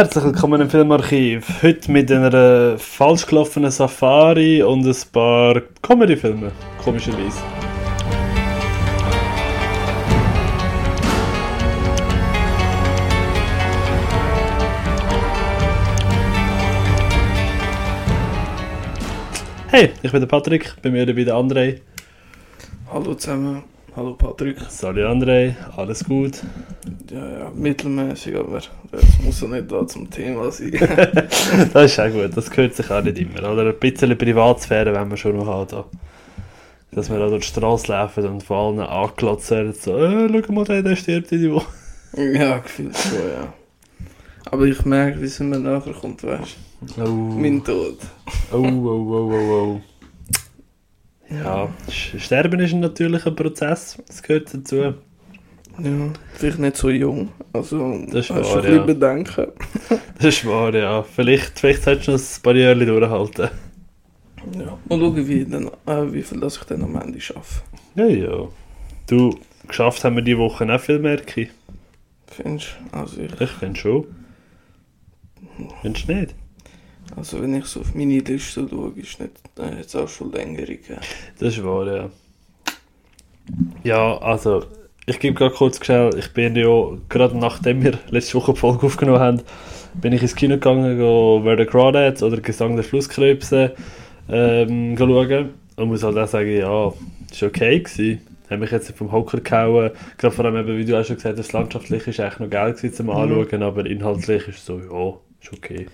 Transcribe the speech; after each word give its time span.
Herzlich 0.00 0.24
willkommen 0.24 0.62
im 0.62 0.70
Filmarchiv. 0.70 1.62
Heute 1.62 1.92
mit 1.92 2.10
einer 2.10 2.78
falsch 2.78 3.26
gelaufenen 3.26 3.70
Safari 3.70 4.62
und 4.62 4.86
ein 4.86 4.96
paar 5.12 5.60
Comedy-Filme, 5.82 6.52
komischerweise. 6.82 7.38
Hey, 19.68 19.90
ich 20.00 20.10
bin 20.10 20.20
der 20.22 20.26
Patrick, 20.26 20.76
bei 20.80 20.90
mir 20.90 21.04
dabei 21.04 21.24
der 21.24 21.34
André. 21.34 21.80
Hallo 22.90 23.12
zusammen, 23.16 23.64
hallo 23.96 24.14
Patrick. 24.14 24.58
Salut 24.68 25.04
André, 25.04 25.54
alles 25.76 26.04
gut? 26.04 26.42
Ja, 27.10 27.38
ja, 27.38 27.52
mittelmäßig, 27.54 28.36
aber 28.36 28.60
das 28.90 29.04
muss 29.22 29.40
ja 29.40 29.48
nicht 29.48 29.70
da 29.70 29.86
zum 29.86 30.10
Thema 30.10 30.50
sein. 30.50 30.72
das 31.72 31.92
ist 31.92 32.00
auch 32.00 32.10
gut, 32.10 32.36
das 32.36 32.50
gehört 32.50 32.74
sich 32.74 32.90
auch 32.90 33.02
nicht 33.02 33.18
immer. 33.18 33.50
Oder 33.50 33.66
ein 33.66 33.78
bisschen 33.78 34.16
Privatsphäre 34.16 34.94
wenn 34.94 35.10
wir 35.10 35.16
schon 35.16 35.36
noch 35.36 35.46
haben. 35.46 35.68
Da. 35.70 35.84
Dass 36.92 37.10
wir 37.10 37.18
da 37.18 37.28
durch 37.28 37.46
die 37.46 37.48
Straße 37.48 37.92
laufen 37.92 38.26
und 38.26 38.42
vor 38.42 38.68
allem 38.68 38.80
angeklotzt 38.80 39.50
werden, 39.50 39.72
so, 39.72 39.96
äh, 39.96 40.42
schau 40.44 40.52
mal, 40.52 40.64
der, 40.64 40.82
der 40.82 40.96
stirbt 40.96 41.32
in 41.32 41.40
die 41.40 41.52
Woche. 41.52 41.66
ja, 42.16 42.58
gefühlt 42.58 42.96
schon, 42.96 43.18
ja. 43.18 43.52
Aber 44.50 44.64
ich 44.64 44.84
merke, 44.84 45.20
wie 45.20 45.26
es 45.26 45.38
mir 45.38 45.58
nachher 45.58 45.92
kommt, 45.92 46.24
weißt 46.24 46.56
du? 46.96 47.02
Oh. 47.04 47.08
Mein 47.08 47.62
Tod. 47.62 47.98
Oh, 48.52 48.56
oh, 48.56 48.62
oh, 48.62 49.32
oh, 49.32 49.52
oh. 49.52 49.80
Ja, 51.30 51.68
Sterben 51.88 52.60
ist 52.60 52.72
ein 52.72 52.80
natürlicher 52.80 53.30
Prozess, 53.30 53.98
das 54.06 54.22
gehört 54.22 54.52
dazu. 54.52 54.76
Ja, 54.76 54.94
vielleicht 56.34 56.58
nicht 56.58 56.76
so 56.76 56.90
jung. 56.90 57.28
Also, 57.52 58.04
Das 58.06 58.26
ist 58.26 58.30
hast 58.30 58.52
wahr, 58.52 58.62
du 58.62 58.68
ein 58.68 58.74
ja. 58.76 58.82
Bedenken. 58.82 59.46
Das 60.16 60.26
ist 60.26 60.46
wahr, 60.46 60.74
ja. 60.74 61.02
Vielleicht, 61.02 61.58
vielleicht 61.58 61.84
solltest 61.84 62.08
du 62.08 62.12
noch 62.12 62.18
ein 62.18 62.42
paar 62.42 62.56
Jahre 62.56 62.84
durchhalten. 62.84 63.48
Ja. 64.58 64.78
Und 64.88 65.00
schauen, 65.00 65.28
wie, 65.28 65.44
dann, 65.46 65.68
äh, 65.86 66.12
wie 66.12 66.22
viel 66.22 66.40
das 66.40 66.56
ich 66.58 66.64
dann 66.64 66.82
am 66.82 66.96
Ende 66.96 67.20
schaffe. 67.20 67.62
Ja, 67.94 68.06
ja. 68.06 68.48
Du, 69.06 69.38
geschafft 69.66 70.04
haben 70.04 70.16
wir 70.16 70.22
die 70.22 70.36
Woche 70.36 70.72
auch 70.74 70.80
viel 70.80 70.98
Merke. 70.98 71.48
Findest 72.26 72.76
du? 72.92 72.98
Also, 72.98 73.20
ich, 73.20 73.40
Ich 73.40 73.50
finde 73.50 73.78
schon. 73.78 74.06
Findest 75.82 76.08
du 76.08 76.14
nicht? 76.14 76.34
Also, 77.16 77.42
wenn 77.42 77.54
ich 77.54 77.66
so 77.66 77.80
auf 77.80 77.94
meine 77.94 78.18
Liste 78.18 78.68
schaue, 78.68 78.92
ist 78.96 79.20
nicht 79.20 79.32
äh, 79.58 79.78
jetzt 79.78 79.94
auch 79.96 80.08
schon 80.08 80.32
längere 80.32 80.66
gegeben. 80.66 81.00
Das 81.38 81.56
ist 81.56 81.64
wahr, 81.64 81.86
ja. 81.86 82.10
Ja, 83.82 84.18
also, 84.18 84.64
ich 85.06 85.18
gebe 85.18 85.36
gerade 85.36 85.54
kurz 85.54 85.84
schnell, 85.84 86.10
ich 86.16 86.32
bin 86.32 86.54
ja, 86.54 86.68
gerade 87.08 87.36
nachdem 87.36 87.82
wir 87.82 87.98
letzte 88.10 88.34
Woche 88.34 88.52
die 88.52 88.60
Folge 88.60 88.86
aufgenommen 88.86 89.20
haben, 89.20 89.42
bin 89.94 90.12
ich 90.12 90.22
ins 90.22 90.36
Kino 90.36 90.54
gegangen, 90.54 90.98
go 90.98 91.40
Where 91.42 91.56
the 91.56 91.66
Crawdads 91.66 92.22
oder 92.22 92.40
Gesang 92.40 92.76
der 92.76 92.84
Flusskrebse 92.84 93.74
ähm, 94.28 94.96
schauen. 94.96 95.50
Und 95.76 95.88
muss 95.88 96.02
halt 96.02 96.18
auch 96.18 96.28
sagen, 96.28 96.50
ja, 96.50 96.92
ist 97.30 97.42
okay 97.42 97.80
gewesen. 97.80 98.20
Habe 98.48 98.60
mich 98.60 98.70
jetzt 98.70 98.88
nicht 98.88 98.98
vom 98.98 99.12
Hocker 99.12 99.40
gehauen. 99.40 99.90
Gerade 100.18 100.34
vor 100.34 100.44
allem, 100.44 100.56
eben, 100.56 100.76
wie 100.76 100.84
du 100.84 101.00
auch 101.00 101.04
schon 101.04 101.16
gesagt 101.16 101.38
hast, 101.38 101.52
landschaftlich 101.52 102.06
ist 102.06 102.20
eigentlich 102.20 102.38
noch 102.40 102.50
geil 102.50 102.72
gewesen 102.72 102.94
zum 102.94 103.10
Anschauen, 103.10 103.62
aber 103.62 103.86
inhaltlich 103.86 104.48
ist 104.48 104.66
so, 104.66 104.78
ja, 104.78 105.14
ist 105.40 105.52
okay. 105.52 105.86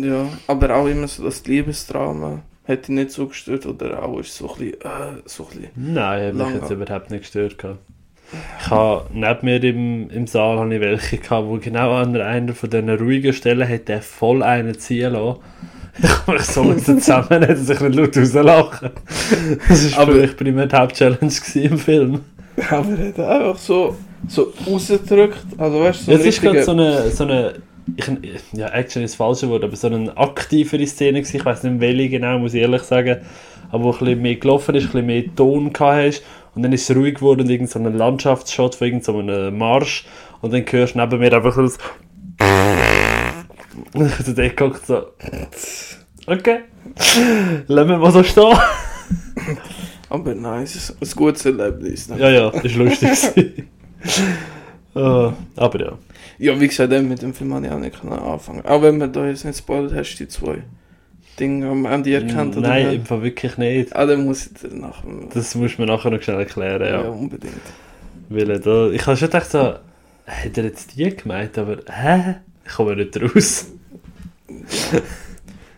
Ja, 0.00 0.26
aber 0.46 0.74
auch 0.74 0.86
immer 0.86 1.06
so 1.06 1.24
das 1.24 1.44
Liebesdrama 1.44 2.42
hätte 2.64 2.92
ich 2.92 2.96
nicht 2.96 3.10
so 3.10 3.26
gestört 3.26 3.66
oder 3.66 4.02
auch 4.02 4.18
ist 4.20 4.36
so 4.36 4.50
ein 4.52 4.58
bisschen, 4.58 4.80
äh, 4.80 5.22
so 5.26 5.44
ein 5.44 5.48
bisschen 5.48 5.70
Nein, 5.76 6.26
hat 6.26 6.34
mich 6.34 6.42
Lange. 6.42 6.58
jetzt 6.58 6.70
überhaupt 6.70 7.10
nicht 7.10 7.20
gestört. 7.20 7.58
Gehabt. 7.58 7.78
Ich 8.60 8.70
habe 8.70 9.06
neben 9.12 9.38
mir 9.42 9.62
im, 9.62 10.10
im 10.10 10.26
Saal 10.26 10.58
habe 10.58 10.74
ich 10.74 10.80
welche 10.80 11.18
gehabt, 11.18 11.46
wo 11.46 11.58
genau 11.58 11.92
an 11.96 12.16
einer 12.16 12.54
von 12.54 12.70
diesen 12.70 12.88
ruhigen 12.88 13.34
Stellen 13.34 13.68
hat 13.68 13.88
der 13.88 14.00
voll 14.00 14.42
einen 14.42 14.78
ziehen 14.78 15.12
lassen. 15.12 15.40
Ich 16.02 16.08
habe 16.08 16.32
mich 16.32 16.42
so 16.44 16.64
müssen 16.64 17.00
zusammen, 17.02 17.42
dass 17.42 17.68
ich 17.68 17.80
nicht 17.80 17.94
laut 17.94 18.16
rauslachen. 18.16 18.90
Das 19.68 19.94
war 19.94 20.06
mich 20.06 20.34
primär 20.38 20.66
die 20.66 20.74
Hauptchallenge 20.74 21.34
im 21.54 21.78
Film. 21.78 22.20
Aber 22.70 22.98
er 22.98 23.08
hat 23.08 23.18
einfach 23.18 23.58
so, 23.58 23.94
so 24.26 24.54
rausgedrückt. 24.66 25.44
Also 25.58 25.80
weißt 25.80 26.00
du, 26.00 26.04
so 26.04 26.12
Ja, 26.12 26.16
es 26.16 26.24
ist 26.24 26.40
gerade 26.40 26.62
so 26.62 26.70
eine, 26.72 27.10
so 27.10 27.24
eine 27.24 27.56
ich, 27.96 28.40
ja, 28.52 28.68
Action 28.68 29.02
ist 29.02 29.12
das 29.12 29.16
falsche 29.16 29.48
Wort, 29.48 29.64
aber 29.64 29.76
so 29.76 29.88
eine 29.88 30.16
aktivere 30.16 30.86
Szene 30.86 31.20
gewesen. 31.20 31.36
Ich 31.36 31.44
weiß 31.44 31.62
nicht 31.64 31.80
welche 31.80 32.08
genau, 32.08 32.38
muss 32.38 32.54
ich 32.54 32.62
ehrlich 32.62 32.82
sagen. 32.82 33.18
Aber 33.70 33.84
wo 33.84 33.92
ein 33.92 33.98
bisschen 33.98 34.22
mehr 34.22 34.36
gelaufen 34.36 34.74
ist, 34.74 34.84
ein 34.84 34.86
bisschen 34.92 35.06
mehr 35.06 35.34
Ton 35.34 35.72
hast. 35.78 36.22
Und 36.54 36.62
dann 36.62 36.72
ist 36.72 36.88
es 36.88 36.96
ruhig 36.96 37.16
geworden 37.16 37.42
und 37.42 37.50
irgend 37.50 37.70
so 37.70 37.78
ein 37.78 37.96
Landschaftsshot 37.96 38.74
von 38.74 38.86
irgend 38.86 39.04
so 39.04 39.18
einem 39.18 39.56
Marsch. 39.56 40.04
Und 40.40 40.52
dann 40.52 40.64
hörst 40.68 40.94
du 40.94 40.98
neben 40.98 41.18
mir 41.18 41.32
einfach 41.32 41.54
so 41.54 41.62
das 41.62 41.78
und 43.94 44.06
ich 44.06 44.26
so 44.26 44.34
geguckt 44.34 44.86
so 44.86 45.06
okay, 46.26 46.60
lassen 47.66 47.88
wir 47.88 47.98
mal 47.98 48.12
so 48.12 48.22
stehen. 48.22 48.56
Aber 50.08 50.32
ist 50.62 50.96
ein 51.00 51.08
gutes 51.16 51.46
Erlebnis. 51.46 52.08
Ne? 52.08 52.18
ja, 52.18 52.30
ja, 52.30 52.48
ist 52.50 52.76
lustig 52.76 53.64
gewesen. 54.94 55.06
Ah, 55.06 55.34
aber 55.56 55.80
ja. 55.80 55.98
Ja, 56.38 56.60
wie 56.60 56.68
gesagt, 56.68 56.92
mit 56.92 57.22
dem 57.22 57.34
Film 57.34 57.54
habe 57.54 57.66
ich 57.66 57.72
auch 57.72 57.78
nicht 57.78 58.04
anfangen. 58.04 58.64
Auch 58.66 58.82
wenn 58.82 58.98
man 58.98 59.12
da 59.12 59.26
jetzt 59.26 59.44
nicht 59.44 59.58
spoilert, 59.58 59.94
hast 59.94 60.14
du 60.14 60.24
die 60.24 60.28
zwei 60.28 60.62
Dinge 61.38 61.68
am 61.68 61.84
Ende 61.86 62.12
erkannt. 62.14 62.56
oder 62.56 62.68
Nein, 62.68 62.86
nicht? 62.88 62.96
im 62.96 63.06
Fall 63.06 63.22
wirklich 63.22 63.56
nicht. 63.56 63.94
Ah, 63.96 64.06
dann 64.06 64.24
muss 64.24 64.46
ich 64.46 64.54
dir 64.54 64.74
nachher... 64.74 65.08
Das 65.32 65.54
muss 65.54 65.78
man 65.78 65.88
nachher 65.88 66.10
noch 66.10 66.22
schnell 66.22 66.38
erklären, 66.38 66.82
ja. 66.82 67.02
ja. 67.02 67.08
unbedingt. 67.08 67.54
Weil 68.28 68.50
er 68.50 68.58
da, 68.58 68.90
ich 68.90 69.06
habe 69.06 69.16
schon 69.16 69.28
gedacht, 69.28 69.50
so, 69.50 69.58
hat 70.26 70.56
er 70.58 70.64
jetzt 70.64 70.96
die 70.96 71.14
gemeint, 71.14 71.56
aber 71.58 71.78
hä? 71.90 72.36
Ich 72.64 72.72
komme 72.72 72.96
nicht 72.96 73.20
raus. 73.20 73.66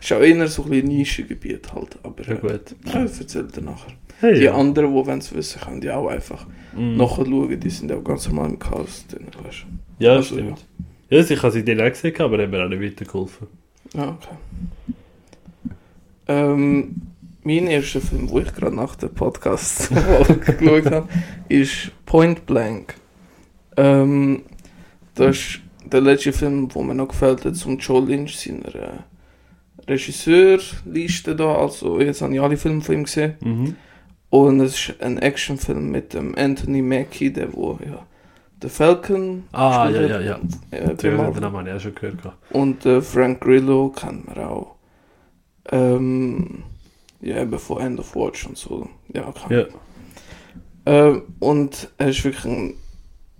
Ist 0.01 0.13
auch 0.13 0.19
eher 0.19 0.47
so 0.47 0.63
ein 0.63 0.69
bisschen 0.69 0.87
Nischengebiet 0.87 1.73
halt. 1.73 1.97
Aber 2.03 2.23
Ja 2.23 2.33
äh, 2.33 2.37
gut. 2.37 2.75
ja, 2.85 2.99
erzähl 3.01 3.43
dir 3.47 3.61
nachher. 3.61 3.93
Hey, 4.21 4.35
Die 4.35 4.45
ja. 4.45 4.53
anderen, 4.55 4.93
die 4.93 5.11
es 5.11 5.33
wissen, 5.35 5.61
können 5.61 5.81
die 5.81 5.91
auch 5.91 6.07
einfach 6.07 6.45
Mm. 6.75 6.97
nachschauen. 6.97 7.59
Die 7.59 7.69
sind 7.69 7.91
auch 7.91 8.03
ganz 8.03 8.27
normal 8.27 8.49
im 8.51 8.59
Chaos 8.59 9.05
drin, 9.07 9.27
weißt 9.43 9.65
du. 9.97 10.03
Ja, 10.03 10.13
Also, 10.15 10.35
stimmt. 10.35 10.65
Ja, 11.09 11.19
ich 11.19 11.41
habe 11.43 11.51
sie 11.51 11.63
dir 11.63 11.81
auch 11.85 11.89
gesehen, 11.89 12.15
aber 12.19 12.41
haben 12.41 12.49
mir 12.51 12.63
auch 12.65 12.69
nicht 12.69 12.81
weitergeholfen. 12.81 13.47
Ja, 13.93 14.09
okay. 14.09 14.35
Ähm, 16.27 16.95
mein 17.43 17.67
erster 17.67 18.01
Film, 18.01 18.29
wo 18.29 18.39
ich 18.39 18.53
gerade 18.53 18.75
nach 18.75 18.95
dem 18.95 19.09
Podcast 19.13 19.89
geschaut 20.59 20.85
habe, 20.91 21.07
ist 21.47 21.91
Point 22.05 22.45
Blank. 22.45 22.95
Ähm, 23.77 24.41
das 25.13 25.37
ist 25.37 25.59
der 25.85 26.01
letzte 26.01 26.33
Film, 26.33 26.73
wo 26.73 26.81
mir 26.81 26.95
noch 26.95 27.09
gefällt 27.09 27.45
hat, 27.45 27.55
zum 27.55 27.77
Joe 27.77 28.03
Lynch, 28.03 28.37
seiner 28.37 28.73
äh, 28.75 28.89
Regisseurliste 29.87 31.35
da. 31.35 31.55
Also, 31.55 31.99
jetzt 32.01 32.21
habe 32.21 32.33
ich 32.33 32.41
alle 32.41 32.57
Filme 32.57 32.81
von 32.81 32.95
ihm 32.95 33.03
gesehen. 33.03 33.35
Mhm. 33.41 33.75
Und 34.29 34.59
es 34.59 34.73
ist 34.89 35.01
ein 35.01 35.17
Actionfilm 35.17 35.91
mit 35.91 36.13
dem 36.13 36.35
Anthony 36.37 36.81
Mackie, 36.81 37.31
der 37.31 37.53
wo 37.53 37.79
ja 37.85 38.05
The 38.61 38.69
Falcon 38.69 39.43
Ah, 39.51 39.89
ja, 39.89 40.01
ja, 40.01 40.19
ja. 40.19 40.39
Äh, 40.71 40.95
Den 40.95 41.17
Marvel. 41.17 41.41
Namen 41.41 41.57
habe 41.57 41.69
ich 41.69 41.75
auch 41.75 41.79
schon 41.79 41.95
gehört. 41.95 42.17
Und 42.51 42.85
äh, 42.85 43.01
Frank 43.01 43.41
Grillo 43.41 43.89
kennt 43.89 44.27
man 44.27 44.45
auch. 44.45 44.75
Ähm, 45.71 46.63
ja, 47.21 47.41
eben 47.41 47.59
von 47.59 47.81
End 47.81 47.99
of 47.99 48.15
Watch 48.15 48.45
und 48.47 48.57
so. 48.57 48.89
Ja, 49.13 49.31
kann 49.31 49.51
Ja. 49.57 49.65
Ähm, 50.85 51.23
und 51.39 51.89
er 51.97 52.09
ist 52.09 52.23
wirklich 52.23 52.45
ein 52.45 52.73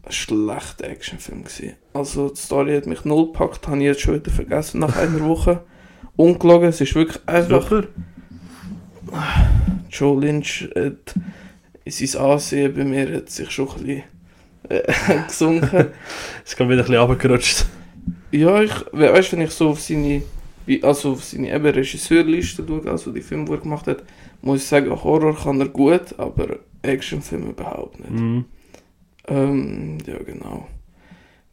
schlechter 0.10 0.88
Actionfilm 0.90 1.44
gewesen. 1.44 1.74
Also 1.94 2.30
die 2.30 2.40
Story 2.40 2.76
hat 2.76 2.86
mich 2.88 3.06
null 3.06 3.28
gepackt, 3.28 3.68
habe 3.68 3.78
ich 3.78 3.84
jetzt 3.84 4.02
schon 4.02 4.16
wieder 4.16 4.32
vergessen 4.32 4.80
nach 4.80 4.96
einer 4.98 5.20
Woche. 5.28 5.62
Ungelogen, 6.16 6.70
es 6.70 6.82
ist 6.82 6.96
wirklich 6.96 7.20
einfach... 7.28 7.64
Super. 7.70 7.88
Joe 9.90 10.20
Lynch 10.20 10.70
hat 10.76 11.16
sein 11.88 12.22
Ansehen 12.22 12.74
bei 12.74 12.84
mir 12.84 13.16
hat 13.16 13.30
sich 13.30 13.50
schon 13.52 13.70
ein 13.70 13.76
bisschen 13.76 14.04
äh, 14.70 14.84
gesunken. 15.28 15.88
Ist 16.44 16.58
gerade 16.58 16.70
wieder 16.72 16.82
ein 16.82 16.88
bisschen 16.88 16.96
runtergerutscht. 17.02 17.66
Ja, 18.32 18.62
ich, 18.62 18.74
we- 18.92 19.14
weißt 19.14 19.34
wenn 19.34 19.42
ich 19.42 19.52
so 19.52 19.70
auf 19.70 19.80
seine, 19.80 20.24
also 20.82 21.14
auf 21.14 21.24
seine 21.24 21.54
eben 21.54 21.66
Regisseurliste 21.66 22.66
schaue, 22.68 22.90
also 22.92 23.12
die 23.12 23.22
Filme, 23.22 23.46
die 23.46 23.52
er 23.52 23.58
gemacht 23.60 23.88
hat, 23.88 24.04
muss 24.42 24.62
ich 24.64 24.68
sagen, 24.68 24.90
Horror 24.92 25.36
kann 25.38 25.60
er 25.62 25.70
gut, 25.70 26.18
aber 26.18 26.58
Actionfilme 26.82 27.50
überhaupt 27.52 28.00
nicht. 28.00 28.12
Mhm. 28.12 28.46
Ähm, 29.28 29.98
ja, 30.06 30.18
genau. 30.24 30.68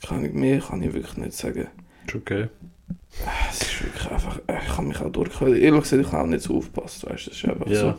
Kann 0.07 0.25
ich 0.25 0.33
mehr, 0.33 0.61
kann 0.61 0.83
ich 0.83 0.93
wirklich 0.93 1.17
nicht 1.17 1.33
sagen. 1.35 1.69
Ist 2.07 2.15
okay. 2.15 2.49
Es 3.51 3.63
ist 3.63 3.85
wirklich 3.85 4.11
einfach, 4.11 4.39
äh, 4.47 4.59
ich 4.67 4.75
kann 4.75 4.89
mich 4.89 5.01
auch 5.01 5.11
durchhalten. 5.11 5.61
Ehrlich 5.61 5.83
gesagt, 5.83 6.03
ich 6.03 6.13
habe 6.13 6.23
auch 6.23 6.27
nicht 6.27 6.43
so 6.43 6.57
aufgepasst, 6.57 7.09
weißt 7.09 7.27
du, 7.27 7.31
das 7.31 7.39
ist 7.39 7.49
einfach 7.49 7.67
Ja. 7.67 7.81
so 7.81 7.95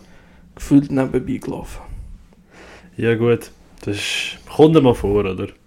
gefühlt 0.55 0.91
nebenbei 0.91 1.37
gelaufen. 1.37 1.81
Ja, 2.97 3.15
gut. 3.15 3.51
Das 3.85 3.97
ist, 3.97 4.37
kommt 4.49 4.81
mal 4.81 4.93
vor, 4.93 5.25
oder? 5.25 5.47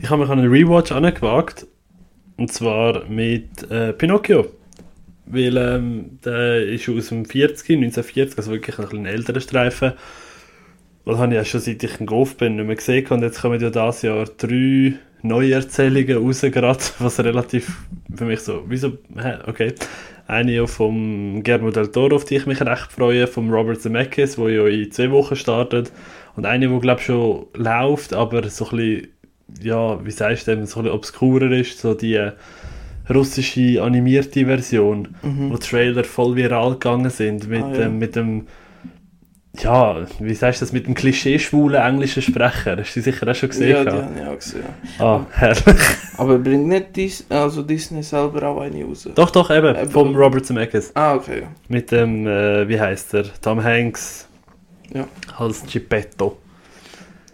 Ich 0.00 0.08
habe 0.08 0.22
mich 0.22 0.30
an 0.30 0.38
einen 0.38 0.50
Rewatch 0.50 0.90
angewagt. 0.90 1.66
Und 2.38 2.50
zwar 2.50 3.04
mit 3.08 3.70
äh, 3.70 3.92
Pinocchio. 3.92 4.46
Weil 5.26 5.56
ähm, 5.56 6.18
der 6.24 6.66
ist 6.66 6.88
aus 6.88 7.08
dem 7.08 7.24
40, 7.26 7.68
1940, 7.76 8.38
also 8.38 8.50
wirklich 8.52 8.78
ein 8.78 8.84
bisschen 8.86 9.06
älterer 9.06 9.40
Streifen. 9.40 9.92
Das 11.04 11.18
habe 11.18 11.32
ich 11.32 11.36
ja 11.38 11.44
schon 11.44 11.60
seit 11.60 11.82
ich 11.82 12.00
in 12.00 12.06
Golf 12.06 12.36
bin 12.36 12.56
nicht 12.56 12.66
mehr 12.66 12.76
gesehen 12.76 13.06
und 13.08 13.22
jetzt 13.22 13.40
kommen 13.40 13.60
ja 13.60 13.70
dieses 13.70 14.02
Jahr 14.02 14.24
drei 14.38 14.94
neue 15.22 15.54
Erzählungen 15.54 16.16
raus 16.18 16.40
gerade, 16.42 16.78
was 16.98 17.20
relativ 17.20 17.76
für 18.14 18.24
mich 18.24 18.40
so, 18.40 18.62
wieso, 18.66 18.98
hä, 19.16 19.34
okay. 19.46 19.74
Eine 20.28 20.52
ja 20.52 20.66
vom 20.66 21.42
Guillermo 21.42 21.70
del 21.70 21.88
Toro, 21.88 22.16
auf 22.16 22.24
die 22.24 22.36
ich 22.36 22.46
mich 22.46 22.60
recht 22.60 22.92
freue, 22.92 23.26
vom 23.26 23.50
Robert 23.52 23.80
Zemeckis, 23.82 24.38
wo 24.38 24.48
ja 24.48 24.66
in 24.66 24.90
zwei 24.92 25.10
Wochen 25.10 25.34
startet 25.36 25.92
und 26.36 26.46
eine, 26.46 26.68
die 26.68 26.78
glaube 26.80 27.00
schon 27.02 27.46
läuft, 27.54 28.14
aber 28.14 28.48
so 28.48 28.68
ein 28.70 28.76
bisschen, 28.76 29.08
ja, 29.62 30.04
wie 30.04 30.10
sagst 30.10 30.46
du 30.46 30.52
so 30.54 30.58
ein 30.80 30.84
bisschen 30.84 30.88
obskurer 30.88 31.50
ist, 31.50 31.80
so 31.80 31.94
die 31.94 32.30
russische 33.12 33.82
animierte 33.82 34.46
Version, 34.46 35.08
Mhm. 35.22 35.50
wo 35.50 35.54
die 35.56 35.60
Trailer 35.66 36.04
voll 36.04 36.36
viral 36.36 36.72
gegangen 36.72 37.10
sind, 37.10 37.48
mit, 37.48 37.62
Ah, 37.62 37.72
ja. 37.74 37.80
ähm, 37.86 37.98
mit 37.98 38.16
dem 38.16 38.46
ja, 39.60 40.06
wie 40.18 40.34
sagst 40.34 40.60
du 40.60 40.64
das, 40.64 40.72
mit 40.72 40.86
dem 40.86 40.94
klischee-schwulen 40.94 41.80
englischen 41.80 42.22
Sprecher. 42.22 42.76
Hast 42.78 42.94
du 42.96 43.02
sicher 43.02 43.28
auch 43.28 43.34
schon 43.34 43.50
gesehen? 43.50 43.68
Ja, 43.70 43.84
die 43.84 43.90
habe 43.90 44.08
ich 44.18 44.26
auch 44.26 44.36
gesehen. 44.36 44.64
Ah, 44.98 45.20
herrlich. 45.30 45.64
Aber 46.16 46.38
bringt 46.38 46.68
nicht 46.68 46.96
Dis 46.96 47.26
also 47.28 47.62
Disney 47.62 48.02
selber 48.02 48.42
auch 48.48 48.60
eine 48.62 48.82
raus? 48.84 49.08
Doch, 49.14 49.30
doch, 49.30 49.50
eben, 49.50 49.76
Eben. 49.76 49.90
vom 49.90 50.16
Robert 50.16 50.46
Zemeckis. 50.46 50.90
Ah, 50.94 51.14
okay. 51.14 51.42
Mit 51.68 51.90
dem, 51.90 52.26
äh, 52.26 52.66
wie 52.66 52.80
heißt 52.80 53.12
er, 53.14 53.24
Tom 53.42 53.62
Hanks 53.62 54.26
Ja. 54.94 55.06
als 55.36 55.62
Geppetto. 55.70 56.38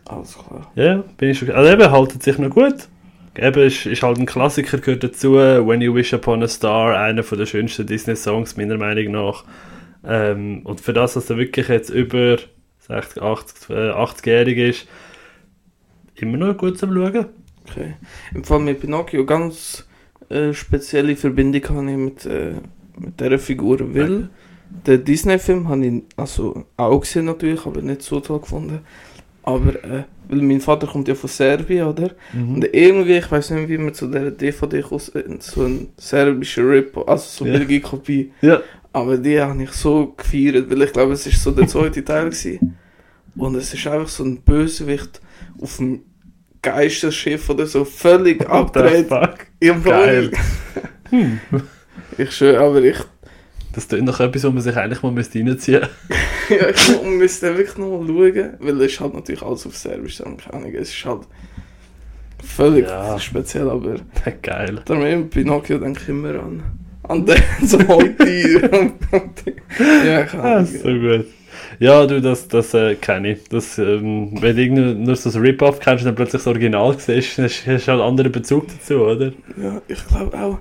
Alles 0.05 0.37
klar. 0.37 0.71
Ja, 0.75 1.05
bin 1.19 1.31
ich 1.31 1.39
schon. 1.39 1.51
Also 1.53 1.71
eben, 1.71 1.91
haltet 1.91 2.23
sich 2.23 2.39
noch 2.39 2.51
gut. 2.51 2.89
Eben, 3.37 3.63
ist, 3.63 3.87
ist 3.87 4.03
halt 4.03 4.19
ein 4.19 4.27
Klassiker, 4.27 4.79
gehört 4.79 5.05
dazu. 5.05 5.35
When 5.35 5.81
You 5.81 5.95
Wish 5.95 6.13
Upon 6.15 6.43
a 6.43 6.49
Star, 6.49 6.99
einer 6.99 7.23
von 7.23 7.39
der 7.39 7.47
schönsten 7.47 7.87
Disney-Songs, 7.87 8.57
meiner 8.57 8.77
Meinung 8.77 9.13
nach. 9.13 9.45
Ähm, 10.05 10.63
und 10.65 10.81
für 10.81 10.93
das, 10.93 11.15
dass 11.15 11.31
er 11.31 11.37
wirklich 11.37 11.69
jetzt 11.69 11.91
über 11.91 12.39
60, 12.87 13.23
80, 13.23 13.71
äh, 13.71 13.91
80-jährig 13.91 14.59
ist, 14.59 14.89
immer 16.17 16.37
noch 16.39 16.57
gut 16.57 16.79
zum 16.79 16.93
Schauen. 16.93 17.27
Okay. 17.69 17.95
Im 18.35 18.45
Fall 18.45 18.61
mit 18.61 18.81
Pinocchio 18.81 19.25
ganz 19.27 19.87
äh, 20.31 20.53
spezielle 20.53 21.17
Verbindung 21.17 21.63
habe 21.69 21.91
ich 21.91 21.97
mit, 21.97 22.27
äh, 22.27 22.53
mit 22.99 23.21
dieser 23.21 23.39
Figur, 23.39 23.79
weil 23.95 24.31
den 24.87 25.05
Disney-Film 25.05 25.69
habe 25.69 25.87
ich 25.87 26.03
also 26.17 26.65
auch 26.77 27.01
gesehen 27.01 27.27
natürlich, 27.27 27.65
aber 27.67 27.83
nicht 27.83 28.03
so 28.03 28.21
toll 28.21 28.41
gefunden. 28.41 28.81
Aber 29.43 29.83
äh, 29.83 30.03
weil 30.29 30.43
mein 30.43 30.61
Vater 30.61 30.87
kommt 30.87 31.09
ja 31.09 31.15
von 31.15 31.31
Serbien, 31.31 31.87
oder? 31.87 32.11
Mhm. 32.35 32.57
Und 32.57 32.75
irgendwie, 32.75 33.17
ich 33.17 33.31
weiß 33.31 33.51
nicht, 33.51 33.69
wie 33.71 33.79
man 33.79 33.95
zu 33.95 34.09
dieser 34.09 34.31
DVD 34.31 34.83
kommt, 34.83 35.43
so 35.43 35.63
ein 35.63 35.89
serbischer 35.97 36.69
Rip, 36.69 36.99
also 37.09 37.45
so 37.45 37.45
eine 37.47 37.65
Ja. 37.65 37.81
Kopie. 37.81 38.33
Ja. 38.43 38.61
Aber 38.93 39.17
die 39.19 39.41
habe 39.41 39.63
ich 39.63 39.73
so 39.73 40.15
gefeiert, 40.17 40.71
weil 40.71 40.83
ich 40.83 40.93
glaube, 40.93 41.13
es 41.13 41.27
ist 41.27 41.43
so 41.43 41.51
der 41.51 41.67
zweite 41.69 42.05
Teil 42.05 42.27
gewesen. 42.31 42.77
Und 43.37 43.55
es 43.55 43.73
ist 43.75 43.87
einfach 43.87 44.09
so 44.09 44.25
ein 44.25 44.41
Bösewicht 44.43 45.21
auf 45.61 45.77
dem 45.77 46.01
Geisterschiff 46.63 47.49
oder 47.51 47.67
so 47.67 47.85
völlig 47.85 48.45
abgedreht. 48.49 49.09
Geil. 49.85 50.31
Hm. 51.11 51.41
Ich 52.19 52.33
schwöre, 52.33 52.61
aber 52.61 52.83
ich, 52.83 52.99
Das 53.73 53.87
ist 53.87 53.93
noch 54.03 54.21
etwas, 54.21 54.45
wo 54.45 54.51
man 54.51 54.61
sich 54.61 54.77
eigentlich 54.77 55.03
mal 55.03 55.11
müsste 55.11 55.39
reinziehen 55.39 55.81
müsste. 55.81 55.89
ja, 56.55 56.69
ich 56.69 57.03
müsste 57.03 57.57
wirklich 57.57 57.79
noch 57.79 58.03
mal 58.03 58.07
schauen, 58.07 58.51
weil 58.61 58.81
es 58.83 58.93
ist 58.93 59.01
halt 59.01 59.15
natürlich 59.15 59.41
alles 59.43 59.67
auf 59.67 59.75
Serbisch, 59.75 60.21
Ahnung, 60.21 60.75
es 60.75 60.91
ist 60.91 61.05
halt 61.07 61.23
völlig 62.45 62.87
Ja. 62.87 63.19
speziell, 63.19 63.71
aber 63.71 63.97
Geil. 64.43 64.83
darum 64.85 65.03
eben 65.07 65.31
Pinocchio 65.31 65.79
denke 65.79 66.01
ich 66.03 66.09
immer 66.11 66.35
an. 66.43 66.63
An 67.09 67.25
den 67.27 67.43
so 67.67 67.79
Tier. 67.79 68.93
ja, 70.07 70.25
keine 70.25 70.43
Ah, 70.43 70.65
so 70.65 70.89
gut. 70.89 71.27
Ja, 71.81 72.07
du, 72.07 72.21
das, 72.21 72.49
das 72.49 72.75
äh, 72.75 72.97
kenne 72.97 73.33
ich. 73.33 73.45
Das, 73.49 73.79
ähm, 73.79 74.33
wenn 74.41 74.57
du 74.57 74.95
nur 74.95 75.17
so 75.17 75.31
ein 75.31 75.45
Rip-Off 75.45 75.79
kennst 75.81 76.03
und 76.03 76.07
dann 76.07 76.15
plötzlich 76.17 76.43
das 76.43 76.47
Original 76.47 76.99
siehst, 76.99 77.39
dann 77.39 77.45
hast 77.47 77.65
du 77.67 77.71
halt 77.71 77.89
einen 77.89 78.01
anderen 78.01 78.33
Bezug 78.33 78.67
dazu, 78.69 78.97
oder? 79.05 79.33
Ja, 79.63 79.81
ich 79.87 80.07
glaube 80.07 80.37
auch. 80.39 80.59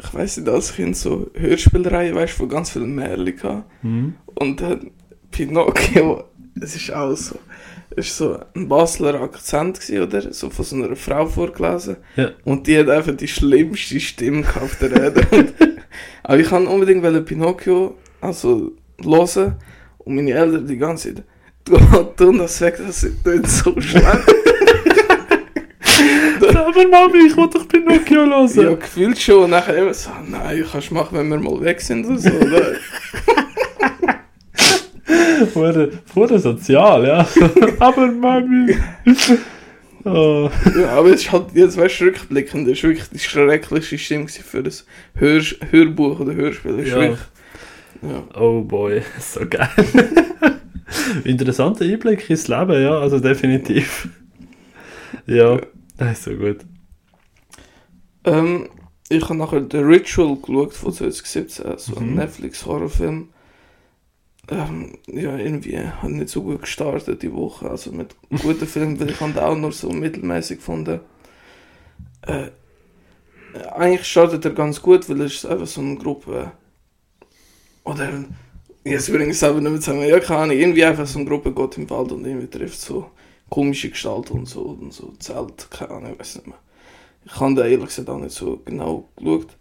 Ich 0.00 0.14
weiß 0.14 0.38
nicht, 0.38 0.48
als 0.48 0.74
Kind 0.74 0.96
so 0.96 1.30
Hörspielreihen, 1.34 2.14
weißt 2.14 2.34
du, 2.34 2.38
von 2.38 2.48
ganz 2.48 2.70
vielen 2.70 2.94
Märchen. 2.94 3.64
Mhm. 3.82 4.14
Und 4.34 4.60
dann 4.60 4.90
Pinocchio, 5.30 6.24
es 6.60 6.76
ist 6.76 6.92
auch 6.92 7.14
so. 7.16 7.36
War 7.96 8.04
so 8.04 8.38
ein 8.54 8.68
Basler 8.68 9.20
Akzent, 9.20 9.80
gewesen, 9.80 10.02
oder? 10.02 10.32
So 10.32 10.50
von 10.50 10.64
so 10.64 10.76
einer 10.76 10.94
Frau 10.94 11.26
vorgelesen. 11.26 11.96
Ja. 12.16 12.30
Und 12.44 12.66
die 12.66 12.78
hat 12.78 12.88
einfach 12.88 13.16
die 13.16 13.26
schlimmste 13.26 13.98
Stimme 13.98 14.44
auf 14.60 14.76
der 14.78 14.92
Erde. 14.92 15.22
Und, 15.30 15.54
aber 16.22 16.38
ich 16.38 16.48
kann 16.48 16.66
unbedingt 16.66 17.02
wollen 17.02 17.24
Pinocchio 17.24 17.94
also 18.20 18.72
hören. 19.02 19.56
Und 19.98 20.14
meine 20.16 20.32
Eltern 20.32 20.66
die 20.66 20.78
ganze 20.78 21.14
Zeit, 21.14 21.24
tun 22.16 22.38
das 22.38 22.60
weg, 22.60 22.76
das 22.78 23.04
ist 23.04 23.58
so 23.58 23.78
schlecht. 23.80 24.06
Aber 26.40 26.88
Mami, 26.88 27.26
ich 27.26 27.36
will 27.36 27.48
doch 27.52 27.66
Pinocchio 27.68 28.24
Ja, 28.24 28.62
hören. 28.62 28.78
gefühlt 28.78 29.18
schon. 29.18 29.44
Und 29.44 29.50
nachher 29.50 29.76
immer 29.76 29.92
so, 29.92 30.10
nein, 30.28 30.64
kannst 30.70 30.90
du 30.90 30.94
machen, 30.94 31.18
wenn 31.18 31.28
wir 31.28 31.38
mal 31.38 31.60
weg 31.60 31.80
sind 31.80 32.06
oder 32.06 32.18
so? 32.18 32.30
Vorher, 35.52 35.88
vorher 36.06 36.38
sozial, 36.40 37.06
ja. 37.06 37.26
Aber 37.78 38.06
Mami. 38.06 38.76
Oh. 40.04 40.50
ja, 40.78 40.90
aber 40.96 41.08
es 41.08 41.22
ist 41.22 41.32
halt, 41.32 41.46
jetzt 41.54 41.76
weißt 41.76 42.00
du, 42.00 42.04
rückblickend, 42.06 42.66
das 42.68 42.78
ist 42.78 42.82
wirklich 42.84 43.08
die 43.08 43.18
schrecklichste 43.18 43.98
Stimme 43.98 44.28
für 44.28 44.62
das 44.62 44.84
Hör 45.14 45.40
Hörbuch 45.70 46.20
oder 46.20 46.34
Hörspiel. 46.34 46.76
Das 46.76 46.86
ist 46.86 46.90
Ja. 46.92 47.00
wirklich, 47.00 47.18
ja. 48.02 48.24
oh 48.40 48.62
boy, 48.62 49.02
so 49.20 49.40
geil. 49.48 49.68
Interessanter 51.24 51.84
Einblick 51.84 52.28
ins 52.30 52.48
Leben, 52.48 52.82
ja, 52.82 52.98
also 52.98 53.18
definitiv. 53.20 54.08
Ja, 55.26 55.58
das 55.96 56.12
ist 56.18 56.24
so 56.24 56.30
gut. 56.34 56.58
Ähm, 58.24 58.68
ich 59.08 59.22
habe 59.24 59.36
nachher 59.36 59.66
The 59.70 59.78
Ritual 59.78 60.36
geschaut 60.36 60.74
von 60.74 60.92
2017, 60.92 61.64
so 61.78 61.96
ein 61.96 62.10
Mhm. 62.10 62.14
Netflix-Horrorfilm. 62.16 63.28
Ähm, 64.50 64.96
ja, 65.06 65.36
irgendwie 65.36 65.76
ich 65.76 66.08
nicht 66.08 66.30
so 66.30 66.42
gut 66.42 66.62
gestartet 66.62 67.22
die 67.22 67.32
Woche, 67.34 67.70
also 67.70 67.92
mit 67.92 68.16
guten 68.42 68.66
Filmen, 68.66 68.98
weil 68.98 69.10
ich 69.10 69.20
habe 69.20 69.32
den 69.32 69.42
auch 69.42 69.56
nur 69.56 69.72
so 69.72 69.90
mittelmäßig 69.90 70.58
gefunden. 70.58 71.00
Äh, 72.22 72.48
eigentlich 73.74 74.06
startet 74.06 74.44
er 74.44 74.52
ganz 74.52 74.80
gut, 74.80 75.08
weil 75.08 75.20
es 75.22 75.44
einfach 75.44 75.66
so 75.66 75.82
eine 75.82 75.96
Gruppe, 75.96 76.52
oder, 77.84 78.24
jetzt 78.84 79.12
bringe 79.12 79.30
ich 79.30 79.38
selber 79.38 79.60
nicht 79.60 79.70
mehr 79.70 79.80
zusammen, 79.80 80.08
ja 80.08 80.18
keine 80.20 80.40
Ahnung, 80.40 80.56
irgendwie 80.56 80.84
einfach 80.84 81.06
so 81.06 81.18
eine 81.18 81.28
Gruppe 81.28 81.52
geht 81.52 81.76
im 81.76 81.90
Wald 81.90 82.12
und 82.12 82.24
irgendwie 82.24 82.46
trifft 82.46 82.80
so 82.80 83.10
komische 83.50 83.90
Gestalten 83.90 84.32
und 84.32 84.46
so, 84.46 84.62
und 84.62 84.92
so 84.92 85.12
Zelt, 85.18 85.70
keine 85.70 85.90
Ahnung, 85.90 86.12
ich 86.12 86.20
weiß 86.20 86.36
nicht 86.36 86.46
mehr. 86.46 86.58
Ich 87.24 87.38
habe 87.38 87.54
da 87.54 87.66
ehrlich 87.66 87.86
gesagt 87.86 88.08
auch 88.08 88.18
nicht 88.18 88.34
so 88.34 88.60
genau 88.64 89.08
geschaut. 89.16 89.56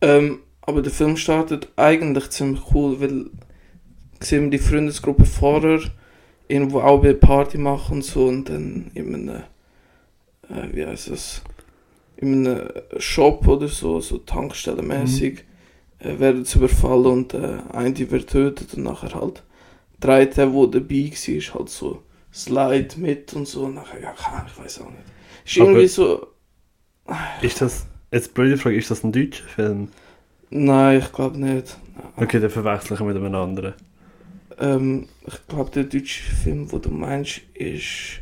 Ähm, 0.00 0.40
aber 0.62 0.82
der 0.82 0.92
Film 0.92 1.16
startet 1.16 1.68
eigentlich 1.76 2.30
ziemlich 2.30 2.62
cool, 2.74 3.00
weil 3.00 3.30
sehen 4.20 4.44
wir 4.44 4.50
die 4.50 4.58
Freundesgruppe 4.58 5.24
vorher 5.24 5.80
irgendwo 6.48 6.80
auch 6.80 7.02
eine 7.02 7.14
Party 7.14 7.58
machen 7.58 7.96
und 7.96 8.04
so 8.04 8.26
und 8.26 8.48
dann 8.48 8.90
in 8.94 9.14
einem, 9.14 9.28
äh, 9.28 9.42
wie 10.72 10.86
heißt 10.86 11.10
das, 11.10 11.42
in 12.16 12.46
einem 12.46 12.68
Shop 12.98 13.46
oder 13.46 13.68
so, 13.68 14.00
so 14.00 14.18
tankstellenmäßig, 14.18 15.44
äh, 15.98 16.18
werden 16.18 16.44
sie 16.44 16.58
überfallen 16.58 17.06
und 17.06 17.34
äh, 17.34 17.58
eine 17.72 17.92
die 17.92 18.10
wird 18.10 18.30
tötet 18.30 18.74
und 18.74 18.84
nachher 18.84 19.14
halt 19.14 19.42
drei, 20.00 20.24
der 20.26 20.52
wo 20.52 20.66
dabei 20.66 21.10
war, 21.12 21.54
halt 21.58 21.68
so 21.68 22.02
Slide 22.32 22.88
mit 22.98 23.32
und 23.34 23.48
so 23.48 23.64
und 23.64 23.74
nachher, 23.74 24.00
ja, 24.00 24.14
ich 24.46 24.58
weiß 24.62 24.80
auch 24.82 24.90
nicht. 24.90 25.02
Ist 25.44 25.58
Aber- 25.58 25.70
irgendwie 25.70 25.88
so, 25.88 26.26
Ist 27.42 27.60
das, 27.60 27.86
jetzt 28.12 28.34
blöde 28.34 28.56
Frage, 28.58 28.76
ist 28.76 28.90
das 28.90 29.04
ein 29.04 29.12
deutscher 29.12 29.44
Film? 29.44 29.88
nein, 30.50 30.98
ich 31.00 31.12
glaube 31.12 31.38
nicht. 31.38 31.76
Okay, 32.16 32.40
dann 32.40 32.50
verwechsel 32.50 32.94
ich 32.94 33.00
mit 33.00 33.16
einem 33.16 33.34
anderen. 33.34 33.74
Ähm, 34.58 35.08
ich 35.26 35.46
glaube, 35.48 35.70
der 35.70 35.84
deutsche 35.84 36.22
Film, 36.22 36.68
den 36.68 36.82
du 36.82 36.90
meinst, 36.90 37.40
ist. 37.54 38.20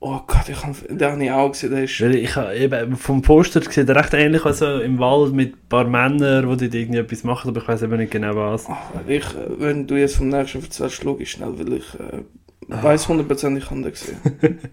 Oh 0.00 0.20
Gott, 0.26 0.48
ich 0.50 0.62
hab, 0.62 0.74
den 0.86 1.00
habe 1.10 1.24
ich 1.24 1.30
auch 1.30 1.50
gesehen. 1.50 1.70
Der 1.70 1.84
ist. 1.84 1.98
Weil 2.00 2.16
ich 2.16 2.36
habe 2.36 2.54
eben 2.54 2.96
vom 2.96 3.22
Poster 3.22 3.62
er 3.88 3.96
recht 3.96 4.12
ähnlich 4.12 4.44
also 4.44 4.80
im 4.80 4.98
Wald 4.98 5.32
mit 5.32 5.54
ein 5.54 5.68
paar 5.70 5.84
Männern, 5.84 6.42
die 6.50 6.56
dort 6.64 6.74
irgendwie 6.74 6.98
etwas 6.98 7.24
machen, 7.24 7.48
aber 7.48 7.62
ich 7.62 7.68
weiß 7.68 7.82
eben 7.84 7.96
nicht 7.96 8.12
genau 8.12 8.36
was. 8.36 8.66
Oh, 8.68 8.74
ich, 9.08 9.24
wenn 9.58 9.86
du 9.86 9.94
jetzt 9.96 10.16
vom 10.16 10.28
nächsten 10.28 10.62
erzählst, 10.62 11.02
ich 11.22 11.30
schnell, 11.30 11.58
weil 11.58 11.72
ich 11.74 11.94
äh, 11.94 12.22
weiß 12.68 13.08
hundertprozentig, 13.08 13.64
ich 13.64 13.70
habe 13.70 13.80
den 13.82 13.90
gesehen. 13.92 14.58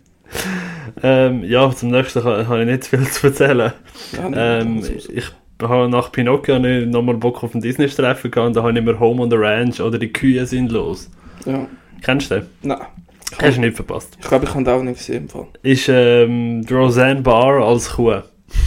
Ähm, 1.04 1.44
ja, 1.44 1.70
zum 1.76 1.92
nächsten 1.92 2.24
ha- 2.24 2.48
habe 2.48 2.62
ich 2.62 2.68
nicht 2.68 2.86
viel 2.86 3.06
zu 3.08 3.28
erzählen. 3.28 3.74
Ja, 4.14 4.30
nicht, 4.30 4.38
Ähm, 4.40 4.84
ich 5.14 5.30
habe 5.70 5.90
nach 5.90 6.12
Pinocchio 6.12 6.60
nicht 6.60 6.88
nochmal 6.90 7.16
Bock 7.16 7.44
auf 7.44 7.54
ein 7.54 7.62
Disney-Treffen 7.62 8.32
gehabt 8.32 8.48
und 8.48 8.56
da 8.56 8.64
habe 8.64 8.78
ich 8.78 8.84
mir 8.84 9.00
Home 9.00 9.22
on 9.24 9.30
the 9.30 9.36
Ranch 9.38 9.80
oder 9.80 9.98
die 9.98 10.12
Kühe 10.12 10.46
sind 10.46 10.72
los. 10.72 11.10
ja. 11.46 11.68
Kennst 12.04 12.32
du 12.32 12.36
den? 12.40 12.48
Nein, 12.64 12.80
Hast 13.40 13.58
du 13.58 13.62
nicht 13.62 13.76
verpasst. 13.76 14.18
ich 14.20 14.28
glaube, 14.28 14.46
ich 14.46 14.54
habe 14.56 14.64
den 14.64 14.74
auch 14.74 14.82
nicht 14.82 14.98
gesehen. 14.98 15.24
Im 15.24 15.30
Fall. 15.30 15.48
Ist 15.62 15.88
ähm, 15.88 16.66
Roseanne 16.70 17.22
Barr 17.22 17.64
als 17.64 17.92
Kuh. 17.92 18.22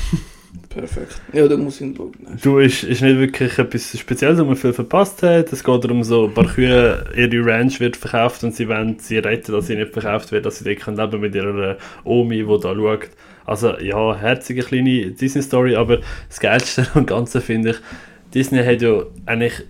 Perfekt. 0.75 1.21
Ja, 1.33 1.47
dann 1.47 1.63
muss 1.63 1.77
ich 1.81 1.87
ihn 1.87 1.95
schauen. 1.97 2.13
Du, 2.43 2.59
ist, 2.59 2.83
ist 2.83 3.01
nicht 3.01 3.19
wirklich 3.19 3.59
etwas 3.59 3.97
Spezielles, 3.99 4.41
wo 4.41 4.45
man 4.45 4.57
viel 4.57 4.73
verpasst 4.73 5.23
hat. 5.23 5.53
Es 5.53 5.63
geht 5.63 5.85
darum, 5.85 6.03
so 6.03 6.27
ein 6.27 6.35
paar 6.35 6.47
Kühe, 6.47 7.05
ihre 7.17 7.47
Ranch 7.47 7.79
wird 7.81 7.97
verkauft 7.97 8.43
und 8.43 8.55
sie 8.55 8.69
wollen 8.69 8.99
sie 8.99 9.19
retten, 9.19 9.53
dass 9.53 9.69
sie 9.69 9.77
nicht 9.77 9.93
verkauft 9.93 10.33
wird, 10.33 10.47
dass 10.47 10.59
sie 10.59 10.65
dort 10.65 10.81
können 10.81 10.97
leben 10.97 11.21
mit 11.21 11.35
ihrer 11.35 11.77
Omi, 12.03 12.39
die 12.45 12.61
da 12.61 12.75
schaut. 12.75 13.09
Also 13.47 13.79
ja, 13.79 14.17
herzige 14.17 14.63
kleine 14.63 15.11
Disney-Story, 15.13 15.77
aber 15.77 16.01
das 16.29 16.41
Geilste 16.41 16.87
am 16.95 17.07
Ganzen 17.07 17.41
finde 17.41 17.71
ich, 17.71 17.77
Disney 18.35 18.65
hat 18.65 18.83
ja 18.83 19.03
eigentlich 19.27 19.63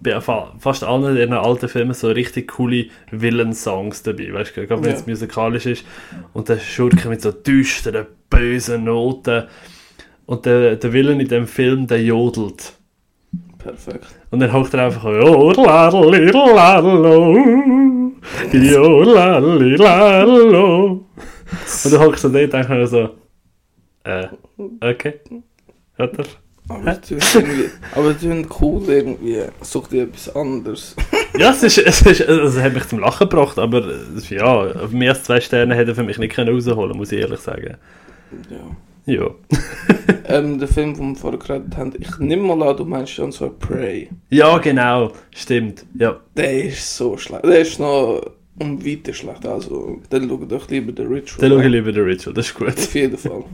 bei 0.00 0.20
fa- 0.20 0.52
fast 0.58 0.84
allen 0.84 1.16
ihren 1.16 1.32
alten 1.32 1.68
Filmen 1.68 1.94
so 1.94 2.08
richtig 2.10 2.48
coole 2.48 2.86
Villain-Songs 3.10 4.02
dabei, 4.02 4.32
weißt 4.32 4.56
du, 4.56 4.66
gerade 4.66 4.84
wenn 4.84 4.92
es 4.92 5.00
Ja. 5.00 5.06
musikalisch 5.08 5.66
ist. 5.66 5.84
Und 6.32 6.48
der 6.48 6.58
Schurke 6.58 7.08
mit 7.08 7.20
so 7.22 7.32
düsteren, 7.32 8.06
bösen 8.28 8.84
Noten. 8.84 9.44
Und 10.32 10.46
der, 10.46 10.76
der 10.76 10.92
Villain 10.94 11.20
in 11.20 11.28
dem 11.28 11.46
Film, 11.46 11.86
der 11.86 12.02
jodelt. 12.02 12.72
Perfekt. 13.58 14.06
Und 14.30 14.40
dann 14.40 14.50
hockt 14.50 14.72
er 14.72 14.86
einfach 14.86 15.04
Jodelalilalo, 15.04 17.34
Jodelalilalo. 18.50 21.04
Und 21.84 21.92
dann 21.92 22.00
hockst 22.00 22.24
du 22.24 22.28
da 22.30 22.40
und 22.40 22.52
denkst 22.52 22.68
mir 22.68 22.86
so, 22.86 23.10
äh, 24.04 24.26
okay, 24.80 25.14
oder? 25.98 26.24
Aber 26.68 26.98
es 27.02 27.10
ist 27.10 27.34
irgendwie, 27.34 28.46
cool 28.60 28.82
irgendwie. 28.88 29.38
Such 29.60 29.88
dir 29.88 30.04
etwas 30.04 30.34
anderes. 30.34 30.96
Ja, 31.38 31.48
es, 31.50 31.62
ist, 31.62 31.78
es, 31.78 32.02
ist, 32.02 32.20
es 32.20 32.60
hat 32.60 32.74
mich 32.74 32.86
zum 32.88 32.98
Lachen 32.98 33.26
gebracht, 33.26 33.58
aber 33.58 33.86
es- 33.86 34.28
ja, 34.28 34.66
mehr 34.90 35.12
als 35.12 35.24
zwei 35.24 35.40
Sterne 35.40 35.74
hätte 35.74 35.92
er 35.92 35.94
für 35.94 36.02
mich 36.02 36.18
nicht 36.18 36.34
können 36.34 36.54
rausholen 36.54 36.94
muss 36.94 37.10
ich 37.10 37.20
ehrlich 37.20 37.40
sagen. 37.40 37.78
Ja. 38.50 38.58
Ja. 39.06 39.30
Ähm, 40.24 40.58
der 40.58 40.68
Film, 40.68 40.94
den 40.94 41.10
wir 41.10 41.16
vorher 41.16 41.38
geredet 41.38 41.76
haben, 41.76 41.92
ich 41.98 42.18
nehme 42.18 42.42
mal 42.54 42.62
an, 42.70 42.76
du 42.76 42.84
meinst 42.84 43.12
schon 43.12 43.32
so 43.32 43.50
Prey. 43.50 44.08
Ja, 44.30 44.56
genau, 44.58 45.12
stimmt, 45.34 45.84
ja. 45.98 46.18
Der 46.36 46.64
ist 46.64 46.96
so 46.96 47.16
schlecht. 47.18 47.44
Der 47.44 47.60
ist 47.60 47.78
noch 47.78 48.22
um 48.58 48.82
weiter 48.84 49.12
schlecht. 49.12 49.44
Also, 49.44 50.00
dann 50.08 50.28
schau 50.28 50.36
doch 50.38 50.70
lieber 50.70 50.92
den 50.92 51.08
Ritual. 51.08 51.40
Dann 51.40 51.50
schaue 51.50 51.64
ich 51.66 51.70
lieber 51.72 51.92
den 51.92 52.04
Ritual, 52.04 52.34
das 52.34 52.46
ist 52.46 52.54
gut. 52.54 52.68
Auf 52.68 52.94
jeden 52.94 53.18
Fall. 53.18 53.44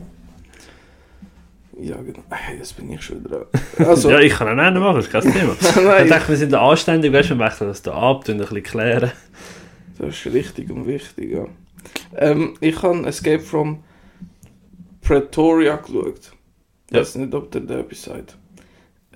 Ja, 1.81 1.95
genau. 1.97 2.23
Jetzt 2.57 2.77
bin 2.77 2.91
ich 2.91 3.01
schon 3.01 3.23
dran. 3.23 3.45
Also, 3.85 4.09
Ja, 4.11 4.19
ich 4.19 4.33
kann 4.33 4.47
auch 4.47 4.63
einen 4.63 4.79
machen, 4.81 4.97
das 4.97 5.05
ist 5.07 5.11
kein 5.11 5.21
Thema. 5.33 5.55
Ich 5.59 5.75
nein, 5.75 6.07
dachte, 6.07 6.29
wir 6.29 6.37
sind 6.37 6.53
da 6.53 6.69
anständig, 6.69 7.11
weißt 7.11 7.31
du, 7.31 7.35
wir 7.35 7.45
wechseln 7.45 7.67
das 7.67 7.81
da 7.81 7.93
ab, 7.93 8.25
tun 8.25 8.35
ein 8.35 8.39
bisschen 8.41 8.63
klären. 8.63 9.11
das 9.97 10.25
ist 10.25 10.33
richtig 10.33 10.69
und 10.69 10.87
wichtig, 10.87 11.31
ja. 11.33 11.45
Ähm, 12.15 12.55
ich 12.61 12.81
habe 12.83 13.05
Escape 13.07 13.39
from 13.39 13.79
Pretoria 15.09 15.75
geschaut. 15.77 16.31
Ich 16.87 16.93
Ja. 16.95 17.01
weiß 17.01 17.15
nicht, 17.15 17.33
ob 17.33 17.51
der 17.51 17.63
etwas 17.79 18.03
sagt. 18.03 18.37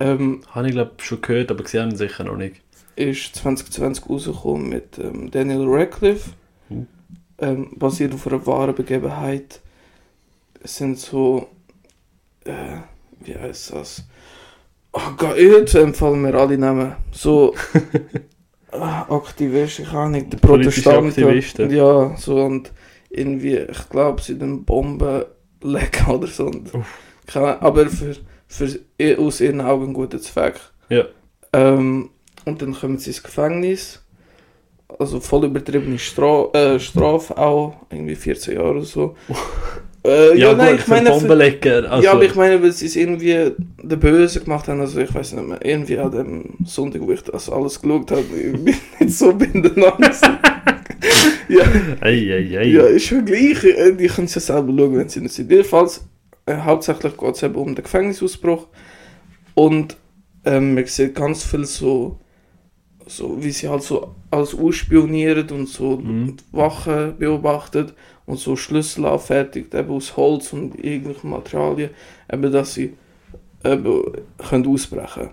Ähm, 0.00 0.40
Habe 0.50 0.66
ich 0.66 0.72
glaube 0.72 0.92
schon 0.98 1.20
gehört, 1.20 1.52
aber 1.52 1.62
gesehen 1.62 1.82
habe 1.82 1.92
ich 1.92 1.98
sicher 1.98 2.24
noch 2.24 2.36
nicht. 2.36 2.60
ist 2.96 3.36
2020 3.36 4.08
rausgekommen 4.08 4.68
mit 4.68 4.98
ähm, 4.98 5.30
Daniel 5.30 5.64
Radcliffe. 5.68 6.30
Mhm. 6.68 6.86
Ähm, 7.38 7.78
basiert 7.78 8.12
auf 8.12 8.26
einer 8.26 8.44
wahren 8.44 8.74
Begebenheit. 8.74 9.60
Es 10.62 10.76
sind 10.76 10.98
so. 10.98 11.48
Äh, 12.44 12.78
wie 13.20 13.36
heißt 13.36 13.72
das? 13.72 14.04
Oh 14.92 15.00
Gott, 15.16 15.36
jetzt 15.36 15.74
empfehlen 15.76 16.22
mir 16.22 16.34
alle 16.34 16.58
Namen. 16.58 16.96
So. 17.12 17.54
äh, 18.72 18.76
Aktivisten, 18.78 19.84
ich 19.84 19.90
kann 19.92 20.10
nicht. 20.10 20.32
Der 20.32 20.38
Politische 20.38 20.82
Protestant. 20.82 21.08
Aktivisten. 21.28 21.70
Ja, 21.70 22.16
so 22.16 22.44
und 22.44 22.72
irgendwie, 23.10 23.58
ich 23.58 23.88
glaube, 23.90 24.20
sie 24.22 24.36
den 24.36 24.64
Bomben 24.64 25.24
legen 25.64 26.06
oder 26.08 26.26
so. 26.26 26.46
Und, 26.46 26.70
keine, 27.26 27.60
aber 27.62 27.86
für, 27.86 28.16
für 28.46 29.18
aus 29.18 29.40
ihren 29.40 29.60
Augen 29.60 29.84
einen 29.84 29.94
guten 29.94 30.20
Zweck. 30.20 30.60
Ja. 30.88 31.04
Ähm, 31.52 32.10
und 32.44 32.62
dann 32.62 32.74
kommen 32.74 32.98
sie 32.98 33.10
ins 33.10 33.22
Gefängnis. 33.22 34.00
Also 34.98 35.18
voll 35.18 35.46
übertriebene 35.46 35.98
Stra 35.98 36.48
äh, 36.52 36.78
Strafe 36.78 37.36
auch, 37.38 37.74
irgendwie 37.90 38.14
14 38.14 38.54
Jahre 38.54 38.70
oder 38.70 38.82
so. 38.82 39.16
Äh, 40.06 40.38
Ja, 40.38 40.50
ja, 40.50 40.54
nein, 40.54 40.72
gut, 40.72 40.80
ich 40.80 40.86
meine, 40.88 41.10
für. 41.18 41.90
Also, 41.90 42.04
ja, 42.04 42.12
aber 42.12 42.24
ich 42.24 42.34
meine, 42.34 42.62
weil 42.62 42.72
sie 42.72 42.86
es 42.86 42.94
irgendwie 42.94 43.52
der 43.82 43.96
Böse 43.96 44.40
gemacht 44.40 44.68
haben, 44.68 44.80
also 44.80 45.00
ich 45.00 45.14
weiß 45.14 45.32
nicht 45.32 45.48
mehr, 45.48 45.64
irgendwie 45.64 45.98
an 45.98 46.10
dem 46.10 46.56
Sonntag, 46.66 47.00
wo 47.00 47.12
ich 47.12 47.22
das 47.22 47.48
alles 47.48 47.80
geschaut 47.80 48.10
habe, 48.10 48.20
ich 48.20 48.52
bin 48.64 48.74
nicht 48.98 49.16
so 49.16 49.32
bindelang. 49.32 50.04
Ja, 51.48 51.64
Ei, 52.00 52.32
ei, 52.32 52.58
ei. 52.58 52.68
ja, 52.68 52.82
ist 52.84 53.04
schon 53.06 53.24
gleich, 53.24 53.64
äh, 53.64 53.92
die 53.92 54.06
können 54.06 54.26
es 54.26 54.34
ja 54.34 54.40
selber 54.40 54.72
schauen, 54.76 54.96
wenn 54.96 55.08
sie 55.08 55.20
nicht 55.20 55.34
sind. 55.34 55.50
Jedenfalls, 55.50 56.06
äh, 56.46 56.56
hauptsächlich 56.56 57.16
geht 57.16 57.34
es 57.34 57.42
eben 57.42 57.54
um 57.54 57.74
den 57.74 57.82
Gefängnisausbruch 57.82 58.66
und 59.54 59.96
ähm, 60.44 60.74
man 60.74 60.86
sieht 60.86 61.14
ganz 61.14 61.44
viel 61.44 61.64
so, 61.64 62.18
so, 63.06 63.42
wie 63.42 63.50
sie 63.50 63.68
halt 63.68 63.82
so 63.82 64.14
alles 64.30 64.54
ausspionieren 64.54 65.48
und 65.50 65.68
so 65.68 65.96
Mhm. 65.96 66.36
Wachen 66.52 67.16
beobachtet 67.18 67.94
und 68.26 68.38
so 68.38 68.56
Schlüssel 68.56 69.06
anfertigt, 69.06 69.74
eben 69.74 69.90
aus 69.90 70.16
Holz 70.16 70.52
und 70.52 70.82
irgendwelchen 70.82 71.30
Materialien, 71.30 71.90
eben, 72.32 72.52
dass 72.52 72.74
sie 72.74 72.94
eben 73.64 74.02
können 74.48 74.66
ausbrechen 74.66 75.30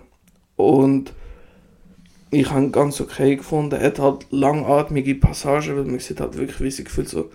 Und 0.56 1.12
ich 2.32 2.50
habe 2.50 2.62
ihn 2.64 2.72
ganz 2.72 3.00
okay 3.00 3.36
gefunden. 3.36 3.74
Er 3.76 3.86
hat 3.88 3.98
halt 3.98 4.26
langatmige 4.30 5.14
Passagen, 5.14 5.76
weil 5.76 5.84
man 5.84 5.98
sieht 6.00 6.20
halt 6.20 6.36
wirklich, 6.36 6.60
wie 6.60 6.70
sie 6.70 6.84
gefühlt 6.84 7.08
so 7.08 7.30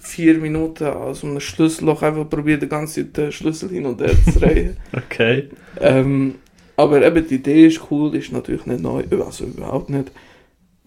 vier 0.00 0.38
Minuten 0.38 0.84
aus 0.86 1.22
einem 1.22 1.38
Schlüsselloch 1.40 2.02
einfach 2.02 2.28
probiert, 2.28 2.62
die 2.62 2.68
ganze 2.68 3.02
Zeit 3.04 3.16
den 3.16 3.32
Schlüssel 3.32 3.68
hin 3.68 3.86
und 3.86 4.00
her 4.00 4.10
zu 4.24 4.40
drehen. 4.40 4.76
Okay. 4.92 5.50
ähm, 5.80 6.36
aber 6.76 7.06
eben 7.06 7.26
die 7.28 7.34
Idee 7.36 7.66
ist 7.66 7.82
cool, 7.90 8.14
ist 8.16 8.32
natürlich 8.32 8.64
nicht 8.66 8.80
neu, 8.80 9.04
also 9.24 9.44
überhaupt 9.44 9.90
nicht. 9.90 10.10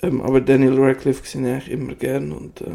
Ähm, 0.01 0.21
aber 0.21 0.41
Daniel 0.41 0.77
Radcliffe 0.79 1.21
gesehen 1.21 1.45
eigentlich 1.45 1.69
immer 1.71 1.93
gern 1.93 2.31
und 2.31 2.61
äh, 2.61 2.65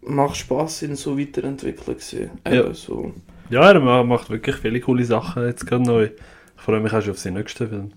macht 0.00 0.36
Spaß 0.38 0.82
ihn 0.82 0.96
so 0.96 1.18
weiterentwickeln 1.18 1.98
gesehen. 1.98 2.30
Ja. 2.50 2.72
So. 2.72 3.12
Ja, 3.50 3.70
er 3.70 3.80
ma- 3.80 4.02
macht 4.02 4.30
wirklich 4.30 4.56
viele 4.56 4.80
coole 4.80 5.04
Sachen 5.04 5.44
jetzt 5.46 5.66
gerade 5.66 5.84
neu. 5.84 6.04
Ich 6.56 6.62
freue 6.62 6.80
mich 6.80 6.92
auch 6.92 7.02
schon 7.02 7.10
auf 7.12 7.18
seinen 7.18 7.34
nächsten 7.34 7.68
Film. 7.68 7.90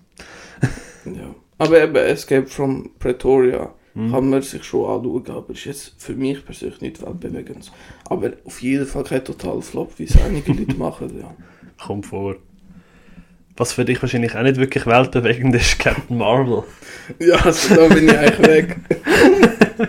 Ja. 1.06 1.34
Aber 1.58 1.82
eben 1.82 1.94
Escape 1.96 2.46
from 2.46 2.90
Pretoria 2.98 3.70
Mhm. 3.96 4.10
kann 4.10 4.28
man 4.30 4.42
sich 4.42 4.64
schon 4.64 4.90
anschauen, 4.90 5.24
aber 5.36 5.52
ist 5.52 5.66
jetzt 5.66 5.94
für 6.02 6.14
mich 6.14 6.44
persönlich 6.44 6.80
nicht 6.80 7.00
weltbewegend. 7.06 7.70
Aber 8.10 8.32
auf 8.44 8.60
jeden 8.60 8.86
Fall 8.86 9.04
kein 9.04 9.24
total 9.24 9.62
Flop, 9.62 9.92
wie 9.98 10.04
es 10.04 10.16
einige 10.26 10.52
Leute 10.52 10.74
machen. 10.76 11.12
Ja. 11.20 11.32
Kommt 11.86 12.06
vor. 12.06 12.34
Was 13.56 13.72
für 13.72 13.84
dich 13.84 14.02
wahrscheinlich 14.02 14.34
auch 14.34 14.42
nicht 14.42 14.56
wirklich 14.56 14.84
weltbewegend 14.84 15.54
ist, 15.54 15.78
Captain 15.78 16.18
Marvel. 16.18 16.64
ja, 17.20 17.36
also 17.36 17.72
da 17.76 17.86
bin 17.94 18.08
ich 18.08 18.18
eigentlich 18.18 18.48
weg. 18.48 18.76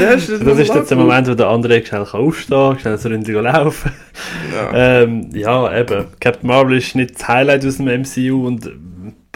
das 0.00 0.28
ist, 0.28 0.46
Das 0.46 0.58
ist 0.60 0.72
jetzt 0.74 0.90
der 0.90 0.96
Moment, 0.98 1.28
wo 1.28 1.34
der 1.34 1.48
andere 1.48 1.84
schnell 1.84 2.04
kann 2.04 2.20
aufstehen 2.20 2.56
kann, 2.74 2.78
schnell 2.78 2.98
so 2.98 3.08
Runde 3.08 3.32
laufen 3.32 3.90
Ja. 4.54 5.02
ähm, 5.02 5.30
Ja, 5.34 5.76
eben. 5.80 6.06
Captain 6.20 6.46
Marvel 6.46 6.78
ist 6.78 6.94
nicht 6.94 7.16
das 7.16 7.26
Highlight 7.26 7.66
aus 7.66 7.78
dem 7.78 7.86
MCU 7.88 8.46
und 8.46 8.70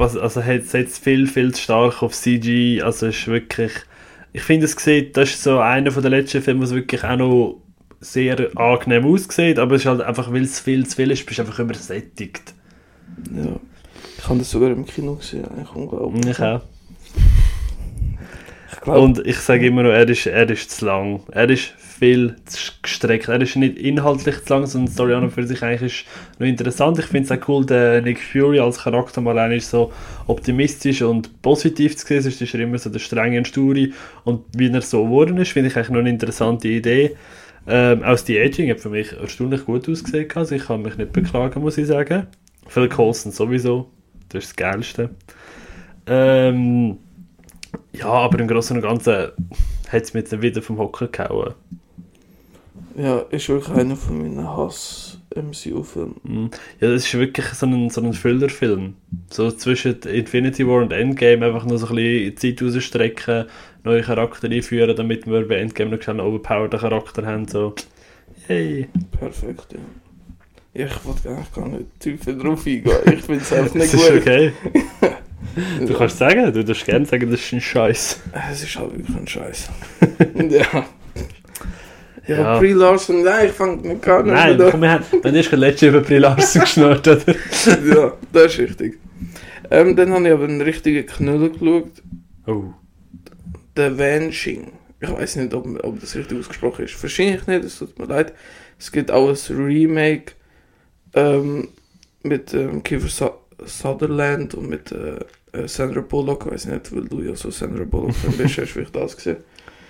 also 0.00 0.42
hat 0.44 0.64
setzt 0.64 1.02
viel, 1.02 1.26
viel 1.26 1.52
zu 1.52 1.62
stark 1.62 2.02
auf 2.02 2.12
CG. 2.12 2.82
Also 2.82 3.06
ist 3.06 3.26
wirklich. 3.26 3.72
Ich 4.32 4.42
finde, 4.42 4.66
es 4.66 4.72
sieht, 4.72 5.16
das 5.16 5.30
ist 5.30 5.42
so 5.42 5.58
einer 5.58 5.90
von 5.90 6.02
der 6.02 6.10
letzten 6.10 6.42
Filme, 6.42 6.62
was 6.62 6.74
wirklich 6.74 7.02
auch 7.02 7.16
noch 7.16 7.60
sehr 8.00 8.50
angenehm 8.56 9.04
aussieht, 9.04 9.58
aber 9.58 9.74
es 9.74 9.82
ist 9.82 9.86
halt 9.86 10.00
einfach, 10.00 10.32
weil 10.32 10.42
es 10.42 10.60
viel 10.60 10.86
zu 10.86 10.96
viel 10.96 11.10
ist, 11.10 11.26
bist 11.26 11.38
du 11.38 11.42
einfach 11.42 11.58
übersättigt. 11.58 12.54
ja. 13.34 13.56
Ich 14.18 14.28
habe 14.28 14.38
das 14.38 14.50
sogar 14.50 14.70
im 14.70 14.84
Kino 14.84 15.14
gesehen, 15.14 15.46
eigentlich 15.46 15.74
unglaublich. 15.74 16.26
Ich 16.28 16.40
auch. 16.40 16.60
Ich 18.72 18.80
glaube, 18.82 19.00
Und 19.00 19.26
ich 19.26 19.38
sage 19.38 19.66
immer 19.66 19.82
noch, 19.82 19.90
er 19.90 20.08
ist, 20.08 20.26
er 20.26 20.48
ist 20.48 20.70
zu 20.70 20.84
lang. 20.84 21.22
Er 21.32 21.48
ist 21.48 21.74
viel 22.00 22.36
gestreckt. 22.80 23.28
Er 23.28 23.40
ist 23.42 23.56
nicht 23.56 23.76
inhaltlich 23.76 24.42
zu 24.42 24.54
lang, 24.54 24.66
sondern 24.66 24.86
die 24.86 24.92
Story 24.92 25.12
an 25.12 25.30
für 25.30 25.46
sich 25.46 25.62
eigentlich 25.62 25.82
ist 25.82 26.06
noch 26.38 26.46
interessant. 26.46 26.98
Ich 26.98 27.04
finde 27.04 27.32
es 27.32 27.38
auch 27.38 27.46
cool, 27.46 27.66
der 27.66 28.00
Nick 28.00 28.20
Fury 28.20 28.58
als 28.58 28.78
Charakter 28.78 29.20
mal 29.20 29.52
ist 29.52 29.68
so 29.68 29.92
optimistisch 30.26 31.02
und 31.02 31.42
positiv 31.42 31.96
zu 31.98 32.06
sehen. 32.06 32.22
Sonst 32.22 32.40
ist 32.40 32.54
er 32.54 32.60
immer 32.60 32.78
so 32.78 32.88
der 32.88 33.00
strenge 33.00 33.36
und 33.36 33.46
sture. 33.46 33.90
Und 34.24 34.44
wie 34.56 34.72
er 34.72 34.80
so 34.80 35.04
geworden 35.04 35.36
ist, 35.36 35.52
finde 35.52 35.68
ich 35.68 35.76
eigentlich 35.76 35.90
noch 35.90 35.98
eine 35.98 36.08
interessante 36.08 36.68
Idee. 36.68 37.16
Ähm, 37.66 38.02
auch 38.02 38.12
das 38.12 38.24
De-Aging 38.24 38.70
hat 38.70 38.80
für 38.80 38.88
mich 38.88 39.12
erstaunlich 39.12 39.66
gut 39.66 39.86
ausgesehen. 39.86 40.26
Also 40.34 40.54
ich 40.54 40.64
kann 40.64 40.80
mich 40.80 40.96
nicht 40.96 41.12
beklagen, 41.12 41.60
muss 41.60 41.76
ich 41.76 41.86
sagen. 41.86 42.28
Phil 42.66 42.88
Coulson 42.88 43.30
sowieso. 43.30 43.90
Das 44.30 44.44
ist 44.44 44.50
das 44.52 44.56
Geilste. 44.56 45.10
Ähm, 46.06 46.96
ja, 47.92 48.06
aber 48.06 48.38
im 48.40 48.48
Großen 48.48 48.74
und 48.74 48.82
Ganzen 48.82 49.12
hat 49.92 50.02
es 50.02 50.14
mich 50.14 50.22
jetzt 50.22 50.40
wieder 50.40 50.62
vom 50.62 50.78
Hocker 50.78 51.08
gehauen. 51.08 51.54
Ja, 52.96 53.18
ist 53.30 53.48
wirklich 53.48 53.76
einer 53.76 53.96
von 53.96 54.18
meinen 54.18 54.46
Hass-MCU-Filmen. 54.46 56.16
Mhm. 56.22 56.50
Ja, 56.80 56.90
das 56.90 57.04
ist 57.04 57.14
wirklich 57.14 57.46
so 57.46 57.66
ein, 57.66 57.90
so 57.90 58.00
ein 58.00 58.12
Füllerfilm. 58.12 58.94
So 59.30 59.50
zwischen 59.52 60.00
Infinity 60.02 60.66
War 60.66 60.82
und 60.82 60.92
Endgame 60.92 61.46
einfach 61.46 61.64
nur 61.64 61.78
so 61.78 61.86
ein 61.88 61.96
bisschen 61.96 62.36
Zeit 62.36 62.62
rausstrecken, 62.62 63.46
neue 63.84 64.02
Charakter 64.02 64.48
einführen, 64.50 64.94
damit 64.96 65.26
wir 65.26 65.46
bei 65.46 65.56
Endgame 65.56 65.96
noch 65.96 66.08
einen 66.08 66.20
overpowerten 66.20 66.80
Charakter 66.80 67.24
haben. 67.26 67.46
So, 67.48 67.74
yay. 68.48 68.88
Perfekt, 69.18 69.72
ja. 69.72 69.78
Ich 70.72 71.04
wollte 71.04 71.30
eigentlich 71.30 71.52
gar 71.52 71.68
nicht 71.68 72.22
viel 72.24 72.38
drauf 72.38 72.64
eingehen. 72.66 72.92
Ich 73.12 73.22
finde 73.22 73.40
es 73.42 73.52
einfach 73.52 73.74
nicht 73.74 73.92
Das 73.92 74.00
ist 74.00 74.10
gut. 74.12 74.20
okay. 74.20 74.52
Du 75.84 75.94
kannst 75.94 76.18
sagen, 76.18 76.52
du 76.52 76.62
darfst 76.64 76.84
gerne 76.84 77.06
sagen, 77.06 77.28
das 77.30 77.40
ist 77.40 77.52
ein 77.52 77.60
Scheiß. 77.60 78.20
Es 78.52 78.62
ist 78.62 78.76
halt 78.78 78.96
wirklich 78.96 79.16
ein 79.16 79.26
Scheiß. 79.26 79.68
ja. 80.50 80.84
Ja, 82.26 82.36
Ja. 82.36 82.58
Brie 82.58 82.72
Larson, 82.72 83.22
nein, 83.22 83.46
ich 83.46 83.52
fange 83.52 83.96
gar 83.98 84.22
nicht 84.22 84.32
Nein, 84.32 84.58
komm, 84.70 84.82
wir 84.82 84.90
haben, 84.92 85.04
wir 85.10 85.22
haben 85.22 85.34
erst 85.34 85.52
letztes 85.52 85.88
über 85.88 86.00
Brie 86.00 86.18
Larson 86.18 86.60
geschnurrt, 86.62 87.08
oder? 87.08 87.22
Ja, 87.94 88.12
das 88.32 88.52
ist 88.52 88.58
richtig. 88.58 88.98
Ähm, 89.70 89.96
dann 89.96 90.12
habe 90.12 90.26
ich 90.26 90.32
aber 90.32 90.44
einen 90.44 90.60
richtigen 90.60 91.06
Knüller 91.06 91.48
geschaut. 91.48 92.02
Oh. 92.46 92.64
The 93.76 93.96
Vanishing. 93.98 94.72
Ich 95.00 95.10
weiß 95.10 95.36
nicht, 95.36 95.54
ob, 95.54 95.66
ob 95.84 96.00
das 96.00 96.14
richtig 96.16 96.38
ausgesprochen 96.38 96.84
ist. 96.84 97.00
Wahrscheinlich 97.02 97.46
nicht, 97.46 97.64
es 97.64 97.78
tut 97.78 97.98
mir 97.98 98.06
leid. 98.06 98.34
Es 98.78 98.90
gibt 98.92 99.10
auch 99.10 99.28
ein 99.28 99.56
Remake 99.56 100.32
ähm, 101.14 101.68
mit 102.22 102.52
ähm, 102.54 102.82
Kiefer 102.82 103.08
Su 103.08 103.30
Sutherland 103.64 104.54
und 104.54 104.70
mit 104.70 104.90
äh, 104.90 105.16
äh, 105.52 105.68
Sandra 105.68 106.00
Bullock. 106.00 106.46
Ich 106.46 106.52
weiß 106.52 106.66
nicht, 106.66 106.94
weil 106.94 107.04
du 107.04 107.20
ja 107.20 107.34
so 107.34 107.50
Sandra 107.50 107.84
Bullock 107.84 108.14
bist, 108.38 108.56
hast 108.58 108.58
du 108.58 108.66
vielleicht 108.66 108.96
das 108.96 109.16
gesehen. 109.16 109.36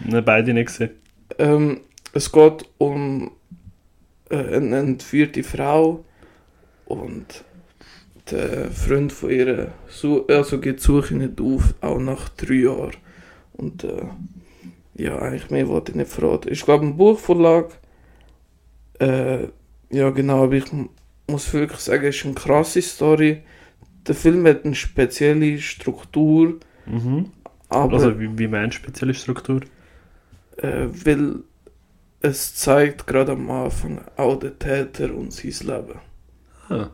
Nein, 0.00 0.24
beide 0.24 0.52
nicht 0.52 0.66
gesehen. 0.66 0.90
Ähm, 1.38 1.80
es 2.12 2.32
geht 2.32 2.68
um 2.78 3.30
äh, 4.30 4.36
eine 4.56 4.78
entführte 4.78 5.42
Frau 5.42 6.04
und 6.86 7.44
der 8.30 8.70
Freund 8.70 9.12
von 9.12 9.30
ihr 9.30 9.72
su 9.88 10.24
also 10.28 10.60
geht 10.60 10.78
die 10.80 10.82
Suche 10.84 11.14
nicht 11.16 11.40
auf, 11.40 11.74
auch 11.80 11.98
nach 11.98 12.28
drei 12.30 12.54
Jahren. 12.54 12.96
Und 13.54 13.84
äh, 13.84 14.02
ja, 14.94 15.18
eigentlich 15.18 15.50
mehr 15.50 15.68
wollte 15.68 15.92
ich 15.92 15.96
nicht 15.96 16.10
verraten. 16.10 16.52
Ich 16.52 16.64
glaube, 16.64 16.86
ein 16.86 16.96
Buchverlag. 16.96 17.78
Äh, 18.98 19.48
ja, 19.90 20.10
genau, 20.10 20.44
aber 20.44 20.54
ich 20.54 20.66
muss 21.28 21.52
wirklich 21.52 21.80
sagen, 21.80 22.04
es 22.06 22.16
ist 22.16 22.24
eine 22.26 22.34
krasse 22.34 22.82
Story. 22.82 23.42
Der 24.06 24.14
Film 24.14 24.46
hat 24.46 24.64
eine 24.64 24.74
spezielle 24.74 25.58
Struktur, 25.58 26.58
Mhm. 26.86 27.30
aber 27.68 27.94
Also, 27.94 28.18
wie, 28.18 28.38
wie 28.38 28.48
meinst 28.48 28.78
du 28.78 28.82
spezielle 28.82 29.14
Struktur? 29.14 29.60
äh, 30.58 30.86
weil 31.04 31.42
es 32.20 32.54
zeigt 32.54 33.06
gerade 33.06 33.32
am 33.32 33.50
Anfang 33.50 34.00
auch 34.16 34.38
den 34.38 34.58
Täter 34.58 35.14
und 35.14 35.32
sein 35.32 35.54
Leben. 35.66 35.98
Ah, 36.68 36.88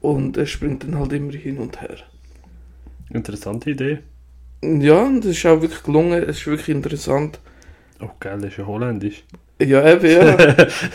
Und 0.00 0.36
es 0.36 0.50
springt 0.50 0.84
dann 0.84 0.98
halt 0.98 1.12
immer 1.12 1.32
hin 1.32 1.58
und 1.58 1.80
her. 1.80 1.96
interessante 3.10 3.70
Idee. 3.70 3.98
Ja, 4.62 5.02
und 5.04 5.24
es 5.24 5.36
ist 5.38 5.46
auch 5.46 5.60
wirklich 5.60 5.82
gelungen, 5.82 6.22
es 6.22 6.38
ist 6.38 6.46
wirklich 6.46 6.68
interessant. 6.70 7.38
Oh, 8.00 8.08
geil, 8.20 8.38
das 8.40 8.50
ist 8.52 8.58
ja 8.58 8.66
holländisch. 8.66 9.24
Ja, 9.60 9.88
eben, 9.92 10.06
ja. 10.10 10.36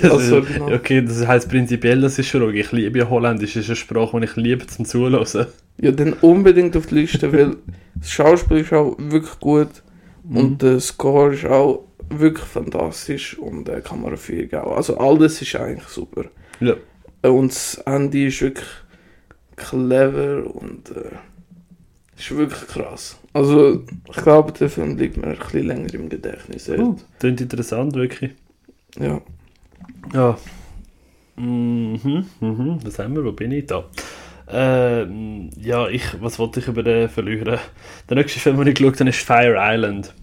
Also, 0.10 0.42
genau. 0.42 0.72
okay, 0.74 1.02
das 1.04 1.26
heisst 1.28 1.50
prinzipiell, 1.50 2.00
das 2.02 2.18
ist 2.20 2.28
schon 2.28 2.54
Ich 2.56 2.72
liebe 2.72 3.00
ja 3.00 3.10
Holländisch, 3.10 3.54
das 3.54 3.64
ist 3.64 3.70
eine 3.70 3.76
Sprache, 3.76 4.20
die 4.20 4.26
ich 4.26 4.36
liebe 4.38 4.68
zum 4.68 4.86
Zuhören. 4.86 5.48
ja, 5.82 5.92
dann 5.92 6.14
unbedingt 6.14 6.76
auf 6.78 6.86
die 6.88 6.96
Liste, 6.96 7.32
weil 7.34 7.58
das 7.96 8.10
Schauspiel 8.12 8.58
ist 8.60 8.74
auch 8.74 8.96
wirklich 8.98 9.40
gut 9.40 9.70
Mhm. 10.26 10.38
und 10.38 10.62
der 10.62 10.80
Score 10.80 11.34
ist 11.34 11.46
auch 11.46 11.84
wirklich 12.20 12.46
fantastisch 12.46 13.38
und 13.38 13.68
der 13.68 13.82
Kameraführung 13.82 14.54
auch. 14.62 14.78
Also 14.78 14.98
alles 14.98 15.42
ist 15.42 15.56
eigentlich 15.56 15.88
super. 15.88 16.26
Ja. 16.60 16.76
Äh, 17.22 17.28
Und 17.28 17.52
das 17.52 17.76
Ende 17.86 18.26
ist 18.26 18.42
wirklich 18.42 18.68
clever 19.56 20.44
und 20.56 20.90
äh, 20.92 21.16
ist 22.18 22.36
wirklich 22.36 22.68
krass. 22.68 23.20
Also 23.34 23.84
ich 24.10 24.22
glaube, 24.24 24.52
der 24.52 24.70
Film 24.70 24.98
liegt 24.98 25.18
mir 25.18 25.28
ein 25.28 25.38
bisschen 25.38 25.68
länger 25.68 25.94
im 25.94 26.10
Gedächtnis. 26.10 26.70
Oh, 26.70 26.96
klingt 27.20 27.42
interessant, 27.42 27.94
wirklich. 27.96 28.32
Ja. 29.00 29.22
Ja. 30.14 30.38
Mhm, 31.36 32.26
mhm. 32.40 32.80
Was 32.84 33.00
haben 33.00 33.16
wir? 33.16 33.26
Wo 33.26 33.32
bin 33.32 33.52
ich 33.52 33.66
da? 33.66 33.84
Ähm, 34.48 35.50
ja, 35.60 35.88
ich, 35.88 36.04
was 36.22 36.38
wollte 36.38 36.60
ich 36.60 36.68
über 36.68 36.84
den 36.84 37.10
verlieren? 37.10 37.58
Der 38.10 38.18
nächste 38.18 38.40
Film, 38.40 38.58
den 38.58 38.68
ich 38.68 38.76
geschaut 38.76 39.00
habe, 39.00 39.10
ist 39.10 39.20
Fire 39.20 39.56
Island. 39.58 40.14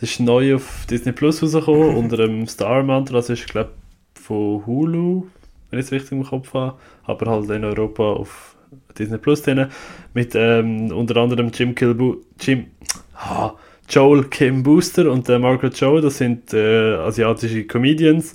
Das 0.00 0.10
ist 0.10 0.20
neu 0.20 0.56
auf 0.56 0.86
Disney 0.90 1.12
Plus 1.12 1.42
rausgekommen, 1.42 1.94
unter 1.96 2.16
dem 2.16 2.46
Star 2.46 2.82
Mantra. 2.82 3.16
Das 3.16 3.30
ist, 3.30 3.48
glaube 3.48 3.70
ich, 4.14 4.22
von 4.22 4.66
Hulu, 4.66 5.26
wenn 5.70 5.78
ich 5.78 5.86
es 5.86 5.92
richtig 5.92 6.12
im 6.12 6.24
Kopf 6.24 6.54
habe. 6.54 6.78
Aber 7.04 7.30
halt 7.30 7.50
in 7.50 7.64
Europa 7.64 8.02
auf 8.02 8.56
Disney 8.98 9.18
Plus 9.18 9.42
drin. 9.42 9.68
Mit 10.14 10.34
ähm, 10.34 10.90
unter 10.92 11.16
anderem 11.16 11.50
Jim 11.52 11.74
Kilbu 11.74 12.16
Jim, 12.40 12.66
ah, 13.14 13.52
Joel 13.88 14.24
Kim 14.24 14.62
Booster 14.62 15.10
und 15.10 15.28
äh, 15.28 15.38
Margaret 15.38 15.78
Cho. 15.78 16.00
Das 16.00 16.18
sind 16.18 16.52
äh, 16.52 16.94
asiatische 16.96 17.64
Comedians 17.64 18.34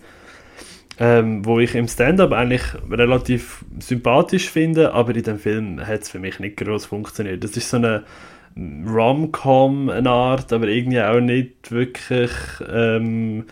ähm, 1.02 1.44
wo 1.44 1.60
ich 1.60 1.74
im 1.74 1.88
Stand-up 1.88 2.32
eigentlich 2.32 2.62
relativ 2.92 3.66
sympathisch 3.80 4.52
finde, 4.52 4.94
aber 4.94 5.16
in 5.16 5.24
dem 5.24 5.40
Film 5.40 5.80
hat 5.86 6.04
es 6.04 6.10
für 6.10 6.20
mich 6.20 6.40
nicht 6.40 6.58
groß 6.58 6.86
funktioniert. 6.86 7.44
Das 7.44 7.58
ist 7.58 7.72
so 7.72 7.78
eine 7.78 8.04
Rom-Com, 8.58 9.90
eine 9.90 10.10
Art, 10.10 10.52
aber 10.52 10.68
irgendwie 10.68 11.02
auch 11.02 11.20
nicht 11.20 11.72
wirklich 11.72 12.32
ähm, 12.72 13.46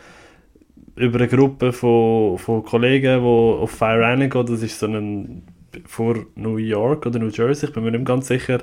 über 0.95 1.19
eine 1.19 1.27
Gruppe 1.27 1.71
von, 1.71 2.37
von 2.37 2.63
Kollegen, 2.63 3.21
die 3.21 3.25
auf 3.25 3.71
Fire 3.71 4.01
Island 4.03 4.33
gehen. 4.33 4.45
Das 4.45 4.61
ist 4.61 4.79
so 4.79 4.87
ein 4.87 5.43
vor 5.85 6.15
New 6.35 6.57
York 6.57 7.05
oder 7.05 7.19
New 7.19 7.29
Jersey, 7.29 7.69
ich 7.69 7.73
bin 7.73 7.83
mir 7.83 7.91
nicht 7.91 8.05
ganz 8.05 8.27
sicher, 8.27 8.59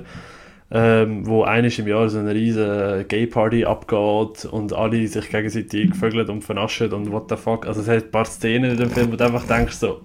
ähm, 0.69 1.25
wo 1.25 1.43
eines 1.43 1.79
im 1.79 1.87
Jahr 1.87 2.09
so 2.09 2.19
eine 2.19 2.33
riesige 2.33 3.05
Gay-Party 3.07 3.65
abgeht 3.65 4.45
und 4.45 4.73
alle 4.73 5.07
sich 5.07 5.29
gegenseitig 5.29 5.95
vögeln 5.95 6.27
und 6.29 6.43
vernaschen 6.43 6.91
und 6.91 7.11
what 7.11 7.29
the 7.29 7.37
fuck. 7.37 7.65
Also 7.65 7.81
es 7.81 7.87
hat 7.87 8.03
ein 8.03 8.11
paar 8.11 8.25
Szenen 8.25 8.71
in 8.71 8.77
dem 8.77 8.89
Film, 8.89 9.11
wo 9.11 9.15
du 9.15 9.23
einfach 9.23 9.47
denkst 9.47 9.75
so, 9.75 10.01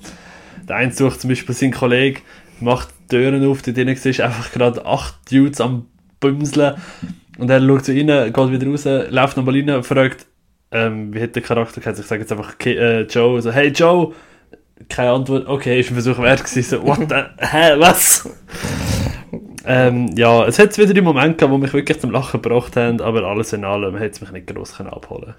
der 0.68 0.77
eine 0.77 0.92
sucht 0.92 1.21
zum 1.21 1.31
Beispiel 1.31 1.55
seinen 1.55 1.73
Kollegen, 1.73 2.21
macht 2.61 2.90
die 3.11 3.16
Türen 3.16 3.45
auf, 3.45 3.62
dort 3.62 3.77
drinnen 3.77 3.97
siehst 3.97 4.21
einfach 4.21 4.53
gerade 4.53 4.87
acht 4.87 5.16
Dudes 5.31 5.61
am 5.61 5.87
Bümseln 6.23 6.77
und 7.39 7.51
er 7.51 7.61
schaut 7.61 7.85
so 7.85 7.93
rein, 7.93 8.33
geht 8.33 8.51
wieder 8.51 8.67
raus, 8.67 8.85
läuft 9.11 9.37
nochmal 9.37 9.57
rein 9.57 9.71
und 9.71 9.85
fragt, 9.85 10.27
ähm, 10.71 11.13
wie 11.13 11.21
hat 11.21 11.35
der 11.37 11.43
Charakter 11.43 11.81
geheißen? 11.81 12.03
Ich 12.03 12.09
sage 12.09 12.23
jetzt 12.23 12.33
einfach 12.33 12.55
äh, 12.65 13.03
Joe, 13.03 13.43
so, 13.43 13.53
hey 13.53 13.69
Joe! 13.69 14.15
Keine 14.89 15.13
Antwort, 15.13 15.47
okay, 15.47 15.79
ist 15.79 15.91
ein 15.91 15.95
Versuch 15.95 16.19
wert 16.19 16.43
gewesen, 16.43 16.63
so, 16.63 16.83
what 16.85 16.99
the, 17.09 17.15
hä, 17.39 17.75
was? 17.79 18.29
ähm, 19.65 20.09
ja, 20.17 20.45
es 20.47 20.59
hat 20.59 20.77
wieder 20.77 20.95
die 20.95 21.01
Momente 21.01 21.37
gehabt, 21.37 21.55
die 21.55 21.61
mich 21.61 21.73
wirklich 21.73 22.01
zum 22.01 22.11
Lachen 22.11 22.43
gebracht 22.43 22.75
haben, 22.77 23.01
aber 23.01 23.23
alles 23.25 23.53
in 23.53 23.65
allem 23.65 23.99
hat 23.99 24.13
es 24.13 24.21
mich 24.21 24.33
nicht 24.33 24.47
gross 24.49 24.77
können 24.77 24.89
abholen 24.89 25.35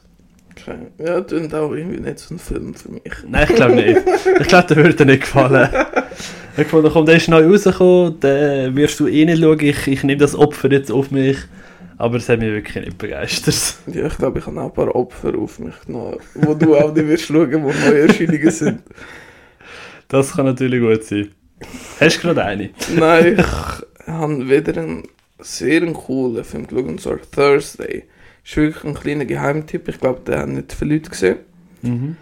Okay. 0.65 0.77
Ja, 0.97 1.21
das 1.21 1.41
ist 1.41 1.53
auch 1.53 1.71
irgendwie 1.73 1.99
nicht 1.99 2.19
so 2.19 2.33
ein 2.33 2.39
Film 2.39 2.73
für 2.73 2.91
mich. 2.91 3.03
Nein, 3.27 3.47
ich 3.49 3.55
glaube 3.55 3.75
nicht. 3.75 4.01
Ich 4.39 4.47
glaube, 4.47 4.67
der 4.67 4.77
würde 4.77 4.93
dir 4.95 5.05
nicht 5.05 5.21
gefallen. 5.21 5.69
Ich 6.55 6.67
fand, 6.67 6.87
komm, 6.93 7.07
der 7.07 7.15
ist 7.15 7.27
neu 7.29 7.47
rausgekommen, 7.47 8.19
den 8.19 8.75
wirst 8.75 8.99
du 8.99 9.07
eh 9.07 9.25
nicht 9.25 9.41
schauen, 9.41 9.59
ich, 9.59 9.87
ich 9.87 10.03
nehme 10.03 10.19
das 10.19 10.35
Opfer 10.35 10.71
jetzt 10.71 10.91
auf 10.91 11.09
mich. 11.09 11.37
Aber 11.97 12.17
es 12.17 12.29
hat 12.29 12.39
mich 12.39 12.51
wirklich 12.51 12.85
nicht 12.85 12.97
begeistert. 12.99 13.77
Ja, 13.87 14.05
ich 14.05 14.17
glaube, 14.17 14.37
ich 14.37 14.45
habe 14.45 14.61
auch 14.61 14.65
ein 14.65 14.73
paar 14.73 14.95
Opfer 14.95 15.35
auf 15.35 15.57
mich 15.57 15.73
genommen, 15.87 16.17
wo 16.35 16.53
du 16.53 16.75
auch 16.75 16.93
nicht 16.93 17.07
wirst 17.07 17.25
schauen, 17.25 17.63
wo 17.63 17.71
neue 17.71 18.07
Erscheinungen 18.07 18.51
sind. 18.51 18.83
Das 20.09 20.33
kann 20.35 20.45
natürlich 20.45 20.79
gut 20.79 21.03
sein. 21.03 21.31
Hast 21.99 22.17
du 22.17 22.21
gerade 22.21 22.43
eine? 22.43 22.69
Nein, 22.95 23.39
ich 23.39 24.07
habe 24.07 24.49
wieder 24.49 24.79
einen 24.79 25.03
sehr 25.39 25.81
coolen 25.91 26.43
Film 26.43 26.67
geschaut, 26.67 26.85
und 26.85 27.01
zwar 27.01 27.17
Thursday. 27.31 28.03
Ist 28.43 28.57
wirklich 28.57 28.83
ein 28.83 28.93
kleiner 28.93 29.25
Geheimtipp, 29.25 29.87
ich 29.87 29.99
glaube, 29.99 30.21
den 30.21 30.35
haben 30.35 30.53
nicht 30.55 30.73
viele 30.73 30.95
Leute 30.95 31.09
gesehen. 31.09 31.37
Mhm. 31.81 32.17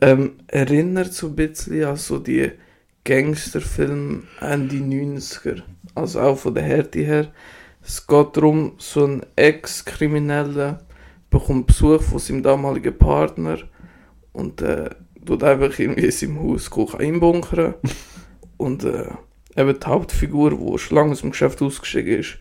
Ähm, 0.00 0.32
erinnert 0.48 1.12
so 1.12 1.28
ein 1.28 1.36
bisschen 1.36 1.84
an 1.84 1.96
so 1.96 2.18
die 2.18 2.52
Gangsterfilme 3.04 4.22
Ende 4.40 4.76
90er. 4.76 5.62
Also 5.94 6.20
auch 6.20 6.38
von 6.38 6.54
der 6.54 6.64
Härte 6.64 7.00
her. 7.00 7.32
Es 7.82 8.06
geht 8.06 8.36
darum, 8.36 8.72
so 8.78 9.04
ein 9.04 9.26
Ex-Krimineller 9.36 10.84
bekommt 11.28 11.66
Besuch 11.66 12.02
von 12.02 12.18
seinem 12.18 12.42
damaligen 12.42 12.96
Partner 12.96 13.58
und 14.32 14.62
äh, 14.62 14.90
tut 15.26 15.42
einfach 15.42 15.78
irgendwie 15.78 16.06
in 16.06 16.10
seinem 16.10 16.40
Haus 16.40 16.70
Kokain 16.70 17.20
bunkern. 17.20 17.74
und 18.56 18.84
äh, 18.84 19.10
eben 19.56 19.78
die 19.78 19.86
Hauptfigur, 19.86 20.50
die 20.50 20.78
schon 20.78 20.96
lange 20.96 21.12
aus 21.12 21.20
dem 21.20 21.30
Geschäft 21.30 21.60
ausgestiegen 21.60 22.20
ist, 22.20 22.38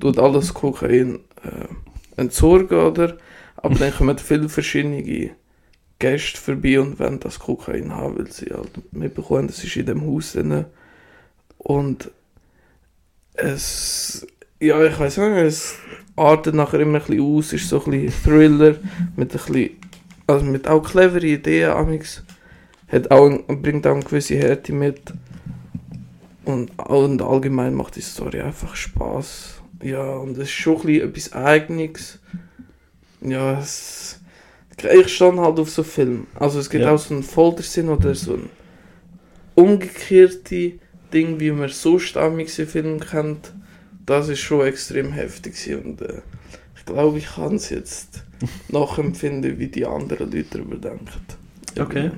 tut 0.00 0.18
alles 0.18 0.54
Kokain 0.54 1.20
äh, 1.42 1.66
entsorgen, 2.16 2.78
oder? 2.78 3.16
Aber 3.56 3.74
dann 3.74 3.94
kommen 3.94 4.18
viele 4.18 4.48
verschiedene 4.48 5.30
Gäste 5.98 6.38
vorbei 6.38 6.80
und 6.80 6.98
wollen 6.98 7.20
das 7.20 7.38
Kokain 7.38 7.94
haben, 7.94 8.18
weil 8.18 8.30
sie 8.30 8.46
halt 8.46 8.92
mitbekommen, 8.92 9.46
das 9.46 9.64
ist 9.64 9.76
in 9.76 9.86
dem 9.86 10.06
Haus 10.06 10.32
drin. 10.32 10.66
Und 11.58 12.10
es, 13.34 14.26
ja, 14.60 14.82
ich 14.84 14.98
weiß 14.98 15.18
nicht, 15.18 15.36
es 15.36 15.78
artet 16.16 16.54
nachher 16.54 16.80
immer 16.80 17.00
ein 17.00 17.06
bisschen 17.06 17.20
aus, 17.20 17.52
ist 17.52 17.68
so 17.68 17.82
ein 17.84 17.90
bisschen 17.90 18.22
Thriller 18.24 18.76
mit 19.16 19.32
ein 19.32 19.38
bisschen, 19.38 19.70
also 20.26 20.44
mit 20.44 20.68
auch 20.68 20.82
cleveren 20.82 21.28
Ideen, 21.28 21.70
amix. 21.70 22.22
Hat 22.88 23.10
auch, 23.10 23.28
bringt 23.48 23.86
auch 23.86 23.94
eine 23.94 24.04
gewisse 24.04 24.36
Härte 24.36 24.72
mit. 24.72 25.12
Und, 26.44 26.78
und 26.78 27.22
allgemein 27.22 27.74
macht 27.74 27.96
die 27.96 28.00
Story 28.00 28.40
einfach 28.40 28.76
Spaß. 28.76 29.55
Ja, 29.82 30.16
und 30.16 30.32
es 30.32 30.44
ist 30.44 30.50
schon 30.52 30.76
ein 30.76 30.82
bisschen 30.86 31.08
etwas 31.08 31.32
Eigenes. 31.32 32.18
Ja, 33.20 33.58
es, 33.58 34.20
ich 34.76 35.14
stand 35.14 35.38
halt 35.40 35.58
auf 35.58 35.70
so 35.70 35.82
Film. 35.82 36.26
Also 36.34 36.58
es 36.60 36.70
gibt 36.70 36.84
Ja. 36.84 36.92
auch 36.94 36.98
so 36.98 37.14
einen 37.14 37.22
Foltersinn 37.22 37.88
oder 37.88 38.14
so 38.14 38.34
ein 38.34 38.48
umgekehrte 39.54 40.72
Ding, 41.12 41.40
wie 41.40 41.50
man 41.50 41.68
so 41.68 41.98
stammig 41.98 42.56
in 42.58 42.66
Filmen 42.66 43.00
kennt, 43.00 43.52
das 44.04 44.28
ist 44.28 44.40
schon 44.40 44.66
extrem 44.66 45.12
heftig 45.12 45.54
und 45.74 46.00
äh, 46.02 46.20
ich 46.76 46.84
glaube, 46.84 47.18
ich 47.18 47.26
kann 47.34 47.56
es 47.56 47.70
jetzt 47.70 48.24
nachempfinden, 48.68 49.58
wie 49.58 49.68
die 49.68 49.86
anderen 49.86 50.30
Leute 50.30 50.58
darüber 50.58 50.76
denken. 50.76 51.08
Okay. 51.78 52.10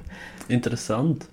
Interessant. 0.48 1.26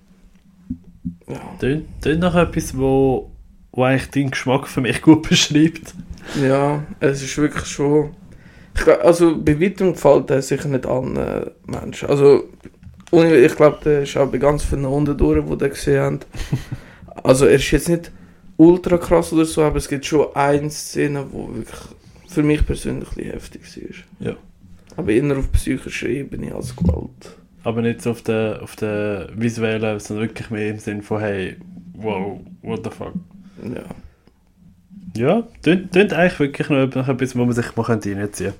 Ja. 1.28 1.40
Tönt, 1.60 1.86
tönt 2.02 2.20
nach 2.22 2.36
etwas, 2.36 2.78
wo, 2.78 3.32
wo 3.72 3.84
eigentlich 3.84 4.10
deinen 4.12 4.32
Geschmack 4.32 4.68
für 4.68 4.82
mich 4.82 5.02
gut 5.02 5.28
beschreibt. 5.28 5.94
Ja, 6.42 6.84
es 7.00 7.22
ist 7.22 7.38
wirklich 7.38 7.66
schon. 7.66 8.12
Ich 8.78 8.88
also 8.88 9.38
bei 9.38 9.60
weitem 9.60 9.94
gefällt 9.94 10.30
er 10.30 10.42
sicher 10.42 10.68
nicht 10.68 10.86
allen 10.86 11.16
äh, 11.16 11.46
Menschen. 11.66 12.10
Also 12.10 12.50
ich 13.12 13.56
glaube, 13.56 13.80
der 13.86 14.02
ist 14.02 14.18
auch 14.18 14.28
bei 14.28 14.38
ganz 14.38 14.64
vielen 14.64 14.86
Hunden 14.86 15.18
durch, 15.18 15.46
die 15.46 15.58
den 15.58 15.70
gesehen 15.70 16.02
haben. 16.02 16.20
Also 17.24 17.46
er 17.46 17.56
ist 17.56 17.72
jetzt 17.72 17.90
nicht 17.90 18.12
ultra 18.58 18.98
krass 18.98 19.34
oder 19.34 19.46
so, 19.46 19.64
aber 19.64 19.78
es 19.78 19.88
gibt 19.88 20.06
schon 20.06 20.28
eine 20.36 20.70
Szene, 20.70 21.26
wo 21.32 21.48
wirklich 21.48 21.80
für 22.28 22.44
mich 22.44 22.66
persönlich 22.66 23.10
ein 23.18 23.32
heftig 23.32 23.62
war. 23.64 24.28
Ja. 24.28 24.36
Aber 24.98 25.12
eher 25.12 25.38
auf 25.38 25.52
psychischer 25.54 26.08
Ebene 26.08 26.54
als 26.54 26.76
Gewalt. 26.76 27.36
Aber 27.64 27.82
nicht 27.82 28.02
so 28.02 28.12
auf 28.12 28.22
der, 28.22 28.60
auf 28.62 28.76
der 28.76 29.30
visuellen, 29.34 30.00
sondern 30.00 30.28
wirklich 30.28 30.50
mehr 30.52 30.70
im 30.70 30.80
Sinn 30.80 31.02
von, 31.02 31.20
hey, 31.20 31.56
wow, 31.94 32.40
what 32.62 32.84
the 32.84 32.92
fuck. 32.92 33.14
Ja. 33.64 33.84
Ja, 35.16 35.44
tönt, 35.62 35.96
eigentlich 36.14 36.40
wirklich 36.40 36.70
noch 36.70 37.08
etwas, 37.08 37.36
wo 37.38 37.46
man 37.46 37.54
sich 37.54 37.76
mal 37.76 37.84
könnte 37.84 38.16
reinziehen 38.16 38.54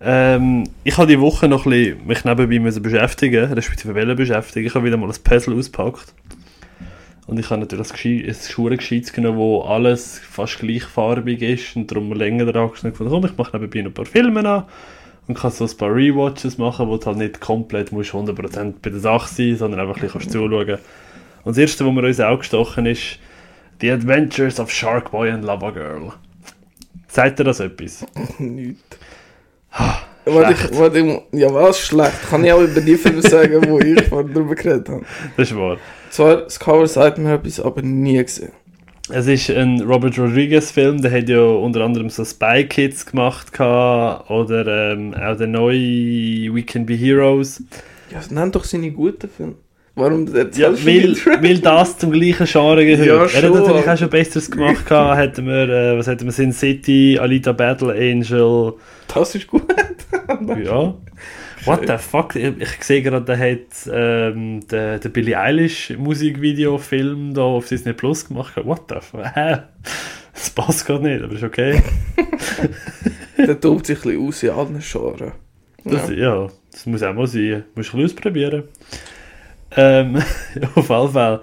ähm, 0.00 0.64
Ich 0.84 0.96
habe 0.96 1.06
die 1.06 1.20
Woche 1.20 1.46
noch 1.48 1.66
ein 1.66 1.70
bisschen 1.70 2.06
mich 2.06 2.24
nebenbei 2.24 2.58
müssen 2.58 2.82
beschäftigen, 2.82 3.52
respektive 3.52 3.94
wollen 3.94 4.16
beschäftigen. 4.16 4.66
Ich 4.66 4.74
habe 4.74 4.86
wieder 4.86 4.96
mal 4.96 5.10
ein 5.10 5.22
Puzzle 5.22 5.56
ausgepackt. 5.56 6.14
Und 7.26 7.38
ich 7.38 7.50
habe 7.50 7.60
natürlich 7.60 7.90
ein, 7.90 7.92
Geschei- 7.96 8.26
ein 8.26 8.34
Schulengescheites 8.34 9.12
genommen, 9.12 9.36
wo 9.36 9.60
alles 9.62 10.18
fast 10.18 10.58
gleichfarbig 10.60 11.42
ist 11.42 11.76
und 11.76 11.90
darum 11.90 12.10
länger 12.14 12.46
dran 12.50 12.70
gefunden. 12.70 12.94
Komm, 13.10 13.26
ich 13.26 13.36
mache 13.36 13.54
nebenbei 13.54 13.82
noch 13.82 13.90
ein 13.90 13.94
paar 13.94 14.06
Filme 14.06 14.48
an 14.48 14.64
und 15.26 15.36
kann 15.38 15.50
so 15.50 15.66
ein 15.66 15.76
paar 15.76 15.94
Rewatches 15.94 16.56
machen, 16.56 16.88
wo 16.88 16.96
du 16.96 17.04
halt 17.04 17.18
nicht 17.18 17.40
komplett 17.40 17.92
musst 17.92 18.14
100% 18.14 18.74
bei 18.80 18.88
der 18.88 19.00
Sache 19.00 19.28
sein 19.28 19.56
sondern 19.56 19.80
einfach 19.80 19.96
ein 19.96 20.00
bisschen 20.00 20.20
kannst 20.20 20.32
zuschauen. 20.32 20.78
Und 21.44 21.56
das 21.56 21.58
erste, 21.58 21.84
was 21.84 21.92
mir 21.92 22.02
uns 22.06 22.20
auch 22.20 22.38
gestochen 22.38 22.86
ist, 22.86 23.18
The 23.80 23.92
Adventures 23.92 24.58
of 24.58 24.70
Shark 24.70 25.10
Boy 25.10 25.30
and 25.30 25.44
Lava 25.44 25.70
Girl. 25.70 26.12
Sagt 27.06 27.38
dir 27.38 27.44
das 27.44 27.60
etwas? 27.60 28.04
Nicht. 28.38 28.78
Warte, 30.24 30.52
ich, 30.52 30.78
warte, 30.78 30.98
ich, 30.98 31.40
ja, 31.40 31.52
was 31.52 31.78
schlecht? 31.78 32.28
Kann 32.28 32.44
ich 32.44 32.52
auch 32.52 32.60
über 32.60 32.80
die 32.80 32.96
Filme 32.96 33.22
sagen, 33.22 33.64
wo 33.68 33.78
ich 33.78 34.02
vorhin 34.08 34.34
drüber 34.34 34.54
geredet 34.54 34.88
habe. 34.88 35.04
Das 35.36 35.50
ist 35.50 35.56
wahr. 35.56 35.78
Zwar, 36.10 36.42
das 36.42 36.58
Cover 36.58 36.86
sagt 36.86 37.18
mir 37.18 37.34
etwas, 37.34 37.60
aber 37.60 37.82
nie 37.82 38.22
gesehen. 38.22 38.52
Es 39.10 39.26
ist 39.26 39.48
ein 39.48 39.80
Robert 39.80 40.18
Rodriguez 40.18 40.70
Film, 40.70 41.00
der 41.00 41.10
hat 41.10 41.30
ja 41.30 41.40
unter 41.40 41.82
anderem 41.82 42.10
so 42.10 42.24
Spy 42.26 42.66
Kids 42.68 43.06
gemacht 43.06 43.52
gehabt, 43.52 44.28
oder 44.28 44.92
ähm, 44.92 45.14
auch 45.14 45.36
der 45.36 45.46
neue 45.46 46.54
We 46.54 46.62
Can 46.62 46.84
Be 46.84 46.94
Heroes. 46.94 47.62
Ja, 48.10 48.20
nenn 48.28 48.52
doch 48.52 48.64
seine 48.64 48.90
guten 48.90 49.30
Filme. 49.30 49.54
Warum 49.98 50.26
Ja, 50.28 50.40
erzählst 50.40 50.86
weil, 51.26 51.42
weil 51.42 51.58
das 51.58 51.98
zum 51.98 52.12
gleichen 52.12 52.46
Genre 52.46 52.84
gehört. 52.86 53.32
Ja, 53.32 53.40
er 53.40 53.48
hat 53.48 53.54
natürlich 53.54 53.88
auch 53.88 53.98
schon 53.98 54.10
Besseres 54.10 54.50
gemacht 54.50 54.86
gehabt. 54.86 55.18
Hätten 55.18 55.46
wir, 55.46 55.68
äh, 55.68 55.98
was 55.98 56.06
hätten 56.06 56.24
wir, 56.26 56.32
Sin 56.32 56.52
City, 56.52 57.18
Alita 57.20 57.52
Battle 57.52 57.92
Angel, 57.92 58.74
Das 59.12 59.34
ist 59.34 59.46
gut. 59.46 59.62
ja. 60.64 60.94
What 61.64 61.86
the 61.88 61.98
fuck? 61.98 62.36
Ich, 62.36 62.52
ich 62.60 62.84
sehe 62.84 63.02
gerade, 63.02 63.24
der 63.24 63.38
hat 63.38 63.90
ähm, 63.92 64.66
den, 64.68 65.00
den 65.00 65.12
Billie 65.12 65.38
Eilish 65.38 65.92
Musikvideo-Film 65.98 67.34
da 67.34 67.42
auf 67.42 67.66
Disney 67.68 67.92
Plus 67.92 68.26
gemacht. 68.28 68.52
What 68.64 68.82
the 68.88 68.96
fuck? 69.00 69.24
Das 70.32 70.50
passt 70.54 70.86
gerade 70.86 71.02
nicht, 71.04 71.22
aber 71.22 71.34
ist 71.34 71.42
okay. 71.42 71.82
Der 73.36 73.60
tobt 73.60 73.86
sich 73.86 74.04
ein 74.04 74.26
bisschen 74.26 74.54
aus 74.54 74.70
in 74.70 74.78
allen 74.78 74.78
Genres. 74.80 75.32
Das, 75.84 76.08
Ja. 76.10 76.14
ja. 76.14 76.48
das 76.70 76.86
muss 76.86 77.02
auch 77.02 77.14
mal 77.14 77.26
sein. 77.26 77.64
Musst 77.74 77.92
du 77.92 77.96
ein 77.96 78.02
bisschen 78.02 78.04
ausprobieren. 78.04 78.62
Ähm, 79.76 80.16
auf 80.74 80.88
jeden 80.88 81.12
Fall. 81.12 81.40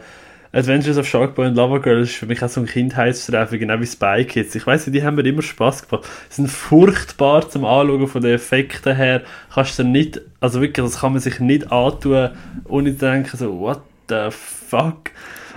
Adventures 0.55 0.97
of 0.97 1.05
Sharkboy 1.05 1.47
und 1.47 1.55
Lava 1.55 1.79
Girl 1.79 1.99
ist 1.99 2.15
für 2.15 2.27
mich 2.27 2.41
auch 2.41 2.47
so 2.47 2.61
ein 2.61 2.65
Kindheitstreffen, 2.65 3.59
genau 3.59 3.77
wie 3.81 3.85
Spy 3.85 4.23
Kids. 4.23 4.55
Ich 4.55 4.65
weiss 4.65 4.85
die 4.85 5.03
haben 5.03 5.15
mir 5.15 5.25
immer 5.25 5.41
Spaß 5.41 5.89
gemacht. 5.89 6.07
Sie 6.29 6.37
sind 6.37 6.47
furchtbar 6.49 7.49
zum 7.49 7.65
Anschauen 7.65 8.07
von 8.07 8.21
den 8.21 8.35
Effekten 8.35 8.95
her. 8.95 9.23
Kannst 9.53 9.77
du 9.79 9.83
nicht, 9.83 10.21
also 10.39 10.61
wirklich, 10.61 10.85
das 10.85 11.01
kann 11.01 11.11
man 11.11 11.21
sich 11.21 11.41
nicht 11.41 11.73
antun, 11.73 12.29
ohne 12.69 12.93
zu 12.93 13.05
denken, 13.05 13.35
so, 13.35 13.59
what 13.59 13.81
the 14.07 14.29
fuck? 14.29 15.11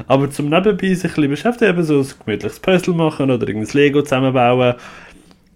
Aber 0.08 0.30
zum 0.32 0.48
Nebenbei 0.48 0.94
sich 0.94 1.04
ein 1.04 1.14
bisschen 1.14 1.30
beschäftigen, 1.30 1.70
eben 1.70 1.84
so 1.84 2.00
ein 2.00 2.06
gemütliches 2.24 2.58
Puzzle 2.58 2.94
machen 2.94 3.30
oder 3.30 3.46
irgendein 3.46 3.72
Lego 3.74 4.02
zusammenbauen. 4.02 4.74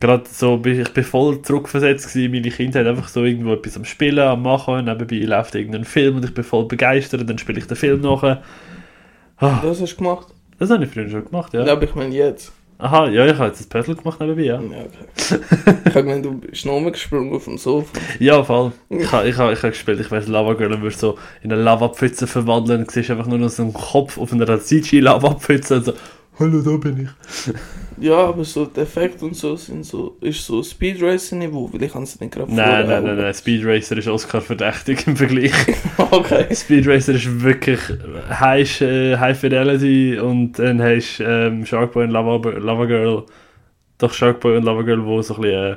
Gerade 0.02 0.24
so, 0.28 0.60
ich 0.64 0.92
bin 0.92 1.04
voll 1.04 1.40
zurückversetzt 1.42 2.12
gewesen, 2.12 2.32
meine 2.32 2.50
Kindheit 2.50 2.88
einfach 2.88 3.06
so 3.06 3.22
irgendwo 3.22 3.52
etwas 3.52 3.76
am 3.76 3.84
Spielen, 3.84 4.18
am 4.18 4.42
Machen, 4.42 4.74
und 4.74 4.86
nebenbei 4.86 5.18
läuft 5.18 5.54
irgendein 5.54 5.84
Film 5.84 6.16
und 6.16 6.24
ich 6.24 6.34
bin 6.34 6.42
voll 6.42 6.64
begeistert, 6.64 7.30
dann 7.30 7.38
spiele 7.38 7.60
ich 7.60 7.68
den 7.68 7.76
Film 7.76 8.00
nachher. 8.00 8.42
Ah, 9.36 9.60
Das 9.62 9.80
hast 9.80 9.92
du 9.92 9.96
gemacht? 9.98 10.26
das 10.58 10.70
habe 10.70 10.84
ich 10.84 10.90
früher 10.90 11.08
schon 11.08 11.24
gemacht, 11.24 11.54
ja. 11.54 11.64
Ja, 11.64 11.72
aber 11.74 11.84
ich 11.84 11.94
meine 11.94 12.12
jetzt. 12.12 12.52
Aha, 12.78 13.10
ja, 13.10 13.26
ich 13.26 13.34
habe 13.34 13.46
jetzt 13.46 13.60
ein 13.60 13.68
Puzzle 13.68 13.94
gemacht 13.94 14.18
nebenbei, 14.18 14.42
ja. 14.42 14.60
Ja, 14.60 14.60
okay. 14.60 15.40
ich 15.84 15.94
habe 15.94 16.02
gemeint, 16.02 16.24
du 16.24 16.32
bist 16.32 16.66
noch 16.66 16.80
gesprungen 16.90 17.32
auf 17.32 17.44
dem 17.44 17.56
Sofa. 17.56 17.96
Ja, 18.18 18.42
voll. 18.42 18.72
Ich 18.88 19.12
habe 19.12 19.28
ich 19.28 19.36
hab, 19.36 19.52
ich 19.52 19.62
hab 19.62 19.70
gespielt, 19.70 20.00
ich 20.00 20.10
weiß, 20.10 20.26
Lava 20.26 20.54
Girl 20.54 20.82
würde 20.82 20.96
so 20.96 21.16
in 21.44 21.52
eine 21.52 21.62
Lavapfütze 21.62 22.26
verwandeln 22.26 22.80
und 22.80 22.90
siehst 22.90 23.08
einfach 23.12 23.28
nur 23.28 23.38
noch 23.38 23.50
so 23.50 23.62
einen 23.62 23.72
Kopf 23.72 24.18
auf 24.18 24.32
einer 24.32 24.60
CG-Lavapfütze 24.60 25.76
und 25.76 25.84
so, 25.84 25.92
hallo, 26.38 26.60
da 26.62 26.76
bin 26.76 27.02
ich. 27.04 27.54
Ja, 27.98 28.16
aber 28.16 28.42
so 28.42 28.64
der 28.64 28.82
Effekt 28.82 29.22
und 29.22 29.36
so 29.36 29.54
sind 29.54 29.84
so, 29.84 30.16
ist 30.22 30.44
so 30.44 30.62
Speed 30.62 31.00
Racer 31.00 31.36
Niveau, 31.36 31.70
weil 31.72 31.84
ich 31.84 31.92
kann 31.92 32.02
es 32.02 32.18
nicht 32.18 32.32
gerade 32.32 32.52
Nein, 32.52 32.88
nein, 32.88 33.04
nein, 33.04 33.16
nein, 33.16 33.34
Speed 33.34 33.64
Racer 33.64 33.96
ist 33.96 34.08
Oscar 34.08 34.40
verdächtig 34.40 35.06
im 35.06 35.16
Vergleich. 35.16 35.52
Okay. 35.98 36.52
Speed 36.52 36.88
Racer 36.88 37.14
ist 37.14 37.42
wirklich 37.42 37.78
High, 38.28 38.80
äh, 38.80 39.16
High 39.18 39.38
Fidelity 39.38 40.18
und 40.18 40.58
dann 40.58 40.82
hast 40.82 41.18
du 41.18 41.24
ähm, 41.24 41.64
Sharkboy 41.64 42.04
und 42.04 42.10
Lava, 42.10 42.40
Lava 42.58 42.86
Girl. 42.86 43.24
Doch 43.98 44.12
Sharkboy 44.12 44.56
und 44.56 44.64
Lava 44.64 44.82
Girl, 44.82 45.04
wo 45.04 45.22
so 45.22 45.36
ein 45.36 45.40
bisschen, 45.42 45.72
äh, 45.74 45.76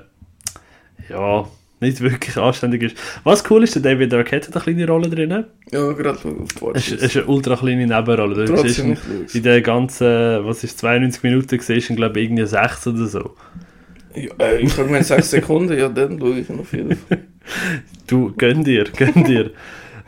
ja, 1.09 1.47
nicht 1.79 2.01
wirklich 2.01 2.37
anständig 2.37 2.83
ist. 2.83 2.97
Was 3.23 3.49
cool 3.49 3.63
ist, 3.63 3.75
der 3.75 3.81
David 3.81 4.13
Arquette 4.13 4.47
hat 4.47 4.55
eine 4.55 4.63
kleine 4.63 4.87
Rolle 4.87 5.09
drin. 5.09 5.45
Ja, 5.71 5.91
gerade 5.91 6.11
auf 6.11 6.23
die 6.23 6.65
Es 6.73 6.91
ist, 6.91 7.03
ist 7.03 7.17
eine 7.17 7.25
ultra 7.25 7.55
kleine 7.55 7.85
Nebenrolle. 7.85 8.45
Du 8.45 8.57
siehst 8.57 8.79
ihn 8.79 8.97
in 9.33 9.43
den 9.43 9.63
ganzen, 9.63 10.45
was 10.45 10.63
ist 10.63 10.79
92 10.79 11.23
Minuten, 11.23 11.59
siehst 11.59 11.89
du 11.89 11.95
glaube 11.95 12.19
ich, 12.19 12.25
irgendwie 12.25 12.45
6 12.45 12.87
oder 12.87 13.05
so. 13.07 13.35
Ja, 14.15 14.31
äh, 14.39 14.59
ich 14.59 14.77
habe 14.77 14.89
mir 14.89 15.03
6 15.03 15.29
Sekunden, 15.29 15.77
ja, 15.77 15.89
dann 15.89 16.19
schaue 16.19 16.39
ich 16.39 16.49
ihn 16.49 16.59
auf 16.59 16.71
jeden 16.73 16.95
Fall. 16.95 17.19
Du, 18.07 18.33
gönn 18.35 18.63
dir, 18.63 18.85
gönn 18.85 19.23
dir. 19.23 19.51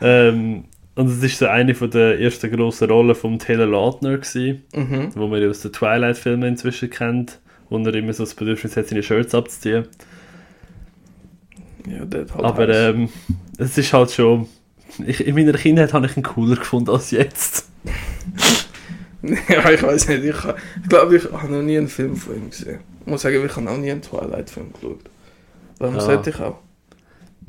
ähm, 0.00 0.64
und 0.96 1.06
es 1.06 1.22
ist 1.22 1.38
so 1.38 1.46
eine 1.46 1.76
von 1.76 1.90
der 1.90 2.18
ersten 2.18 2.50
grossen 2.50 2.90
Rollen 2.90 3.14
von 3.14 3.38
Taylor 3.38 3.66
Lautner 3.66 4.18
gewesen. 4.18 4.62
Mhm. 4.74 5.10
wo 5.14 5.28
man 5.28 5.40
ja 5.40 5.48
aus 5.48 5.60
den 5.60 5.72
Twilight-Filmen 5.72 6.48
inzwischen 6.48 6.90
kennt, 6.90 7.38
wo 7.70 7.78
er 7.78 7.94
immer 7.94 8.12
so 8.12 8.24
das 8.24 8.34
Bedürfnis 8.34 8.76
hat, 8.76 8.88
seine 8.88 9.04
Shirts 9.04 9.34
abzuziehen. 9.34 9.86
Ja, 11.90 12.00
halt 12.00 12.30
Aber 12.34 12.68
ähm, 12.68 13.08
es 13.58 13.76
ist 13.78 13.92
halt 13.92 14.10
schon. 14.10 14.46
Ich, 15.06 15.26
in 15.26 15.34
meiner 15.34 15.52
Kindheit 15.52 15.92
habe 15.92 16.06
ich 16.06 16.16
ihn 16.16 16.22
cooler 16.22 16.56
gefunden 16.56 16.90
als 16.90 17.10
jetzt. 17.10 17.68
ja, 19.22 19.70
ich 19.70 19.82
weiß 19.82 20.08
nicht, 20.08 20.24
ich, 20.24 20.34
ich 20.82 20.88
glaube, 20.88 21.16
ich 21.16 21.24
habe 21.30 21.52
noch 21.52 21.62
nie 21.62 21.78
einen 21.78 21.88
Film 21.88 22.16
von 22.16 22.36
ihm 22.36 22.50
gesehen. 22.50 22.80
Ich 23.00 23.06
muss 23.06 23.22
sagen, 23.22 23.44
ich 23.44 23.52
habe 23.56 23.64
noch 23.64 23.76
nie 23.76 23.90
einen 23.90 24.02
Twilight-Film 24.02 24.72
geschaut. 24.72 25.00
Warum 25.78 25.94
Ja. 25.94 26.00
sollte 26.00 26.30
ich 26.30 26.40
auch? 26.40 26.58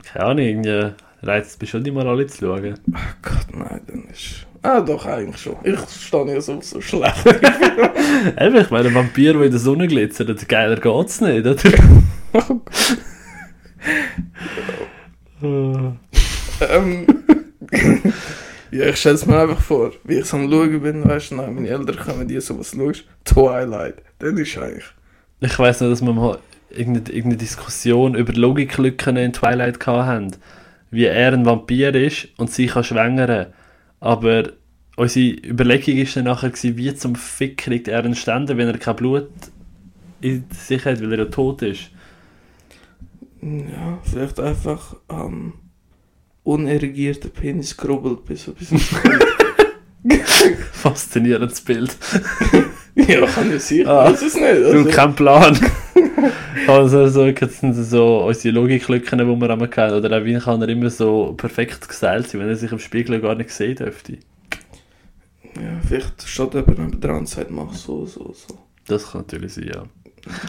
Keine 0.03 0.25
Ahnung, 0.25 0.45
irgendwie 0.45 0.93
reizt 1.21 1.59
mich 1.61 1.69
schon 1.69 1.83
mal 1.93 2.07
alle 2.07 2.27
zu 2.27 2.39
schauen. 2.39 2.75
Ach 2.93 3.15
Gott, 3.21 3.47
nein, 3.57 3.81
dann 3.87 4.03
ist... 4.11 4.45
Ah, 4.61 4.81
doch, 4.81 5.05
eigentlich 5.05 5.41
schon. 5.41 5.55
Ich 5.63 5.79
stehe 5.89 6.33
ja 6.33 6.41
so, 6.41 6.59
so 6.61 6.81
schlecht. 6.81 7.25
Eben, 8.39 8.55
ich 8.57 8.69
meine, 8.69 8.89
ein 8.89 8.95
Vampir, 8.95 9.33
der 9.33 9.43
in 9.43 9.51
der 9.51 9.59
Sonne 9.59 9.87
glitzert, 9.87 10.47
geiler 10.49 10.75
geht's 10.75 11.21
nicht, 11.21 11.45
oder? 11.45 11.55
Äh, 15.41 15.91
ähm, 16.61 17.07
ja, 18.71 18.85
ich 18.87 18.97
stelle 18.97 19.15
es 19.15 19.25
mir 19.25 19.39
einfach 19.39 19.61
vor, 19.61 19.91
wie 20.03 20.19
ich 20.19 20.25
so 20.25 20.37
am 20.37 20.49
Schauen 20.49 20.81
bin, 20.81 21.07
weißt 21.07 21.31
du, 21.31 21.35
nein, 21.35 21.55
meine 21.55 21.69
Eltern 21.69 21.97
kommen, 21.97 22.27
die 22.27 22.39
sowas 22.41 22.75
schaust, 22.75 23.05
Twilight, 23.23 23.95
dann 24.19 24.37
ist 24.37 24.57
eigentlich... 24.57 24.85
ich 25.39 25.59
weiss 25.59 25.81
noch, 25.81 25.89
dass 25.89 26.01
wir 26.01 26.13
mal 26.13 26.39
irgendeine, 26.69 27.09
irgendeine 27.09 27.37
Diskussion 27.37 28.15
über 28.15 28.33
Logiklücken 28.33 29.17
in 29.17 29.33
Twilight 29.33 29.85
haben. 29.87 30.31
Wie 30.91 31.05
er 31.05 31.33
ein 31.33 31.45
Vampir 31.45 31.93
ist 31.95 32.29
und 32.37 32.51
sie 32.51 32.67
kann 32.67 32.83
schwängern. 32.83 33.47
Aber 33.99 34.49
unsere 34.95 35.35
Überlegung 35.45 35.97
war 35.97 36.05
dann 36.15 36.23
nachher, 36.25 36.49
gewesen, 36.49 36.77
wie 36.77 36.93
zum 36.95 37.15
Fick 37.15 37.57
kriegt 37.57 37.87
er 37.87 37.99
einen 37.99 38.15
Ständer, 38.15 38.57
wenn 38.57 38.67
er 38.67 38.77
kein 38.77 38.95
Blut 38.95 39.29
in 40.21 40.45
sich 40.51 40.83
hat, 40.85 41.01
weil 41.01 41.11
er 41.13 41.19
ja 41.19 41.25
tot 41.25 41.61
ist. 41.61 41.91
Ja, 43.41 43.99
vielleicht 44.03 44.39
einfach 44.39 44.95
am 45.07 45.53
unerregierten 46.43 47.31
Penis 47.31 47.77
grubbelt 47.77 48.25
bis 48.25 48.43
so 48.43 48.53
bis 48.53 48.71
ins 48.71 48.89
Blut. 48.89 49.25
Faszinierendes 50.71 51.61
Bild. 51.61 51.95
ja, 52.95 53.25
kann 53.25 53.51
ja 53.51 53.59
sein. 53.59 53.87
Ah. 53.87 54.05
Weiß 54.05 54.21
es 54.21 54.35
nicht. 54.35 54.43
Du, 54.43 54.77
Also, 54.77 54.89
kein 54.89 55.15
Plan. 55.15 55.59
also, 56.67 57.07
so, 57.07 57.25
jetzt 57.25 57.59
sind 57.59 57.73
so 57.73 58.25
unsere 58.25 58.55
Logiklücken, 58.55 59.19
die 59.19 59.25
wir 59.25 59.67
kennen. 59.67 59.93
Oder 59.93 60.17
auch 60.17 60.25
wie 60.25 60.37
kann 60.37 60.61
er 60.61 60.69
immer 60.69 60.89
so 60.89 61.33
perfekt 61.35 61.87
gestylt 61.87 62.29
sein, 62.29 62.41
wenn 62.41 62.49
er 62.49 62.55
sich 62.55 62.71
im 62.71 62.79
Spiegel 62.79 63.19
gar 63.19 63.35
nicht 63.35 63.51
sehen 63.51 63.75
dürfte. 63.75 64.17
ja, 65.55 65.79
vielleicht 65.87 66.27
steht 66.27 66.53
jemand 66.53 67.03
dran 67.03 67.17
und 67.19 67.29
sagt, 67.29 67.51
mach 67.51 67.73
so, 67.73 68.05
so, 68.05 68.33
so. 68.33 68.57
Das 68.87 69.11
kann 69.11 69.21
natürlich 69.21 69.53
sein, 69.53 69.71
ja. 69.73 69.83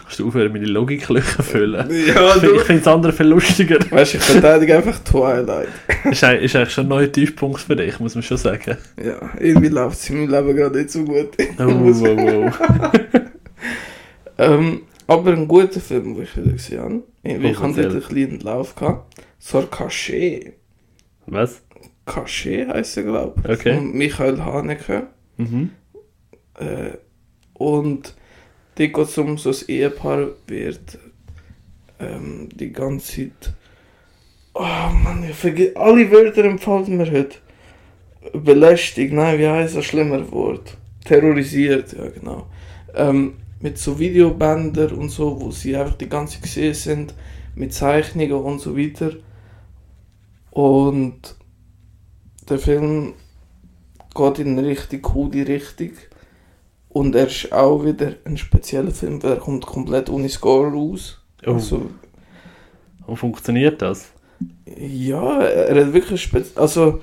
Kannst 0.02 0.18
du 0.18 0.28
aufhören, 0.28 0.52
meine 0.52 0.66
Logiklücken 0.66 1.44
füllen? 1.44 1.88
Ja, 2.06 2.34
Ich 2.36 2.42
finde 2.62 2.82
das 2.82 2.86
andere 2.86 3.12
viel 3.12 3.26
lustiger. 3.26 3.78
Weißt 3.90 4.14
du, 4.14 4.18
ich 4.18 4.24
verteidige 4.24 4.76
einfach 4.76 4.98
Twilight. 5.00 5.68
ist, 6.10 6.24
eigentlich- 6.24 6.44
ist 6.44 6.56
eigentlich 6.56 6.70
schon 6.74 6.86
ein 6.86 6.88
neuer 6.88 7.10
Tiefpunkt 7.12 7.60
für 7.60 7.76
dich, 7.76 7.98
muss 8.00 8.14
man 8.14 8.22
schon 8.22 8.36
sagen. 8.36 8.76
Ja, 9.02 9.30
irgendwie 9.38 9.68
läuft 9.68 9.98
es 10.00 10.10
in 10.10 10.20
meinem 10.28 10.30
Leben 10.46 10.56
gerade 10.56 10.78
nicht 10.78 10.90
so 10.90 11.04
gut. 11.04 11.30
Oh, 11.58 11.64
wow, 11.64 12.16
wow. 12.16 13.20
Ähm, 14.38 14.82
aber 15.06 15.32
ein 15.32 15.46
guter 15.48 15.80
Film, 15.80 16.14
den 16.14 16.22
ich 16.22 16.36
wieder 16.36 16.52
gesehen 16.52 16.80
habe. 16.80 17.02
Irgendwie, 17.22 17.48
Oh, 17.48 17.50
ich 17.50 17.58
hatte 17.60 17.88
einen 17.88 18.02
kleinen 18.02 18.40
Lauf 18.40 18.74
gehabt. 18.74 19.22
Es 19.38 19.52
war 19.52 19.64
Cachet. 19.66 20.54
Was? 21.26 21.60
Cachet 22.06 22.68
heisst 22.68 22.96
er, 22.96 23.02
glaube 23.04 23.40
ich. 23.44 23.50
Okay. 23.50 23.74
Von 23.74 23.92
Michael 23.92 24.40
Haneke. 24.42 25.08
Mhm. 25.36 25.70
Äh, 26.58 26.92
und 27.54 28.14
die 28.78 28.92
geht 28.92 29.06
es 29.06 29.18
um 29.18 29.38
so 29.38 29.50
ein 29.50 29.56
Ehepaar, 29.68 30.28
wird 30.46 30.98
ähm, 31.98 32.48
die 32.52 32.72
ganze 32.72 33.30
Zeit. 33.30 33.54
Oh 34.54 34.62
Mann, 34.62 35.24
ich 35.28 35.36
vergesse. 35.36 35.76
Alle 35.76 36.10
Wörter 36.10 36.44
empfallen 36.44 36.96
mir 36.96 37.10
heute. 37.10 37.36
Belästigt, 38.32 39.12
nein, 39.12 39.38
wie 39.38 39.48
heißt 39.48 39.76
das 39.76 39.84
schlimmer 39.84 40.30
Wort? 40.32 40.76
Terrorisiert, 41.04 41.92
ja 41.94 42.08
genau. 42.08 42.46
Ähm, 42.94 43.34
mit 43.60 43.78
so 43.78 43.98
Videobändern 43.98 44.92
und 44.92 45.10
so, 45.10 45.40
wo 45.40 45.50
sie 45.50 45.76
einfach 45.76 45.96
die 45.96 46.08
ganze 46.08 46.34
Zeit 46.34 46.42
gesehen 46.42 46.74
sind, 46.74 47.14
mit 47.54 47.72
Zeichnungen 47.72 48.32
und 48.32 48.60
so 48.60 48.76
weiter. 48.76 49.12
Und 50.50 51.36
der 52.48 52.58
Film 52.58 53.14
geht 54.14 54.38
in 54.40 54.58
eine 54.58 54.66
richtig 54.66 55.02
coole 55.02 55.46
Richtung. 55.46 55.92
Und 56.90 57.14
er 57.14 57.28
ist 57.28 57.52
auch 57.52 57.84
wieder 57.84 58.14
ein 58.24 58.36
spezieller 58.36 58.90
Film, 58.90 59.22
weil 59.22 59.32
er 59.32 59.38
kommt 59.38 59.64
komplett 59.64 60.10
ohne 60.10 60.28
Score 60.28 60.70
raus. 60.70 61.20
Oh. 61.46 61.52
Also, 61.54 61.90
Und 63.06 63.16
funktioniert 63.16 63.80
das? 63.80 64.12
ja, 64.76 65.40
er 65.40 65.86
hat 65.86 65.92
wirklich 65.92 66.22
spez 66.22 66.56
Also, 66.56 67.02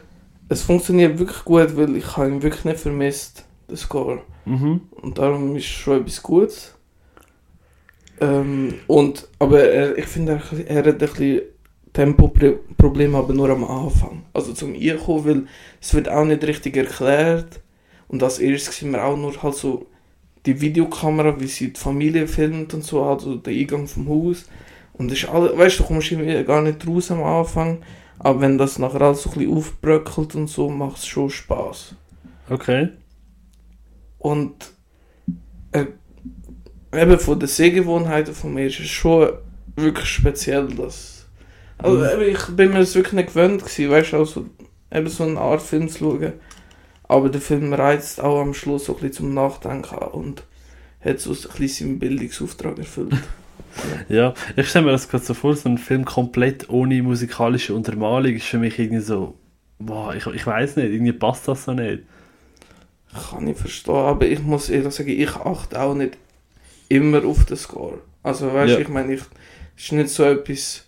es 0.49 0.61
funktioniert 0.61 1.19
wirklich 1.19 1.43
gut, 1.43 1.75
weil 1.77 1.95
ich 1.95 2.17
habe 2.17 2.29
ihn 2.29 2.41
wirklich 2.41 2.65
nicht 2.65 2.79
vermisst, 2.79 3.45
den 3.69 3.77
Score. 3.77 4.21
Mhm. 4.45 4.81
Und 4.91 5.17
darum 5.17 5.55
ist 5.55 5.65
schon 5.65 6.01
etwas 6.01 6.21
Gutes. 6.21 6.73
Ähm, 8.19 8.75
und, 8.87 9.27
aber 9.39 9.63
er, 9.63 9.97
ich 9.97 10.05
finde, 10.05 10.41
er, 10.51 10.67
er 10.67 10.77
hat 10.79 10.87
ein 10.87 10.97
bisschen 10.97 11.41
Tempoproblem, 11.93 13.15
aber 13.15 13.33
nur 13.33 13.49
am 13.49 13.63
Anfang. 13.63 14.23
Also 14.33 14.53
zum 14.53 14.73
Einkommen, 14.73 15.25
weil 15.25 15.43
es 15.81 15.93
wird 15.93 16.09
auch 16.09 16.25
nicht 16.25 16.43
richtig 16.43 16.77
erklärt. 16.77 17.59
Und 18.07 18.23
als 18.23 18.39
erstes 18.39 18.77
sehen 18.77 18.91
wir 18.91 19.03
auch 19.03 19.17
nur 19.17 19.41
halt 19.41 19.55
so 19.55 19.87
die 20.45 20.61
Videokamera, 20.61 21.39
wie 21.39 21.47
sie 21.47 21.73
die 21.73 21.79
Familie 21.79 22.27
filmt 22.27 22.73
und 22.73 22.83
so, 22.83 23.03
also 23.03 23.35
der 23.35 23.53
Eingang 23.53 23.87
vom 23.87 24.07
Haus. 24.07 24.45
Und 24.93 25.11
das 25.11 25.19
ist 25.19 25.29
alles, 25.29 25.57
weißt 25.57 25.79
du, 25.79 25.83
du 25.83 25.87
kommst 25.89 26.11
irgendwie 26.11 26.43
gar 26.43 26.61
nicht 26.61 26.87
raus 26.87 27.11
am 27.11 27.23
Anfang. 27.23 27.79
Aber 28.19 28.41
wenn 28.41 28.57
das 28.57 28.79
nachher 28.79 29.01
alles 29.01 29.23
so 29.23 29.29
ein 29.31 29.37
bisschen 29.39 29.55
aufbröckelt 29.57 30.35
und 30.35 30.47
so, 30.47 30.69
macht 30.69 30.97
es 30.97 31.05
schon 31.07 31.29
Spaß. 31.29 31.95
Okay. 32.49 32.89
Und 34.17 34.55
äh, 35.71 35.85
eben 36.93 37.19
von 37.19 37.39
den 37.39 37.47
Sehgewohnheiten 37.47 38.33
von 38.33 38.53
mir 38.53 38.67
ist 38.67 38.79
es 38.79 38.87
schon 38.87 39.29
wirklich 39.75 40.07
speziell, 40.07 40.67
dass. 40.67 41.27
Also 41.77 41.97
Mhm. 42.17 42.21
ich 42.23 42.43
bin 42.55 42.71
mir 42.71 42.79
das 42.79 42.95
wirklich 42.95 43.13
nicht 43.13 43.27
gewöhnt 43.27 43.63
gewesen, 43.63 43.91
weißt 43.91 44.13
du, 44.13 44.17
also 44.17 44.45
eben 44.91 45.07
so 45.07 45.23
eine 45.25 45.39
Art 45.39 45.61
Film 45.61 45.89
zu 45.89 45.99
schauen. 45.99 46.33
Aber 47.07 47.29
der 47.29 47.41
Film 47.41 47.73
reizt 47.73 48.21
auch 48.21 48.41
am 48.41 48.53
Schluss 48.53 48.85
so 48.85 48.93
ein 48.95 48.99
bisschen 49.01 49.13
zum 49.27 49.33
Nachdenken 49.33 49.95
und 49.95 50.43
hat 51.03 51.19
so 51.19 51.31
ein 51.31 51.37
bisschen 51.57 51.87
seinen 51.87 51.99
Bildungsauftrag 51.99 52.77
erfüllt. 52.77 53.13
Ja, 54.09 54.33
ich 54.55 54.69
stelle 54.69 54.85
mir 54.85 54.91
das 54.91 55.07
gerade 55.07 55.23
so 55.23 55.35
vor, 55.35 55.55
so 55.55 55.69
ein 55.69 55.77
Film 55.77 56.03
komplett 56.03 56.67
ohne 56.69 57.03
musikalische 57.03 57.75
Untermalung 57.75 58.33
ist 58.33 58.47
für 58.47 58.57
mich 58.57 58.79
irgendwie 58.79 59.01
so, 59.03 59.35
boah, 59.77 60.15
ich, 60.15 60.25
ich 60.25 60.47
weiß 60.47 60.77
nicht, 60.77 60.91
irgendwie 60.91 61.13
passt 61.13 61.47
das 61.47 61.65
so 61.65 61.73
nicht. 61.73 62.03
Kann 63.29 63.47
ich 63.47 63.57
verstehen, 63.57 63.93
aber 63.93 64.25
ich 64.25 64.39
muss 64.41 64.69
ehrlich 64.69 64.93
sagen, 64.95 65.09
ich 65.09 65.29
achte 65.35 65.79
auch 65.79 65.93
nicht 65.93 66.17
immer 66.89 67.23
auf 67.23 67.45
den 67.45 67.57
Score. 67.57 67.99
Also 68.23 68.51
weißt 68.51 68.69
du, 68.73 68.77
Ja. 68.77 68.79
ich 68.81 68.89
meine, 68.89 69.13
ich 69.13 69.21
ist 69.77 69.91
nicht 69.91 70.09
so 70.09 70.23
etwas. 70.23 70.83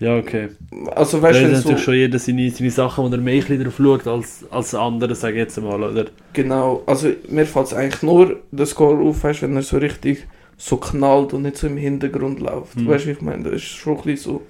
Ja, 0.00 0.16
okay. 0.16 0.48
Also 0.94 1.20
weißt 1.20 1.40
du, 1.40 1.44
hat 1.44 1.50
wenn 1.50 1.56
so, 1.56 1.68
natürlich 1.68 1.84
schon 1.84 1.94
jeder 1.94 2.18
seine, 2.18 2.50
seine 2.50 2.70
Sachen, 2.70 3.04
wo 3.04 3.14
er 3.14 3.20
mehr 3.20 3.42
drauf 3.42 3.74
schaut 3.76 4.06
als, 4.06 4.46
als 4.50 4.74
andere, 4.74 5.14
sage 5.14 5.34
ich 5.34 5.40
jetzt 5.40 5.60
mal, 5.60 5.82
oder? 5.82 6.06
Genau, 6.32 6.82
also 6.86 7.10
mir 7.28 7.44
fällt 7.44 7.66
es 7.66 7.74
eigentlich 7.74 8.02
nur 8.02 8.40
der 8.50 8.66
Score 8.66 8.98
auf, 8.98 9.22
weißt, 9.22 9.42
wenn 9.42 9.54
er 9.56 9.62
so 9.62 9.76
richtig 9.76 10.26
so 10.56 10.78
knallt 10.78 11.34
und 11.34 11.42
nicht 11.42 11.58
so 11.58 11.66
im 11.66 11.76
Hintergrund 11.76 12.40
läuft. 12.40 12.76
Mhm. 12.76 12.88
Weißt 12.88 13.04
du, 13.04 13.08
wie 13.08 13.12
ich 13.12 13.20
meine, 13.20 13.44
das 13.44 13.54
ist 13.54 13.64
schon 13.64 13.98
ein 13.98 14.02
bisschen 14.02 14.32
so. 14.32 14.42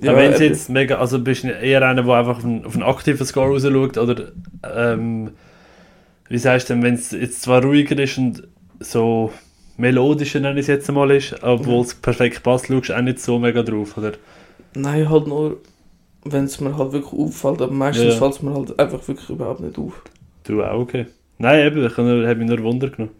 Ja, 0.00 0.16
wenn 0.16 0.32
eben. 0.32 0.42
jetzt 0.42 0.70
mega, 0.70 0.96
also 0.96 1.18
bist 1.18 1.44
du 1.44 1.48
eher 1.48 1.82
einer, 1.86 2.02
der 2.02 2.14
einfach 2.14 2.38
auf 2.38 2.44
einen, 2.44 2.64
auf 2.64 2.74
einen 2.74 2.82
aktiven 2.82 3.26
Score 3.26 3.48
raus 3.48 3.62
schaut, 3.62 3.98
oder 3.98 4.32
ähm, 4.74 5.30
wie 6.28 6.38
sagst 6.38 6.68
du 6.68 6.74
denn, 6.74 6.82
wenn 6.82 6.94
es 6.94 7.10
jetzt 7.10 7.42
zwar 7.42 7.62
ruhiger 7.62 7.98
ist 7.98 8.18
und 8.18 8.48
so 8.80 9.30
melodischer, 9.76 10.40
nenne 10.40 10.58
ich 10.58 10.64
es 10.64 10.68
jetzt 10.68 10.90
mal, 10.90 11.10
ist, 11.10 11.36
obwohl 11.42 11.82
es 11.82 11.94
perfekt 11.94 12.42
passt, 12.42 12.66
schaust 12.68 12.88
du 12.88 12.96
auch 12.96 13.02
nicht 13.02 13.20
so 13.20 13.38
mega 13.38 13.62
drauf, 13.62 13.96
oder? 13.96 14.12
Nein, 14.74 15.08
halt 15.08 15.26
nur, 15.26 15.58
wenn 16.24 16.44
es 16.44 16.60
mir 16.60 16.76
halt 16.76 16.92
wirklich 16.92 17.12
auffällt, 17.12 17.62
aber 17.62 17.72
meistens 17.72 18.14
Ja, 18.14 18.18
fällt 18.18 18.34
es 18.34 18.42
mir 18.42 18.54
halt 18.54 18.78
einfach 18.78 19.06
wirklich 19.06 19.30
überhaupt 19.30 19.60
nicht 19.60 19.78
auf. 19.78 20.02
Du 20.44 20.62
auch, 20.62 20.80
okay. 20.80 21.06
Nein, 21.38 21.66
eben, 21.66 21.84
ich 21.84 21.96
habe 21.96 22.28
hab 22.28 22.38
mich 22.38 22.48
nur 22.48 22.62
Wunder 22.62 22.90
genommen. 22.90 23.14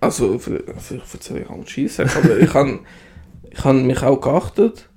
Also, 0.00 0.38
vielleicht 0.38 1.14
erzähle 1.14 1.42
ich 1.42 1.48
halt 1.48 1.70
Scheisse, 1.70 2.04
aber 2.04 2.38
ich 2.38 2.52
habe 2.54 2.80
ich 3.50 3.64
han 3.64 3.86
mich 3.86 4.02
auch 4.02 4.20
geachtet, 4.20 4.88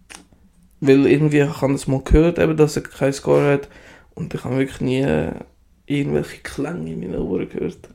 weil 0.81 1.07
irgendwie 1.07 1.39
ich 1.39 1.61
habe 1.61 1.73
es 1.73 1.87
mal 1.87 2.01
gehört, 2.03 2.39
eben, 2.39 2.57
dass 2.57 2.75
er 2.75 2.83
keinen 2.83 3.13
Score 3.13 3.53
hat 3.53 3.69
und 4.15 4.33
ich 4.33 4.43
habe 4.43 4.57
wirklich 4.57 4.81
nie 4.81 5.05
irgendwelche 5.85 6.41
Klänge 6.43 6.91
in 6.91 6.99
meinen 6.99 7.15
Ohren 7.21 7.49
gehört. 7.49 7.89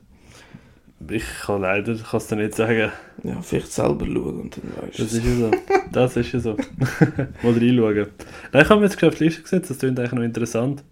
Ich 1.09 1.23
kann 1.45 1.61
leider, 1.61 1.95
kann 1.95 2.17
es 2.17 2.27
dir 2.27 2.35
nicht 2.35 2.55
sagen. 2.55 2.91
Ja, 3.23 3.41
vielleicht 3.41 3.71
selber 3.71 4.05
schauen 4.05 4.41
und 4.41 4.57
dann 4.57 4.87
weißt 4.87 4.99
du 4.99 5.03
Das 5.03 5.13
ist 5.13 5.25
ja 5.25 5.35
so. 5.35 5.51
Das 5.91 6.17
ist 6.17 6.31
ja 6.33 6.39
so. 6.39 6.51
Mal 7.43 7.53
reinschauen. 7.53 8.07
Nein, 8.51 8.63
ich 8.63 8.69
habe 8.69 8.81
mir 8.81 8.87
jetzt 8.87 9.01
die 9.01 9.23
Liste 9.23 9.41
gesetzt, 9.41 9.69
das 9.69 9.79
klingt 9.79 9.97
eigentlich 9.99 10.11
noch 10.11 10.23
interessant. 10.23 10.83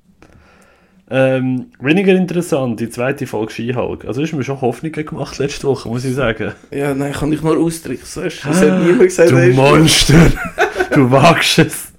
Ähm, 1.10 1.68
weniger 1.80 2.14
interessant, 2.14 2.82
die 2.82 2.90
zweite 2.90 3.28
Folge 3.28 3.54
Skihulk. 3.54 4.06
Also 4.06 4.22
ist 4.22 4.34
mir 4.34 4.44
schon 4.44 4.60
Hoffnungen 4.60 5.06
gemacht 5.06 5.38
letzte 5.40 5.68
Woche, 5.68 5.88
muss 5.88 6.04
ich 6.04 6.16
sagen. 6.16 6.52
Ja, 6.70 6.94
nein, 6.94 7.14
kann 7.14 7.32
ich 7.32 7.42
nur 7.42 7.58
austricksen. 7.58 8.26
Es 8.26 8.44
hat 8.44 8.84
niemand 8.84 9.04
gesagt, 9.04 9.32
Du 9.32 9.38
er 9.38 9.54
Monster! 9.54 10.32
du 10.94 11.10
wagst 11.10 11.60
es! 11.60 11.94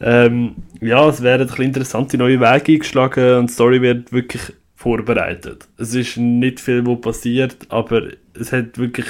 Ähm, 0.00 0.56
ja, 0.80 1.08
es 1.08 1.22
werden 1.22 1.42
ein 1.42 1.46
bisschen 1.46 1.64
interessante 1.66 2.18
neue 2.18 2.40
Wege 2.40 2.72
eingeschlagen 2.72 3.38
und 3.38 3.50
die 3.50 3.54
Story 3.54 3.80
wird 3.80 4.12
wirklich 4.12 4.52
vorbereitet. 4.82 5.68
Es 5.78 5.94
ist 5.94 6.16
nicht 6.16 6.60
viel, 6.60 6.84
was 6.86 7.00
passiert, 7.00 7.56
aber 7.68 8.08
es 8.38 8.52
hat 8.52 8.78
wirklich... 8.78 9.06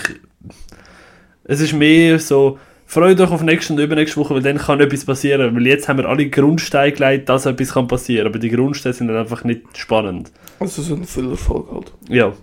Es 1.44 1.60
ist 1.60 1.72
mehr 1.72 2.18
so... 2.18 2.58
Freut 2.86 3.18
euch 3.20 3.30
auf 3.30 3.42
nächste 3.42 3.72
und 3.72 3.78
übernächste 3.78 4.20
Woche, 4.20 4.34
weil 4.34 4.42
dann 4.42 4.58
kann 4.58 4.78
etwas 4.80 5.06
passieren. 5.06 5.56
Weil 5.56 5.66
jetzt 5.66 5.88
haben 5.88 5.96
wir 5.96 6.06
alle 6.06 6.28
Grundsteine 6.28 6.92
gelegt, 6.92 7.30
dass 7.30 7.46
etwas 7.46 7.72
kann 7.72 7.88
passieren 7.88 8.26
Aber 8.26 8.38
die 8.38 8.50
Grundsteine 8.50 8.92
sind 8.92 9.08
dann 9.08 9.16
einfach 9.16 9.44
nicht 9.44 9.62
spannend. 9.78 10.30
Also 10.60 10.82
so 10.82 10.94
ein 10.94 11.04
Füllerfolg 11.04 11.72
halt. 11.72 11.92
Ja, 12.10 12.34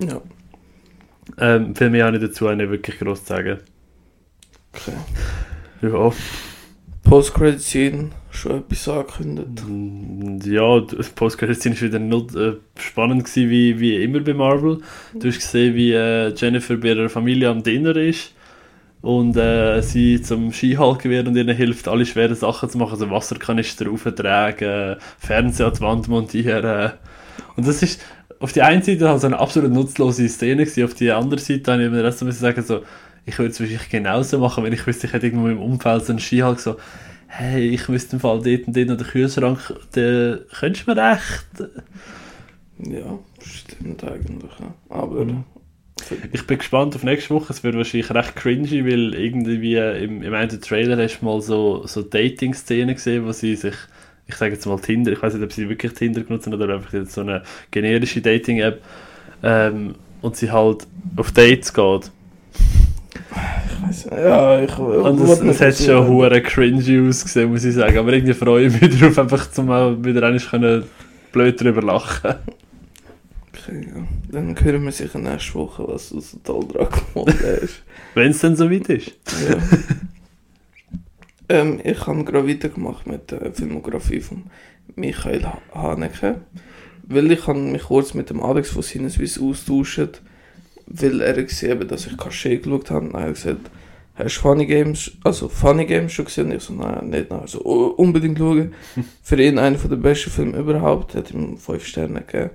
Ja, 0.00 0.20
ähm, 1.38 1.74
viel 1.74 1.90
mehr 1.90 2.06
habe 2.06 2.16
ich 2.16 2.22
dazu 2.22 2.48
nicht 2.50 2.70
wirklich 2.70 2.98
groß 2.98 3.24
zu 3.24 3.26
sagen. 3.26 3.58
okay. 4.74 4.92
Ja. 5.82 6.12
Post-Credit-Scene, 7.04 8.10
schon 8.38 8.58
etwas 8.58 8.88
angekündigt. 8.88 9.64
Mm, 9.66 10.38
Ja, 10.44 10.80
die 10.80 10.96
Post-Credit-Scene 11.14 11.74
war 11.74 11.82
wieder 11.82 11.98
nicht 11.98 12.34
äh, 12.34 12.52
spannend 12.78 13.24
gewesen, 13.24 13.50
wie, 13.50 13.80
wie 13.80 14.02
immer 14.02 14.20
bei 14.20 14.34
Marvel. 14.34 14.78
Du 15.14 15.28
hast 15.28 15.40
gesehen, 15.40 15.74
wie 15.74 15.92
äh, 15.92 16.32
Jennifer 16.34 16.76
bei 16.76 16.88
ihrer 16.88 17.08
Familie 17.08 17.48
am 17.50 17.62
Dinner 17.62 17.96
ist 17.96 18.32
und 19.02 19.36
äh, 19.36 19.80
sie 19.82 20.20
zum 20.22 20.52
Skihalken 20.52 21.10
wird 21.10 21.28
und 21.28 21.36
ihnen 21.36 21.56
hilft, 21.56 21.88
alle 21.88 22.06
schweren 22.06 22.34
Sachen 22.34 22.68
zu 22.68 22.78
machen, 22.78 22.92
also 22.92 23.10
Wasserkanister 23.10 23.90
auftragen, 23.90 24.96
Fernseher 25.18 25.66
an 25.68 25.72
die 25.74 25.80
Wand 25.80 26.08
montieren. 26.08 26.92
Und 27.56 27.66
das 27.66 27.82
ist 27.82 28.00
auf 28.40 28.52
die 28.52 28.62
einen 28.62 28.82
Seite 28.82 29.08
halt 29.08 29.20
so 29.20 29.26
eine 29.26 29.38
absolut 29.38 29.72
nutzlose 29.72 30.28
Szene 30.28 30.64
gewesen, 30.64 30.84
auf 30.84 30.94
die 30.94 31.10
andere 31.10 31.40
Seite 31.40 31.72
habe 31.72 31.84
ich 31.84 31.90
mir 31.90 32.02
müssen 32.02 32.32
sagen, 32.32 32.62
so, 32.62 32.82
ich 33.26 33.38
würde 33.38 33.50
es 33.50 33.60
wahrscheinlich 33.60 33.88
genauso 33.90 34.38
machen, 34.38 34.64
wenn 34.64 34.72
ich 34.72 34.86
wüsste, 34.86 35.06
ich 35.06 35.12
hätte 35.12 35.26
irgendwo 35.26 35.48
im 35.48 35.60
Umfeld 35.60 36.04
so 36.04 36.12
einen 36.12 36.20
Skihulk 36.20 36.60
so, 36.60 36.76
hey, 37.28 37.68
ich 37.68 37.88
wüsste 37.88 38.16
im 38.16 38.20
Fall 38.20 38.42
dort 38.42 38.66
und 38.66 38.76
dort 38.76 38.88
noch 38.88 38.96
den 38.96 39.06
Kühlschrank, 39.06 39.74
den 39.94 40.40
könntest 40.58 40.86
du 40.88 40.94
mir 40.94 41.12
echt... 41.12 41.70
Ja, 42.78 43.18
stimmt 43.40 44.04
eigentlich. 44.04 44.52
Aber 44.88 45.24
Mhm. 45.24 45.44
Ich 46.32 46.46
bin 46.46 46.58
gespannt 46.58 46.94
auf 46.94 47.02
nächste 47.02 47.34
Woche. 47.34 47.52
Es 47.52 47.64
wird 47.64 47.76
wahrscheinlich 47.76 48.10
recht 48.10 48.36
cringy, 48.36 48.86
weil 48.86 49.14
irgendwie 49.14 49.76
im, 49.76 50.22
im 50.22 50.32
einen 50.32 50.60
Trailer 50.60 50.96
hast 51.02 51.20
du 51.20 51.24
mal 51.24 51.40
so, 51.40 51.86
so 51.86 52.02
Dating-Szenen 52.02 52.94
gesehen, 52.94 53.26
wo 53.26 53.32
sie 53.32 53.56
sich, 53.56 53.74
ich 54.26 54.36
sage 54.36 54.54
jetzt 54.54 54.66
mal 54.66 54.78
Tinder, 54.78 55.12
ich 55.12 55.20
weiß 55.22 55.34
nicht, 55.34 55.42
ob 55.42 55.52
sie 55.52 55.68
wirklich 55.68 55.92
Tinder 55.94 56.20
benutzen 56.22 56.54
oder 56.54 56.72
einfach 56.74 56.92
so 57.06 57.20
eine 57.22 57.42
generische 57.70 58.20
Dating-App, 58.20 58.80
ähm, 59.42 59.96
und 60.22 60.36
sie 60.36 60.50
halt 60.50 60.86
auf 61.16 61.32
Dates 61.32 61.72
geht. 61.74 62.10
Ich 63.78 63.88
weiß 63.88 64.04
nicht. 64.06 64.18
Ja, 64.18 64.60
ich 64.60 64.78
Und 64.78 65.20
es, 65.20 65.40
es 65.40 65.60
hat 65.60 65.76
schon 65.86 66.06
hure 66.08 66.40
cringy 66.42 67.08
ausgesehen, 67.08 67.50
muss 67.50 67.64
ich 67.64 67.74
sagen. 67.74 67.98
Aber 67.98 68.12
irgendwie 68.12 68.34
freue 68.34 68.66
ich 68.66 68.80
mich 68.80 68.98
darauf, 69.00 69.18
einfach 69.18 69.50
zum 69.50 69.68
wieder 70.04 70.22
einmal 70.24 70.40
können 70.40 70.84
blöd 71.32 71.60
drüber 71.60 71.82
lachen. 71.82 72.34
Okay, 73.52 73.86
ja. 73.94 74.02
Dann 74.30 74.54
hören 74.62 74.84
wir 74.84 74.92
sicher 74.92 75.18
nächste 75.18 75.54
Woche, 75.54 75.86
was 75.86 76.10
du 76.10 76.20
so 76.20 76.38
toll 76.42 76.66
dran 76.68 76.88
gemacht 77.14 77.38
hast. 77.42 77.82
Wenn 78.14 78.30
es 78.30 78.38
dann 78.40 78.56
so 78.56 78.70
weit 78.70 78.88
ist. 78.88 79.12
Ja. 79.48 79.56
ähm, 81.48 81.80
ich 81.84 82.06
habe 82.06 82.24
gerade 82.24 82.48
weitergemacht 82.48 83.06
mit 83.06 83.30
der 83.30 83.52
Filmografie 83.52 84.20
von 84.20 84.44
Michael 84.96 85.44
Ha- 85.44 85.60
Haneke. 85.74 86.36
Weil 87.10 87.32
ich 87.32 87.46
mich 87.46 87.82
kurz 87.84 88.12
mit 88.14 88.28
dem 88.30 88.42
Alex 88.42 88.70
von 88.70 88.82
Sinneswiss 88.82 89.40
austauscht, 89.40 90.20
weil 90.90 91.20
er 91.20 91.42
gesehen 91.42 91.78
hat, 91.78 91.90
dass 91.90 92.06
ich 92.06 92.16
Cachet 92.16 92.62
geschaut 92.62 92.90
habe. 92.90 93.06
Hat 93.12 93.22
er 93.22 93.32
gesagt, 93.32 93.70
hast 94.14 94.36
du 94.36 94.40
Funny 94.40 94.66
Games, 94.66 95.12
also 95.24 95.48
Funny 95.48 95.84
Games 95.84 96.12
schon 96.12 96.24
gesehen? 96.24 96.46
Und 96.46 96.56
ich 96.56 96.62
so, 96.62 96.72
nein, 96.72 97.10
nicht. 97.10 97.30
Nein. 97.30 97.40
Also, 97.40 97.60
oh, 97.64 97.94
unbedingt 97.96 98.38
schauen. 98.38 98.74
Für 99.22 99.40
ihn 99.40 99.58
einer 99.58 99.76
der 99.76 99.96
besten 99.96 100.30
Filme 100.30 100.58
überhaupt, 100.58 101.14
hat 101.14 101.30
ihm 101.30 101.58
5 101.58 101.84
Sterne 101.84 102.22
gegeben. 102.22 102.50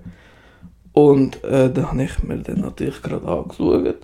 Und 0.93 1.43
äh, 1.43 1.71
dann 1.71 1.91
habe 1.91 2.03
ich 2.03 2.23
mir 2.23 2.37
den 2.37 2.61
natürlich 2.61 3.01
gerade 3.01 3.27
angeschaut. 3.27 3.97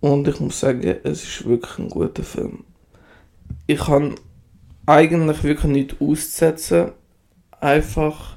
Und 0.00 0.28
ich 0.28 0.40
muss 0.40 0.60
sagen, 0.60 0.96
es 1.02 1.24
ist 1.24 1.46
wirklich 1.46 1.78
ein 1.78 1.90
guter 1.90 2.22
Film. 2.22 2.64
Ich 3.66 3.80
kann 3.80 4.14
eigentlich 4.86 5.44
wirklich 5.44 5.72
nichts 5.72 5.96
auszusetzen. 6.00 6.92
Einfach, 7.60 8.36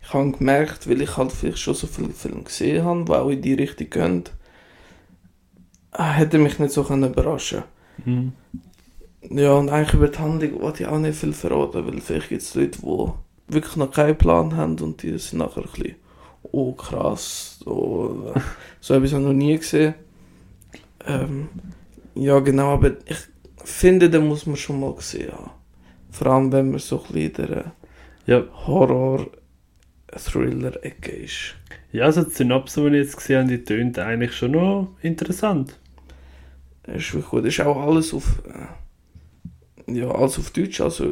ich 0.00 0.12
habe 0.14 0.32
gemerkt, 0.32 0.88
weil 0.88 1.02
ich 1.02 1.16
halt 1.16 1.30
vielleicht 1.30 1.58
schon 1.58 1.74
so 1.74 1.86
viele 1.86 2.10
Filme 2.10 2.42
gesehen 2.42 2.84
habe, 2.84 3.04
die 3.04 3.12
auch 3.12 3.28
in 3.28 3.42
die 3.42 3.54
Richtung 3.54 3.90
gehen, 3.90 4.24
hätte 5.92 6.38
mich 6.38 6.58
nicht 6.58 6.72
so 6.72 6.84
können 6.84 7.10
überraschen 7.12 7.62
Mhm. 8.04 8.32
Ja, 9.30 9.52
und 9.54 9.68
eigentlich 9.70 9.94
über 9.94 10.08
die 10.08 10.18
Handlung 10.18 10.60
wollte 10.62 10.82
ich 10.82 10.88
auch 10.88 10.98
nicht 10.98 11.18
viel 11.18 11.32
verraten, 11.32 11.86
weil 11.86 12.00
vielleicht 12.00 12.28
gibt 12.30 12.42
es 12.42 12.54
Leute, 12.54 12.78
die 12.80 13.54
wirklich 13.54 13.76
noch 13.76 13.90
keinen 13.90 14.16
Plan 14.18 14.56
haben 14.56 14.78
und 14.80 15.02
die 15.02 15.16
sind 15.18 15.38
nachher 15.38 15.62
ein 15.62 15.68
bisschen, 15.72 15.94
oh 16.42 16.72
krass, 16.72 17.60
oh, 17.66 18.32
so 18.80 18.94
etwas 18.94 18.94
habe 18.94 19.06
ich 19.06 19.12
noch 19.12 19.32
nie 19.32 19.56
gesehen. 19.58 19.94
Ähm, 21.06 21.48
ja, 22.14 22.38
genau, 22.40 22.72
aber 22.74 22.92
ich 23.06 23.16
finde, 23.64 24.10
den 24.10 24.26
muss 24.28 24.46
man 24.46 24.56
schon 24.56 24.80
mal 24.80 24.94
gesehen 24.94 25.32
haben. 25.32 25.50
Vor 26.10 26.26
allem, 26.28 26.52
wenn 26.52 26.70
man 26.70 26.78
so 26.80 27.02
ein 27.04 27.12
bisschen 27.12 27.46
in 27.46 27.50
der 27.50 27.72
Ja, 28.26 28.44
Horror-Thriller-Ecke 28.66 31.12
ist. 31.12 31.54
ja, 31.92 32.04
also 32.04 32.22
die 32.24 32.30
Synopse, 32.30 32.80
die 32.90 32.96
ich 32.98 33.04
jetzt 33.06 33.16
gesehen 33.16 33.42
habe, 33.44 33.48
die 33.58 33.64
tönt 33.64 33.98
eigentlich 33.98 34.34
schon 34.36 34.52
noch 34.52 34.88
interessant. 35.02 35.78
Das 36.92 37.02
ist 37.02 37.14
wirklich 37.14 37.30
gut. 37.30 37.44
Das 37.44 37.54
ist 37.54 37.60
auch 37.60 37.76
alles 37.86 38.12
auf, 38.14 38.42
äh, 39.88 39.92
ja, 39.98 40.10
alles 40.10 40.38
auf 40.38 40.50
Deutsch, 40.50 40.80
also 40.80 41.04
Ja, 41.04 41.10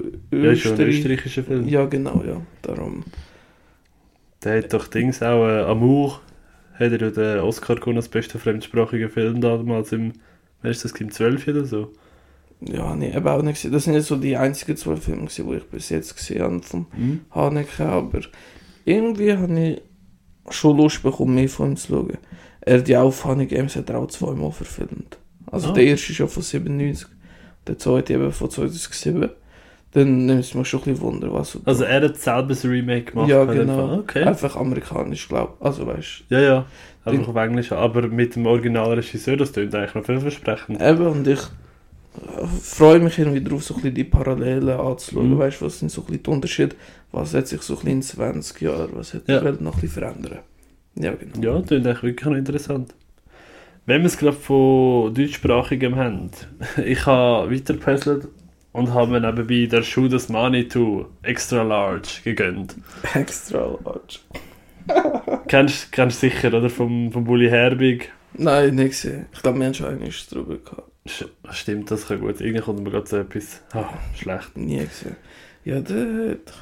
ist 0.52 0.66
ein 0.66 0.72
Österreich. 0.72 0.98
österreichischer 0.98 1.42
Film. 1.44 1.68
Ja, 1.68 1.86
genau, 1.86 2.22
ja, 2.26 2.40
darum. 2.62 3.04
Der 4.44 4.58
hat 4.58 4.72
doch 4.72 4.86
Dings 4.88 5.22
auch, 5.22 5.46
äh, 5.46 5.62
Amour, 5.62 6.20
hat 6.74 6.92
er 6.92 7.00
ja 7.00 7.10
den 7.10 7.40
Oscar 7.40 7.76
gewonnen 7.76 7.98
als 7.98 8.08
bester 8.08 8.38
fremdsprachiger 8.38 9.10
Film 9.10 9.40
damals 9.40 9.92
im, 9.92 10.12
wer 10.62 10.70
ist 10.70 10.84
das, 10.84 10.92
im 10.92 11.10
12 11.10 11.48
oder 11.48 11.64
so? 11.64 11.92
Ja, 12.62 12.94
nee, 12.94 13.14
eben 13.14 13.26
auch 13.28 13.42
nicht 13.42 13.54
gesehen. 13.54 13.72
Das 13.72 13.84
sind 13.84 13.94
jetzt 13.94 14.06
so 14.08 14.16
die 14.16 14.36
einzigen 14.36 14.76
zwei 14.76 14.96
Filme, 14.96 15.28
die 15.28 15.42
ich 15.56 15.64
bis 15.64 15.88
jetzt 15.88 16.14
gesehen 16.16 16.42
habe 16.42 16.62
vom 16.62 16.86
Mhm. 16.96 17.20
Haneke, 17.30 17.86
aber 17.86 18.20
irgendwie 18.84 19.32
habe 19.34 19.58
ich 19.58 19.82
schon 20.54 20.76
Lust 20.76 21.02
bekommen, 21.02 21.34
mehr 21.34 21.48
von 21.48 21.70
ihm 21.70 21.76
zu 21.76 21.88
schauen. 21.88 22.18
Er 22.62 22.78
hat 22.78 22.88
ja 22.88 23.02
auch 23.02 23.12
Funny 23.12 23.46
Games 23.46 23.76
hat 23.76 23.88
er 23.88 23.98
auch 23.98 24.08
zweimal 24.08 24.52
verfilmt. 24.52 25.18
Also 25.50 25.70
Ah. 25.70 25.72
der 25.72 25.84
erste 25.84 26.12
ist 26.12 26.18
ja 26.18 26.26
von 26.26 26.42
97, 26.42 27.08
der 27.66 27.78
zweite 27.78 28.14
eben 28.14 28.32
von 28.32 28.50
2007. 28.50 29.28
Dann 29.92 30.26
nimmt 30.26 30.40
es 30.40 30.54
mich 30.54 30.68
schon 30.68 30.80
ein 30.80 30.84
bisschen 30.84 31.00
Wunder, 31.00 31.32
was 31.32 31.50
so 31.52 31.60
Also 31.64 31.82
er 31.84 32.00
hat 32.04 32.16
selber 32.16 32.48
das 32.50 32.64
Remake 32.64 33.10
gemacht. 33.10 33.28
Ja, 33.28 33.44
genau. 33.44 33.94
Okay. 33.98 34.22
einfach 34.22 34.54
amerikanisch, 34.54 35.28
glaube 35.28 35.54
ich. 35.58 35.66
Also 35.66 35.86
weißt 35.86 36.24
Ja, 36.28 36.40
ja. 36.40 36.66
Einfach 37.04 37.28
auf 37.28 37.36
Englisch, 37.36 37.72
aber 37.72 38.06
mit 38.06 38.36
dem 38.36 38.46
Originalregisseur, 38.46 39.36
das 39.36 39.52
klingt 39.52 39.74
eigentlich 39.74 39.94
noch 39.94 40.04
vielversprechend. 40.04 40.80
Eben, 40.80 41.06
und 41.06 41.26
ich 41.26 41.40
äh, 41.40 42.46
freue 42.62 43.00
mich 43.00 43.18
irgendwie 43.18 43.40
darauf, 43.40 43.64
so 43.64 43.74
ein 43.74 43.80
bisschen 43.80 43.94
die 43.96 44.04
Parallelen 44.04 44.68
anzuschauen. 44.78 45.30
Mhm. 45.30 45.38
Weißt 45.38 45.60
du, 45.60 45.64
was 45.66 45.78
sind 45.80 45.90
so 45.90 46.02
ein 46.02 46.06
bisschen 46.06 46.22
die 46.22 46.30
Unterschiede? 46.30 46.76
Was 47.10 47.34
hat 47.34 47.48
sich 47.48 47.62
so 47.62 47.72
ein 47.74 47.76
bisschen 47.78 47.90
in 47.96 48.02
20 48.02 48.60
Jahren, 48.60 48.90
was 48.92 49.14
hat 49.14 49.22
Ja. 49.26 49.40
die 49.40 49.44
Welt 49.46 49.60
noch 49.60 49.74
ein 49.74 49.80
bisschen 49.80 50.02
verändern? 50.02 50.38
Ja, 50.94 51.14
genau. 51.14 51.40
Ja, 51.54 51.58
das 51.58 51.66
klingt 51.68 51.86
eigentlich 51.86 52.02
wirklich 52.04 52.30
noch 52.30 52.36
interessant. 52.36 52.94
Wenn 53.90 54.02
wir 54.02 54.06
es 54.06 54.18
gerade 54.18 54.36
von 54.36 55.12
deutschsprachigem 55.12 55.96
haben, 55.96 56.30
ich 56.84 57.06
habe 57.06 57.52
weitergepässelt 57.52 58.28
und 58.70 58.94
habe 58.94 59.10
mir 59.10 59.20
nebenbei 59.20 59.66
der 59.66 59.82
Schuh 59.82 60.06
das 60.06 60.28
Money 60.28 60.68
to 60.68 61.08
Extra 61.22 61.64
Large 61.64 62.20
gegönnt. 62.22 62.76
Extra 63.14 63.76
large. 63.84 64.20
kennst 65.48 65.98
du 65.98 66.10
sicher, 66.10 66.54
oder? 66.54 66.70
Vom, 66.70 67.10
vom 67.10 67.24
Bully 67.24 67.48
Herbig. 67.48 68.12
Nein, 68.34 68.76
nicht 68.76 68.90
gesehen. 68.90 69.26
Ich 69.32 69.42
glaube, 69.42 69.58
wir 69.58 69.66
haben 69.66 69.74
schon 69.74 69.86
einmal 69.88 70.10
drüber 70.30 70.58
gehabt. 70.58 70.88
Stimmt, 71.50 71.90
das 71.90 72.06
kann 72.06 72.20
gut. 72.20 72.40
Irgendwie 72.40 72.62
kommt 72.62 72.84
mir 72.84 72.92
gerade 72.92 73.08
so 73.08 73.16
etwas. 73.16 73.60
Ah, 73.72 73.88
schlecht. 74.14 74.56
Nie 74.56 74.86
gesehen. 74.86 75.16
Ja, 75.62 75.78
da, 75.80 75.94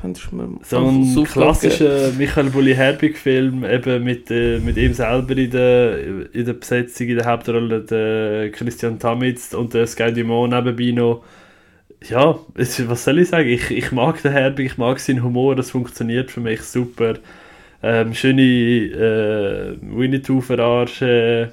könntest 0.00 0.32
du 0.32 0.36
mir 0.36 0.58
So 0.64 0.78
ein 0.78 1.24
klassischer 1.24 2.10
Michael 2.18 2.50
Bulli 2.50 2.74
Herbig 2.74 3.16
Film, 3.16 3.64
eben 3.64 4.02
mit, 4.02 4.28
äh, 4.30 4.58
mit 4.58 4.76
ihm 4.76 4.92
selber 4.92 5.36
in 5.36 5.50
der, 5.52 6.32
in 6.34 6.44
der 6.44 6.52
Besetzung, 6.54 7.06
in 7.06 7.16
der 7.16 7.26
Hauptrolle, 7.26 7.82
der 7.82 8.50
Christian 8.50 8.98
Tamitz 8.98 9.54
und 9.54 9.72
der 9.72 9.86
Sky 9.86 10.12
Dumont 10.12 10.52
nebenbei 10.52 10.90
noch. 10.90 11.22
Ja, 12.08 12.38
was 12.54 13.04
soll 13.04 13.20
ich 13.20 13.28
sagen? 13.28 13.48
Ich, 13.48 13.70
ich 13.70 13.92
mag 13.92 14.20
den 14.22 14.32
Herbig, 14.32 14.66
ich 14.66 14.78
mag 14.78 14.98
seinen 15.00 15.22
Humor, 15.22 15.54
das 15.56 15.70
funktioniert 15.70 16.30
für 16.30 16.40
mich 16.40 16.62
super. 16.62 17.14
Ähm, 17.82 18.14
schöne 18.14 18.42
äh, 18.42 19.76
Winnetou-Verarsche. 19.80 21.52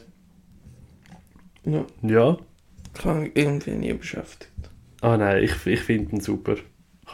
Ja, 1.66 1.86
Ja. 2.02 2.38
kann 2.94 3.26
ich 3.28 3.32
irgendwie 3.36 3.72
nie 3.72 3.94
beschäftigt. 3.94 4.52
Ah 5.02 5.18
nein, 5.18 5.44
ich, 5.44 5.66
ich 5.68 5.82
finde 5.82 6.16
ihn 6.16 6.22
super. 6.22 6.56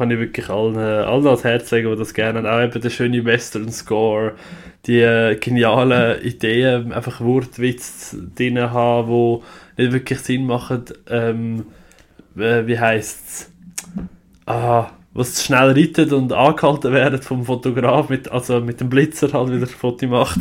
Kann 0.02 0.10
ich 0.10 0.18
wirklich 0.18 0.50
allen, 0.50 0.78
allen 0.78 1.28
ans 1.28 1.44
Herz 1.44 1.70
legen, 1.70 1.92
die 1.92 1.96
das 1.96 2.16
gerne 2.16 2.40
haben. 2.40 2.48
Auch 2.48 2.60
eben 2.60 2.82
der 2.82 2.90
schöne 2.90 3.24
Western-Score, 3.24 4.34
die 4.88 5.00
äh, 5.00 5.36
genialen 5.36 6.20
Ideen, 6.24 6.92
einfach 6.92 7.22
Wortwitz 7.22 8.18
drin 8.36 8.60
haben, 8.60 9.42
die 9.78 9.84
nicht 9.84 9.94
wirklich 9.94 10.18
Sinn 10.18 10.48
machen. 10.48 10.86
Ähm, 11.08 11.68
äh, 12.36 12.66
wie 12.66 12.80
heisst 12.80 13.28
es? 13.28 13.52
Ah, 14.48 14.90
was 15.14 15.46
schnell 15.46 15.70
reitet 15.70 16.14
und 16.14 16.34
angehalten 16.34 16.94
werden 16.94 17.22
vom 17.22 17.46
Fotograf, 17.46 18.10
mit, 18.10 18.32
also 18.32 18.60
mit 18.60 18.82
dem 18.82 18.90
Blitzer 18.90 19.32
halt 19.34 19.52
wieder 19.52 19.68
Foto 19.68 20.08
macht. 20.08 20.40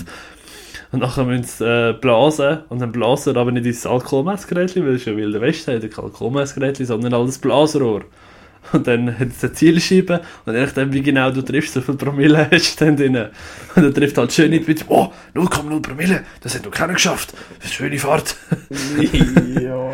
Und 0.90 1.00
nachher 1.00 1.24
müssen 1.24 1.44
sie 1.44 1.90
äh, 1.90 1.92
blasen 1.92 2.60
und 2.70 2.80
dann 2.80 2.92
blasen 2.92 3.36
aber 3.36 3.52
nicht 3.52 3.66
ins 3.66 3.84
Alkoholmessgerätchen, 3.84 4.86
weil 4.86 4.94
es 4.94 5.04
ja 5.04 5.14
Wilde 5.14 5.42
Westen 5.42 5.74
hat, 5.74 5.90
kein 5.90 6.04
Alkoholmessgerätchen, 6.06 6.86
sondern 6.86 7.12
halt 7.12 7.28
das 7.28 7.38
Blasrohr. 7.38 8.04
Und 8.72 8.86
dann 8.86 9.18
hat 9.18 9.28
es 9.28 9.42
eine 9.42 9.52
Zielscheibe 9.52 10.20
und 10.46 10.54
je 10.54 10.60
nachdem, 10.60 10.92
wie 10.92 11.02
genau 11.02 11.30
du 11.30 11.42
triffst, 11.42 11.74
so 11.74 11.80
viel 11.80 11.96
Promille 11.96 12.48
hast 12.50 12.80
du 12.80 12.84
dann 12.84 12.96
drin. 12.96 13.16
Und 13.74 13.84
er 13.84 13.92
trifft 13.92 14.18
halt 14.18 14.32
schön 14.32 14.50
nicht 14.50 14.68
mit, 14.68 14.84
oh, 14.88 15.12
0,0 15.34 15.82
Promille, 15.82 16.24
das 16.40 16.54
hat 16.54 16.64
noch 16.64 16.70
keiner 16.70 16.94
geschafft, 16.94 17.32
das 17.58 17.70
ist 17.70 17.80
eine 17.80 17.90
schöne 17.90 17.98
Fahrt. 17.98 18.36
ja, 19.60 19.90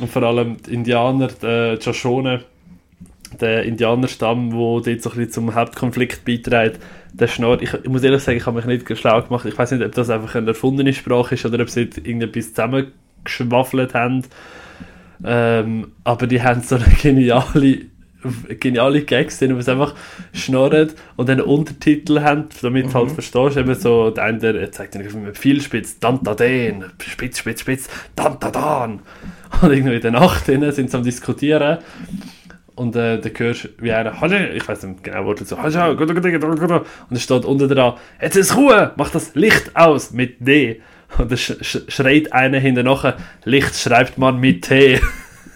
Und 0.00 0.10
vor 0.10 0.22
allem 0.22 0.56
die 0.62 0.74
Indianer, 0.74 1.28
die 1.28 1.78
Shoshone, 1.82 2.44
der 3.40 3.64
Indianerstamm, 3.64 4.50
der 4.50 4.58
dort 4.58 4.84
so 4.84 5.10
ein 5.10 5.16
bisschen 5.16 5.30
zum 5.30 5.54
Hauptkonflikt 5.54 6.24
beiträgt, 6.24 6.80
der 7.12 7.28
Schnarr, 7.28 7.60
ich, 7.60 7.72
ich 7.74 7.88
muss 7.88 8.02
ehrlich 8.02 8.22
sagen, 8.22 8.38
ich 8.38 8.46
habe 8.46 8.56
mich 8.56 8.66
nicht 8.66 8.98
schlau 8.98 9.22
gemacht. 9.22 9.44
Ich 9.44 9.56
weiß 9.56 9.72
nicht, 9.72 9.84
ob 9.84 9.92
das 9.92 10.10
einfach 10.10 10.34
eine 10.34 10.48
erfundene 10.48 10.92
Sprache 10.92 11.34
ist 11.34 11.44
oder 11.44 11.60
ob 11.60 11.70
sie 11.70 11.82
irgendetwas 11.82 12.50
zusammengeschwaffelt 12.50 13.94
haben. 13.94 14.24
Ähm, 15.24 15.92
aber 16.04 16.26
die 16.26 16.42
haben 16.42 16.62
so 16.62 16.76
eine 16.76 16.84
geniale, 17.02 17.86
geniale 18.58 19.02
Gags 19.02 19.38
drin, 19.38 19.56
wo 19.56 19.60
sie 19.60 19.72
einfach 19.72 19.94
schnurren 20.32 20.90
und 21.16 21.28
dann 21.28 21.40
Untertitel 21.40 22.20
haben, 22.20 22.46
damit 22.62 22.86
du 22.86 22.94
halt 22.94 23.10
verstehst, 23.12 23.56
eben 23.56 23.74
so, 23.74 24.10
der 24.10 24.24
eine 24.24 24.38
der 24.38 24.72
zeigt 24.72 24.94
dann 24.94 25.34
viel 25.34 25.60
Spitz, 25.60 25.98
dann 25.98 26.22
da 26.22 26.34
den, 26.34 26.84
Spitz, 27.00 27.38
Spitz, 27.38 27.60
Spitz, 27.60 27.88
dann 28.14 28.38
da 28.40 28.50
dan. 28.50 29.00
Und 29.62 29.72
irgendwie 29.72 29.96
in 29.96 30.00
der 30.00 30.10
Nacht 30.12 30.46
sind 30.46 30.90
sie 30.90 30.96
am 30.96 31.02
diskutieren 31.02 31.78
Und 32.76 32.96
äh, 32.96 33.20
dann 33.20 33.32
hörst 33.36 33.64
du, 33.64 33.68
wie 33.78 33.92
einer, 33.92 34.54
ich 34.54 34.66
weiß 34.66 34.84
nicht 34.84 35.04
genau, 35.04 35.34
so, 35.36 35.58
«Hallo, 35.60 35.96
gut, 35.96 36.14
gut, 36.14 36.22
gut, 36.22 36.40
gut, 36.40 36.60
gut». 36.60 36.70
und 36.70 36.86
es 37.16 37.22
steht 37.22 37.44
unten 37.44 37.68
dran, 37.68 37.94
«Jetzt 38.20 38.36
ist 38.36 38.56
Ruhe, 38.56 38.92
mach 38.96 39.10
das 39.10 39.34
Licht 39.34 39.76
aus 39.76 40.12
mit 40.12 40.36
D». 40.46 40.80
Und 41.18 41.30
dann 41.30 41.38
sch 41.38 41.52
sch 41.60 41.78
schreit 41.88 42.32
einer 42.32 42.58
hinter 42.58 42.82
nachher, 42.82 43.16
«Licht 43.44 43.74
schreibt 43.76 44.18
man 44.18 44.38
mit 44.40 44.62
T». 44.62 45.00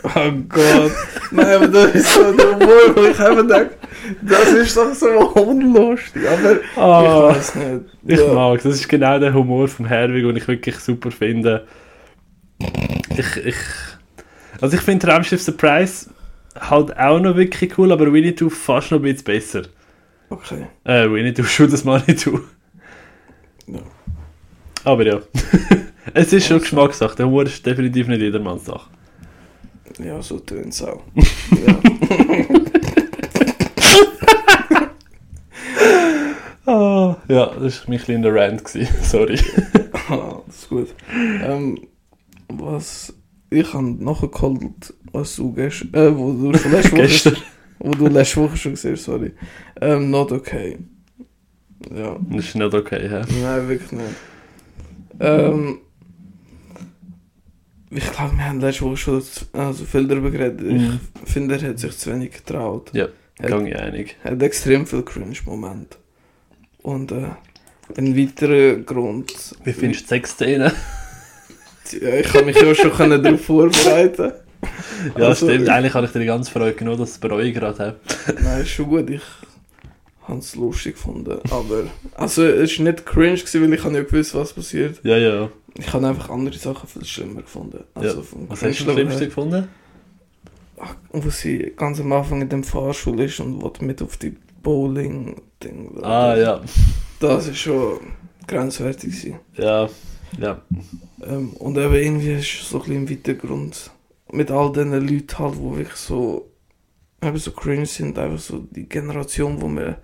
Oh 0.07 0.31
Gott. 0.51 0.93
Nein, 1.31 1.47
aber 1.47 1.69
das 1.69 1.95
ist 1.95 2.13
so 2.13 2.27
Humor, 2.27 2.95
wo 2.95 3.05
ich 3.05 3.19
einfach 3.19 3.47
denke, 3.49 3.71
das 4.21 4.53
ist 4.53 4.77
doch 4.77 4.93
so 4.93 5.07
unlustig. 5.31 6.23
Aber 6.29 6.57
Ah. 6.77 7.31
ich 7.31 7.37
weiß 7.39 7.55
nicht. 7.55 7.81
Ich 8.07 8.21
Ja. 8.21 8.35
mag, 8.35 8.63
das 8.63 8.75
ist 8.75 8.87
genau 8.87 9.19
der 9.19 9.33
Humor 9.33 9.67
vom 9.67 9.87
Herwig, 9.87 10.23
den 10.27 10.37
ich 10.37 10.47
wirklich 10.47 10.77
super 10.81 11.11
finde. 11.11 11.67
Ich, 13.17 13.37
ich, 13.47 13.55
also 14.61 14.77
ich 14.77 14.83
finde 14.83 15.07
Raumschiff 15.09 15.41
Surprise 15.41 16.11
halt 16.61 16.95
auch 16.99 17.19
noch 17.19 17.35
wirklich 17.37 17.79
cool, 17.79 17.91
aber 17.91 18.13
Winnetou 18.13 18.51
fast 18.51 18.91
noch 18.91 18.99
ein 18.99 19.05
bisschen 19.05 19.25
besser. 19.25 19.63
Okay. 20.29 20.67
Äh, 20.85 21.11
Winnetou, 21.11 21.45
schon 21.45 21.71
das 21.71 21.83
Manitou. 21.83 22.41
Ja. 23.69 23.81
Aber 24.85 25.07
ja. 25.07 25.21
es 26.15 26.33
ist 26.33 26.47
schon 26.47 26.61
Geschmackssache, 26.61 27.17
der 27.17 27.27
Humor 27.27 27.45
ist 27.45 27.65
definitiv 27.65 28.07
nicht 28.09 28.21
jedermanns 28.21 28.65
Sache. 28.67 28.91
Ja, 30.03 30.21
so 30.23 30.39
tönt 30.41 30.69
es 30.73 30.83
auch. 30.83 31.03
ja. 31.67 31.79
Ah, 36.67 37.17
ja, 37.29 37.47
das 37.61 37.81
war 37.81 37.91
mein 37.91 37.99
kleiner 37.99 38.35
Rant, 38.35 38.65
gewesen. 38.65 38.89
sorry. 39.03 39.39
Ah, 40.09 40.41
das 40.47 40.57
ist 40.61 40.69
gut. 40.71 40.95
Ähm, 41.13 41.79
was 42.49 43.13
ich 43.51 43.73
habe 43.75 43.85
nachgeholt, 44.03 44.95
was 45.13 45.37
du 45.37 45.53
gestern, 45.53 45.93
äh, 45.93 46.17
wo 46.17 46.33
du 46.33 46.57
schon 46.59 46.73
letzte 46.73 46.97
Woche, 47.33 47.37
wo 47.81 47.91
du 47.91 48.07
letzte 48.07 48.37
Woche 48.41 48.57
schon 48.57 48.73
gesehen 48.73 48.93
hast, 48.97 49.05
sorry. 49.05 49.33
Ähm, 49.81 50.11
not 50.11 50.33
okay. 50.33 50.79
Ja, 51.95 52.17
Das 52.31 52.47
ist 52.47 52.55
nicht 52.55 52.75
okay, 52.75 53.09
hä? 53.11 53.21
nein, 53.43 53.69
wirklich 53.69 53.93
nicht. 53.93 54.05
Ähm, 55.21 55.79
ich 57.91 58.11
glaube, 58.11 58.37
wir 58.37 58.45
haben 58.45 58.61
letzte 58.61 58.83
Woche 58.85 58.97
schon 58.97 59.23
also 59.53 59.85
viel 59.85 60.07
darüber 60.09 60.31
geredet. 60.31 60.61
Mhm. 60.63 61.01
Ich 61.25 61.33
finde, 61.33 61.57
er 61.57 61.69
hat 61.71 61.79
sich 61.79 61.97
zu 61.97 62.13
wenig 62.13 62.33
getraut. 62.33 62.91
Ja, 62.93 63.09
gang 63.41 63.67
ich 63.67 63.77
einig. 63.77 64.17
Er 64.25 64.33
hat 64.33 64.43
extrem 64.43 64.87
viel 64.87 65.03
Cringe-Momente. 65.03 65.97
Und 66.83 67.13
äh, 67.13 67.29
ein 67.97 68.17
weiterer 68.17 68.77
Grund. 68.81 69.33
Wie 69.65 69.73
findest 69.73 70.03
du 70.03 70.05
die 70.05 70.09
Sexszene? 70.09 70.73
Ja, 72.01 72.09
ich 72.15 72.27
kann 72.33 72.47
mich 72.47 72.57
ja 72.61 72.75
schon 72.75 72.93
können 72.97 73.23
darauf 73.23 73.45
vorbereiten. 73.45 74.33
Ja, 75.17 75.27
Also, 75.27 75.47
stimmt. 75.49 75.69
Eigentlich 75.69 75.95
habe 75.95 76.07
ich 76.07 76.13
dir 76.13 76.21
die 76.21 76.27
ganze 76.27 76.51
Freude 76.51 76.75
genommen, 76.75 76.99
dass 76.99 77.11
ich 77.11 77.15
es 77.17 77.21
bereue 77.21 77.53
gerade 77.53 77.79
habe. 77.79 77.97
Nein, 78.43 78.63
ist 78.63 78.71
schon 78.71 78.87
gut. 78.89 79.09
Ich 79.11 79.23
habe 80.25 80.39
es 80.39 80.57
lustig 80.57 80.95
gefunden. 80.95 81.39
Aber, 81.51 81.85
also, 82.15 82.45
es 82.45 82.79
war 82.79 82.85
nicht 82.85 83.07
cringe, 83.07 83.37
gewesen, 83.37 83.63
weil 83.63 83.73
ich 83.75 83.85
habe 83.85 83.95
ja 83.95 84.03
gewusst, 84.03 84.35
was 84.35 84.53
passiert. 84.53 85.01
Ja, 85.05 85.17
ja. 85.17 85.51
Ich 85.77 85.93
habe 85.93 86.07
einfach 86.07 86.31
andere 86.31 86.57
Sachen 86.57 86.89
viel 86.89 87.05
schlimmer 87.05 87.43
gefunden. 87.43 87.85
Also, 87.95 88.23
vom 88.23 88.49
Was 88.49 88.63
hast 88.63 88.81
du 88.81 88.93
schlimmsten 88.93 89.19
her. 89.19 89.27
gefunden? 89.29 89.69
Ach, 90.79 90.95
Wo 91.11 91.31
sie 91.31 91.73
ganz 91.77 92.01
am 92.01 92.13
Anfang 92.13 92.43
in 92.43 92.49
dem 92.49 92.65
Fahrschul 92.65 93.21
ist 93.21 93.41
und 93.41 93.63
will 93.63 93.71
mit 93.81 94.03
auf 94.03 94.17
die 94.17 94.37
Bowling-Ding. 94.63 96.03
Ah, 96.03 96.37
ja. 96.37 96.61
Das 97.21 97.49
ist 97.49 97.59
schon 97.59 98.01
grenzwertig. 98.47 99.11
Gewesen. 99.11 99.41
Ja, 99.57 99.89
ja. 100.41 100.63
Ähm, 101.23 101.51
und 101.55 101.77
eben 101.77 101.95
irgendwie 101.95 102.33
ist 102.35 102.69
so 102.69 102.79
ein 102.79 102.81
bisschen 102.83 102.97
im 103.03 103.07
Hintergrund 103.07 103.91
mit 104.33 104.51
all 104.51 104.73
diesen 104.73 104.93
Leuten 104.93 105.39
halt, 105.39 105.55
die 105.55 105.77
wirklich 105.77 105.97
so, 105.97 106.51
eben 107.23 107.37
so 107.37 107.53
cringe 107.53 107.87
sind, 107.87 108.19
einfach 108.19 108.39
so 108.41 108.59
die 108.59 108.89
Generation, 108.89 109.61
wo 109.61 109.69
wir, 109.69 109.99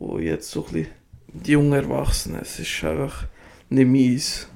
wo 0.00 0.18
jetzt 0.18 0.50
so 0.50 0.66
ein 0.66 0.72
bisschen, 0.72 0.92
die 1.32 1.52
jungen 1.52 1.72
Erwachsenen, 1.72 2.40
es 2.42 2.58
ist 2.58 2.84
einfach 2.84 3.26
nicht 3.68 3.88
meins. 3.88 4.48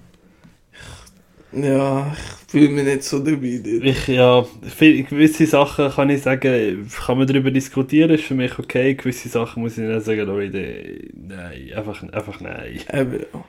Ich, 1.53 1.63
ja, 1.63 2.13
ich 2.13 2.51
fühle 2.51 2.71
mich 2.71 2.85
nicht 2.85 3.05
so 3.05 3.21
dabei. 3.21 3.61
dort. 3.63 3.85
Ich, 3.85 4.09
ja, 4.09 4.45
viel, 4.63 5.05
gewisse 5.05 5.47
Sachen 5.47 5.91
kann 5.91 6.11
ich 6.11 6.23
sagen, 6.23 6.91
kann 7.07 7.19
man 7.19 7.29
darüber 7.29 7.53
diskutieren, 7.53 8.11
ist 8.11 8.25
für 8.25 8.35
mich 8.35 8.59
okay. 8.59 8.95
Gewisse 8.95 9.29
Sachen 9.29 9.63
muss 9.63 9.79
ich 9.79 9.87
nicht 9.87 10.05
sagen, 10.05 10.27
Leute, 10.27 11.11
nein, 11.15 11.73
einfach, 11.77 12.03
einfach 12.03 12.41
nein. 12.41 12.81
Eben, 12.93 13.21
ja. 13.33 13.45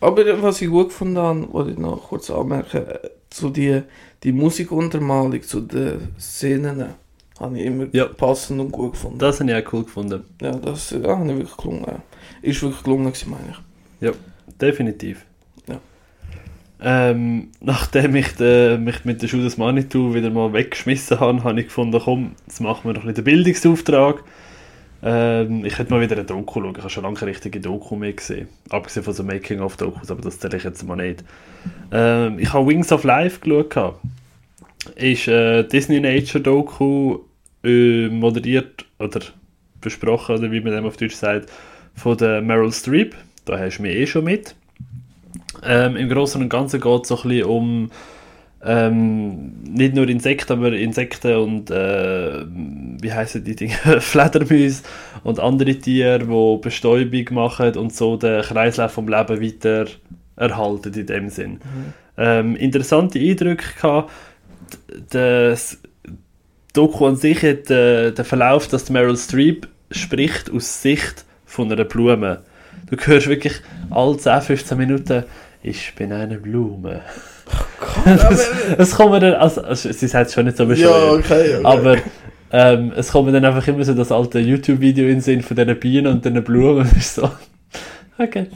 Aber 0.00 0.42
was 0.42 0.60
ich 0.60 0.68
gut 0.68 0.88
gefunden 0.88 1.18
habe, 1.18 1.52
wollte 1.52 1.70
ich 1.70 1.78
noch 1.78 2.08
kurz 2.08 2.30
anmerken, 2.30 2.86
äh, 2.88 2.98
so 3.32 3.50
die, 3.50 3.82
die 4.22 4.32
Musikuntermalung 4.32 5.42
zu 5.42 5.60
den 5.60 6.08
Szenen, 6.18 6.94
habe 7.40 7.58
ich 7.58 7.66
immer 7.66 7.86
Ja. 7.92 8.06
passend 8.06 8.60
und 8.60 8.70
gut 8.70 8.92
gefunden. 8.92 9.18
Das 9.18 9.40
habe 9.40 9.50
ich 9.50 9.56
auch 9.66 9.72
cool 9.72 9.84
gefunden. 9.84 10.22
Ja, 10.40 10.52
das 10.52 10.90
ja, 10.90 11.16
habe 11.16 11.30
ich 11.30 11.36
wirklich 11.38 11.56
gelungen. 11.56 11.84
ja. 11.86 12.02
Ist 12.42 12.62
wirklich 12.62 12.82
gelungen, 12.82 13.06
gewesen, 13.06 13.30
meine 13.30 13.50
ich. 13.50 14.12
Definitiv. 14.60 15.24
Ja. 15.66 15.80
Ähm, 16.80 17.48
nachdem 17.60 18.14
ich 18.16 18.28
de, 18.36 18.78
mich 18.78 19.04
mit 19.04 19.20
der 19.22 19.28
Schule 19.28 19.44
des 19.44 19.56
Manitou 19.58 20.14
wieder 20.14 20.30
mal 20.30 20.52
weggeschmissen 20.52 21.18
habe, 21.20 21.42
habe 21.42 21.58
ich 21.60 21.66
gefunden, 21.66 22.00
komm, 22.04 22.32
jetzt 22.46 22.60
machen 22.60 22.82
wir 22.84 22.92
noch 22.92 23.02
ein 23.02 23.08
bisschen 23.08 23.24
den 23.24 23.24
Bildungsauftrag. 23.24 24.22
Ähm, 25.02 25.64
ich 25.64 25.78
hätte 25.78 25.92
mal 25.92 26.00
wieder 26.00 26.16
eine 26.16 26.24
Doku 26.24 26.60
schauen. 26.60 26.72
Ich 26.72 26.78
habe 26.78 26.88
schon 26.90 27.02
lange 27.02 27.16
keine 27.16 27.30
richtige 27.32 27.60
Doku 27.60 27.96
mehr 27.96 28.12
gesehen. 28.12 28.48
Abgesehen 28.70 29.04
von 29.04 29.12
so 29.12 29.22
Making-of-Dokus, 29.22 30.10
aber 30.10 30.22
das 30.22 30.38
zähle 30.38 30.56
ich 30.56 30.64
jetzt 30.64 30.82
mal 30.86 30.96
nicht. 30.96 31.24
Ähm, 31.92 32.38
ich 32.38 32.52
habe 32.52 32.66
Wings 32.66 32.90
of 32.92 33.04
Life 33.04 33.40
geschaut. 33.40 33.96
Ist 34.96 35.28
äh, 35.28 35.62
Disney 35.64 36.00
Nature 36.00 36.42
Doku 36.42 37.18
äh, 37.62 38.08
moderiert 38.08 38.84
oder 38.98 39.20
besprochen, 39.80 40.36
oder 40.36 40.50
wie 40.50 40.60
man 40.60 40.72
dem 40.72 40.86
auf 40.86 40.96
Deutsch 40.96 41.14
sagt, 41.14 41.50
von 41.94 42.16
der 42.16 42.40
Meryl 42.40 42.72
Streep. 42.72 43.14
Da 43.44 43.58
hast 43.58 43.78
du 43.78 43.82
mich 43.82 43.96
eh 43.96 44.06
schon 44.06 44.24
mit. 44.24 44.54
Ähm, 45.62 45.96
Im 45.96 46.08
Großen 46.08 46.40
und 46.40 46.48
Ganzen 46.48 46.80
geht 46.80 47.02
es 47.02 47.08
so 47.08 47.16
ein 47.16 47.28
bisschen 47.28 47.44
um 47.44 47.90
ähm, 48.66 49.62
nicht 49.62 49.94
nur 49.94 50.08
Insekten, 50.08 50.54
aber 50.54 50.72
Insekten 50.72 51.36
und 51.36 51.70
äh, 51.70 52.44
wie 52.46 53.12
heißen 53.12 53.44
die 53.44 53.54
Dinge? 53.54 53.74
Fledermäuse 54.00 54.82
und 55.22 55.38
andere 55.38 55.74
Tiere, 55.74 56.20
die 56.20 56.62
Bestäubung 56.62 57.26
machen 57.30 57.76
und 57.76 57.94
so 57.94 58.16
den 58.16 58.42
Kreislauf 58.42 58.92
vom 58.92 59.06
Leben 59.06 59.42
weiter 59.42 59.86
erhalten 60.36 60.94
in 60.94 61.06
dem 61.06 61.28
Sinn. 61.28 61.60
Ähm, 62.16 62.56
interessante 62.56 63.18
Eindrücke 63.18 63.66
gehabt. 63.80 64.10
Das 65.10 65.78
Doku 66.72 67.06
an 67.06 67.16
sich 67.16 67.42
hat 67.42 67.70
äh, 67.70 68.10
den 68.10 68.24
Verlauf, 68.24 68.68
dass 68.68 68.90
Meryl 68.90 69.16
Streep 69.16 69.68
spricht 69.90 70.50
aus 70.50 70.82
Sicht 70.82 71.24
von 71.44 71.70
einer 71.70 71.84
Blume. 71.84 72.42
Du 72.90 72.96
hörst 72.96 73.28
wirklich 73.28 73.54
alle 73.90 74.16
10, 74.16 74.42
15 74.42 74.78
Minuten, 74.78 75.24
ich 75.62 75.94
bin 75.94 76.12
eine 76.12 76.36
Blume. 76.36 77.00
es, 78.04 78.50
es 78.78 78.94
kommt 78.96 79.12
mir 79.12 79.20
dann, 79.20 79.34
also, 79.34 79.62
sie 79.72 80.08
sagt 80.08 80.28
es 80.28 80.34
schon 80.34 80.46
nicht 80.46 80.56
so 80.56 80.64
Ja, 80.64 80.68
bescheuert, 80.68 81.12
okay, 81.12 81.56
okay. 81.56 81.64
aber 81.64 81.96
ähm, 82.50 82.92
es 82.96 83.10
kommt 83.10 83.26
mir 83.26 83.32
dann 83.32 83.44
einfach 83.44 83.66
immer 83.68 83.84
so 83.84 83.94
das 83.94 84.12
alte 84.12 84.40
YouTube-Video 84.40 85.04
in 85.04 85.14
den 85.14 85.20
Sinn 85.20 85.42
von 85.42 85.56
diesen 85.56 85.78
Bienen 85.78 86.06
und 86.08 86.24
diesen 86.24 86.42
Blumen. 86.44 86.88
So, 87.00 87.30
okay. 88.18 88.48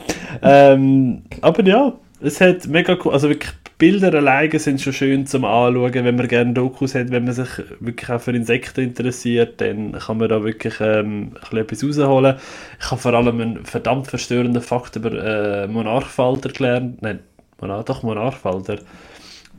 Ähm, 0.42 1.22
aber 1.40 1.64
ja, 1.64 1.92
es 2.20 2.40
hat 2.40 2.66
mega 2.66 2.96
cool, 3.04 3.12
also 3.12 3.28
wirklich 3.28 3.52
Bilder 3.78 4.12
alleine 4.12 4.58
sind 4.58 4.80
schon 4.80 4.92
schön 4.92 5.26
zum 5.26 5.44
Anschauen, 5.44 5.94
wenn 5.94 6.16
man 6.16 6.26
gerne 6.26 6.52
Dokus 6.52 6.96
hat, 6.96 7.12
wenn 7.12 7.24
man 7.24 7.32
sich 7.32 7.48
wirklich 7.78 8.10
auch 8.10 8.20
für 8.20 8.32
Insekten 8.32 8.80
interessiert, 8.80 9.60
dann 9.60 9.92
kann 9.92 10.18
man 10.18 10.28
da 10.28 10.42
wirklich 10.42 10.74
ähm, 10.80 11.36
ein 11.36 11.40
bisschen 11.40 11.58
etwas 11.58 11.84
rausholen. 11.84 12.36
Ich 12.80 12.90
habe 12.90 13.00
vor 13.00 13.14
allem 13.14 13.40
einen 13.40 13.64
verdammt 13.64 14.08
verstörenden 14.08 14.62
Fakt 14.62 14.96
über 14.96 15.12
äh, 15.12 15.68
Monarchfalter 15.68 16.48
gelernt, 16.48 17.02
nein, 17.02 17.20
Monarch, 17.60 17.84
doch 17.84 18.02
Monarchfalter. 18.02 18.78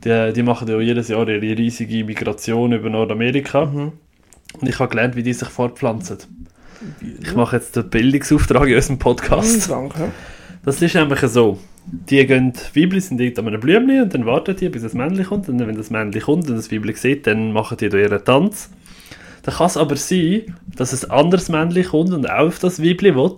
Die, 0.04 0.32
die 0.34 0.42
machen 0.42 0.68
ja 0.68 0.78
jedes 0.80 1.08
Jahr 1.08 1.26
ihre 1.26 1.40
riesige 1.40 2.04
Migration 2.04 2.72
über 2.72 2.90
Nordamerika. 2.90 3.66
Mhm. 3.66 3.92
Und 4.60 4.68
ich 4.68 4.78
habe 4.78 4.90
gelernt, 4.90 5.16
wie 5.16 5.22
die 5.22 5.32
sich 5.32 5.48
fortpflanzen. 5.48 6.18
Ich 7.22 7.34
mache 7.34 7.56
jetzt 7.56 7.76
den 7.76 7.88
Bildungsauftrag 7.88 8.68
in 8.68 8.74
unserem 8.74 8.98
Podcast. 8.98 9.68
Mhm, 9.68 9.72
Danke. 9.72 10.12
Das 10.64 10.80
ist 10.82 10.94
nämlich 10.94 11.20
so. 11.20 11.58
Die 11.92 12.24
gehen, 12.24 12.52
Weibli 12.74 13.00
sind 13.00 13.20
dort 13.20 13.38
an 13.38 13.48
einem 13.48 13.60
Blümchen 13.60 14.02
und 14.02 14.14
dann 14.14 14.26
warten 14.26 14.54
die, 14.54 14.68
bis 14.68 14.82
das 14.82 14.94
Männchen 14.94 15.24
kommt. 15.24 15.48
Und 15.48 15.58
wenn 15.58 15.74
das 15.74 15.90
Männchen 15.90 16.22
kommt 16.22 16.48
und 16.48 16.56
das 16.56 16.70
Weibli 16.70 16.94
sieht, 16.94 17.26
dann 17.26 17.52
machen 17.52 17.76
die 17.78 17.88
da 17.88 17.98
ihren 17.98 18.24
Tanz. 18.24 18.70
Dann 19.42 19.54
kann 19.54 19.66
es 19.66 19.76
aber 19.76 19.96
sein, 19.96 20.54
dass 20.76 21.04
ein 21.04 21.10
anderes 21.10 21.48
Männchen 21.48 21.84
kommt 21.84 22.12
und 22.12 22.30
auch 22.30 22.46
auf 22.46 22.58
das 22.58 22.80
Weibli 22.82 23.14
will. 23.14 23.32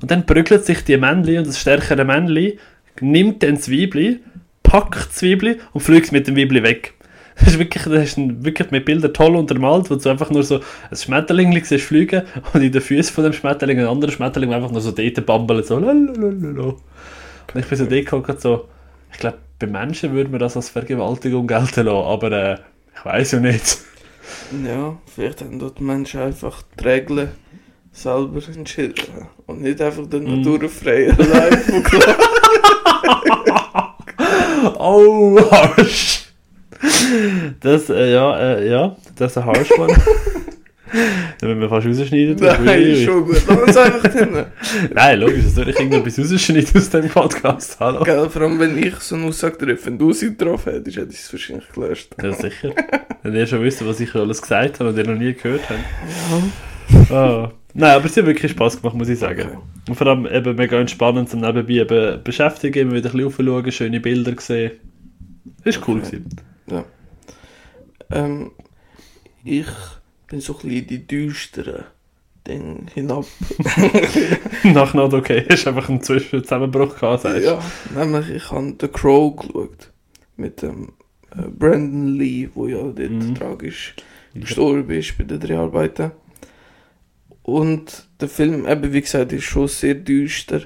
Und 0.00 0.10
dann 0.10 0.26
prügelt 0.26 0.64
sich 0.64 0.82
die 0.84 0.96
Männchen 0.96 1.38
und 1.38 1.46
das 1.46 1.60
stärkere 1.60 2.04
Männchen 2.04 2.58
nimmt 3.00 3.42
dann 3.42 3.56
das 3.56 3.70
Weibli, 3.70 4.20
packt 4.62 5.08
das 5.10 5.22
Weibli 5.22 5.56
und 5.72 5.80
fliegt 5.80 6.12
mit 6.12 6.26
dem 6.26 6.36
Weibli 6.36 6.62
weg. 6.62 6.94
Das 7.36 7.48
ist 7.48 7.58
wirklich, 7.58 7.82
das 7.82 8.16
ist 8.16 8.44
wirklich 8.44 8.70
mit 8.70 8.84
Bildern 8.84 9.12
toll 9.12 9.34
untermalt, 9.34 9.90
wo 9.90 9.96
du 9.96 10.08
einfach 10.08 10.30
nur 10.30 10.44
so 10.44 10.60
ein 10.88 10.96
Schmetterling 10.96 11.64
siehst 11.64 11.84
fliegen 11.84 12.22
und 12.52 12.62
in 12.62 12.70
den 12.70 12.80
Füßen 12.80 13.12
von 13.12 13.24
dem 13.24 13.32
Schmetterling 13.32 13.80
ein 13.80 13.86
anderer 13.86 14.12
Schmetterling, 14.12 14.54
einfach 14.54 14.70
nur 14.70 14.80
so 14.80 14.92
dort 14.92 15.26
bambelt, 15.26 15.66
so 15.66 15.80
lalalala. 15.80 16.76
Und 17.52 17.60
ich 17.60 17.68
bin 17.68 17.78
so 17.78 17.86
dort 17.86 18.40
so, 18.40 18.68
ich 19.12 19.18
glaube, 19.18 19.38
bei 19.58 19.66
Menschen 19.66 20.12
würde 20.12 20.30
man 20.30 20.40
das 20.40 20.56
als 20.56 20.68
Vergewaltigung 20.70 21.46
gelten 21.46 21.84
lassen, 21.86 22.06
aber 22.06 22.32
äh, 22.32 22.58
ich 22.96 23.04
weiß 23.04 23.32
ja 23.32 23.40
nicht. 23.40 23.78
Ja, 24.66 24.96
vielleicht 25.14 25.40
haben 25.42 25.58
dort 25.58 25.80
Menschen 25.80 26.20
einfach 26.20 26.62
die 26.80 26.84
Regeln 26.84 27.30
selber 27.92 28.40
entschieden. 28.54 28.94
Und 29.46 29.60
nicht 29.62 29.80
einfach 29.80 30.06
den 30.06 30.24
Mhm. 30.24 30.40
naturfreien 30.40 31.14
verklagen. 31.14 31.84
Oh, 34.78 35.38
harsh. 35.50 36.24
Das, 37.60 37.88
äh, 37.90 38.12
ja, 38.12 38.38
äh, 38.38 38.68
ja, 38.70 38.96
das 39.16 39.32
ist 39.32 39.38
ein 39.38 39.44
harsh 39.46 39.70
one. 39.78 39.94
Da 41.40 41.46
müssen 41.48 41.60
wir 41.60 41.68
fast 41.68 41.86
rausschneiden. 41.86 42.36
Nein, 42.36 42.82
ui. 42.82 43.04
schon 43.04 43.24
gut. 43.24 43.42
Lass 43.48 43.58
uns 43.58 43.76
einfach 43.76 44.12
hin. 44.12 44.44
Nein, 44.94 45.20
logisch, 45.20 45.44
das 45.44 45.54
soll 45.54 45.68
ich 45.68 45.78
irgendetwas 45.78 46.18
rausschneiden 46.18 46.76
aus 46.76 46.90
dem 46.90 47.08
Podcast. 47.08 47.76
Hallo. 47.80 48.04
Gell, 48.04 48.30
vor 48.30 48.42
allem, 48.42 48.60
wenn 48.60 48.78
ich 48.78 48.94
so 48.96 49.16
eine 49.16 49.26
Aussage 49.26 49.58
treffe, 49.58 49.86
wenn 49.86 49.98
du 49.98 50.12
sie 50.12 50.36
getroffen 50.36 50.72
hättest, 50.72 50.96
hätte 50.96 51.12
ich 51.12 51.18
es 51.18 51.32
wahrscheinlich 51.32 51.68
gelöscht. 51.72 52.14
Ja, 52.22 52.32
sicher. 52.32 52.72
Wenn 53.22 53.34
ihr 53.34 53.46
schon 53.46 53.62
wisst, 53.62 53.84
was 53.84 53.98
ich 53.98 54.14
alles 54.14 54.40
gesagt 54.40 54.78
habe 54.78 54.90
und 54.90 54.98
ihr 54.98 55.06
noch 55.06 55.18
nie 55.18 55.32
gehört 55.32 55.62
habt. 55.68 57.10
Ah. 57.10 57.50
Nein, 57.76 57.90
aber 57.90 58.04
es 58.04 58.16
hat 58.16 58.26
wirklich 58.26 58.52
Spaß 58.52 58.80
gemacht, 58.80 58.96
muss 58.96 59.08
ich 59.08 59.18
sagen. 59.18 59.48
Okay. 59.48 59.58
Und 59.88 59.94
vor 59.96 60.06
allem 60.06 60.26
eben 60.26 60.54
mega 60.54 60.78
entspannend 60.78 61.28
zum 61.28 61.40
Nebenbei 61.40 61.74
eben 61.74 62.22
beschäftigen, 62.22 62.78
immer 62.78 62.92
wieder 62.92 63.10
ein 63.10 63.16
bisschen 63.16 63.48
aufschauen, 63.48 63.72
schöne 63.72 64.00
Bilder 64.00 64.32
gesehen. 64.32 64.72
Das 65.64 65.80
war 65.80 65.88
cool. 65.88 65.98
Okay. 65.98 66.20
Gewesen. 66.66 66.84
Ähm, 68.12 68.52
ich 69.44 69.66
bin 70.34 70.40
so 70.40 70.54
ein 70.54 70.58
bisschen 70.58 70.78
in 70.78 70.86
die 70.88 71.06
düsteren 71.06 71.84
Dinge 72.44 72.86
hinab. 72.92 73.24
Nach 74.64 74.92
not 74.92 75.14
okay, 75.14 75.46
hast 75.50 75.68
einfach 75.68 75.88
einen 75.88 76.02
Zwischenzusammenbruch 76.02 76.98
gehabt, 76.98 77.22
sagst 77.22 77.44
ja, 77.44 77.60
nämlich 77.94 78.30
ich 78.30 78.50
habe 78.50 78.74
The 78.80 78.88
Crow 78.88 79.36
geschaut. 79.36 79.92
Mit 80.36 80.60
dem 80.62 80.92
äh, 81.30 81.42
Brandon 81.48 82.16
Lee, 82.16 82.48
wo 82.52 82.66
ja 82.66 82.82
dort 82.82 82.98
Mhm. 82.98 83.36
tragisch 83.36 83.94
gestorben 84.34 84.90
ist 84.90 85.16
bei 85.16 85.22
den 85.22 85.38
Dreharbeiten. 85.38 86.10
Und 87.44 88.08
der 88.20 88.28
Film, 88.28 88.66
eben 88.66 88.92
wie 88.92 89.02
gesagt, 89.02 89.32
ist 89.32 89.44
schon 89.44 89.68
sehr 89.68 89.94
düster. 89.94 90.62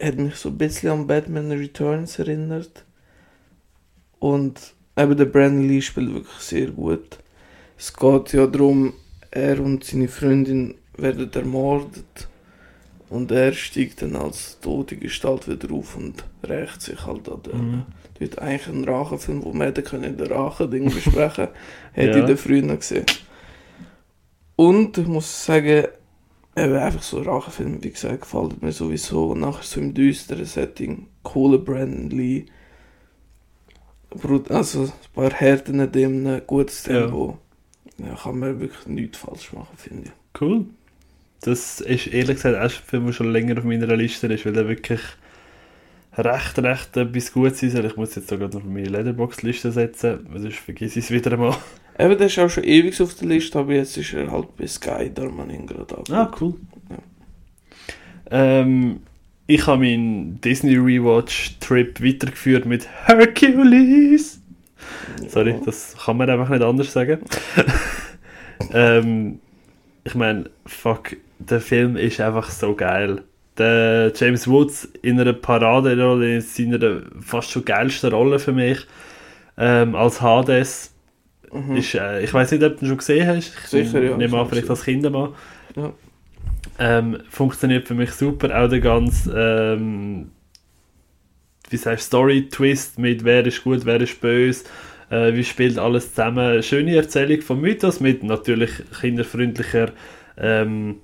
Hat 0.00 0.16
mich 0.16 0.34
so 0.34 0.48
ein 0.48 0.58
bisschen 0.58 0.90
an 0.90 1.06
Batman 1.06 1.52
Returns 1.52 2.18
erinnert. 2.18 2.84
Und 4.18 4.74
eben 4.98 5.16
der 5.16 5.26
Brandon 5.26 5.68
Lee 5.68 5.80
spielt 5.80 6.12
wirklich 6.12 6.38
sehr 6.40 6.66
gut. 6.72 7.18
Es 7.78 7.92
geht 7.92 8.32
ja 8.32 8.46
darum, 8.48 8.94
er 9.32 9.60
und 9.60 9.82
seine 9.84 10.08
Freundin 10.08 10.74
werden 10.96 11.32
ermordet. 11.32 12.28
Und 13.08 13.30
er 13.30 13.52
steigt 13.52 14.00
dann 14.02 14.16
als 14.16 14.58
tote 14.60 14.96
Gestalt 14.96 15.46
wieder 15.48 15.72
auf 15.74 15.96
und 15.96 16.24
rächt 16.44 16.80
sich 16.80 17.04
halt 17.06 17.28
an 17.28 17.42
den. 17.42 17.70
Mhm. 17.70 17.82
Dort 18.18 18.38
eigentlich 18.38 18.68
ein 18.68 18.84
Rachenfilm, 18.84 19.44
wo 19.44 19.52
wir 19.52 19.66
hätten 19.66 19.84
können 19.84 20.16
der 20.16 20.30
Rachen-Ding 20.30 20.84
besprechen 20.92 21.48
Hätte 21.92 22.18
Ja. 22.18 22.20
ich 22.20 22.24
den 22.26 22.36
früher 22.38 22.76
gesehen. 22.76 23.04
Und 24.56 24.96
ich 24.96 25.06
muss 25.06 25.44
sagen, 25.44 25.86
eben 26.56 26.74
einfach 26.76 27.02
so 27.02 27.20
Rachenfilm, 27.20 27.82
wie 27.82 27.90
gesagt, 27.90 28.22
gefällt 28.22 28.62
mir 28.62 28.72
sowieso. 28.72 29.30
Und 29.30 29.40
nachher 29.40 29.62
so 29.64 29.80
im 29.80 29.92
düsteren 29.92 30.44
Setting, 30.46 31.06
cooler 31.22 31.58
Brandon 31.58 32.10
Lee. 32.10 32.46
Also 34.48 34.82
ein 34.84 34.92
paar 35.14 35.30
Härten 35.32 35.80
in 35.80 35.92
dem, 35.92 36.26
ein 36.26 36.42
gutes. 36.46 36.82
Tempo. 36.84 37.38
Ja. 37.38 37.51
Kann 38.22 38.38
man 38.38 38.60
wirklich 38.60 38.86
nichts 38.86 39.18
falsch 39.18 39.52
machen, 39.52 39.76
finde 39.76 40.04
ich. 40.06 40.40
Cool. 40.40 40.66
Das 41.42 41.80
ist 41.80 42.06
ehrlich 42.06 42.36
gesagt 42.36 42.56
auch 42.56 42.62
ein 42.62 42.70
Film, 42.70 43.06
der 43.06 43.12
schon 43.12 43.32
länger 43.32 43.58
auf 43.58 43.64
meiner 43.64 43.96
Liste 43.96 44.28
ist, 44.28 44.46
weil 44.46 44.56
er 44.56 44.68
wirklich 44.68 45.00
recht, 46.16 46.58
recht 46.58 46.96
etwas 46.96 47.32
gut 47.32 47.56
sein 47.56 47.70
soll. 47.70 47.84
Ich 47.86 47.96
muss 47.96 48.14
jetzt 48.14 48.28
sogar 48.28 48.48
noch 48.48 48.64
meine 48.64 48.88
Letterbox-Liste 48.88 49.72
setzen, 49.72 50.26
sonst 50.34 50.58
vergesse 50.58 50.98
ich 50.98 51.06
es 51.06 51.10
wieder 51.10 51.32
einmal. 51.32 51.56
Eben, 51.98 52.16
der 52.16 52.26
ist 52.26 52.38
auch 52.38 52.48
schon 52.48 52.64
ewig 52.64 53.00
auf 53.02 53.14
der 53.14 53.28
Liste, 53.28 53.58
aber 53.58 53.74
jetzt 53.74 53.96
ist 53.96 54.14
er 54.14 54.30
halt 54.30 54.56
bei 54.56 54.66
Sky, 54.66 55.10
da 55.12 55.28
man 55.28 55.50
ihn 55.50 55.66
gerade 55.66 55.96
angeschaut. 55.96 56.10
Ah, 56.10 56.30
cool. 56.40 56.54
Ja. 56.88 56.96
Ähm, 58.30 59.00
ich 59.46 59.66
habe 59.66 59.82
meinen 59.82 60.40
Disney 60.40 60.76
Rewatch-Trip 60.76 62.02
weitergeführt 62.02 62.64
mit 62.64 62.88
Hercules. 63.06 64.41
Sorry, 65.28 65.56
das 65.64 65.96
kann 66.04 66.16
man 66.16 66.28
einfach 66.30 66.48
nicht 66.48 66.62
anders 66.62 66.92
sagen. 66.92 67.20
ähm, 68.72 69.40
ich 70.04 70.14
meine, 70.14 70.50
fuck, 70.66 71.16
der 71.38 71.60
Film 71.60 71.96
ist 71.96 72.20
einfach 72.20 72.50
so 72.50 72.74
geil. 72.74 73.22
Der 73.58 74.12
James 74.14 74.48
Woods 74.48 74.88
in 75.02 75.20
einer 75.20 75.34
Paraderolle, 75.34 76.36
in 76.36 76.40
seiner 76.40 77.02
fast 77.20 77.50
schon 77.50 77.64
geilsten 77.64 78.12
Rolle 78.12 78.38
für 78.38 78.52
mich, 78.52 78.78
ähm, 79.58 79.94
als 79.94 80.20
Hades. 80.20 80.94
Mhm. 81.52 81.76
Ist, 81.76 81.94
äh, 81.94 82.22
ich 82.22 82.32
weiß 82.32 82.50
nicht, 82.52 82.62
ob 82.62 82.78
du 82.78 82.84
ihn 82.84 82.88
schon 82.88 82.98
gesehen 82.98 83.26
hast. 83.28 83.52
Ich 83.64 83.68
Sicher, 83.68 84.02
ja, 84.02 84.16
nehme 84.16 84.38
an, 84.38 84.48
vielleicht 84.48 84.70
als 84.70 84.84
Kindermann. 84.84 85.34
Ja. 85.76 85.92
Ähm, 86.78 87.18
funktioniert 87.28 87.86
für 87.86 87.94
mich 87.94 88.12
super. 88.12 88.58
Auch 88.58 88.68
der 88.68 88.80
ganze, 88.80 89.76
ähm, 89.76 90.30
wie 91.72 91.76
sagst 91.76 92.06
Story-Twist 92.06 92.98
mit 92.98 93.24
wer 93.24 93.46
ist 93.46 93.64
gut, 93.64 93.84
wer 93.84 94.00
ist 94.00 94.20
böse, 94.20 94.64
äh, 95.10 95.34
wie 95.34 95.44
spielt 95.44 95.78
alles 95.78 96.10
zusammen. 96.14 96.62
Schöne 96.62 96.96
Erzählung 96.96 97.40
vom 97.40 97.60
Mythos 97.60 98.00
mit 98.00 98.22
natürlich 98.22 98.70
kinderfreundlicher 99.00 99.90
ähm, 100.36 100.96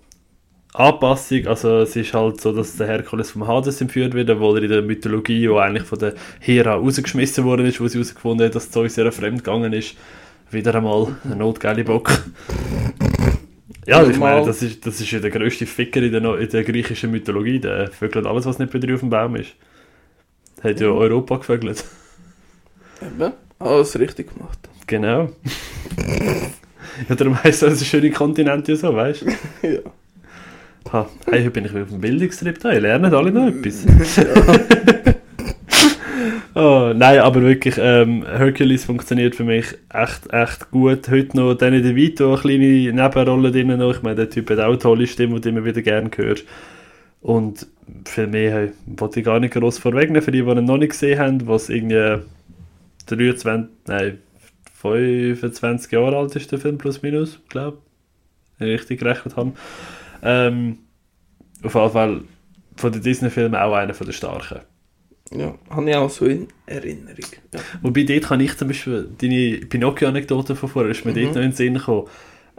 Anpassung. 0.74 1.46
Also 1.46 1.80
es 1.80 1.96
ist 1.96 2.14
halt 2.14 2.40
so, 2.40 2.52
dass 2.52 2.76
der 2.76 2.86
Herkules 2.86 3.30
vom 3.30 3.46
Hades 3.46 3.80
entführt 3.80 4.14
wird, 4.14 4.30
obwohl 4.30 4.58
er 4.58 4.64
in 4.64 4.70
der 4.70 4.82
Mythologie, 4.82 5.48
wo 5.48 5.58
eigentlich 5.58 5.86
von 5.86 5.98
der 5.98 6.14
Hera 6.40 6.74
rausgeschmissen 6.74 7.44
worden 7.44 7.66
ist, 7.66 7.80
wo 7.80 7.88
sie 7.88 7.98
herausgefunden 7.98 8.46
hat, 8.46 8.54
dass 8.54 8.70
Zeus 8.70 8.94
sehr 8.94 9.10
fremd 9.10 9.44
gegangen 9.44 9.72
ist. 9.72 9.96
Wieder 10.50 10.74
einmal 10.74 11.16
ein 11.24 11.38
notgeile 11.38 11.84
Bock. 11.84 12.10
Ja, 13.86 14.06
ich 14.06 14.18
meine, 14.18 14.44
das 14.44 14.62
ist, 14.62 14.86
das 14.86 15.00
ist 15.00 15.10
ja 15.10 15.18
der 15.18 15.30
grösste 15.30 15.64
Ficker 15.64 16.02
in 16.02 16.12
der, 16.12 16.38
in 16.38 16.48
der 16.48 16.62
griechischen 16.62 17.10
Mythologie. 17.10 17.58
Der 17.58 17.90
vögelt 17.90 18.26
alles, 18.26 18.44
was 18.44 18.58
nicht 18.58 18.70
bei 18.70 18.78
dir 18.78 18.94
auf 18.94 19.00
dem 19.00 19.10
Baum 19.10 19.36
ist. 19.36 19.54
Hat 20.62 20.80
ja. 20.80 20.88
Europa 20.88 21.36
gevögelt. 21.36 21.84
Eben, 23.00 23.32
alles 23.58 23.98
richtig 23.98 24.34
gemacht. 24.34 24.58
Genau. 24.86 25.30
ja, 27.08 27.14
darum 27.14 27.42
heisst 27.42 27.62
das 27.62 27.84
schöne 27.86 28.10
Kontinent 28.10 28.66
ja 28.66 28.76
so, 28.76 28.94
weißt 28.94 29.22
du? 29.22 29.26
ja. 29.68 29.80
Ha, 30.92 31.08
hey, 31.26 31.40
heute 31.40 31.50
bin 31.50 31.64
ich 31.66 31.72
wieder 31.72 31.82
auf 31.82 31.90
dem 31.90 32.00
Bildungstrip 32.00 32.58
da. 32.60 32.72
Ihr 32.72 32.80
lernt 32.80 33.12
alle 33.12 33.30
noch 33.30 33.46
etwas. 33.46 33.86
oh, 36.54 36.92
nein, 36.94 37.18
aber 37.18 37.42
wirklich, 37.42 37.74
ähm, 37.78 38.24
Hercules 38.26 38.86
funktioniert 38.86 39.36
für 39.36 39.44
mich 39.44 39.66
echt, 39.92 40.32
echt 40.32 40.70
gut. 40.70 41.10
Heute 41.10 41.36
noch 41.36 41.54
Danny 41.54 41.82
DeVito, 41.82 42.32
eine 42.32 42.40
kleine 42.40 42.92
Nebenrolle 42.92 43.52
drin 43.52 43.76
noch. 43.76 43.94
Ich 43.94 44.02
meine, 44.02 44.16
der 44.16 44.30
Typ 44.30 44.48
hat 44.50 44.60
auch 44.60 44.68
eine 44.68 44.78
tolle 44.78 45.06
Stimme, 45.06 45.34
die 45.36 45.40
du 45.42 45.48
immer 45.50 45.64
wieder 45.66 45.82
gerne 45.82 46.10
hörst. 46.16 46.44
Und 47.20 47.66
viel 48.04 48.26
mehr 48.26 48.70
wollte 48.86 49.20
ich 49.20 49.26
gar 49.26 49.40
nicht 49.40 49.54
groß 49.54 49.78
vorwegnehmen, 49.78 50.22
für 50.22 50.30
die, 50.32 50.42
die 50.42 50.48
ihn 50.50 50.64
noch 50.64 50.76
nicht 50.78 50.90
gesehen 50.90 51.18
haben, 51.18 51.46
was 51.46 51.68
irgendwie 51.68 52.22
23, 53.06 53.68
nein, 53.86 54.18
25 54.74 55.90
Jahre 55.92 56.16
alt 56.16 56.36
ist 56.36 56.52
der 56.52 56.58
Film, 56.58 56.78
plus 56.78 57.02
minus, 57.02 57.40
glaube 57.48 57.78
ich. 57.78 58.60
Wenn 58.60 58.68
ich 58.68 58.80
richtig 58.80 59.00
gerechnet 59.00 59.36
habe. 59.36 59.52
Ähm, 60.22 60.78
auf 61.62 61.74
jeden 61.74 61.90
Fall 61.90 62.20
von 62.76 62.92
den 62.92 63.02
Disney-Filmen 63.02 63.54
auch 63.56 63.74
einer 63.74 63.94
von 63.94 64.06
den 64.06 64.12
starken. 64.14 64.60
Ja, 65.32 65.54
habe 65.70 65.90
ich 65.90 65.96
auch 65.96 66.08
so 66.10 66.24
in 66.26 66.48
Erinnerung. 66.66 67.16
Ja. 67.52 67.60
Wobei 67.82 68.04
dort 68.04 68.22
kann 68.24 68.40
ich 68.40 68.56
zum 68.56 68.68
Beispiel 68.68 69.08
deine 69.20 69.58
Pinocchio-Anekdote 69.66 70.56
von 70.56 70.68
vorher, 70.68 70.90
ist 70.90 71.04
mir 71.04 71.12
Mhm. 71.12 71.16
dort 71.16 71.26
noch 71.34 71.42
in 71.42 71.50
den 71.50 71.52
Sinn 71.52 71.74
gekommen. 71.74 72.06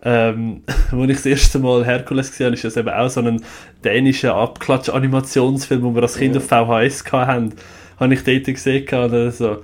Ähm, 0.02 0.64
als 0.92 1.10
ich 1.10 1.16
das 1.18 1.26
erste 1.26 1.60
Mal 1.60 1.86
Herkules 1.86 2.32
gesehen 2.32 2.46
habe, 2.48 2.56
ist 2.56 2.64
das 2.64 2.78
eben 2.78 2.90
auch 2.90 3.10
so 3.10 3.22
ein 3.22 3.42
dänischer 3.84 4.36
Abklatsch-Animationsfilm, 4.36 5.82
wo 5.82 5.94
wir 5.94 6.04
als 6.04 6.18
Kind 6.18 6.36
Ja. 6.36 6.42
auf 6.42 6.48
VHS 6.48 7.04
hatten. 7.12 7.54
Habe 8.00 8.14
ich 8.14 8.24
dort 8.24 8.46
gesehen 8.46 8.88
und 8.88 9.32
so. 9.34 9.58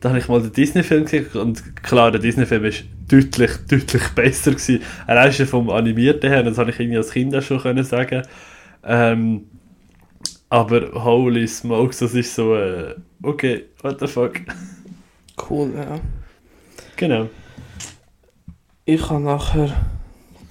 Da 0.00 0.08
habe 0.08 0.18
ich 0.18 0.28
mal 0.28 0.40
den 0.42 0.52
Disney-Film 0.52 1.04
gesehen 1.04 1.26
und 1.34 1.76
klar, 1.82 2.10
der 2.10 2.20
Disney-Film 2.20 2.64
ist 2.64 2.84
deutlich, 3.08 3.50
deutlich 3.70 4.02
besser 4.14 4.50
gewesen. 4.50 4.80
Er 5.06 5.28
ist 5.28 5.38
ja 5.38 5.46
vom 5.46 5.70
Animierten 5.70 6.28
her, 6.28 6.42
das 6.42 6.58
habe 6.58 6.70
ich 6.70 6.80
irgendwie 6.80 6.96
als 6.96 7.12
Kind 7.12 7.36
auch 7.36 7.42
schon 7.42 7.60
können 7.60 7.84
sagen. 7.84 8.22
Ähm, 8.84 9.44
aber 10.48 10.92
holy 11.04 11.46
smokes, 11.46 11.98
das 12.00 12.14
ist 12.14 12.34
so, 12.34 12.56
äh, 12.56 12.94
okay, 13.22 13.66
what 13.82 14.00
the 14.00 14.06
fuck. 14.06 14.40
Cool, 15.48 15.70
ja. 15.76 16.00
Genau. 16.96 17.28
Ich 18.84 19.10
habe 19.10 19.22
nachher 19.22 19.86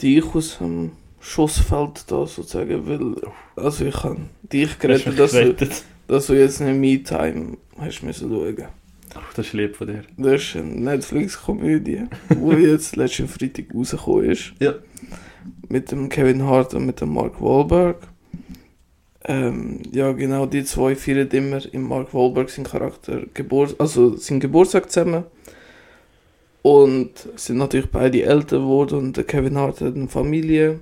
dich 0.01 0.23
aus 0.33 0.59
dem 0.59 0.91
Schussfeld 1.19 2.05
da 2.07 2.25
sozusagen, 2.25 2.87
weil, 2.87 3.15
also 3.57 3.85
ich 3.85 4.03
habe 4.03 4.21
dich 4.43 4.79
gerettet, 4.79 5.19
dass 5.19 5.31
du, 5.31 5.53
dass 6.07 6.27
du 6.27 6.33
jetzt 6.33 6.61
eine 6.61 6.73
Me-Time 6.73 7.57
hast 7.77 8.03
müssen 8.03 8.29
schauen. 8.29 8.67
Ach, 9.13 9.33
das 9.33 9.47
ist 9.47 9.53
lieb 9.53 9.75
von 9.75 9.87
dir. 9.87 10.03
Das 10.17 10.41
ist 10.41 10.55
eine 10.55 10.69
Netflix-Komödie, 10.69 12.03
die 12.29 12.45
jetzt 12.63 12.95
letzten 12.95 13.27
Freitag 13.27 13.65
rausgekommen 13.75 14.31
ist. 14.31 14.53
Ja. 14.59 14.75
Mit 15.67 15.91
dem 15.91 16.07
Kevin 16.07 16.43
Hart 16.43 16.73
und 16.73 16.85
mit 16.85 17.01
dem 17.01 17.13
Mark 17.13 17.41
Wahlberg. 17.41 17.97
Ähm, 19.25 19.81
ja, 19.91 20.13
genau, 20.13 20.45
die 20.45 20.63
zwei 20.63 20.95
feiern 20.95 21.27
immer 21.27 21.61
im 21.73 21.83
Mark 21.83 22.13
Wahlberg 22.13 22.49
seinen 22.49 22.63
Charakter 22.63 23.23
Geburt, 23.33 23.75
also 23.77 24.15
seinen 24.15 24.39
Geburtstag 24.39 24.89
zusammen. 24.89 25.25
Und 26.61 27.11
sind 27.35 27.57
natürlich 27.57 27.89
beide 27.89 28.23
älter 28.23 28.59
geworden 28.59 28.99
und 28.99 29.17
der 29.17 29.23
Kevin 29.23 29.57
Hart 29.57 29.81
hat 29.81 29.95
eine 29.95 30.07
Familie. 30.07 30.79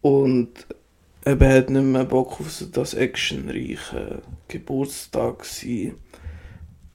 Und 0.00 0.66
eben 1.24 1.48
hat 1.48 1.70
nicht 1.70 1.84
mehr 1.84 2.04
Bock 2.04 2.40
auf 2.40 2.50
so 2.50 2.66
das 2.66 2.94
actionreiche 2.94 4.22
Geburtstag 4.48 5.44
sein. 5.44 5.94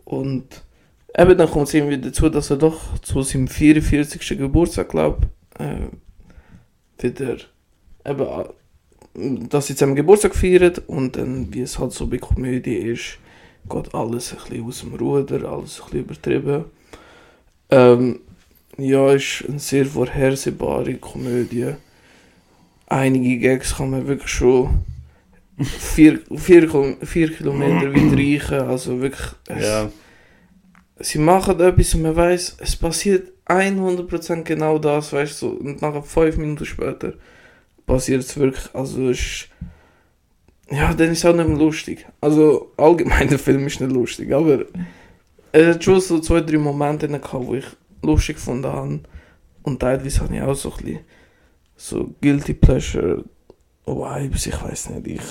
Und 0.03 0.63
eben 1.17 1.37
dann 1.37 1.49
kommt 1.49 1.67
es 1.67 1.73
irgendwie 1.73 1.99
dazu, 1.99 2.29
dass 2.29 2.49
er 2.49 2.57
doch 2.57 2.97
zu 2.99 3.21
seinem 3.21 3.47
44. 3.47 4.37
Geburtstag, 4.37 4.89
glaube 4.89 5.27
äh, 5.57 5.87
wieder 6.99 7.37
eben, 8.05 8.21
äh, 8.21 9.47
dass 9.49 9.67
sie 9.67 9.75
zusammen 9.75 9.95
Geburtstag 9.95 10.35
feiern 10.35 10.73
und 10.87 11.15
dann, 11.15 11.53
wie 11.53 11.61
es 11.61 11.79
halt 11.79 11.91
so 11.91 12.07
bei 12.07 12.17
Komödie 12.17 12.75
ist, 12.75 13.17
geht 13.69 13.95
alles 13.95 14.31
ein 14.31 14.37
bisschen 14.37 14.65
aus 14.65 14.79
dem 14.81 14.93
Ruder, 14.93 15.49
alles 15.49 15.81
ein 15.81 15.85
bisschen 15.85 15.99
übertrieben. 15.99 16.65
Ähm, 17.69 18.19
ja, 18.77 19.11
ist 19.11 19.43
eine 19.47 19.59
sehr 19.59 19.85
vorhersehbare 19.85 20.95
Komödie. 20.95 21.73
Einige 22.87 23.37
Gags 23.39 23.75
kann 23.75 23.89
man 23.89 24.07
wirklich 24.07 24.29
schon 24.31 24.81
vier, 25.61 26.19
vier, 26.35 26.69
vier 27.01 27.31
Kilometer 27.33 27.93
weit 27.93 28.13
reichen. 28.51 28.67
Also 28.67 29.01
wirklich, 29.01 29.29
es, 29.47 29.65
Ja. 29.65 29.91
sie 30.99 31.19
machen 31.19 31.59
etwas 31.59 31.93
und 31.95 32.03
man 32.03 32.15
weiß, 32.15 32.57
es 32.59 32.75
passiert 32.75 33.31
100% 33.47 34.43
genau 34.43 34.77
das, 34.77 35.13
weißt 35.13 35.41
du, 35.41 35.47
so, 35.47 35.51
und 35.53 35.81
nachher 35.81 36.03
fünf 36.03 36.37
Minuten 36.37 36.65
später 36.65 37.13
passiert 37.85 38.21
es 38.21 38.37
wirklich, 38.37 38.65
also 38.73 39.09
ist, 39.09 39.47
ja, 40.69 40.93
dann 40.93 41.11
ist 41.11 41.19
es 41.19 41.25
auch 41.25 41.33
nicht 41.35 41.47
mehr 41.47 41.57
lustig. 41.57 42.05
Also 42.21 42.73
allgemein 42.77 43.27
der 43.29 43.39
Film 43.39 43.65
ist 43.67 43.79
nicht 43.81 43.91
lustig, 43.93 44.33
aber 44.33 44.65
er 45.51 45.73
hat 45.73 45.83
schon 45.83 45.99
so 45.99 46.19
zwei, 46.19 46.41
drei 46.41 46.57
Momente 46.57 47.07
gehabt, 47.07 47.33
wo 47.33 47.55
ich 47.55 47.65
lustig 48.01 48.37
gefunden 48.37 48.67
habe 48.67 48.99
und 49.63 49.79
teilweise 49.79 50.21
habe 50.21 50.35
ich 50.35 50.41
auch 50.41 50.55
so 50.55 50.71
ein 50.71 50.77
bisschen 50.77 50.99
so 51.75 52.15
Guilty 52.21 52.53
Pleasure 52.53 53.23
Vibes, 53.85 54.47
ich 54.47 54.61
weiß 54.61 54.89
nicht, 54.89 55.07
ich, 55.07 55.21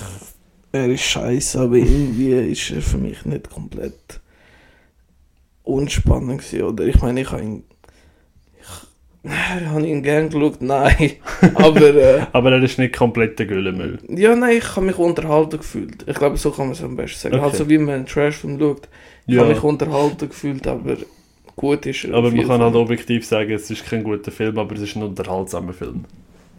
er 0.71 0.87
ist 0.87 1.03
scheiße, 1.03 1.59
aber 1.59 1.75
irgendwie 1.75 2.33
ist 2.51 2.71
er 2.71 2.81
für 2.81 2.97
mich 2.97 3.23
nicht 3.25 3.49
komplett 3.49 4.19
unspannend 5.63 6.41
gewesen, 6.41 6.63
oder? 6.63 6.85
Ich 6.85 7.01
meine, 7.01 7.21
ich 7.21 7.31
habe 7.31 7.43
ihn. 7.43 7.63
Ich, 9.23 9.31
habe 9.67 9.85
ihn 9.85 10.01
gern 10.01 10.29
geschaut, 10.29 10.61
nein. 10.61 11.13
Aber, 11.55 11.81
äh, 11.81 12.25
Aber 12.31 12.51
er 12.53 12.63
ist 12.63 12.79
nicht 12.79 12.95
komplett 12.95 13.37
der 13.39 13.45
Güllemüll. 13.45 13.99
ja, 14.09 14.35
nein, 14.35 14.57
ich 14.57 14.75
habe 14.75 14.85
mich 14.85 14.97
unterhalten 14.97 15.57
gefühlt. 15.57 16.05
Ich 16.07 16.15
glaube, 16.15 16.37
so 16.37 16.51
kann 16.51 16.67
man 16.67 16.75
es 16.75 16.83
am 16.83 16.95
besten 16.95 17.19
sagen. 17.19 17.35
Okay. 17.35 17.43
Halt 17.43 17.55
so 17.55 17.69
wie 17.69 17.77
man 17.77 17.95
einen 17.95 18.05
Trashfilm 18.05 18.57
schaut. 18.57 18.87
Ich 19.27 19.35
Ja. 19.35 19.41
habe 19.41 19.53
mich 19.53 19.61
unterhalten 19.63 20.29
gefühlt, 20.29 20.65
aber 20.67 20.97
gut 21.55 21.85
ist 21.85 22.05
er. 22.05 22.15
Aber 22.15 22.31
man 22.31 22.47
kann 22.47 22.61
halt 22.61 22.75
objektiv 22.75 23.25
sagen, 23.25 23.51
es 23.51 23.69
ist 23.69 23.85
kein 23.85 24.03
guter 24.03 24.31
Film, 24.31 24.57
aber 24.57 24.75
es 24.75 24.81
ist 24.81 24.95
ein 24.95 25.03
unterhaltsamer 25.03 25.73
Film. 25.73 26.05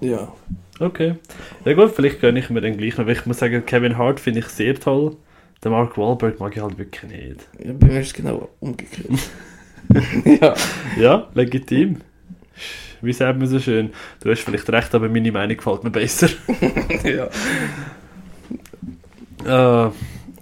Ja. 0.01 0.33
Okay. 0.79 1.15
Ja 1.65 1.73
gut, 1.73 1.91
vielleicht 1.93 2.21
gönne 2.21 2.39
ich 2.39 2.51
mir 2.51 2.61
den 2.61 2.77
gleich 2.77 2.97
noch. 2.99 3.07
weil 3.07 3.15
Ich 3.17 3.27
muss 3.27 3.39
sagen, 3.39 3.65
Kevin 3.67 3.99
Hart 3.99 4.21
finde 4.21 4.41
ich 4.41 4.47
sehr 4.47 4.79
toll. 4.79 5.17
Den 5.65 5.73
Mark 5.73 5.99
Wahlberg 5.99 6.39
mag 6.39 6.55
ich 6.57 6.63
halt 6.63 6.79
wirklich 6.79 7.03
nicht. 7.11 7.49
ja, 7.65 7.73
bei 7.73 7.87
mir 7.89 8.01
ist 8.01 8.09
es 8.09 8.15
genau 8.15 8.49
umgekehrt. 8.61 9.09
ja. 10.41 10.55
Ja, 11.01 11.29
legitim. 11.35 11.97
Wie 13.01 13.13
sagt 13.13 13.39
man 13.39 13.49
so 13.49 13.59
schön? 13.59 13.91
Du 14.23 14.31
hast 14.31 14.41
vielleicht 14.43 14.69
recht, 14.71 14.95
aber 14.95 15.09
meine 15.09 15.33
Meinung 15.33 15.57
gefällt 15.57 15.83
mir 15.85 15.91
besser. 15.91 16.29
ja. 19.45 19.87
Äh, 19.87 19.91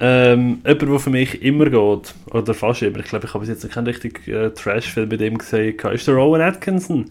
ähm, 0.00 0.60
jemand, 0.64 0.82
der 0.82 0.98
für 0.98 1.10
mich 1.10 1.42
immer 1.42 1.66
geht, 1.66 2.14
oder 2.30 2.54
fast 2.54 2.82
immer, 2.82 2.98
ich 2.98 3.06
glaube, 3.06 3.26
ich 3.26 3.34
habe 3.34 3.40
bis 3.40 3.48
jetzt 3.48 3.64
noch 3.64 3.70
keinen 3.70 3.86
richtigen 3.86 4.30
äh, 4.30 4.50
Trash-Film 4.50 5.08
bei 5.08 5.16
dem 5.16 5.38
gesehen, 5.38 5.76
ist 5.78 6.06
der 6.06 6.14
Rowan 6.14 6.42
Atkinson. 6.42 7.10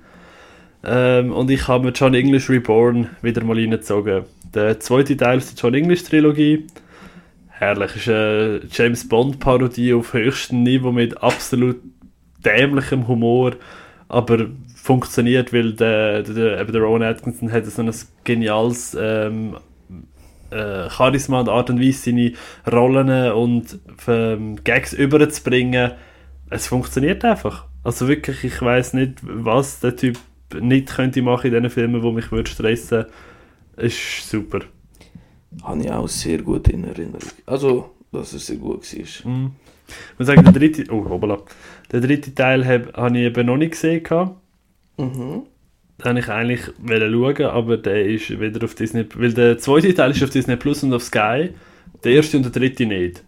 Ähm, 0.84 1.32
und 1.32 1.50
ich 1.50 1.68
habe 1.68 1.86
mir 1.86 1.92
John 1.92 2.14
English 2.14 2.50
Reborn 2.50 3.10
wieder 3.22 3.44
mal 3.44 3.58
reingezogen. 3.58 4.24
Der 4.54 4.80
zweite 4.80 5.18
Teil 5.18 5.40
ist 5.40 5.58
die 5.58 5.62
John 5.62 5.74
English 5.74 6.04
Trilogie. 6.04 6.68
Herrlich, 7.50 7.96
ist 7.96 8.10
eine 8.10 8.62
James 8.70 9.08
Bond-Parodie 9.08 9.94
auf 9.94 10.14
höchstem 10.14 10.62
Niveau 10.64 10.92
mit 10.92 11.18
absolut 11.24 11.78
dämlichem 12.44 13.08
Humor, 13.08 13.54
aber 14.08 14.48
funktioniert, 14.76 15.52
weil 15.52 15.74
der, 15.74 16.22
der, 16.22 16.34
der, 16.34 16.66
der 16.66 16.82
Rowan 16.82 17.02
Atkinson 17.02 17.52
hat 17.52 17.66
so 17.66 17.82
ein 17.82 17.92
geniales 18.24 18.96
ähm, 19.00 19.56
äh, 20.56 20.89
Charisma 20.89 21.41
und 21.41 21.49
Art 21.49 21.70
und 21.70 21.82
Weise, 21.82 22.12
seine 22.12 22.34
Rollen 22.72 23.32
und 23.34 23.80
ähm, 24.08 24.64
Gags 24.64 24.93
überzubringen. 24.93 25.91
Es 26.49 26.68
funktioniert 26.68 27.26
einfach. 27.26 27.66
Also 27.84 28.08
wirklich, 28.08 28.43
ich 28.43 28.62
weiß 28.62 28.93
nicht, 28.93 29.20
was 29.24 29.80
der 29.80 29.95
Typ 29.95 30.18
nicht 30.60 30.89
könnte 30.89 31.22
machen 31.22 31.47
in 31.47 31.53
diesen 31.53 31.70
Filmen, 31.70 32.03
wo 32.03 32.12
mich 32.12 32.32
würde 32.32 32.49
stressen. 32.49 33.06
Ist 33.78 34.30
super. 34.30 34.62
Habe 35.64 35.82
ich 35.82 35.91
auch 35.91 36.08
sehr 36.08 36.41
gut 36.41 36.68
in 36.70 36.84
Erinnerung. 36.84 37.30
Also, 37.45 37.91
dass 38.12 38.34
er 38.34 38.39
sehr 38.39 38.58
gut 38.58 38.84
war. 38.93 39.32
Mhm. 39.32 39.51
Ich 39.88 40.20
muss 40.20 40.28
sagen, 40.28 40.43
der 40.43 40.53
dritte, 40.53 40.91
oh, 40.91 41.08
hoppala. 41.10 41.39
Der 41.91 42.01
dritte 42.01 42.34
Teil 42.34 42.66
habe 42.66 42.91
hab 42.93 43.14
ich 43.14 43.22
eben 43.22 43.45
noch 43.45 43.58
nicht 43.58 43.72
gesehen. 43.72 44.03
Mhm. 44.97 45.43
Wollte 46.04 46.20
ich 46.20 46.30
eigentlich 46.30 46.62
schauen, 46.88 47.46
aber 47.46 47.78
der 47.78 48.06
ist 48.06 48.39
wieder 48.39 48.64
auf 48.64 48.76
Disney, 48.76 49.06
weil 49.16 49.34
der 49.34 49.58
zweite 49.58 49.93
Teil 49.93 50.12
ist 50.12 50.24
auf 50.24 50.30
Disney 50.30 50.56
Plus 50.56 50.84
und 50.84 50.93
auf 50.93 51.04
Sky, 51.04 51.52
der 52.04 52.12
erste 52.12 52.38
und 52.38 52.43
der 52.43 52.52
dritte 52.52 52.86
nicht. 52.86 53.24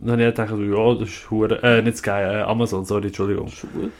Und 0.00 0.06
dann 0.06 0.20
habe 0.20 0.28
ich 0.28 0.34
gedacht, 0.34 0.54
ja, 0.58 0.94
das 0.94 1.08
ist 1.08 1.30
hure, 1.30 1.62
äh, 1.62 1.82
nicht 1.82 1.98
Sky, 1.98 2.10
äh, 2.10 2.42
Amazon, 2.42 2.84
sorry, 2.84 3.08
Entschuldigung. 3.08 3.48
Schon 3.48 3.70
gut. 3.72 3.92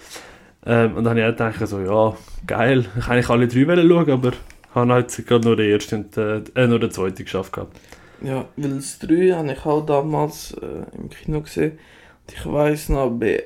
Ähm, 0.64 0.96
und 0.96 1.04
dann 1.04 1.18
habe 1.18 1.30
ich 1.30 1.36
gedacht, 1.36 1.66
so, 1.66 1.80
ja, 1.80 2.16
geil, 2.46 2.86
ich 2.96 3.04
kann 3.04 3.14
eigentlich 3.14 3.28
alle 3.28 3.48
drei 3.48 3.88
schauen, 3.88 4.10
aber 4.10 4.32
habe 4.74 4.92
halt 4.92 5.26
gerade 5.26 5.46
nur 5.46 5.56
den 5.56 5.70
ersten 5.70 6.04
und 6.04 6.16
äh, 6.16 6.42
äh, 6.54 6.66
nur 6.66 6.78
den 6.78 6.90
zweiten 6.90 7.24
geschafft 7.24 7.52
gehabt. 7.52 7.76
Ja, 8.22 8.44
weil 8.56 8.74
das 8.76 8.98
3 8.98 9.32
habe 9.32 9.52
ich 9.52 9.64
auch 9.64 9.84
damals 9.84 10.52
äh, 10.60 10.96
im 10.96 11.08
Kino 11.08 11.40
gesehen. 11.40 11.72
Und 11.72 12.34
ich 12.34 12.46
weiß 12.46 12.90
noch, 12.90 13.10
bei 13.10 13.44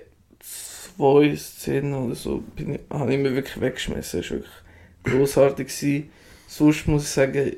zwei 0.97 1.37
Szenen 1.37 1.95
oder 1.95 2.15
so 2.15 2.43
bin 2.57 2.75
ich, 2.75 2.81
habe 2.91 3.13
ich 3.15 3.21
mich 3.21 3.35
wirklich 3.35 3.61
weggeschmissen. 3.61 4.21
Es 4.21 4.31
war 4.31 4.39
wirklich 4.39 4.55
grossartig. 5.05 5.69
Gewesen. 5.69 6.11
Sonst 6.47 6.87
muss 6.89 7.05
ich 7.05 7.09
sagen, 7.11 7.53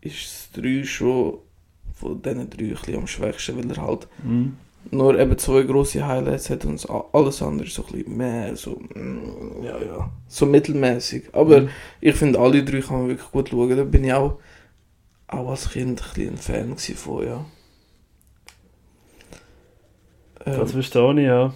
ist 0.00 0.24
das 0.24 0.62
3 0.62 0.84
schon 0.84 1.38
von 1.94 2.20
diesen 2.20 2.50
drei 2.50 2.96
am 2.96 3.06
schwächsten, 3.06 3.56
weil 3.56 3.70
er 3.70 3.82
halt 3.82 4.08
Mhm. 4.24 4.56
nur 4.90 5.18
eben 5.18 5.38
zwei 5.38 5.62
grosse 5.62 6.04
Highlights 6.06 6.50
hat 6.50 6.64
und 6.64 6.84
alles 7.12 7.40
andere 7.42 7.68
so 7.68 7.84
ein 7.86 7.92
bisschen 7.92 8.16
mehr, 8.16 8.56
so, 8.56 8.72
mm, 8.94 9.62
ja, 9.62 9.78
ja, 9.80 10.10
so 10.26 10.44
mittelmäßig. 10.46 11.24
Aber 11.32 11.62
Mhm. 11.62 11.68
ich 12.00 12.16
finde, 12.16 12.40
alle 12.40 12.64
drei 12.64 12.80
kann 12.80 12.98
man 12.98 13.08
wirklich 13.08 13.30
gut 13.30 13.48
schauen. 13.50 13.76
Da 13.76 13.84
bin 13.84 14.04
ich 14.04 14.12
auch, 14.12 14.38
auch 15.28 15.48
als 15.50 15.70
Kind 15.70 16.02
ein 16.16 16.28
ein 16.30 16.36
Fan 16.36 16.76
von, 16.76 17.24
ja. 17.26 17.44
Ähm, 20.44 20.58
Das 20.58 20.72
verstehe 20.72 21.12
ich, 21.20 21.26
ja. 21.26 21.54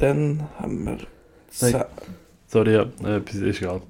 Dann 0.00 0.48
haben 0.58 0.86
wir... 0.86 0.98
Sa- 1.50 1.86
Sorry, 2.46 2.74
ja, 2.74 2.82
äh, 3.04 3.20
ist 3.20 3.62
egal. 3.62 3.80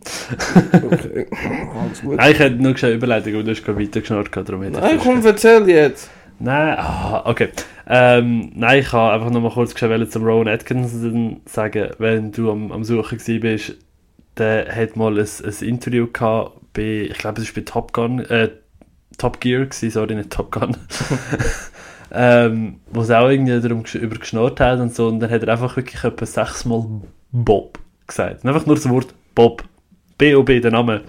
Okay, 0.72 1.26
alles 1.80 2.02
gut. 2.02 2.16
Nein, 2.16 2.32
ich 2.32 2.38
hätte 2.38 2.56
nur 2.56 2.76
schnell 2.76 2.92
Überleitung, 2.94 3.34
aber 3.34 3.44
du 3.44 3.50
hast 3.52 3.64
gerade 3.64 3.80
weitergeschnurrt, 3.80 4.30
Nein, 4.36 4.98
komm, 5.02 5.24
erzähl 5.24 5.66
jetzt. 5.66 6.10
Nein, 6.38 6.74
ah, 6.78 7.22
okay. 7.24 7.48
Ähm, 7.86 8.52
nein, 8.54 8.80
ich 8.80 8.92
habe 8.92 9.14
einfach 9.14 9.30
noch 9.30 9.40
mal 9.40 9.50
kurz 9.50 9.72
geschrieben, 9.72 10.10
zum 10.10 10.24
Rowan 10.24 10.48
Atkinson 10.48 11.40
sagen, 11.46 11.88
wenn 11.98 12.32
du 12.32 12.50
am, 12.50 12.70
am 12.70 12.84
Suchen 12.84 13.18
bist, 13.40 13.76
der 14.36 14.74
hat 14.74 14.94
mal 14.94 15.18
ein, 15.18 15.26
ein 15.26 15.66
Interview 15.66 16.06
gehabt 16.12 16.52
bei, 16.74 17.08
ich 17.10 17.18
glaube, 17.18 17.40
es 17.40 17.48
war 17.48 17.62
bei 17.62 17.70
Top 17.70 17.92
Gun, 17.94 18.20
äh, 18.20 18.50
Top 19.16 19.40
Gear 19.40 19.64
gewesen, 19.64 19.90
sorry, 19.90 20.14
nicht 20.14 20.30
Top 20.30 20.52
Gun. 20.52 20.76
ähm, 22.12 22.76
wo 22.92 23.02
es 23.02 23.10
auch 23.10 23.28
irgendwie 23.28 23.60
darum 23.60 23.82
gesch- 23.84 23.98
über 23.98 24.16
geschnurrt 24.16 24.60
hat 24.60 24.80
und 24.80 24.94
so, 24.94 25.08
und 25.08 25.20
dann 25.20 25.30
hat 25.30 25.42
er 25.42 25.48
einfach 25.52 25.76
wirklich 25.76 26.02
etwa 26.02 26.26
sechsmal 26.26 26.84
Bob 27.32 27.78
gesagt. 28.06 28.44
Einfach 28.44 28.66
nur 28.66 28.76
das 28.76 28.88
Wort 28.88 29.14
Bob. 29.34 29.64
B.O.B., 30.18 30.60
der 30.60 30.70
Name. 30.70 31.00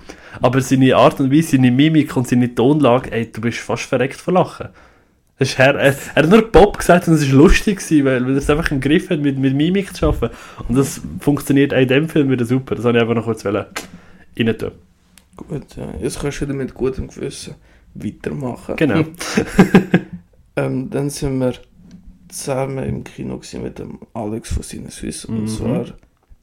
Aber 0.41 0.61
seine 0.61 0.95
Art 0.95 1.19
und 1.19 1.33
Weise, 1.33 1.57
seine 1.57 1.69
Mimik 1.69 2.15
und 2.15 2.29
seine 2.29 2.55
Tonlage, 2.55 3.11
ey, 3.11 3.29
du 3.29 3.41
bist 3.41 3.57
fast 3.59 3.83
verreckt 3.83 4.15
vor 4.15 4.33
Lachen. 4.35 4.69
Ist 5.37 5.57
her, 5.57 5.75
er, 5.75 5.93
er 6.15 6.23
hat 6.23 6.29
nur 6.29 6.49
Bob 6.49 6.77
gesagt 6.77 7.09
und 7.09 7.15
es 7.15 7.27
war 7.29 7.37
lustig, 7.39 7.79
gewesen, 7.79 8.05
weil, 8.05 8.23
weil 8.23 8.31
er 8.31 8.37
es 8.37 8.49
einfach 8.49 8.71
im 8.71 8.79
Griff 8.79 9.09
hat, 9.09 9.19
mit, 9.19 9.37
mit 9.37 9.53
Mimik 9.53 9.93
zu 9.93 10.07
arbeiten. 10.07 10.33
Und 10.67 10.77
das 10.77 11.01
funktioniert 11.19 11.73
auch 11.73 11.79
in 11.79 11.87
dem 11.89 12.07
Film 12.07 12.29
wieder 12.29 12.45
super. 12.45 12.75
Das 12.75 12.85
wollte 12.85 12.99
ich 12.99 13.01
einfach 13.01 13.15
noch 13.15 13.25
kurz 13.25 13.45
rein 13.45 13.65
tun. 14.35 14.71
Gut, 15.35 15.75
ja. 15.75 15.87
Jetzt 16.01 16.21
kannst 16.21 16.39
du 16.39 16.45
wieder 16.45 16.53
mit 16.55 16.73
gutem 16.73 17.07
Gewissen 17.09 17.55
weitermachen. 17.95 18.75
Genau. 18.77 19.03
Ähm, 20.55 20.89
dann 20.89 21.09
sind 21.09 21.39
wir 21.39 21.53
zusammen 22.29 22.83
im 22.83 23.03
Kino 23.03 23.39
mit 23.61 23.79
dem 23.79 23.99
Alex 24.13 24.53
von 24.53 24.63
Sinneswiss. 24.63 25.25
Und 25.25 25.43
Mhm. 25.43 25.47
zwar 25.47 25.85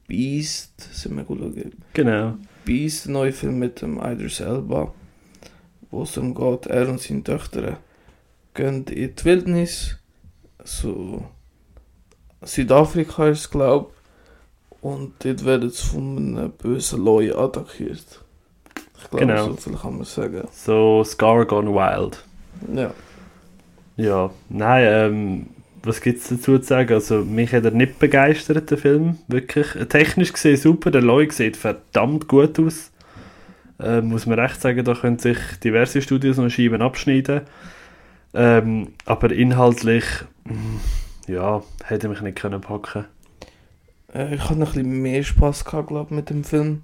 Beast, 0.07 0.81
sind 0.93 1.15
wir 1.15 1.23
gut 1.23 1.39
schauen. 1.39 1.71
genau. 1.93 2.35
Beast, 2.65 3.07
ein 3.07 3.13
neuer 3.13 3.31
Film 3.31 3.59
mit 3.59 3.81
dem 3.81 3.99
Idris 3.99 4.39
Elba, 4.39 4.93
wo 5.91 6.03
es 6.03 6.11
darum 6.13 6.35
geht, 6.35 6.65
er 6.67 6.89
und 6.89 6.99
seine 6.99 7.23
Töchter 7.23 7.77
gehen 8.53 8.85
in 8.85 9.15
die 9.15 9.25
Wildnis, 9.25 9.97
so 10.63 11.23
Südafrika 12.41 13.27
ist 13.29 13.39
es, 13.39 13.49
glaube 13.49 13.91
Und 14.81 15.13
dort 15.25 15.43
werden 15.45 15.69
sie 15.69 15.85
von 15.85 16.17
einem 16.37 16.51
bösen 16.51 17.03
Leu 17.03 17.35
attackiert. 17.35 18.23
Ich 18.97 19.09
glaube, 19.09 19.25
Genau. 19.25 19.47
so 19.47 19.55
viel 19.57 19.73
kann 19.75 19.95
man 19.97 20.05
sagen. 20.05 20.47
So 20.53 21.03
Scar 21.03 21.45
Gone 21.45 21.71
Wild. 21.73 22.23
Ja. 22.73 22.93
Ja, 23.99 24.29
nein, 24.47 24.83
ähm, 24.87 25.47
was 25.83 25.99
gibt 25.99 26.19
es 26.19 26.29
dazu 26.29 26.57
zu 26.57 26.65
sagen? 26.65 26.93
Also, 26.93 27.25
mich 27.25 27.53
hat 27.53 27.65
er 27.65 27.71
nicht 27.71 27.99
begeistert, 27.99 28.71
der 28.71 28.77
Film, 28.77 29.17
wirklich. 29.27 29.67
Technisch 29.89 30.31
gesehen 30.31 30.55
super, 30.55 30.89
der 30.89 31.01
Loi 31.01 31.29
sieht 31.29 31.57
verdammt 31.57 32.27
gut 32.29 32.57
aus. 32.59 32.91
Äh, 33.77 34.01
muss 34.01 34.25
man 34.25 34.39
recht 34.39 34.61
sagen, 34.61 34.83
da 34.85 34.93
können 34.93 35.19
sich 35.19 35.37
diverse 35.63 36.01
Studios 36.01 36.37
noch 36.37 36.49
Scheiben 36.49 36.81
abschneiden. 36.81 37.41
Ähm, 38.33 38.89
aber 39.05 39.31
inhaltlich, 39.31 40.05
mm, 40.45 41.31
ja, 41.31 41.61
hätte 41.83 42.07
mich 42.09 42.21
nicht 42.21 42.37
können 42.37 42.61
packen 42.61 43.05
Äh, 44.13 44.35
ich 44.35 44.41
hatte 44.41 44.59
noch 44.59 44.75
ein 44.75 44.83
bisschen 44.83 45.01
mehr 45.01 45.23
Spaß 45.23 45.65
gehabt, 45.65 45.87
glaub, 45.89 46.11
mit 46.11 46.29
dem 46.29 46.43
Film. 46.45 46.83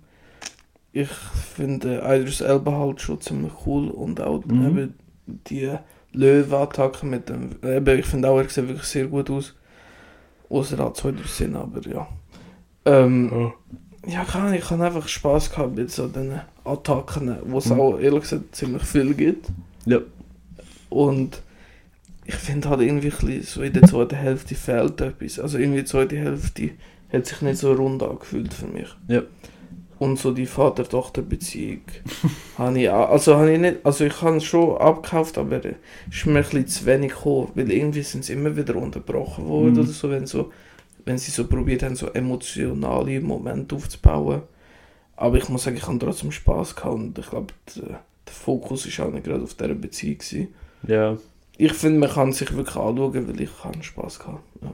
Ich 0.92 1.10
finde 1.10 2.02
äh, 2.02 2.20
Idris 2.20 2.42
Elba 2.42 2.74
halt 2.78 3.02
schon 3.02 3.22
ziemlich 3.22 3.54
cool 3.66 3.90
und 3.90 4.20
auch 4.22 4.44
Mhm. 4.46 4.66
eben 4.66 4.94
die 5.28 5.78
Löwe-Attacke 6.16 7.06
mit 7.06 7.30
dem. 7.30 7.52
Eben, 7.64 8.00
ich 8.00 8.06
finde 8.06 8.30
auch, 8.30 8.38
er 8.38 8.50
sieht 8.50 8.68
wirklich 8.68 8.88
sehr 8.88 9.08
gut 9.08 9.30
aus. 9.30 9.54
Außer 10.50 10.78
halt 10.78 10.96
zwei, 10.98 11.14
Szenen, 11.28 11.56
aber 11.56 11.82
ja. 11.88 12.08
Ähm, 12.86 13.52
ja, 14.08 14.24
keine 14.24 14.46
Ahnung, 14.46 14.60
ich 14.60 14.70
habe 14.70 14.86
einfach 14.86 15.08
Spaß 15.08 15.52
gehabt 15.52 15.76
mit 15.76 15.92
so 15.92 16.08
den 16.08 16.40
Attacken, 16.64 17.36
wo 17.46 17.58
es 17.58 17.66
Mhm. 17.66 17.80
auch 17.80 18.00
ehrlich 18.00 18.22
gesagt 18.22 18.56
ziemlich 18.56 18.84
viel 18.84 19.14
gibt. 19.16 19.48
Ja. 19.86 20.00
Und 20.90 21.42
ich 22.26 22.36
finde 22.36 22.70
halt 22.70 22.82
irgendwie 22.82 23.42
so 23.42 23.62
in 23.62 23.74
der 23.74 23.84
zweiten 23.84 24.16
Hälfte 24.16 24.56
fehlt 24.56 25.02
etwas. 25.02 25.40
Also 25.40 25.58
irgendwie 25.58 25.80
die 25.80 25.86
zweite 25.86 26.18
Hälfte 26.18 26.72
hat 27.12 27.26
sich 27.26 27.42
nicht 27.42 27.58
so 27.58 27.74
rund 27.74 28.02
angefühlt 28.04 28.54
für 28.54 28.68
mich. 28.68 28.88
Ja. 29.08 29.22
Und 29.98 30.20
so 30.20 30.32
die 30.32 30.46
Vater-Tochter-Beziehung 30.46 31.82
habe 32.58 32.80
ich 32.80 32.90
auch, 32.90 33.10
also 33.10 33.36
habe 33.38 33.54
ich 33.54 33.60
nicht, 33.60 33.78
also 33.84 34.04
ich 34.06 34.22
habe 34.22 34.38
es 34.38 34.44
schon 34.44 34.78
abgekauft, 34.78 35.38
aber 35.38 35.64
es 35.64 35.76
ist 36.12 36.26
mir 36.26 36.40
ein 36.40 36.44
bisschen 36.44 36.68
zu 36.68 36.86
wenig 36.86 37.14
gekommen, 37.14 37.50
weil 37.56 37.72
irgendwie 37.72 38.02
sind 38.02 38.26
sie 38.26 38.34
immer 38.34 38.56
wieder 38.58 38.76
unterbrochen 38.76 39.48
worden 39.48 39.74
Mhm. 39.74 39.80
oder 39.80 39.88
so, 39.88 40.10
wenn 40.10 40.26
so, 40.26 40.52
wenn 41.06 41.18
sie 41.18 41.32
so 41.32 41.48
probiert 41.48 41.84
haben, 41.84 41.96
so 41.96 42.08
emotionale 42.08 43.22
Momente 43.22 43.76
aufzubauen. 43.76 44.42
Aber 45.16 45.38
ich 45.38 45.48
muss 45.48 45.64
sagen, 45.64 45.78
ich 45.78 45.88
habe 45.88 45.98
trotzdem 46.00 46.32
Spaß 46.32 46.76
gehabt 46.76 46.94
und 46.96 47.18
ich 47.18 47.30
glaube, 47.30 47.54
der, 47.76 47.84
der 48.28 48.34
Fokus 48.34 48.86
ist 48.86 49.00
auch 49.00 49.12
nicht 49.12 49.24
gerade 49.24 49.44
auf 49.44 49.54
dieser 49.54 49.74
Beziehung 49.76 50.18
gewesen. 50.18 50.48
Ja. 50.88 51.18
Ich 51.58 51.72
finde, 51.72 52.00
man 52.00 52.10
kann 52.10 52.34
sich 52.34 52.54
wirklich 52.54 52.76
anschauen, 52.76 53.28
weil 53.30 53.40
ich 53.40 53.50
habe 53.64 53.82
Spaß 53.82 54.20
gehabt. 54.20 54.44
Ja. 54.62 54.74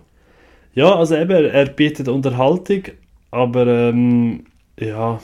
Ja, 0.73 0.95
also 0.95 1.15
eben, 1.15 1.29
er- 1.31 1.53
er 1.53 1.65
bietet 1.65 2.07
Unterhaltung, 2.07 2.83
aber 3.29 3.67
ähm, 3.67 4.45
ja, 4.81 5.19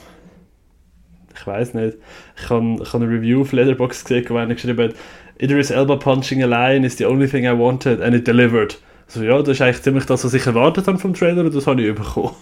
ich 1.34 1.46
weiß 1.46 1.74
nicht. 1.74 1.96
Ich 2.36 2.50
habe 2.50 2.78
ich 2.82 2.92
hab 2.92 3.00
eine 3.00 3.10
Review 3.10 3.42
auf 3.42 3.52
Letterboxd 3.52 4.06
gesehen, 4.06 4.24
wo 4.28 4.36
einer 4.36 4.54
geschrieben 4.54 4.88
hat, 4.88 4.94
Idris 5.38 5.70
Elba 5.70 5.96
punching 5.96 6.42
a 6.42 6.46
lion 6.46 6.82
is 6.84 6.96
the 6.96 7.06
only 7.06 7.28
thing 7.28 7.44
I 7.44 7.56
wanted 7.56 8.00
and 8.00 8.14
it 8.14 8.26
delivered. 8.26 8.78
Also 9.06 9.22
ja, 9.22 9.38
das 9.38 9.48
ist 9.50 9.62
eigentlich 9.62 9.82
ziemlich 9.82 10.04
das, 10.04 10.24
was 10.24 10.34
ich 10.34 10.44
erwartet 10.46 10.86
habe 10.88 10.98
vom 10.98 11.14
Trailer 11.14 11.44
und 11.44 11.54
das 11.54 11.66
habe 11.66 11.80
ich 11.82 11.94
bekommen. 11.94 12.34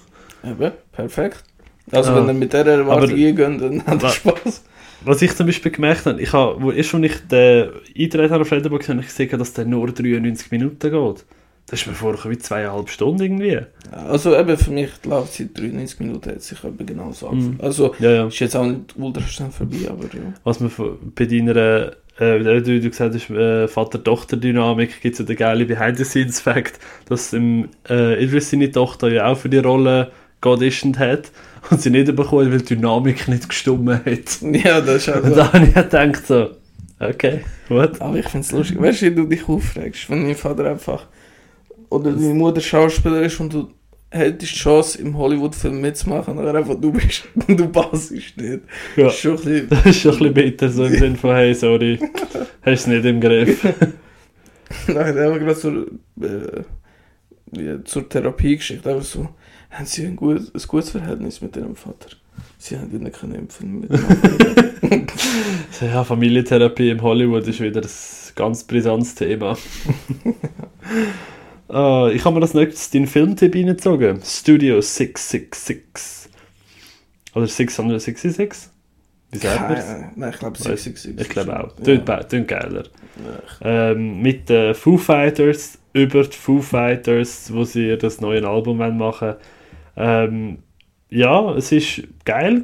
Eben, 0.44 0.72
perfekt. 0.92 1.44
Also 1.92 2.10
Ja. 2.12 2.16
wenn 2.16 2.28
ihr 2.28 2.34
mit 2.34 2.52
dieser 2.52 2.66
Erwartung 2.66 3.10
eingeht, 3.10 3.38
dann 3.38 3.74
ihr 3.74 4.02
Wa- 4.02 4.08
Spaß. 4.08 4.64
Was 5.04 5.20
ich 5.22 5.34
zum 5.36 5.46
Beispiel 5.46 5.70
gemerkt 5.72 6.06
habe, 6.06 6.20
ich 6.20 6.32
habe, 6.32 6.60
wo 6.60 6.72
erst, 6.72 6.94
als 6.94 7.04
ich 7.04 7.28
den 7.28 7.68
eingetreten 7.96 8.30
habe 8.32 8.42
auf 8.42 8.50
Letterboxd, 8.50 8.88
habe 8.88 9.00
ich 9.00 9.06
gesehen, 9.06 9.38
dass 9.38 9.52
der 9.52 9.66
nur 9.66 9.86
93 9.92 10.50
Minuten 10.50 10.78
geht. 10.90 11.24
Das 11.68 11.80
ist 11.80 11.86
mir 11.88 11.94
vorher 11.94 12.30
wie 12.30 12.38
zweieinhalb 12.38 12.88
Stunden 12.88 13.22
irgendwie. 13.22 13.60
Also 13.90 14.36
eben 14.36 14.56
für 14.56 14.70
mich 14.70 14.90
die 15.04 15.08
Laufzeit 15.08 15.48
93 15.54 15.98
Minuten 15.98 16.30
hat 16.30 16.42
sich 16.42 16.62
eben 16.62 16.86
genau 16.86 17.10
so 17.10 17.28
angefühlt. 17.28 17.60
Also 17.60 17.94
Ja, 17.98 18.10
ja. 18.10 18.26
ist 18.28 18.38
jetzt 18.38 18.54
auch 18.54 18.66
nicht 18.66 18.94
ultra 18.96 19.22
schnell 19.22 19.50
vorbei, 19.50 19.78
aber 19.88 20.04
ja. 20.04 20.32
was 20.44 20.60
man 20.60 20.70
bei 21.16 21.24
deiner, 21.24 21.56
äh, 22.20 22.38
wie 22.38 22.62
du, 22.62 22.80
du 22.80 22.88
gesagt 22.88 23.16
hast, 23.16 23.30
äh, 23.30 23.66
Vater-Tochter-Dynamik, 23.66 25.00
gibt 25.00 25.14
es 25.14 25.18
ja 25.18 25.24
den 25.24 25.36
geilen 25.36 25.66
Behind-the-Scenes-Fact, 25.66 26.78
dass 27.08 27.32
im, 27.32 27.68
äh, 27.88 28.22
Idris 28.22 28.50
seine 28.50 28.70
Tochter 28.70 29.08
ja 29.08 29.26
auch 29.26 29.36
für 29.36 29.48
die 29.48 29.58
Rolle 29.58 30.12
geauditioned 30.40 31.00
hat 31.00 31.32
und 31.70 31.80
sie 31.80 31.90
nicht 31.90 32.14
bekommen, 32.14 32.52
weil 32.52 32.58
die 32.58 32.76
Dynamik 32.76 33.26
nicht 33.26 33.48
gestummen 33.48 34.04
hat. 34.04 34.38
Ja, 34.64 34.80
das 34.80 35.08
ist 35.08 35.08
Und 35.08 35.24
also. 35.24 35.34
da 35.34 35.52
habe 35.52 35.66
ich 35.66 35.74
gedacht 35.74 36.26
so, 36.28 36.50
okay, 37.00 37.40
gut. 37.68 38.00
Aber 38.00 38.16
ich 38.16 38.28
finde 38.28 38.46
es 38.46 38.52
lustig. 38.52 38.80
Weißt 38.80 39.02
du, 39.02 39.06
wie 39.06 39.14
du 39.16 39.26
dich 39.26 39.48
aufregst, 39.48 40.08
wenn 40.08 40.24
dein 40.24 40.36
Vater 40.36 40.70
einfach 40.70 41.06
oder 41.90 42.12
deine 42.12 42.34
Mutter 42.34 42.60
Schauspieler 42.60 43.22
ist 43.22 43.40
und 43.40 43.52
du 43.52 43.68
hättest 44.10 44.52
die 44.52 44.58
Chance 44.58 45.00
im 45.00 45.16
Hollywood-Film 45.16 45.80
mitzumachen, 45.80 46.38
aber 46.38 46.54
einfach 46.54 46.74
du 46.80 46.92
bist 46.92 47.24
und 47.48 47.58
du 47.58 47.68
passest 47.68 48.36
nicht. 48.36 48.60
Ja. 48.96 49.04
Das 49.04 49.14
ist 49.14 49.20
schon 49.20 49.36
ein 49.36 49.36
bisschen. 49.36 49.68
Das 49.70 49.86
ist 49.86 50.00
schon 50.00 50.12
ein 50.12 50.18
bisschen 50.18 50.34
bitter, 50.34 50.70
so 50.70 50.84
im 50.84 50.98
Sinne 50.98 51.16
von, 51.16 51.34
hey, 51.34 51.54
sorry, 51.54 51.98
hast 52.62 52.80
es 52.80 52.86
nicht 52.86 53.04
im 53.04 53.20
Griff. 53.20 53.64
Nein, 54.86 55.18
einfach 55.18 55.38
gerade 55.38 55.56
zur, 55.56 55.86
äh, 56.20 56.62
wie, 57.52 57.84
zur 57.84 58.08
Therapie 58.08 58.56
geschickt. 58.56 58.86
Einfach 58.86 59.04
so, 59.04 59.28
haben 59.70 59.86
sie 59.86 60.06
ein, 60.06 60.16
gut, 60.16 60.40
ein 60.54 60.62
gutes 60.66 60.90
Verhältnis 60.90 61.40
mit 61.40 61.56
ihrem 61.56 61.76
Vater? 61.76 62.08
Sie 62.58 62.78
haben 62.78 62.90
ihn 62.92 63.02
nicht 63.02 63.18
können 63.18 63.34
empfehlen 63.34 63.80
mit 63.80 63.90
So, 65.70 65.86
Ja, 65.86 66.04
Familientherapie 66.04 66.90
im 66.90 67.02
Hollywood 67.02 67.46
ist 67.46 67.60
wieder 67.60 67.80
ein 67.82 67.88
ganz 68.34 68.64
brisantes 68.64 69.14
Thema. 69.14 69.56
Ah, 71.68 72.08
ich 72.12 72.24
habe 72.24 72.34
mir 72.34 72.40
das 72.40 72.54
nächstes 72.54 72.90
deinen 72.90 73.06
Filmtipp 73.06 73.54
reingezogen. 73.54 74.20
Studio 74.24 74.80
666. 74.80 76.30
Oder 77.34 77.46
666? 77.46 78.70
Wie 79.32 79.38
sagt 79.38 79.60
man 79.60 79.72
es? 79.72 79.86
Nein, 80.16 80.30
ich 80.32 80.38
glaube 80.38 80.58
Weiss- 80.58 80.84
666. 80.84 81.20
Ich 81.20 81.28
glaube 81.28 81.58
auch. 81.58 81.76
Ja. 81.78 81.84
Tönt 81.84 82.30
tönt 82.30 82.48
geiler. 82.48 82.84
Ja. 83.62 83.90
Ähm, 83.90 84.22
mit 84.22 84.48
den 84.48 84.74
Foo 84.74 84.96
Fighters, 84.96 85.78
über 85.92 86.22
die 86.22 86.36
Foo 86.36 86.60
Fighters, 86.60 87.52
wo 87.52 87.64
sie 87.64 87.96
das 87.98 88.20
neue 88.20 88.46
Album 88.46 88.78
machen 88.78 89.34
ähm, 89.96 90.58
Ja, 91.08 91.54
es 91.54 91.72
ist 91.72 92.02
geil 92.24 92.62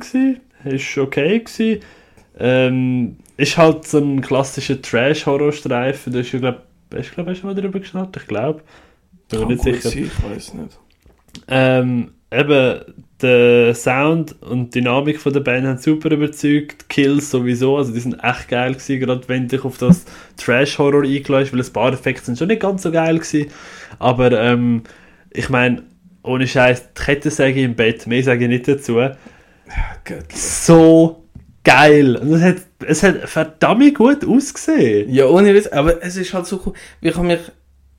es 0.65 0.97
war 0.97 1.05
okay 1.05 1.41
gsi. 1.41 1.81
Ähm, 2.39 3.17
ist 3.37 3.59
halt 3.59 3.87
so 3.87 3.99
ein 3.99 4.21
klassischer 4.21 4.81
Trash-Horror-Streifen. 4.81 6.13
Das 6.13 6.27
ist 6.27 6.33
ja, 6.33 6.39
glaub, 6.39 6.63
ich 6.99 7.11
glaube, 7.11 7.33
du 7.35 7.47
mal 7.47 7.55
darüber 7.55 7.81
geschnappt? 7.81 8.17
Ich 8.17 8.27
glaube. 8.27 8.63
Bin 9.33 9.41
mir 9.41 9.55
nicht 9.55 9.63
sicher. 9.63 9.91
sein, 9.91 10.05
ich 10.05 10.31
weiß 10.31 10.55
nicht. 10.55 10.79
Ähm, 11.49 12.13
eben, 12.31 12.81
der 13.23 13.75
Sound 13.75 14.35
und 14.43 14.75
die 14.75 14.81
Dynamik 14.81 15.21
von 15.21 15.33
der 15.33 15.41
Band 15.41 15.67
haben 15.67 15.79
super 15.79 16.11
überzeugt. 16.11 16.89
Kills 16.89 17.31
sowieso, 17.31 17.77
also 17.77 17.93
die 17.93 18.01
sind 18.01 18.23
echt 18.23 18.49
geil 18.49 18.75
gewesen, 18.75 19.01
gerade 19.01 19.29
wenn 19.29 19.49
dich 19.49 19.65
auf 19.65 19.79
das 19.79 20.05
Trash-Horror 20.37 21.05
eingelässt, 21.05 21.53
weil 21.53 21.61
ein 21.61 21.73
paar 21.73 21.93
Effekte 21.93 22.27
sind 22.27 22.39
schon 22.39 22.49
nicht 22.49 22.63
ganz 22.63 22.83
so 22.83 22.91
geil 22.91 23.19
gewesen. 23.19 23.51
Aber 23.99 24.33
ähm, 24.33 24.83
ich 25.31 25.49
meine, 25.49 25.85
ohne 26.23 26.47
Scheiß, 26.47 26.95
die 26.95 27.03
Kettensäge 27.03 27.63
im 27.63 27.75
Bett, 27.75 28.07
mehr 28.07 28.23
sage 28.23 28.45
ich 28.45 28.51
nicht 28.51 28.69
dazu. 28.69 28.95
Göttlich. 30.05 30.41
So 30.41 31.25
geil. 31.65 32.17
Und 32.17 32.35
es 32.35 32.43
hat, 32.43 32.57
es 32.87 33.03
hat 33.03 33.29
verdammt 33.29 33.95
gut 33.95 34.25
ausgesehen. 34.25 35.13
Ja, 35.13 35.27
ohne 35.27 35.55
Witz, 35.55 35.69
aber 35.69 36.03
es 36.03 36.17
ist 36.17 36.35
halt 36.35 36.47
so 36.47 36.61
cool. 36.67 36.73
Ich 37.01 37.15
habe 37.15 37.27
mich, 37.27 37.41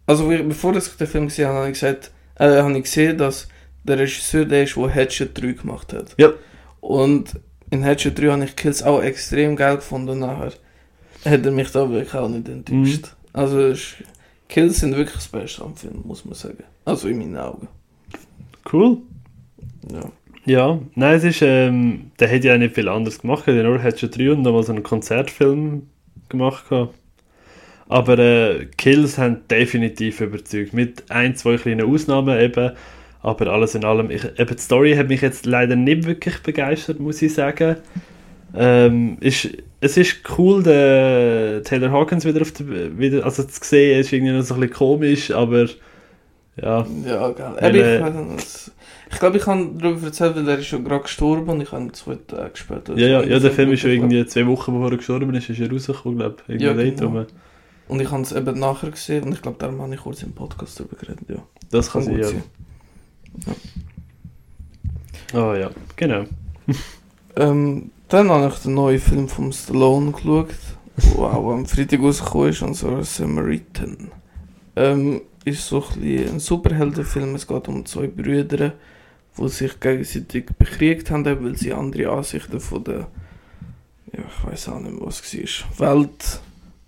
also 0.05 0.27
bevor 0.27 0.75
ich 0.75 0.87
den 0.97 1.07
Film 1.07 1.27
gesehen 1.27 1.47
habe, 1.47 1.57
habe 1.59 1.67
ich 1.67 1.79
gesagt, 1.79 2.11
äh, 2.35 2.61
habe 2.61 2.77
ich 2.77 2.83
gesehen, 2.83 3.17
dass 3.17 3.47
der 3.83 3.99
Regisseur 3.99 4.45
der 4.45 4.63
ist, 4.63 4.75
der 4.75 4.89
Headshot 4.89 5.29
3 5.33 5.53
gemacht 5.53 5.93
hat. 5.93 6.15
Ja. 6.17 6.31
Und 6.79 7.39
in 7.69 7.83
Headshot 7.83 8.17
3 8.19 8.27
habe 8.27 8.45
ich 8.45 8.55
Kills 8.55 8.83
auch 8.83 9.01
extrem 9.01 9.55
geil 9.55 9.77
gefunden 9.77 10.09
und 10.09 10.19
nachher 10.19 10.53
hat 11.25 11.45
er 11.45 11.51
mich 11.51 11.71
da 11.71 11.89
wirklich 11.89 12.13
auch 12.13 12.29
nicht 12.29 12.47
enttäuscht. 12.49 13.15
Also 13.31 13.59
es 13.59 13.79
ist, 13.79 13.95
Kills 14.49 14.79
sind 14.79 14.95
wirklich 14.95 15.15
das 15.15 15.27
Beste 15.27 15.63
am 15.63 15.75
Film, 15.75 16.01
muss 16.03 16.25
man 16.25 16.35
sagen. 16.35 16.63
Also 16.85 17.07
in 17.07 17.17
meinen 17.17 17.37
Augen. 17.37 17.67
Cool. 18.71 18.97
Ja. 19.91 20.11
Ja, 20.45 20.79
nein, 20.95 21.15
es 21.15 21.23
ist, 21.23 21.41
ähm, 21.41 22.11
der 22.19 22.29
hat 22.29 22.43
ja 22.43 22.57
nicht 22.57 22.75
viel 22.75 22.89
anderes 22.89 23.19
gemacht, 23.19 23.47
der 23.47 23.63
nur 23.63 23.81
hat 23.81 23.99
schon 23.99 24.11
drei 24.11 24.31
und 24.31 24.41
nochmal 24.41 24.63
so 24.63 24.73
einen 24.73 24.83
Konzertfilm 24.83 25.87
gemacht. 26.27 26.67
gehabt. 26.67 26.93
Aber 27.93 28.17
äh, 28.19 28.65
Kills 28.77 29.17
haben 29.17 29.47
definitiv 29.49 30.21
überzeugt, 30.21 30.73
mit 30.73 31.03
ein, 31.11 31.35
zwei 31.35 31.57
kleinen 31.57 31.85
Ausnahmen 31.91 32.39
eben, 32.39 32.71
aber 33.21 33.47
alles 33.47 33.75
in 33.75 33.85
allem, 33.85 34.09
ich, 34.11 34.23
eben 34.39 34.55
die 34.55 34.61
Story 34.61 34.95
hat 34.95 35.09
mich 35.09 35.21
jetzt 35.21 35.45
leider 35.45 35.75
nicht 35.75 36.05
wirklich 36.05 36.41
begeistert, 36.43 36.99
muss 36.99 37.21
ich 37.21 37.33
sagen. 37.33 37.77
Ähm, 38.55 39.17
ist, 39.19 39.49
es 39.81 39.97
ist 39.97 40.17
cool, 40.37 40.63
den 40.63 41.63
Taylor 41.63 41.91
Hawkins 41.91 42.25
wieder 42.25 42.41
auf 42.41 42.51
der, 42.51 42.97
wieder, 42.99 43.25
also 43.25 43.43
zu 43.43 43.59
sehen, 43.63 43.99
ist 43.99 44.13
irgendwie 44.13 44.33
noch 44.33 44.43
so 44.43 44.53
ein 44.55 44.59
bisschen 44.61 44.75
komisch, 44.75 45.31
aber 45.31 45.67
ja, 46.61 46.85
Ja, 47.05 47.29
geil. 47.31 47.55
Weil, 47.59 47.75
äh, 47.75 47.97
ich 47.97 48.13
nicht, 48.13 48.39
es- 48.39 48.71
ich 49.11 49.19
glaube, 49.19 49.37
ich 49.37 49.45
habe 49.45 49.69
darüber 49.77 50.07
erzählt, 50.07 50.35
weil 50.35 50.47
er 50.47 50.57
ist 50.59 50.65
schon 50.67 50.83
gerade 50.83 51.03
gestorben 51.03 51.49
und 51.49 51.61
ich 51.61 51.71
habe 51.71 51.91
zwei 51.91 52.15
Tage 52.27 52.51
später. 52.55 52.95
Ja, 52.97 53.07
ja, 53.07 53.21
ja, 53.23 53.39
der 53.39 53.51
Film 53.51 53.71
ist 53.71 53.81
schon 53.81 53.91
irgendwie 53.91 54.25
zwei 54.25 54.47
Wochen 54.47 54.73
bevor 54.73 54.91
er 54.91 54.97
gestorben 54.97 55.33
ist, 55.35 55.49
ist 55.49 55.59
er 55.59 55.71
rausgekommen, 55.71 56.17
glaube 56.17 56.37
ich. 56.47 56.61
Ja, 56.61 56.73
genau. 56.73 57.25
Und 57.87 57.99
ich 57.99 58.11
habe 58.11 58.23
es 58.23 58.31
eben 58.31 58.59
nachher 58.59 58.91
gesehen 58.91 59.23
und 59.25 59.33
ich 59.33 59.41
glaube, 59.41 59.57
darum 59.59 59.81
habe 59.81 59.93
ich 59.93 60.01
kurz 60.01 60.23
im 60.23 60.33
Podcast 60.33 60.79
darüber 60.79 60.95
geredet. 60.95 61.29
Ja. 61.29 61.43
Das 61.69 61.91
kann 61.91 62.03
sein, 62.03 62.15
gut 62.15 62.23
ja. 62.23 62.29
sein. 62.29 62.43
Oh 65.33 65.53
ja, 65.53 65.69
genau. 65.95 66.25
Ähm, 67.35 67.89
dann 68.09 68.29
habe 68.29 68.53
ich 68.53 68.59
den 68.59 68.75
neuen 68.75 68.99
Film 68.99 69.27
vom 69.27 69.51
Stallone 69.51 70.11
geschaut, 70.11 70.53
der 70.97 71.19
auch 71.19 71.51
am 71.51 71.65
Freitag 71.65 72.01
rausgekommen 72.01 72.49
ist, 72.49 72.61
und 72.61 72.75
zwar 72.75 73.03
Samaritan. 73.03 74.11
Ähm, 74.75 75.21
ist 75.45 75.67
so 75.67 75.83
ein, 75.95 76.29
ein 76.29 76.39
Superheldenfilm. 76.39 77.35
Es 77.35 77.47
geht 77.47 77.67
um 77.67 77.85
zwei 77.85 78.07
Brüder, 78.07 78.73
die 79.37 79.49
sich 79.49 79.79
gegenseitig 79.79 80.45
bekriegt 80.57 81.11
haben, 81.11 81.25
weil 81.25 81.57
sie 81.57 81.73
andere 81.73 82.11
Ansichten 82.11 82.59
von 82.59 82.83
der, 82.83 83.07
ja, 84.11 84.23
ich 84.27 84.45
weiß 84.45 84.69
auch 84.69 84.79
nicht 84.79 84.95
was 84.99 85.21
es 85.33 85.63
war, 85.77 86.07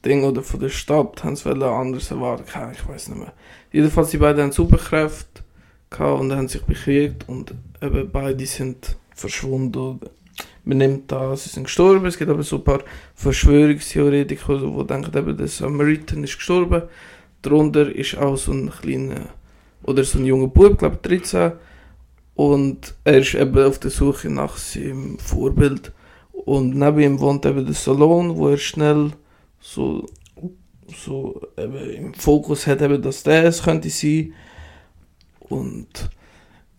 Weltding 0.05 0.23
oder 0.23 0.43
von 0.43 0.59
der 0.59 0.69
Stadt 0.69 1.23
haben 1.23 1.35
sie 1.35 1.49
anders 1.49 2.11
erwartet. 2.11 2.47
Ich 2.73 2.87
weiß 2.87 3.09
nicht 3.09 3.19
mehr. 3.19 3.33
Jedenfalls, 3.71 4.11
die 4.11 4.17
beiden 4.17 4.43
haben 4.43 4.51
Superkräfte 4.51 5.41
gehabt 5.89 6.21
und 6.21 6.31
haben 6.31 6.47
sich 6.47 6.61
bekriegt 6.63 7.27
und 7.27 7.53
eben 7.81 8.09
beide 8.11 8.45
sind 8.45 8.95
verschwunden. 9.15 9.99
Man 10.63 10.77
nimmt 10.77 11.11
da, 11.11 11.35
sie 11.35 11.49
sind 11.49 11.65
gestorben. 11.65 12.05
Es 12.05 12.17
gibt 12.17 12.29
aber 12.29 12.43
so 12.43 12.57
ein 12.57 12.63
paar 12.63 12.81
Verschwörungstheoretiker, 13.15 14.57
die 14.59 14.87
denken, 14.87 15.17
eben, 15.17 15.37
der 15.37 15.47
Samaritan 15.47 16.23
ist 16.23 16.37
gestorben. 16.37 16.83
Darunter 17.41 17.93
ist 17.93 18.17
auch 18.17 18.37
so 18.37 18.51
ein 18.51 18.71
kleiner, 18.71 19.29
oder 19.83 20.03
so 20.03 20.19
ein 20.19 20.25
junger 20.25 20.47
Bub, 20.47 20.77
glaube 20.77 20.99
ich 21.01 21.21
13. 21.21 21.51
Und 22.35 22.95
er 23.03 23.19
ist 23.19 23.33
eben 23.35 23.57
auf 23.63 23.79
der 23.79 23.91
Suche 23.91 24.29
nach 24.29 24.57
seinem 24.57 25.17
Vorbild. 25.19 25.93
Und 26.31 26.75
neben 26.75 26.99
ihm 26.99 27.19
wohnt 27.19 27.45
eben 27.45 27.65
der 27.65 27.75
Salon, 27.75 28.35
wo 28.35 28.49
er 28.49 28.57
schnell 28.57 29.11
so, 29.65 30.05
so 30.95 31.41
eben 31.57 31.89
im 31.89 32.13
Fokus 32.13 32.67
hat, 32.67 32.81
eben, 32.81 33.01
dass 33.01 33.23
der 33.23 33.45
es 33.45 33.63
könnte 33.63 33.89
sein. 33.89 34.33
Und 35.39 36.09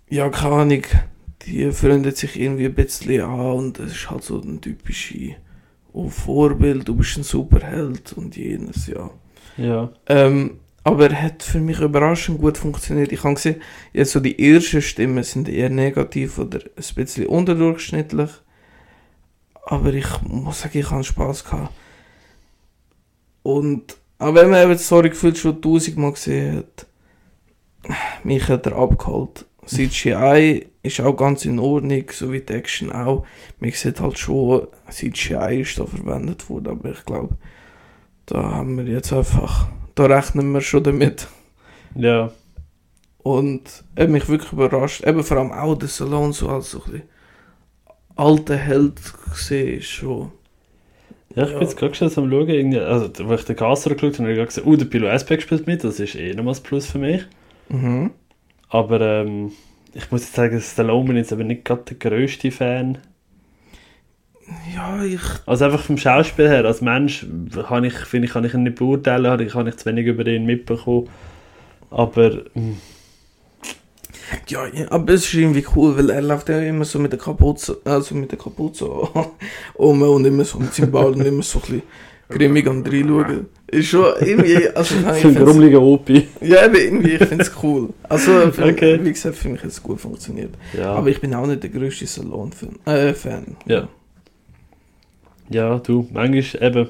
ja, 0.09 0.28
keine 0.28 0.55
Ahnung, 0.55 0.82
die 1.43 1.70
freundet 1.72 2.16
sich 2.16 2.39
irgendwie 2.39 2.66
ein 2.66 2.74
bisschen 2.74 3.22
an 3.22 3.53
und 3.53 3.80
es 3.80 3.93
ist 3.93 4.11
halt 4.11 4.22
so 4.22 4.41
ein 4.41 4.61
typisches 4.61 5.34
oh, 5.93 6.09
Vorbild, 6.09 6.87
du 6.87 6.95
bist 6.95 7.16
ein 7.16 7.22
Superheld 7.22 8.12
und 8.14 8.37
jenes, 8.37 8.87
ja. 8.87 9.11
Ja. 9.57 9.93
Ähm, 10.07 10.61
aber 10.84 11.11
er 11.11 11.22
hat 11.22 11.43
für 11.43 11.59
mich 11.59 11.80
überraschend 11.80 12.41
gut 12.41 12.59
funktioniert. 12.59 13.11
Ich 13.11 13.24
habe 13.24 13.34
gesehen, 13.34 13.61
jetzt 13.93 14.12
so 14.12 14.20
die 14.20 14.39
ersten 14.39 14.82
Stimmen 14.82 15.24
sind 15.24 15.49
eher 15.49 15.70
negativ 15.70 16.39
oder 16.39 16.61
ein 16.61 16.95
bisschen 16.95 17.26
unterdurchschnittlich. 17.26 18.30
Aber 19.64 19.93
ich 19.93 20.07
muss 20.22 20.61
sagen, 20.61 20.78
ich 20.78 20.91
habe 20.91 21.03
Spaß 21.03 21.45
gehabt. 21.45 21.72
Und 23.47 23.97
auch 24.18 24.34
wenn 24.34 24.51
man 24.51 24.64
eben 24.64 24.76
Story 24.76 25.11
gefühlt 25.11 25.38
schon 25.38 25.62
tausendmal 25.62 26.11
gesehen 26.11 26.57
hat, 26.57 26.86
mich 28.24 28.49
hat 28.49 28.66
er 28.66 28.76
abgeholt. 28.76 29.47
CGI 29.64 30.66
ist 30.82 31.01
auch 31.01 31.16
ganz 31.16 31.44
in 31.44 31.61
Ordnung, 31.61 32.03
so 32.11 32.32
wie 32.32 32.40
die 32.40 32.53
Action 32.53 32.90
auch. 32.90 33.24
Man 33.61 33.70
sieht 33.70 34.01
halt 34.01 34.18
schon, 34.18 34.66
CGI 34.90 35.61
ist 35.61 35.78
da 35.78 35.86
verwendet 35.86 36.51
worden, 36.51 36.72
aber 36.72 36.90
ich 36.90 37.05
glaube, 37.05 37.36
da 38.26 38.42
haben 38.42 38.78
wir 38.78 38.92
jetzt 38.92 39.12
einfach, 39.12 39.68
da 39.94 40.07
rechnen 40.07 40.51
wir 40.51 40.61
schon 40.61 40.82
damit. 40.82 41.28
Ja. 41.94 42.32
Und 43.18 43.84
hat 43.97 44.09
mich 44.09 44.28
wirklich 44.28 44.53
überrascht. 44.53 45.07
Eben 45.07 45.22
vor 45.22 45.36
allem 45.36 45.53
auch 45.53 45.76
der 45.76 45.86
Salon 45.86 46.32
so 46.32 46.49
als 46.49 46.72
so 46.72 46.82
ein 46.86 47.05
alter 48.16 48.57
Held 48.57 49.01
gesehen 49.30 49.78
ist 49.78 49.86
schon. 49.86 50.32
Ja, 51.37 51.45
ich 51.45 51.53
bin 51.53 51.61
jetzt 51.61 51.76
gerade 51.76 51.95
schon 51.95 52.09
am 52.09 52.30
Schauen, 52.30 52.49
irgendwie, 52.49 52.78
also 52.80 53.11
wo 53.28 53.34
ich 53.34 53.45
den 53.45 53.57
Gasser 53.57 53.95
geschaut 53.95 54.18
habe, 54.18 54.30
habe 54.30 54.41
ich 54.41 54.47
gesehen, 54.47 54.64
oh, 54.66 54.74
der 54.74 54.87
Pilo 54.87 55.07
Aspect 55.07 55.43
spielt 55.43 55.66
mit, 55.66 55.84
das 55.84 56.01
ist 56.01 56.14
eh 56.14 56.32
nochmals 56.32 56.61
Plus 56.61 56.87
für 56.87 56.99
mich. 56.99 57.26
Mhm. 57.68 58.11
Aber 58.70 59.01
ähm, 59.03 59.53
ich 59.93 60.11
muss 60.11 60.22
jetzt 60.22 60.34
sagen, 60.34 60.59
Stallone 60.59 61.09
bin 61.09 61.16
jetzt 61.16 61.34
aber 61.34 61.45
nicht 61.45 61.66
gerade 61.66 61.82
der 61.82 61.97
grösste 61.99 62.51
Fan. 62.51 62.99
Ja, 64.74 65.05
ich. 65.05 65.20
Also 65.45 65.66
einfach 65.66 65.82
vom 65.82 65.99
Schauspiel 65.99 66.49
her, 66.49 66.64
als 66.64 66.80
Mensch 66.80 67.26
kann 67.68 67.84
ich, 67.84 67.95
finde 67.95 68.28
ich, 68.28 68.32
kann 68.32 68.45
ich 68.45 68.55
ihn 68.55 68.62
nicht 68.62 68.76
beurteilen, 68.76 69.26
habe 69.26 69.45
ich, 69.45 69.53
kann 69.53 69.66
ich 69.66 69.76
zu 69.76 69.87
wenig 69.87 70.07
über 70.07 70.26
ihn 70.26 70.47
mitbekommen. 70.47 71.09
Aber 71.91 72.45
mm, 72.55 72.78
Ja, 74.49 74.66
ja, 74.66 74.91
aber 74.91 75.12
es 75.14 75.24
ist 75.27 75.35
irgendwie 75.35 75.64
cool, 75.77 75.97
weil 75.97 76.11
er 76.11 76.20
läuft 76.22 76.49
ja 76.49 76.59
immer 76.61 76.85
so 76.85 76.99
mit 76.99 77.12
der 77.12 77.18
Kapuze, 77.18 77.79
also 77.85 78.14
mit 78.14 78.31
der 78.33 78.39
Kapuze 78.39 78.87
um 79.74 80.03
und 80.03 80.24
immer 80.24 80.45
so 80.45 80.59
mit 80.59 80.74
seinem 80.74 80.91
Ball 80.91 81.12
und 81.12 81.20
immer 81.24 81.43
so 81.43 81.59
ein 81.59 81.62
bisschen 81.62 81.83
grimmig 82.29 82.66
am 82.66 82.83
reinschauen. 82.83 83.47
Ist 83.68 83.87
schon 83.89 84.05
irgendwie, 84.20 84.68
also 84.68 84.95
ich 84.97 85.01
so 85.03 85.07
ein 85.09 85.14
find's- 85.16 85.41
grummeliger 85.41 85.81
Opi. 85.83 86.29
Ja, 86.41 86.66
irgendwie, 86.72 87.12
ich 87.14 87.24
finde 87.24 87.43
es 87.45 87.53
cool. 87.62 87.91
Also, 88.09 88.51
für, 88.53 88.64
Okay. 88.66 88.99
wie 89.03 89.12
gesagt, 89.12 89.37
für 89.37 89.49
mich 89.49 89.61
hat 89.62 89.70
es 89.70 89.83
gut 89.83 90.01
funktioniert. 90.01 90.55
Ja. 90.77 90.93
Aber 90.95 91.09
ich 91.09 91.20
bin 91.20 91.35
auch 91.35 91.47
nicht 91.47 91.62
der 91.62 91.70
grösste 91.70 92.07
Salon-Fan. 92.07 92.77
Äh, 92.87 93.12
Fan. 93.14 93.57
Ja. 93.66 93.89
Ja, 95.51 95.79
du, 95.79 96.09
manchmal 96.12 96.62
eben, 96.62 96.89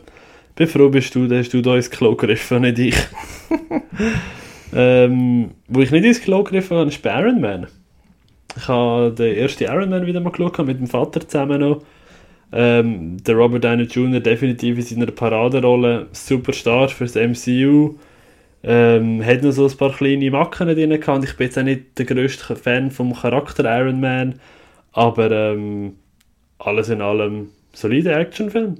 bin 0.55 0.67
froh 0.69 0.89
bist 0.89 1.15
du, 1.15 1.27
da 1.27 1.37
hast 1.39 1.53
du 1.53 1.61
da 1.61 1.77
ins 1.77 1.91
Klo 1.91 2.15
gegriffen, 2.17 2.63
nicht 2.63 2.79
ich. 2.79 2.97
ähm, 4.79 5.53
wo 5.69 5.81
ich 5.81 5.91
nicht 5.91 6.05
ins 6.05 6.21
Klo 6.21 6.43
gegriffen 6.45 6.77
habe, 6.77 6.91
ist 6.91 7.01
bei 7.01 7.19
Iron 7.19 7.41
Man. 7.41 7.67
Ich 8.59 8.69
habe 8.69 9.11
den 9.11 9.35
ersten 9.35 9.65
Iron 9.65 9.89
Man 9.89 10.05
wieder 10.05 10.21
mal 10.21 10.31
geschaut, 10.31 10.59
mit 10.67 10.79
dem 10.79 10.87
Vater 10.87 11.27
zusammen 11.27 11.61
noch. 11.61 11.83
Ähm, 12.53 13.17
der 13.25 13.37
Robert 13.37 13.65
Downey 13.65 13.85
Jr. 13.85 14.21
definitiv 14.21 14.77
in 14.77 14.85
seiner 14.85 15.11
Paraderolle 15.11 16.09
Superstar 16.13 16.91
fürs 16.91 17.15
MCU. 17.15 17.95
Ähm, 18.63 19.25
hat 19.25 19.43
noch 19.43 19.53
so 19.53 19.67
ein 19.67 19.77
paar 19.79 19.95
kleine 19.95 20.31
Macken 20.31 20.69
drin 20.69 21.01
gehabt. 21.01 21.25
Ich 21.25 21.37
bin 21.37 21.47
jetzt 21.47 21.59
auch 21.59 21.63
nicht 21.63 21.99
der 21.99 22.05
grösste 22.05 22.55
Fan 22.55 22.91
vom 22.91 23.15
Charakter 23.15 23.65
Iron 23.79 24.01
Man, 24.01 24.41
aber 24.93 25.31
ähm, 25.31 25.95
alles 26.59 26.91
in 26.91 27.01
allem 27.01 27.49
solider 27.73 28.19
Actionfilm. 28.19 28.77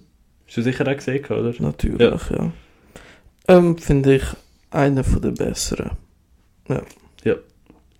Hast 0.47 0.57
du 0.59 0.63
sicher 0.63 0.87
auch 0.87 0.97
gesehen, 0.97 1.25
oder? 1.25 1.55
Natürlich, 1.59 2.01
ja. 2.01 2.53
Ähm, 3.49 3.79
finde 3.79 4.17
ich 4.17 4.25
einer 4.77 5.05
von 5.05 5.23
den 5.23 5.35
besseren. 5.35 5.91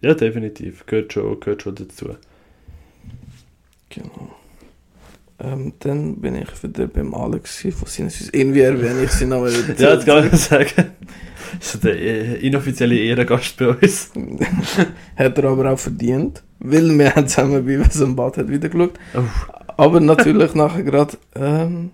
Ja, 0.07 0.15
definitiv. 0.15 0.87
Gehört 0.87 1.13
schon, 1.13 1.41
gehört 1.41 1.63
schon 1.63 1.75
dazu. 1.75 2.17
Genau. 3.91 4.31
Ähm, 5.39 5.73
dann 5.81 6.21
bin 6.21 6.37
ich 6.37 6.63
wieder 6.63 6.87
beim 6.87 7.15
Alex 7.15 7.61
von 7.61 7.89
Sinneswiss. 7.89 8.31
Irgendwie 8.33 8.61
erwähne 8.61 9.03
ich 9.03 9.11
seinen 9.11 9.31
Namen 9.31 9.47
wieder. 9.69 9.75
Ja, 9.79 9.95
jetzt 9.95 10.07
kann 10.07 10.27
ich 10.33 10.41
sagen. 10.41 10.95
Das 11.59 11.75
ist 11.75 11.85
der 11.85 11.97
äh, 11.97 12.35
inoffizielle 12.47 12.97
Ehrengast 12.97 13.57
bei 13.57 13.69
uns. 13.69 14.13
Hat 15.17 15.39
er 15.39 15.45
aber 15.45 15.73
auch 15.73 15.79
verdient, 15.79 16.43
weil 16.59 16.99
wir 16.99 17.15
haben 17.15 17.29
zusammen 17.29 17.65
bei 17.67 17.81
Was 17.81 18.01
im 18.01 18.17
Bad 18.17 18.37
hat 18.39 18.49
wieder 18.49 18.69
geschaut. 18.69 18.99
Oh. 19.15 19.23
Aber 19.77 20.01
natürlich 20.01 20.55
nachher 20.55 20.83
gerade 20.83 21.19
ähm, 21.35 21.91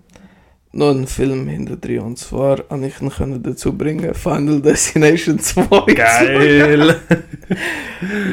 noch 0.73 0.89
einen 0.89 1.07
Film 1.07 1.47
hinter 1.47 1.77
drin. 1.77 1.99
Und 1.99 2.17
zwar 2.17 2.63
habe 2.69 2.87
ich 2.87 2.99
ihn 2.99 3.09
können 3.09 3.41
dazu 3.41 3.77
bringen, 3.77 4.13
Final 4.13 4.61
Destination 4.61 5.39
2. 5.39 5.93
Geil! 5.93 6.99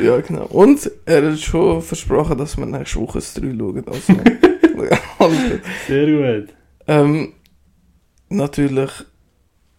Ja, 0.03 0.21
genau. 0.21 0.47
Und 0.47 0.91
er 1.07 1.31
hat 1.31 1.39
schon 1.39 1.81
versprochen, 1.81 2.37
dass 2.39 2.57
wir 2.57 2.67
nächste 2.67 2.99
Woche 2.99 3.19
das 3.19 3.35
3 3.35 3.55
schauen. 3.57 3.85
Also. 3.87 4.15
Sehr 5.87 6.07
gut. 6.41 6.55
Ähm, 6.89 7.35
natürlich, 8.29 8.91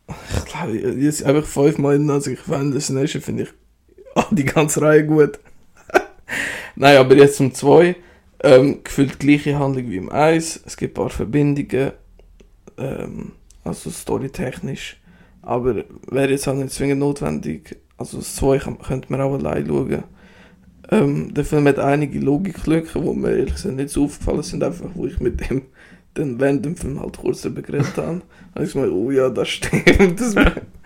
ich 0.08 0.46
glaube, 0.46 0.78
jetzt 0.78 1.24
einfach 1.24 1.46
fünfmal 1.46 1.96
in 1.96 2.10
also 2.10 2.32
ich 2.32 2.40
Final 2.40 2.72
Destination 2.72 3.22
finde 3.22 3.44
ich 3.44 3.50
ah, 4.16 4.28
die 4.32 4.46
ganze 4.46 4.82
Reihe 4.82 5.06
gut. 5.06 5.40
Nein, 6.76 6.98
aber 6.98 7.16
jetzt 7.18 7.36
zum 7.36 7.54
2. 7.54 7.96
Ähm, 8.44 8.84
gefühlt 8.84 9.20
gleiche 9.20 9.60
Handlung 9.60 9.90
wie 9.90 9.98
im 9.98 10.10
1. 10.10 10.62
Es 10.66 10.78
gibt 10.78 10.94
ein 10.94 11.02
paar 11.02 11.10
Verbindungen. 11.10 11.92
Ähm, 12.82 13.32
also 13.64 13.90
storytechnisch. 13.90 14.98
Aber 15.42 15.84
wäre 16.10 16.32
jetzt 16.32 16.48
auch 16.48 16.54
nicht 16.56 16.72
zwingend 16.72 17.00
notwendig. 17.00 17.78
Also 17.98 18.18
das 18.18 18.36
2 18.36 18.60
kann- 18.60 18.80
könnte 18.80 19.12
man 19.12 19.22
auch 19.22 19.34
allein 19.34 19.68
schauen. 19.68 20.04
Ähm, 20.90 21.34
der 21.34 21.46
Film 21.46 21.68
hat 21.68 21.80
einige 21.80 22.20
Logiklücken, 22.20 23.04
wo 23.04 23.14
mir 23.14 23.32
ehrlich 23.32 23.54
gesagt 23.56 23.76
nicht 23.76 23.90
so 23.90 24.06
aufgefallen 24.06 24.44
sind, 24.44 24.64
einfach 24.64 24.90
wo 24.94 25.06
ich 25.06 25.20
mit 25.20 25.50
dem 25.50 25.64
dann 26.14 26.40
während 26.42 26.66
dem 26.66 26.76
Film 26.76 27.00
halt 27.00 27.18
kurz 27.18 27.42
darüber 27.42 27.62
geredet 27.62 27.96
habe. 27.96 28.22
habe 28.56 28.66
ich 28.66 28.74
gemeint, 28.74 28.92
oh 28.92 29.12
ja, 29.12 29.30
das 29.30 29.48
stimmt. 29.48 30.20
Das 30.20 30.36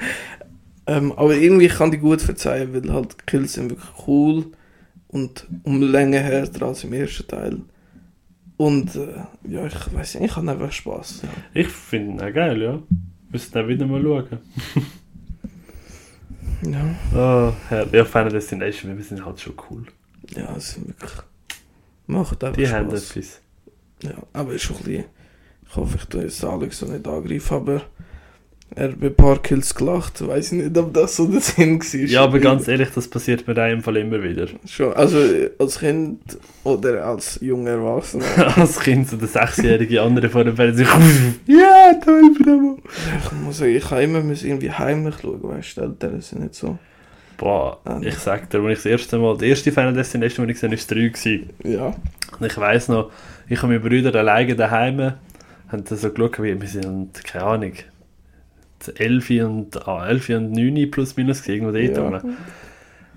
ähm, 0.87 1.11
aber 1.13 1.35
irgendwie 1.35 1.67
kann 1.67 1.91
ich 1.93 1.99
gut 1.99 2.21
verzeihen, 2.21 2.73
weil 2.73 2.93
halt 2.93 3.13
die 3.13 3.25
Kills 3.25 3.53
sind 3.53 3.71
wirklich 3.71 4.07
cool 4.07 4.45
und 5.07 5.47
um 5.63 5.81
Länge 5.81 6.19
härter 6.19 6.67
als 6.67 6.83
im 6.83 6.93
ersten 6.93 7.27
Teil. 7.27 7.57
Und 8.57 8.95
äh, 8.95 9.15
ja, 9.49 9.65
ich 9.65 9.93
weiß 9.93 10.15
nicht, 10.15 10.29
ich 10.31 10.35
habe 10.35 10.49
einfach 10.51 10.71
Spaß. 10.71 11.23
Ja. 11.23 11.29
Ich 11.53 11.67
finde 11.67 12.11
ihn 12.13 12.21
auch 12.29 12.33
geil, 12.33 12.61
ja. 12.61 12.79
Müssen 13.31 13.51
dann 13.53 13.67
wieder 13.67 13.85
mal 13.85 14.01
schauen. 14.01 14.39
Ja, 16.61 16.95
Oh, 17.13 17.53
Herr, 17.69 17.93
ja, 17.93 18.05
Final 18.05 18.29
Destination, 18.31 18.95
wir 18.97 19.03
sind 19.03 19.23
halt 19.23 19.39
schon 19.39 19.53
cool. 19.69 19.83
ja 20.35 20.55
es 20.55 20.71
sind 20.73 20.87
wirklich. 20.87 21.11
Macht 22.07 22.43
einfach 22.43 22.57
Die 22.57 22.67
haben 22.67 22.87
Spaß. 22.89 23.11
etwas. 23.11 23.41
Ja, 24.01 24.11
aber 24.33 24.53
ist 24.53 24.63
schon 24.63 24.77
ein 24.77 24.83
bisschen. 24.83 25.05
Ich 25.67 25.75
hoffe, 25.75 25.97
ich 25.97 26.05
tue 26.05 26.21
jetzt 26.23 26.43
Alex 26.43 26.79
so 26.79 26.85
nicht 26.87 27.07
angreifen, 27.07 27.53
aber 27.55 27.81
Er 28.73 28.89
hat 28.89 28.99
bei 28.99 29.07
ein 29.07 29.15
paar 29.15 29.41
Kills 29.41 29.73
gelacht. 29.75 30.25
Weiß 30.27 30.51
ich 30.51 30.63
nicht, 30.63 30.77
ob 30.77 30.93
das 30.93 31.15
so 31.15 31.27
der 31.27 31.39
Sinn 31.39 31.79
war. 31.79 31.99
Ja, 32.07 32.23
aber 32.23 32.39
ganz 32.39 32.67
ehrlich, 32.67 32.89
das 32.93 33.07
passiert 33.07 33.47
mir 33.47 33.53
in 33.53 33.69
dem 33.77 33.81
Fall 33.83 33.97
immer 33.97 34.21
wieder. 34.21 34.47
Schon, 34.67 34.91
also 34.93 35.19
als 35.59 35.79
Kind 35.79 36.19
oder 36.63 37.05
als 37.05 37.39
junger 37.41 37.71
Erwachsener. 37.71 38.25
Als 38.57 38.79
Kind 38.79 39.07
so 39.07 39.17
der 39.17 39.27
sechsjährige 39.27 40.01
andere 40.01 40.29
vor 40.29 40.43
dem 40.43 40.55
Fernseher 40.55 40.87
Ja, 41.45 41.93
toll, 42.03 42.31
Bravo! 42.41 42.79
ich 43.23 43.31
muss 43.43 43.59
sagen, 43.59 43.75
ich 43.75 43.91
habe 43.91 44.03
immer 44.03 44.19
irgendwie 44.19 44.71
heimlich 44.71 45.15
schauen, 45.21 45.43
weißt 45.43 45.77
du, 45.77 45.87
die 45.87 46.21
sind 46.21 46.41
nicht 46.41 46.55
so. 46.55 46.77
Boah, 47.37 47.79
Ah, 47.85 47.99
ich 48.01 48.15
sag 48.15 48.49
dir, 48.49 48.59
als 48.61 48.79
ich 48.79 48.83
das 48.83 48.85
erste 48.85 49.17
Mal, 49.19 49.37
die 49.37 49.49
erste 49.49 49.71
Final 49.71 49.93
Destination, 49.93 50.47
die 50.47 50.53
ich 50.53 50.59
gesehen 50.59 50.71
habe, 50.71 50.81
war 50.81 50.97
3 50.97 51.07
gewesen. 51.09 51.49
Ja. 51.63 51.95
Und 52.39 52.45
ich 52.45 52.57
weiss 52.57 52.87
noch, 52.87 53.11
ich 53.47 53.61
und 53.61 53.69
meine 53.69 53.81
Brüder 53.81 54.13
alleine 54.15 54.55
daheim 54.55 55.13
haben 55.69 55.83
so 55.85 56.09
geschaut, 56.09 56.41
wie 56.41 56.59
wir 56.59 56.67
sind, 56.67 57.23
keine 57.23 57.45
Ahnung, 57.45 57.73
11 58.89 59.29
und, 59.45 59.87
ah, 59.87 60.07
11 60.07 60.29
und 60.29 60.51
9 60.51 60.89
plus 60.91 61.15
minus 61.17 61.41
gewesen, 61.43 61.67
irgendwo 61.67 61.77
dort 61.77 62.13
Ja. 62.13 62.19
rum. 62.19 62.37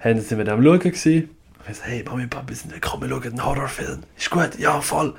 Haben 0.00 0.20
sind 0.20 0.38
wir 0.38 0.52
am 0.52 0.62
schauen 0.62 0.78
gewesen. 0.78 1.30
Ich 1.70 1.76
so, 1.76 1.82
hey 1.84 2.02
Mami, 2.04 2.26
Papa, 2.26 2.54
sind 2.54 2.72
wir 2.72 2.80
kommen, 2.80 3.02
wir 3.02 3.08
schauen 3.10 3.24
einen 3.24 3.44
Horrorfilm. 3.44 3.98
Ist 4.16 4.30
gut? 4.30 4.58
Ja, 4.58 4.80
voll. 4.80 5.14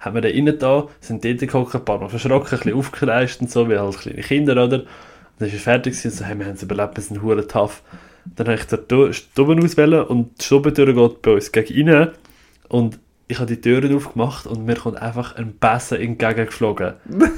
Haben 0.00 0.14
wir 0.14 0.20
da 0.20 0.28
rein 0.28 0.58
da, 0.58 0.88
sind 1.00 1.24
dort 1.24 1.38
geguckt, 1.38 1.74
ein 1.74 1.84
paar 1.84 1.98
Mal 1.98 2.08
verschrocken, 2.08 2.48
ein 2.52 2.58
bisschen 2.58 2.74
aufgekreist 2.74 3.40
und 3.40 3.50
so, 3.50 3.68
wie 3.70 3.78
halt 3.78 3.98
kleine 3.98 4.20
Kinder, 4.22 4.52
oder? 4.52 4.80
Und 4.80 4.86
dann 5.38 5.48
ist 5.48 5.54
er 5.54 5.60
fertig 5.60 5.94
gewesen, 5.94 6.10
so, 6.16 6.24
hey, 6.24 6.38
wir 6.38 6.46
haben 6.46 6.54
es 6.54 6.62
überlebt, 6.62 6.96
wir 6.96 7.02
sind 7.02 7.22
hure 7.22 7.46
tough. 7.46 7.82
Dann 8.36 8.48
habe 8.48 8.58
ich 8.58 8.64
da 8.66 8.76
die 8.76 9.12
Stube 9.14 9.56
auswählen 9.62 10.04
und 10.04 10.38
die 10.40 10.44
Stubentür 10.44 10.92
geht 10.92 11.22
bei 11.22 11.30
uns 11.32 11.50
gegen 11.52 11.88
rein. 11.88 12.08
Und 12.68 12.98
ich 13.28 13.38
habe 13.38 13.46
die 13.46 13.60
Türen 13.60 13.94
aufgemacht 13.96 14.46
und 14.46 14.66
mir 14.66 14.74
kommt 14.76 15.00
einfach 15.00 15.36
ein 15.36 15.54
Besen 15.54 15.98
entgegengeflogen. 16.00 16.94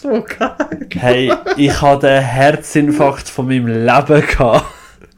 So 0.00 0.24
geil. 0.38 0.86
Hey, 0.94 1.32
ich 1.56 1.80
hatte 1.80 2.06
den 2.06 2.22
Herzinfarkt 2.22 3.28
von 3.28 3.46
meinem 3.48 3.66
Leben 3.66 4.26
gehabt. 4.26 4.66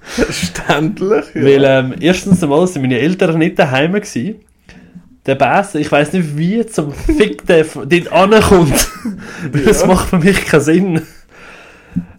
Verständlich. 0.00 1.24
Ja. 1.34 1.42
Weil 1.44 1.64
ähm, 1.64 1.94
erstens 2.00 2.42
einmal 2.42 2.66
sind 2.66 2.82
meine 2.82 2.98
Eltern 2.98 3.38
nicht 3.38 3.58
daheim 3.58 3.92
gewesen. 3.92 4.36
Der 5.26 5.34
Besen, 5.34 5.80
ich 5.80 5.90
weiß 5.92 6.12
nicht 6.14 6.36
wie 6.38 6.64
zum 6.64 6.92
Fick 6.92 7.44
der 7.46 7.64
dort 7.64 8.12
ankommt. 8.12 8.88
Das 9.66 9.82
Ja. 9.82 9.86
macht 9.88 10.08
für 10.08 10.18
mich 10.18 10.46
keinen 10.46 10.60
Sinn. 10.60 11.02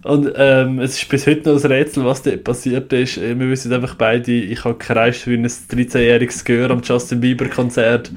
Und 0.04 0.32
ähm, 0.36 0.80
es 0.80 0.96
ist 1.02 1.10
bis 1.10 1.26
heute 1.28 1.50
noch 1.54 1.64
ein 1.64 1.72
Rätsel, 1.72 2.06
was 2.06 2.22
dort 2.22 2.44
passiert 2.44 2.92
ist. 2.94 3.18
Äh, 3.18 3.38
Wir 3.40 3.50
wissen 3.50 3.74
einfach 3.74 3.96
beide, 3.96 4.32
ich 4.32 4.64
habe 4.64 4.76
gekreischt 4.76 5.28
wie 5.28 5.36
ein 5.36 5.46
13-jähriges 5.46 6.44
Gehör 6.46 6.72
am 6.72 6.82
Justin 6.84 7.20
Bieber 7.22 7.48
Konzert. 7.48 8.12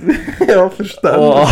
ja, 0.48 0.68
verständlich. 0.70 1.20
Oh. 1.20 1.46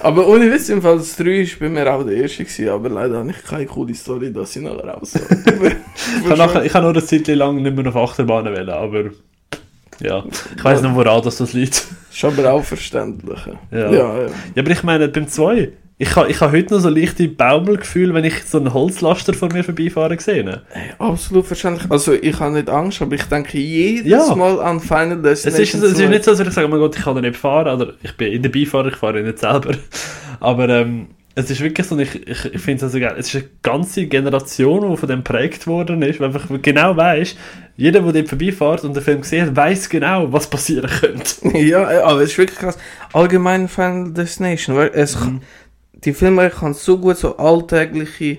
Aber 0.00 0.26
ohne 0.28 0.50
Witz, 0.52 0.68
im 0.68 0.82
Fall 0.82 0.98
das 0.98 1.16
3 1.16 1.24
war 1.24 1.46
bei 1.60 1.68
mir 1.68 1.92
auch 1.92 2.02
der 2.04 2.16
erste, 2.16 2.44
gewesen, 2.44 2.68
aber 2.68 2.88
leider 2.90 3.18
habe 3.18 3.30
ich 3.30 3.42
keine 3.44 3.66
coole 3.66 3.94
Story, 3.94 4.32
dass 4.32 4.54
ich 4.56 4.62
nachher 4.62 4.88
raus 4.88 5.14
Ich 6.24 6.24
habe 6.30 6.36
nachher- 6.36 6.64
ich 6.64 6.74
habe 6.74 6.84
nur 6.84 6.92
eine 6.94 7.04
Zeit 7.04 7.26
lang 7.28 7.62
nicht 7.62 7.74
mehr 7.76 7.86
auf 7.88 7.96
Achterbahnen 7.96 8.52
wählen, 8.54 8.68
aber 8.70 9.04
ja, 10.00 10.24
ich 10.56 10.62
weiß 10.64 10.82
nicht, 10.82 10.94
woran 10.94 11.22
das, 11.22 11.36
das 11.38 11.52
liegt. 11.54 11.86
Ist 12.12 12.24
aber 12.24 12.52
auch 12.52 12.62
verständlich. 12.64 13.38
Ja. 13.70 13.90
Ja, 13.90 13.90
ja. 13.90 14.26
Ja, 14.54 14.62
aber 14.62 14.70
ich 14.70 14.82
meine, 14.82 15.08
beim 15.08 15.26
2, 15.28 15.70
ich 15.98 16.14
habe 16.14 16.30
ich 16.30 16.40
ha 16.40 16.50
heute 16.52 16.74
noch 16.74 16.80
so 16.80 16.90
leichte 16.90 17.26
Baumelgefühl, 17.26 18.12
wenn 18.12 18.24
ich 18.24 18.44
so 18.44 18.58
einen 18.58 18.74
Holzlaster 18.74 19.32
vor 19.32 19.50
mir 19.50 19.64
vorbeifahren 19.64 20.18
sehe. 20.18 20.62
Hey, 20.70 20.90
absolut 20.98 21.46
verständlich. 21.46 21.90
Also 21.90 22.12
ich 22.12 22.38
habe 22.38 22.52
nicht 22.52 22.68
Angst, 22.68 23.00
aber 23.00 23.14
ich 23.14 23.24
denke 23.24 23.58
jedes 23.58 24.10
Ja. 24.10 24.34
Mal 24.34 24.60
an 24.60 24.80
Final 24.80 25.24
Es 25.24 25.46
ist, 25.46 25.56
Destination. 25.58 25.82
es 25.84 25.90
ist 25.92 25.96
2. 25.98 26.06
nicht 26.08 26.24
so, 26.24 26.36
würde 26.36 26.48
ich 26.50 26.54
sagen, 26.54 26.66
oh 26.66 26.70
mein 26.70 26.80
Gott, 26.80 26.96
ich 26.96 27.02
kann 27.02 27.14
da 27.14 27.20
nicht 27.22 27.36
fahren, 27.36 27.80
oder 27.80 27.94
ich 28.02 28.14
bin 28.16 28.32
in 28.32 28.42
der 28.42 28.50
Beifahrer, 28.50 28.88
ich 28.88 28.96
fahre 28.96 29.22
nicht 29.22 29.38
selber. 29.38 29.70
Aber 30.40 30.68
ähm, 30.68 31.06
es 31.34 31.50
ist 31.50 31.60
wirklich 31.62 31.86
so, 31.86 31.98
ich, 31.98 32.14
ich, 32.28 32.44
ich 32.46 32.60
finde 32.60 32.76
es 32.76 32.82
also 32.84 32.98
geil, 32.98 33.14
es 33.18 33.28
ist 33.28 33.36
eine 33.36 33.44
ganze 33.62 34.06
Generation, 34.06 34.90
die 34.90 34.96
von 34.98 35.08
dem 35.08 35.18
geprägt 35.24 35.66
worden 35.66 36.02
ist, 36.02 36.20
weil 36.20 36.26
einfach 36.28 36.46
genau 36.62 36.96
weiß, 36.96 37.36
jeder, 37.76 38.00
der 38.00 38.12
dort 38.12 38.28
vorbeifährt 38.28 38.84
und 38.84 38.94
den 38.96 39.02
Film 39.02 39.20
gesehen 39.20 39.46
hat, 39.46 39.56
weiß 39.56 39.88
genau, 39.90 40.32
was 40.32 40.48
passieren 40.48 40.90
könnte. 40.90 41.24
Ja, 41.58 41.90
ja, 41.92 42.04
aber 42.04 42.20
es 42.22 42.30
ist 42.32 42.38
wirklich 42.38 42.58
krass. 42.58 42.78
Allgemein 43.12 43.68
Final 43.68 44.12
Destination, 44.12 44.76
weil 44.76 44.90
es 44.94 45.18
Mhm. 45.18 45.40
Die 46.04 46.12
Filme 46.12 46.50
kann 46.50 46.74
so 46.74 46.98
gut 46.98 47.16
so 47.16 47.36
alltägliche 47.36 48.38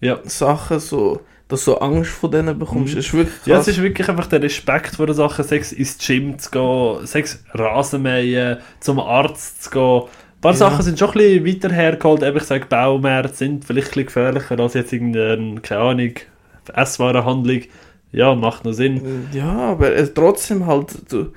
Ja. 0.00 0.18
Sachen 0.24 0.80
so, 0.80 1.20
dass 1.48 1.64
du 1.64 1.74
Angst 1.76 2.10
vor 2.10 2.30
denen 2.30 2.58
bekommst. 2.58 2.94
Mhm. 2.94 2.98
Es 3.00 3.06
ist 3.06 3.14
wirklich 3.14 3.36
krass. 3.36 3.46
Ja, 3.46 3.58
es 3.58 3.68
ist 3.68 3.82
wirklich 3.82 4.08
einfach 4.08 4.26
der 4.26 4.42
Respekt 4.42 4.96
vor 4.96 5.06
den 5.06 5.14
Sachen, 5.14 5.44
Sex 5.44 5.72
ins 5.72 5.98
Gym 5.98 6.38
zu 6.38 6.50
gehen, 6.50 7.06
Sex 7.06 7.44
Rasenmähen, 7.52 8.58
zum 8.80 8.98
Arzt 9.00 9.62
zu 9.64 9.70
gehen. 9.70 10.02
Ein 10.02 10.40
paar 10.40 10.52
Ja. 10.52 10.58
Sachen 10.58 10.82
sind 10.82 10.98
schon 10.98 11.10
ein 11.10 11.14
bisschen 11.42 11.46
weiter 11.46 11.74
hergeholt. 11.74 12.22
Eben, 12.22 12.36
Ich 12.36 12.42
sage, 12.44 12.66
Baumärkte 12.66 13.34
sind 13.36 13.64
vielleicht 13.64 13.88
ein 13.88 13.90
bisschen 13.90 14.06
gefährlicher 14.06 14.58
als 14.60 14.74
jetzt 14.74 14.92
irgendeine, 14.92 15.60
keine 15.60 15.80
Ahnung, 15.80 16.12
Esswarenhandlung. 16.74 17.62
Ja, 18.12 18.34
macht 18.34 18.64
noch 18.64 18.72
Sinn. 18.72 19.26
ja, 19.32 19.52
aber 19.72 19.92
es 19.94 20.14
trotzdem 20.14 20.66
halt 20.66 20.94
du, 21.12 21.32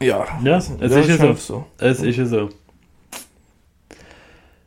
ja, 0.00 0.26
Ja, 0.42 0.56
es 0.58 0.70
ja, 0.80 0.86
ist 0.98 1.08
ja 1.08 1.16
schon 1.16 1.36
so. 1.36 1.66
Es 1.78 2.00
ist 2.02 2.16
ja 2.16 2.26
so. 2.26 2.48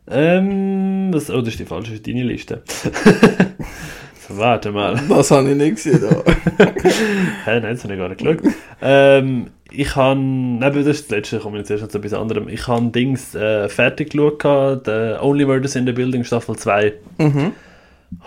Ähm, 0.08 1.10
was, 1.14 1.30
oh, 1.30 1.40
das 1.42 1.50
ist 1.50 1.60
die 1.60 1.66
falsche, 1.66 1.92
das 1.92 2.00
ist 2.00 2.08
deine 2.08 2.24
Liste. 2.24 2.62
so, 2.66 2.90
warte 4.38 4.72
mal. 4.72 5.00
Das 5.10 5.32
habe 5.32 5.50
ich 5.52 5.56
nicht 5.58 5.76
gesehen. 5.76 6.04
aber- 6.04 6.24
Hä, 7.46 7.60
nein, 7.60 7.64
das 7.74 7.84
habe 7.84 7.94
ich 7.94 8.00
gar 8.00 8.10
nicht 8.10 8.20
geschaut. 8.24 8.54
ähm, 8.82 9.48
ich 9.72 9.96
habe, 9.96 10.20
nein, 10.20 10.62
das 10.74 10.86
ist 10.86 11.06
das 11.06 11.10
letzte, 11.18 11.40
kommen 11.40 11.56
wir 11.56 11.60
jetzt 11.60 11.72
erst 11.72 11.84
noch 11.84 11.90
zu 11.90 11.98
etwas 11.98 12.14
anderem. 12.14 12.48
Ich 12.50 12.68
habe 12.68 12.88
Dings 12.92 13.34
äh, 13.36 13.68
fertig 13.68 14.12
geschaut, 14.12 14.40
gehabt, 14.40 14.86
The 14.86 15.16
Only 15.20 15.46
Murders 15.46 15.76
in 15.76 15.86
the 15.86 15.92
Building 15.92 16.24
Staffel 16.24 16.56
2. 16.56 16.94
mhm. 17.18 17.52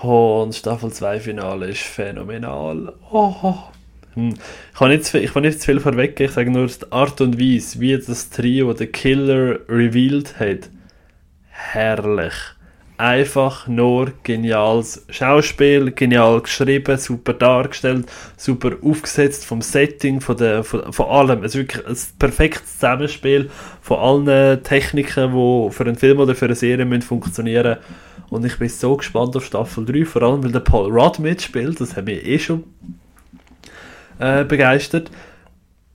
Und 0.03 0.55
Staffel 0.55 0.93
2 0.93 1.21
Finale 1.21 1.67
ist 1.69 1.83
phänomenal. 1.83 2.93
Oh. 3.11 3.55
Hm. 4.15 4.35
Ich 4.73 4.79
kann 4.79 4.89
nicht 4.91 5.05
zu 5.05 5.13
viel, 5.13 5.25
ich 5.25 5.33
kann 5.33 5.43
nicht 5.45 5.61
zu 5.61 5.67
viel 5.67 5.81
vorweg, 5.81 6.19
ich 6.21 6.33
sage 6.33 6.51
nur 6.51 6.67
die 6.67 6.73
Art 6.93 7.21
und 7.21 7.41
Weise, 7.41 7.81
wie 7.81 7.97
das 7.97 8.29
Trio 8.31 8.75
The 8.75 8.87
Killer 8.87 9.61
revealed 9.69 10.39
hat. 10.41 10.69
Herrlich. 11.61 12.35
Einfach 12.99 13.67
nur 13.67 14.13
geniales 14.23 15.05
Schauspiel, 15.11 15.91
genial 15.91 16.41
geschrieben, 16.41 16.97
super 16.97 17.33
dargestellt, 17.33 18.07
super 18.37 18.77
aufgesetzt 18.81 19.45
vom 19.45 19.61
Setting, 19.61 20.21
von, 20.21 20.37
der, 20.37 20.63
von, 20.63 20.93
von 20.93 21.07
allem. 21.07 21.43
Es 21.43 21.55
ist 21.55 21.61
wirklich 21.61 21.87
ein 21.87 21.97
perfektes 22.19 22.75
Zusammenspiel 22.75 23.51
von 23.83 23.99
allen 23.99 24.63
Techniken, 24.63 25.33
die 25.33 25.71
für 25.73 25.85
einen 25.85 25.97
Film 25.97 26.21
oder 26.21 26.37
für 26.37 26.45
eine 26.45 26.55
Serie 26.55 26.85
müssen 26.85 27.03
funktionieren 27.03 27.79
Und 28.31 28.45
ich 28.45 28.57
bin 28.59 28.69
so 28.69 28.97
gespannt 28.97 29.37
auf 29.37 29.45
Staffel 29.45 29.85
3, 29.85 30.05
vor 30.05 30.23
allem 30.23 30.45
weil 30.45 30.53
der 30.53 30.61
Paul 30.61 30.91
Rudd 30.91 31.19
mitspielt, 31.19 31.81
das 31.81 31.97
hat 31.97 32.05
mich 32.05 32.25
eh 32.25 32.39
schon 32.39 32.65
äh, 34.21 34.45
begeistert. 34.45 35.11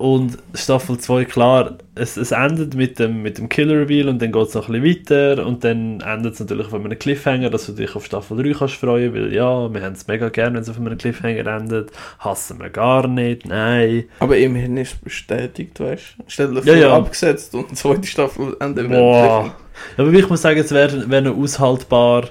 Und 0.04 0.38
Staffel 0.54 0.98
2, 0.98 1.24
klar, 1.24 1.78
es, 1.96 2.18
es 2.18 2.34
endet 2.34 2.76
mit 2.76 3.00
dem, 3.00 3.22
mit 3.22 3.38
dem 3.38 3.48
Killer 3.48 3.80
Reveal 3.80 4.10
und 4.10 4.22
dann 4.22 4.34
geht 4.34 4.48
es 4.50 4.54
noch 4.54 4.68
ein 4.68 4.82
bisschen 4.82 5.08
weiter 5.10 5.46
und 5.48 5.64
dann 5.64 6.02
endet 6.02 6.34
es 6.34 6.42
natürlich 6.42 6.68
auf 6.68 6.74
einem 6.74 7.00
Cliffhanger, 7.00 7.50
dass 7.50 7.68
du 7.68 7.72
dich 7.72 7.96
auf 7.96 8.06
Staffel 8.06 8.44
3 8.44 8.52
kannst 8.60 8.76
freuen, 8.76 9.14
weil 9.14 9.32
ja, 9.32 9.74
wir 9.74 9.82
haben 9.82 9.94
es 9.94 10.06
mega 10.06 10.28
gern, 10.28 10.56
wenn 10.56 10.62
es 10.62 10.68
auf 10.70 10.76
einem 10.76 10.98
Cliffhanger 10.98 11.48
endet. 11.48 11.92
Hassen 12.20 12.60
wir 12.60 12.70
gar 12.70 13.08
nicht, 13.08 13.46
nein. 13.46 14.04
Aber 14.20 14.36
immerhin 14.36 14.76
ist 14.76 14.96
es 14.96 15.00
bestätigt, 15.00 15.80
weißt 15.80 16.16
du? 16.18 16.24
Stell 16.28 16.50
dir 16.50 16.56
Ja, 16.56 16.64
vor, 16.64 16.76
ja. 16.76 16.98
abgesetzt 16.98 17.56
und 17.56 17.72
die 17.72 17.76
zweite 17.76 18.06
Staffel 18.06 18.58
Ende 18.60 18.84
Boah. 18.84 19.56
Aber 19.96 20.12
ich 20.12 20.30
muss 20.30 20.42
sagen, 20.42 20.60
es 20.60 20.74
wäre 20.74 21.10
wär 21.10 21.22
noch 21.22 21.38
aushaltbarer 21.38 22.28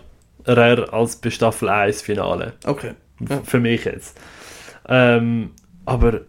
als 0.93 1.17
bei 1.17 1.31
Staffel 1.31 1.71
1 1.71 2.03
Finale. 2.03 2.53
Okay. 2.67 2.91
Ja. 3.31 3.41
Für 3.43 3.61
mich 3.61 3.87
jetzt. 3.87 4.21
Ähm, 4.87 5.53
aber 5.87 6.21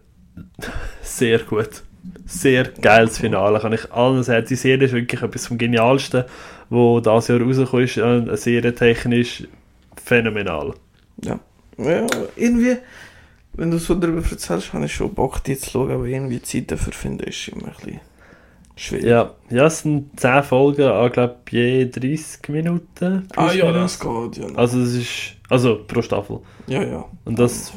sehr 1.02 1.38
gut. 1.40 1.82
Sehr 2.26 2.64
geiles 2.64 3.18
Finale, 3.18 3.60
kann 3.60 3.72
ich 3.72 3.90
allen 3.92 4.22
sagen. 4.22 4.46
Die 4.48 4.56
Serie 4.56 4.86
ist 4.86 4.92
wirklich 4.92 5.22
etwas 5.22 5.46
vom 5.46 5.58
Genialsten, 5.58 6.24
wo 6.68 7.00
das 7.00 7.28
Jahr 7.28 7.40
rausgekommen 7.40 7.84
ist. 7.84 7.96
Äh, 7.96 8.36
serientechnisch 8.36 9.44
phänomenal. 10.02 10.74
Ja. 11.22 11.40
ja, 11.78 12.06
irgendwie, 12.36 12.76
wenn 13.54 13.70
du 13.70 13.78
so 13.78 13.94
darüber 13.94 14.22
erzählst, 14.22 14.72
habe 14.72 14.84
ich 14.84 14.94
schon 14.94 15.14
Bock, 15.14 15.42
die 15.44 15.56
zu 15.56 15.70
schauen, 15.70 15.92
aber 15.92 16.04
irgendwie 16.04 16.42
Zeit 16.42 16.70
dafür 16.70 16.92
finden 16.92 17.24
ist 17.24 17.48
immer 17.48 17.68
ein 17.68 17.74
bisschen 17.74 18.00
schwierig. 18.76 19.04
Ja, 19.04 19.34
ja 19.50 19.66
es 19.66 19.80
sind 19.80 20.18
10 20.20 20.42
Folgen, 20.42 21.06
ich 21.06 21.12
glaube 21.12 21.36
je 21.50 21.88
30 21.88 22.48
Minuten. 22.48 23.28
Ah 23.36 23.52
ja, 23.52 23.72
das 23.72 23.98
geht, 23.98 24.36
ja. 24.38 24.46
Also 24.56 24.80
es 24.80 24.94
ist, 24.94 25.36
also 25.48 25.84
pro 25.86 26.02
Staffel. 26.02 26.40
ja, 26.66 26.82
ja. 26.82 27.04
Und 27.24 27.38
das, 27.38 27.72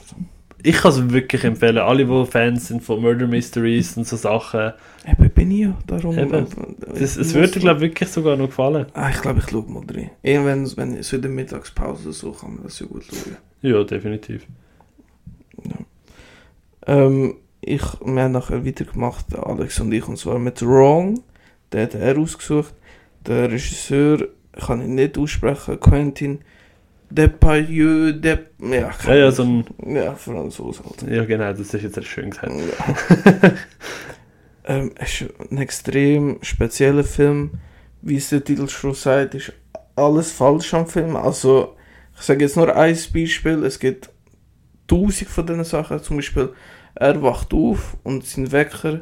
ich 0.63 0.75
kann 0.75 0.91
es 0.91 1.09
wirklich 1.11 1.43
empfehlen. 1.43 1.77
Alle, 1.77 2.05
die 2.05 2.25
Fans 2.25 2.67
sind 2.67 2.83
von 2.83 3.01
Murder 3.01 3.27
Mysteries 3.27 3.95
und 3.97 4.07
so 4.07 4.15
Sachen, 4.15 4.73
Eben 5.07 5.29
bin 5.29 5.51
ich 5.51 5.59
ja, 5.59 5.77
darum. 5.87 6.17
Eben. 6.17 6.33
äh, 6.33 6.45
das, 6.99 7.15
ich 7.15 7.27
es 7.27 7.33
würde, 7.33 7.59
glaube 7.59 7.85
ich, 7.85 7.91
wirklich 7.91 8.09
sogar 8.09 8.35
noch 8.35 8.47
gefallen. 8.47 8.87
Ah, 8.93 9.09
ich 9.09 9.21
glaube, 9.21 9.39
ich 9.39 9.49
schaue 9.49 9.69
mal 9.69 9.83
rein. 9.89 10.11
Irgendwann, 10.23 10.77
wenn 10.77 11.03
so 11.03 11.15
in 11.15 11.21
der 11.21 11.31
Mittagspause 11.31 12.11
so, 12.11 12.31
kann 12.31 12.55
man 12.55 12.63
das 12.63 12.79
ja 12.79 12.87
gut 12.87 13.03
schauen. 13.05 13.37
Ja, 13.61 13.83
definitiv. 13.83 14.45
Ähm, 16.85 17.35
ich, 17.61 17.83
wir 18.03 18.23
haben 18.23 18.31
nachher 18.31 18.65
weitergemacht, 18.65 19.35
Alex 19.37 19.79
und 19.79 19.91
ich, 19.91 20.07
und 20.07 20.17
zwar 20.17 20.39
mit 20.39 20.61
Wrong. 20.61 21.21
Den 21.71 21.81
hat 21.83 21.95
er 21.95 22.17
ausgesucht. 22.17 22.73
Der 23.25 23.51
Regisseur 23.51 24.27
ich 24.57 24.65
kann 24.65 24.81
ihn 24.81 24.95
nicht 24.95 25.17
aussprechen, 25.17 25.79
Quentin 25.79 26.39
Depailleux, 27.09 28.13
Dep, 28.13 28.51
ja, 28.59 28.91
Ja, 29.05 29.15
ja, 29.15 29.31
so 29.31 29.43
ein, 29.43 29.65
ja, 29.85 30.13
Franzose 30.15 30.83
halt. 30.83 31.09
ja 31.09 31.23
genau, 31.23 31.51
das 31.53 31.73
ist 31.73 31.81
jetzt 31.81 32.05
schön 32.05 32.31
gesagt. 32.31 32.51
Ja. 32.51 33.51
ähm, 34.75 34.91
es 34.95 35.21
ist 35.21 35.29
ein 35.51 35.57
extrem 35.57 36.39
spezieller 36.41 37.05
Film, 37.05 37.51
wie 38.01 38.17
es 38.17 38.29
der 38.29 38.43
Titel 38.43 38.67
schon 38.67 38.93
sagt, 38.93 39.35
ist 39.35 39.53
alles 39.95 40.31
falsch 40.31 40.73
am 40.73 40.87
Film. 40.87 41.15
Also, 41.15 41.75
ich 42.15 42.23
sage 42.23 42.43
jetzt 42.43 42.57
nur 42.57 42.75
ein 42.75 42.97
Beispiel, 43.13 43.63
es 43.63 43.79
gibt 43.79 44.09
tausend 44.87 45.29
von 45.29 45.45
diesen 45.45 45.63
Sachen, 45.63 46.03
zum 46.03 46.17
Beispiel, 46.17 46.53
er 46.95 47.21
wacht 47.21 47.53
auf 47.53 47.95
und 48.03 48.25
sein 48.25 48.51
Wecker 48.51 49.01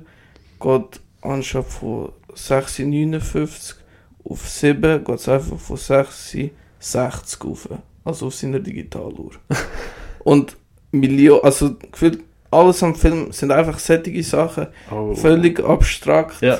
geht 0.59 0.99
anstatt 1.21 1.65
von 1.65 2.11
6,59 2.35 3.75
auf 4.23 4.47
7, 4.47 5.03
geht 5.03 5.15
es 5.15 5.29
einfach 5.29 5.57
von 5.57 5.77
6,60 5.77 7.45
auf, 7.45 7.69
also 8.05 8.27
auf 8.27 8.35
seiner 8.35 8.59
Digitaluhr. 8.59 9.31
und 10.23 10.55
Million, 10.91 11.41
also 11.43 11.75
gefühlt 11.91 12.19
alles 12.51 12.81
am 12.83 12.95
Film 12.95 13.33
sind 13.33 13.51
einfach 13.51 13.77
sättige 13.79 14.23
Sachen, 14.23 14.67
Oh. 14.89 15.13
völlig 15.13 15.59
abstrakt, 15.59 16.41
Ja, 16.41 16.59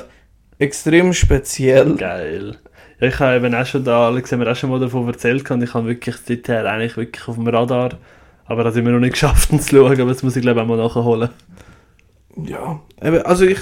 extrem 0.58 1.14
speziell. 1.14 1.94
geil. 1.96 2.58
Ja, 3.00 3.08
ich 3.08 3.18
habe 3.18 3.36
eben 3.36 3.54
auch 3.54 3.64
schon 3.66 3.84
da, 3.84 4.06
Alex 4.08 4.30
haben 4.32 4.40
mir 4.40 4.50
auch 4.50 4.56
schon 4.56 4.68
mal 4.70 4.80
davon 4.80 5.06
erzählt 5.06 5.50
und 5.50 5.62
ich 5.62 5.72
habe 5.72 5.86
wirklich 5.86 6.16
seither 6.16 6.66
eigentlich 6.70 6.96
wirklich 6.98 7.26
auf 7.28 7.36
dem 7.36 7.46
Radar, 7.48 7.90
aber 8.44 8.64
das 8.64 8.76
haben 8.76 8.84
wir 8.84 8.92
noch 8.92 9.00
nicht 9.00 9.12
geschafft, 9.12 9.50
ihn 9.52 9.60
zu 9.60 9.76
schauen, 9.76 9.98
aber 10.00 10.10
das 10.10 10.22
muss 10.22 10.36
ich 10.36 10.42
glaube 10.42 10.60
ich 10.60 10.64
auch 10.64 10.68
mal 10.68 10.76
nachholen. 10.76 11.30
Ja, 12.36 12.80
eben, 13.02 13.22
also 13.22 13.44
ich, 13.46 13.60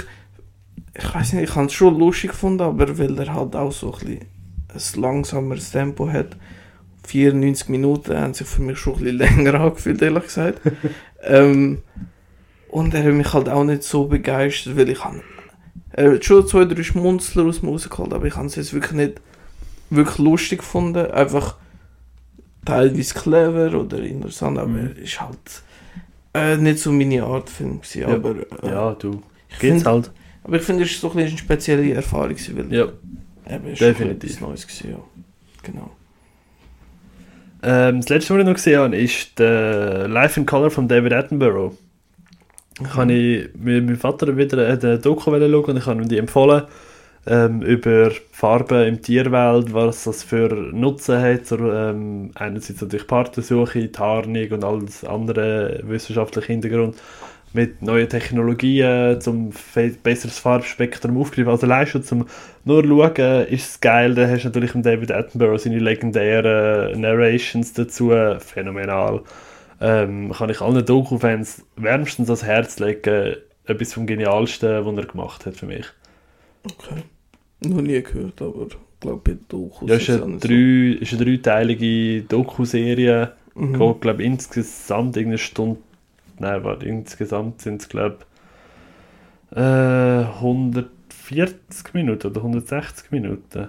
ich 0.96 1.14
weiß 1.14 1.34
nicht, 1.34 1.50
ich 1.50 1.54
habe 1.56 1.66
es 1.66 1.72
schon 1.72 1.96
lustig 1.98 2.30
gefunden, 2.30 2.62
aber 2.62 2.98
weil 2.98 3.16
er 3.18 3.32
halt 3.34 3.54
auch 3.54 3.70
so 3.70 3.92
ein, 3.94 4.18
bisschen 4.72 4.96
ein 4.96 5.00
langsameres 5.02 5.70
Tempo 5.70 6.08
hat. 6.08 6.36
94 7.04 7.68
Minuten 7.68 8.16
haben 8.18 8.34
sich 8.34 8.46
für 8.46 8.62
mich 8.62 8.78
schon 8.78 8.94
ein 8.94 9.00
bisschen 9.00 9.18
länger 9.18 9.54
angefühlt, 9.60 10.02
ehrlich 10.02 10.24
gesagt. 10.24 10.60
ähm, 11.22 11.82
und 12.68 12.92
er 12.94 13.04
hat 13.04 13.12
mich 13.12 13.32
halt 13.32 13.48
auch 13.48 13.64
nicht 13.64 13.82
so 13.84 14.06
begeistert, 14.06 14.76
weil 14.76 14.88
ich 14.88 15.04
habe, 15.04 15.20
er 15.92 16.14
hat 16.14 16.24
schon 16.24 16.46
zwei, 16.46 16.64
drei 16.64 16.82
Schmunzler 16.82 17.44
aus 17.44 17.60
dem 17.60 17.68
rausgeholt, 17.68 18.12
aber 18.12 18.26
ich 18.26 18.36
habe 18.36 18.46
es 18.46 18.56
jetzt 18.56 18.72
wirklich 18.74 18.92
nicht 18.92 19.20
wirklich 19.90 20.18
lustig 20.18 20.58
gefunden. 20.58 21.10
Einfach 21.10 21.56
teilweise 22.64 23.14
clever 23.14 23.78
oder 23.78 23.98
interessant, 24.00 24.58
aber 24.58 24.68
Mhm. 24.70 24.96
ist 25.02 25.20
halt 25.20 25.62
äh, 26.34 26.56
nicht 26.56 26.78
so 26.80 26.90
meine 26.90 27.22
Art 27.22 27.48
Film 27.50 27.80
gewesen, 27.80 28.00
Ja. 28.02 28.08
aber 28.08 28.30
äh, 28.30 28.68
Ja, 28.70 28.92
du, 28.94 29.22
ich 29.50 29.58
geht's 29.58 29.74
find, 29.82 29.86
halt. 29.86 30.10
aber 30.42 30.56
ich 30.56 30.62
finde, 30.62 30.82
es 30.82 30.90
ist 30.90 31.00
so 31.00 31.10
ein 31.12 31.18
eine 31.18 31.28
spezielle 31.38 31.92
Erfahrung 31.92 32.30
gewesen, 32.30 32.56
weil 32.56 32.72
Ja. 32.74 32.84
eben, 33.48 33.66
es 33.66 33.72
ist 33.74 33.80
definitiv. 33.82 34.40
Neues 34.40 34.66
gewesen, 34.66 34.90
ja. 34.90 34.98
Genau. 35.62 35.90
Ähm, 37.64 38.00
das 38.00 38.10
letzte, 38.10 38.34
was 38.34 38.40
ich 38.40 38.46
noch 38.46 38.54
gesehen 38.54 38.78
habe, 38.78 38.96
ist 38.96 39.38
der 39.38 40.06
Life 40.06 40.38
in 40.38 40.44
Color 40.44 40.70
von 40.70 40.86
David 40.86 41.14
Attenborough. 41.14 41.72
Ich 42.80 42.94
habe 42.94 43.12
ich 43.12 43.48
mit 43.54 43.86
meinem 43.86 43.96
Vater 43.96 44.36
wieder 44.36 44.66
eine 44.66 44.98
Doku 44.98 45.30
schauen 45.30 45.54
und 45.54 45.76
ich 45.76 45.86
habe 45.86 46.02
ihm 46.02 46.08
die 46.08 46.18
empfohlen 46.18 46.64
ähm, 47.26 47.62
über 47.62 48.10
Farben 48.32 48.86
im 48.86 49.00
Tierwelt, 49.00 49.72
was 49.72 50.04
das 50.04 50.22
für 50.22 50.48
Nutzen 50.72 51.22
hat. 51.22 51.46
So, 51.46 51.56
ähm, 51.56 52.32
einerseits 52.34 52.82
natürlich 52.82 53.06
Partnersuche, 53.06 53.90
Tarnung 53.90 54.50
und 54.50 54.64
alles 54.64 55.04
andere 55.04 55.80
wissenschaftliche 55.84 56.48
Hintergrund 56.48 56.96
mit 57.54 57.80
neuen 57.82 58.08
Technologien, 58.08 59.20
zum 59.20 59.52
fe- 59.52 59.94
besseres 60.02 60.38
Farbspektrum 60.38 61.16
aufgreifen. 61.16 61.50
Also 61.50 61.66
allein 61.66 61.86
schon 61.86 62.02
zum 62.02 62.26
nur 62.64 62.84
schauen 62.84 63.46
ist 63.46 63.70
es 63.70 63.80
geil. 63.80 64.14
Dann 64.14 64.30
hast 64.30 64.42
du 64.42 64.48
natürlich 64.48 64.72
David 64.74 65.12
Attenborough 65.12 65.58
seine 65.58 65.78
legendären 65.78 67.00
Narrations 67.00 67.72
dazu. 67.72 68.12
Phänomenal. 68.40 69.22
Ähm, 69.80 70.32
kann 70.32 70.50
ich 70.50 70.60
allen 70.60 70.84
Doku-Fans 70.84 71.64
wärmstens 71.76 72.28
ans 72.28 72.44
Herz 72.44 72.78
legen. 72.78 73.36
Etwas 73.66 73.94
vom 73.94 74.06
Genialsten, 74.06 74.84
was 74.84 74.96
er 74.96 75.06
gemacht 75.06 75.46
hat 75.46 75.56
für 75.56 75.66
mich. 75.66 75.86
Okay. 76.64 77.02
Noch 77.64 77.80
nie 77.80 78.02
gehört, 78.02 78.42
aber 78.42 78.66
ich 78.68 78.76
glaube, 79.00 79.20
bei 79.24 79.38
Dokus 79.48 79.88
Ja, 79.88 79.96
ist 79.96 80.10
eine, 80.10 80.26
nicht 80.26 80.42
so. 80.42 80.48
drei, 80.48 80.98
ist 81.00 81.12
eine 81.14 81.24
dreiteilige 81.24 82.22
Doku-Serie. 82.28 83.32
Mhm. 83.54 83.78
Geht, 83.78 84.00
glaube 84.00 84.22
ich, 84.22 84.26
insgesamt 84.28 85.16
irgendeine 85.16 85.38
Stunde. 85.38 85.78
Nein, 86.38 86.64
warte, 86.64 86.86
insgesamt 86.86 87.60
sind 87.60 87.82
es, 87.82 87.88
glaube 87.88 88.18
ich, 89.52 89.56
äh, 89.56 90.24
140 90.24 91.94
Minuten 91.94 92.26
oder 92.26 92.40
160 92.40 93.10
Minuten. 93.10 93.68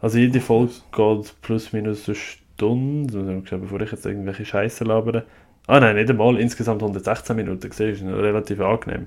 Also 0.00 0.18
jede 0.18 0.40
Folge 0.40 0.74
geht 0.94 1.40
plus 1.42 1.72
minus 1.72 2.08
eine 2.08 2.16
Stunde. 2.16 3.18
Also, 3.18 3.30
ich 3.38 3.44
glaube, 3.44 3.64
bevor 3.64 3.80
ich 3.80 3.90
jetzt 3.90 4.06
irgendwelche 4.06 4.44
Scheiße 4.44 4.84
labere. 4.84 5.24
Ah 5.66 5.80
nein, 5.80 5.96
nicht 5.96 6.10
einmal. 6.10 6.38
Insgesamt 6.38 6.82
116 6.82 7.34
Minuten. 7.34 7.70
Siehst 7.70 8.02
du, 8.02 8.06
relativ 8.06 8.60
angenehm. 8.60 9.06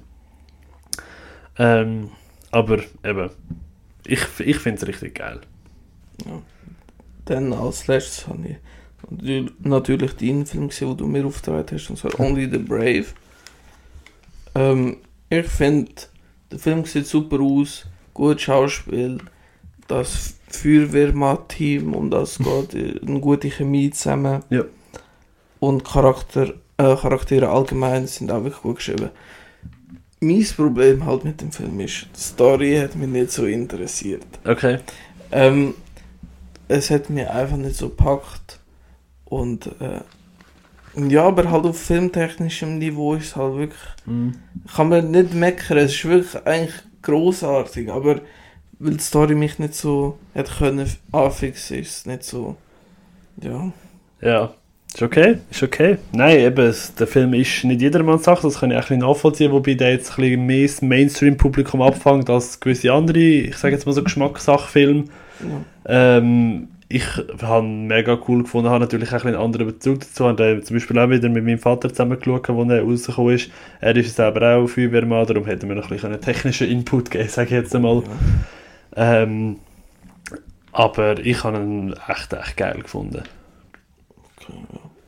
Ähm, 1.58 2.10
aber 2.52 2.80
eben, 3.04 3.30
ich, 4.06 4.22
ich 4.40 4.58
finde 4.58 4.82
es 4.82 4.88
richtig 4.88 5.16
geil. 5.16 5.42
Dann 7.26 7.54
als 7.54 7.88
letztes 7.88 8.28
habe 8.28 8.48
ich 8.48 8.58
natür- 9.10 9.52
natürlich 9.60 10.14
deinen 10.14 10.46
Film 10.46 10.70
gesehen, 10.70 10.90
den 10.90 10.98
du 10.98 11.08
mir 11.08 11.26
aufgetragen 11.26 11.66
hast, 11.72 11.90
und 11.90 11.98
zwar 11.98 12.20
Only 12.20 12.50
the 12.50 12.58
Brave. 12.58 13.06
Ähm, 14.56 14.98
ich 15.30 15.48
finde, 15.48 15.92
der 16.52 16.60
Film 16.60 16.86
sieht 16.86 17.08
super 17.08 17.40
aus, 17.40 17.86
gut 18.14 18.42
Schauspiel, 18.42 19.20
das 19.88 20.36
Feuerwehrmann-Team 20.50 21.94
und 21.94 22.12
das 22.12 22.38
geht 22.70 23.02
eine 23.08 23.20
gute 23.20 23.50
Chemie 23.50 23.90
zusammen. 23.92 24.44
Ja. 24.50 24.64
Und 25.60 25.84
Charakter, 25.84 26.54
äh, 26.78 26.96
Charaktere 26.96 27.50
allgemein 27.50 28.08
sind 28.08 28.32
auch 28.32 28.44
wirklich 28.44 28.62
gut 28.62 28.78
geschrieben. 28.78 29.10
Mein 30.20 30.46
Problem 30.56 31.06
halt 31.06 31.24
mit 31.24 31.42
dem 31.42 31.52
Film 31.52 31.80
ist, 31.80 32.08
die 32.16 32.20
Story 32.20 32.78
hat 32.78 32.96
mich 32.96 33.10
nicht 33.10 33.32
so 33.32 33.46
interessiert. 33.46 34.26
Okay. 34.46 34.80
Ähm, 35.32 35.74
es 36.68 36.90
hat 36.90 37.10
mich 37.10 37.28
einfach 37.28 37.58
nicht 37.58 37.76
so 37.76 37.90
gepackt. 37.90 38.60
Und 39.32 39.68
äh, 39.80 40.02
ja, 41.08 41.24
aber 41.24 41.50
halt 41.50 41.66
auf 41.66 41.80
filmtechnischem 41.80 42.78
Niveau 42.80 43.14
ist 43.16 43.28
es 43.28 43.36
halt 43.38 43.56
wirklich. 43.56 43.80
Mhm. 44.06 44.34
Kann 44.76 44.90
man 44.90 45.10
nicht 45.10 45.34
meckern, 45.34 45.78
es 45.78 45.94
ist 45.94 46.04
wirklich 46.06 46.46
eigentlich 46.46 46.76
großartig, 47.02 47.90
aber 47.90 48.20
weil 48.78 48.94
die 48.96 49.00
Story 49.04 49.34
mich 49.36 49.58
nicht 49.58 49.74
so 49.74 50.18
hat 50.36 50.58
können 50.58 50.86
anfixen, 51.14 51.80
ist 51.80 51.98
es 52.00 52.06
nicht 52.06 52.24
so. 52.26 52.58
Ja. 53.42 53.72
Ja, 54.22 54.54
ist 54.94 55.02
okay, 55.02 55.38
ist 55.50 55.64
okay. 55.64 55.98
Nein, 56.12 56.40
eben, 56.40 56.66
es- 56.66 56.94
der 56.96 57.08
Film 57.08 57.34
ist 57.36 57.64
nicht 57.64 57.82
jedermanns 57.82 58.24
Sache, 58.26 58.42
das 58.44 58.60
kann 58.60 58.72
ich 58.72 58.76
auch 58.78 58.82
ein 58.82 58.88
bisschen 58.88 59.00
nachvollziehen, 59.00 59.52
wobei 59.54 59.76
der 59.76 59.92
jetzt 59.92 60.12
ein 60.12 60.24
bisschen 60.24 60.46
mehr 60.46 60.68
das 60.68 60.82
Mainstream-Publikum 60.82 61.82
abfängt 61.82 62.30
als 62.30 62.60
gewisse 62.60 62.92
andere, 62.92 63.18
ich 63.20 63.56
sage 63.56 63.76
jetzt 63.76 63.86
mal 63.86 63.94
so 63.94 64.04
Geschmackssachfilme. 64.04 65.06
ja. 65.40 66.18
Ähm, 66.18 66.68
ich 66.94 67.06
habe 67.42 67.66
ihn 67.66 67.88
mega 67.88 68.18
cool 68.28 68.44
gefunden, 68.44 68.70
habe 68.70 68.82
natürlich 68.82 69.10
auch 69.14 69.24
ein 69.24 69.28
einen 69.28 69.36
anderen 69.36 69.68
Bezug 69.68 70.02
dazu. 70.02 70.26
Habe 70.26 70.62
zum 70.62 70.76
Beispiel 70.76 71.00
auch 71.00 71.10
wieder 71.10 71.30
mit 71.30 71.46
meinem 71.46 71.60
Vater 71.60 71.90
zusammen 71.90 72.20
geschaut, 72.20 72.50
als 72.50 72.70
er 72.70 72.82
rausgekommen 72.82 73.36
ist. 73.36 73.52
Er 73.80 73.96
ist 73.96 74.16
selber 74.16 74.56
auch 74.56 74.68
Feuerwehrmann, 74.68 75.26
darum 75.26 75.46
hätten 75.46 75.68
wir 75.70 75.76
noch 75.76 75.86
ein 75.86 75.90
bisschen 75.90 76.12
einen 76.12 76.22
technischen 76.22 76.68
Input 76.68 77.12
geben, 77.12 77.30
sage 77.30 77.48
ich 77.48 77.54
jetzt 77.54 77.76
einmal. 77.76 78.04
Ähm, 78.96 79.58
aber 80.72 81.20
ich 81.20 81.44
habe 81.44 81.58
ihn 81.58 81.96
echt, 82.08 82.34
echt 82.34 82.58
geil 82.58 82.80
gefunden. 82.82 83.24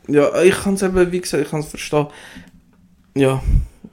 Ja, 0.08 0.42
ich 0.42 0.56
kann 0.56 0.74
es 0.76 0.84
eben, 0.84 1.12
wie 1.12 1.22
gesagt, 1.22 1.44
ich 1.44 1.50
kann 1.50 1.62
es 1.62 1.70
verstehen. 1.70 2.08
Ja. 3.16 3.42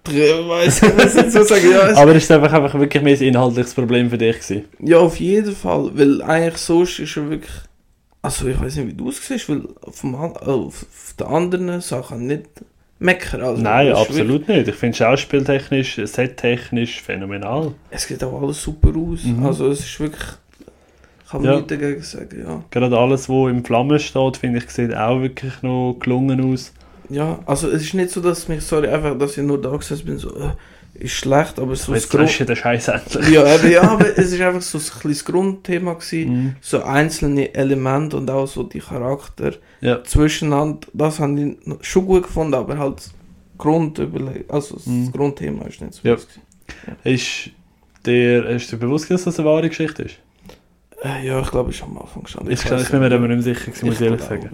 Ich 0.09 0.15
weiß 0.17 0.83
was 0.97 1.15
ich 1.15 1.23
dazu 1.23 1.43
sagen. 1.43 1.71
Ja, 1.71 1.95
Aber 1.97 2.15
ist 2.15 2.25
es 2.25 2.31
einfach, 2.31 2.53
einfach 2.53 2.79
wirklich 2.79 3.03
mehr 3.03 3.17
ein 3.17 3.23
inhaltliches 3.23 3.75
Problem 3.75 4.09
für 4.11 4.19
dich 4.19 4.41
gewesen? 4.41 4.65
ja, 4.81 4.99
auf 4.99 5.21
jeden 5.21 5.55
Fall. 5.55 5.91
Weil 5.95 6.23
eigentlich 6.23 6.57
sonst 6.57 6.99
ist 7.01 7.17
er 7.17 7.29
wirklich. 7.31 7.70
Also, 8.23 8.49
ich 8.49 8.61
weiß 8.61 8.77
nicht, 8.77 8.89
wie 8.89 8.93
du 8.93 9.09
es 9.09 9.27
siehst, 9.27 9.49
weil 9.49 9.63
vom, 9.91 10.15
an- 10.15 10.33
äh, 10.33 10.51
auf, 10.51 10.83
auf 10.83 11.15
den 11.19 11.27
anderen 11.27 11.81
Sachen 11.81 12.27
nicht 12.27 12.45
meckern. 12.99 13.41
Also, 13.41 13.63
Nein, 13.63 13.93
absolut 13.93 14.47
nicht. 14.47 14.69
Ich 14.69 14.75
finde 14.75 14.97
schauspieltechnisch, 14.97 15.97
settechnisch 16.05 17.01
phänomenal. 17.01 17.63
Wirklich, 17.65 17.75
es 17.91 18.03
sieht 18.05 18.23
auch 18.25 18.43
alles 18.43 18.63
super 18.63 18.91
aus. 18.91 19.25
Mhm. 19.25 19.47
Also, 19.47 19.69
es 19.71 19.81
ist 19.81 20.01
wirklich. 20.01 20.23
Kann 21.31 21.45
Ja. 21.45 21.53
man 21.53 21.61
nichts 21.63 21.69
dagegen 21.81 22.03
sagen, 22.03 22.43
ja. 22.45 22.63
Gerade 22.71 22.99
alles, 22.99 23.29
was 23.29 23.51
im 23.51 23.65
Flammen 23.65 23.99
steht, 24.01 24.37
finde 24.37 24.59
ich, 24.59 24.69
sieht 24.69 24.95
auch 24.95 25.21
wirklich 25.21 25.63
noch 25.63 25.97
gelungen 26.01 26.53
aus. 26.53 26.73
Ja, 27.09 27.39
also, 27.47 27.69
es 27.71 27.83
ist 27.83 27.95
nicht 27.95 28.11
so, 28.11 28.21
dass 28.21 28.49
mich, 28.49 28.63
sorry, 28.63 28.89
einfach, 28.89 29.17
dass 29.17 29.39
ich 29.39 29.45
nur 29.45 29.61
da 29.61 29.75
gesessen 29.77 30.07
bin, 30.07 30.19
so, 30.19 30.37
äh, 30.37 30.51
ist 31.01 31.13
schlecht, 31.13 31.59
aber 31.59 31.75
so 31.77 31.93
das 31.93 32.03
Jetzt 32.03 32.11
Grund. 32.11 32.23
lösche 32.25 32.45
den 32.45 32.57
Scheiß 32.57 32.89
endlich. 32.89 33.29
Ja, 33.31 33.55
eben, 33.55 33.71
ja, 33.71 33.83
aber 33.83 34.07
es 34.17 34.33
ist 34.33 34.41
einfach 34.41 34.63
so 34.63 34.79
ein 34.79 35.01
kleines 35.01 35.25
Grundthema 35.25 35.95
gewesen. 35.95 36.31
Mhm. 36.45 36.57
so 36.61 36.83
einzelne 36.83 37.55
Elemente 37.55 38.17
und 38.17 38.31
auch 38.31 38.47
so 38.47 38.63
die 38.63 38.81
Charakter 38.81 39.53
Ja. 39.81 40.03
zwischeneinander, 40.05 40.87
das 40.93 41.19
habe 41.21 41.41
ich 41.41 41.87
schon 41.87 42.07
gut 42.07 42.25
gefunden, 42.25 42.55
aber 42.55 42.79
halt 42.79 42.99
das 42.99 43.15
Grundüberle 43.59 44.45
also 44.49 44.77
das 44.77 44.87
Mhm. 44.87 45.13
Grundthema 45.13 45.65
ist 45.67 45.81
nicht 45.81 45.95
so 45.95 46.09
Ja. 46.09 46.15
gewesen. 46.15 46.41
Ist 47.05 47.51
dir, 48.07 48.47
ist 48.49 48.71
dir 48.73 48.77
bewusst, 48.77 49.11
dass 49.11 49.25
das 49.25 49.39
eine 49.39 49.49
wahre 49.49 49.69
Geschichte 49.69 50.05
ist? 50.05 50.17
Äh, 51.03 51.27
ja, 51.27 51.41
ich 51.41 51.51
glaube, 51.51 51.71
ich 51.71 51.83
am 51.83 51.97
Anfang 51.99 52.23
gestanden. 52.25 52.53
Ist 52.53 52.65
ich, 52.65 52.71
ich 52.71 52.89
bin 52.91 53.01
mir 53.01 53.07
aber 53.13 53.27
nicht 53.29 53.45
mehr 53.45 53.55
sicher, 53.55 53.71
gewesen, 53.71 53.87
muss 53.87 54.01
ich 54.01 54.07
ehrlich 54.07 54.21
sagen. 54.23 54.51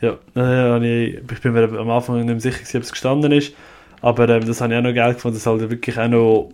Ja. 0.00 0.18
Ja, 0.36 0.76
äh, 0.76 1.08
ich, 1.08 1.14
ich 1.30 1.40
bin 1.40 1.52
mir 1.52 1.62
am 1.78 1.88
Anfang 1.90 2.24
nicht 2.24 2.40
sicher, 2.42 2.58
ob 2.78 2.82
es 2.82 2.90
gestanden 2.90 3.30
ist. 3.32 3.52
Aber 4.02 4.28
ähm, 4.28 4.44
das 4.44 4.60
habe 4.60 4.74
ich 4.74 4.78
auch 4.78 4.82
noch 4.82 4.94
geil 4.94 5.14
gefunden, 5.14 5.36
dass 5.36 5.46
halt 5.46 5.70
wirklich 5.70 5.98
auch 5.98 6.08
noch 6.08 6.50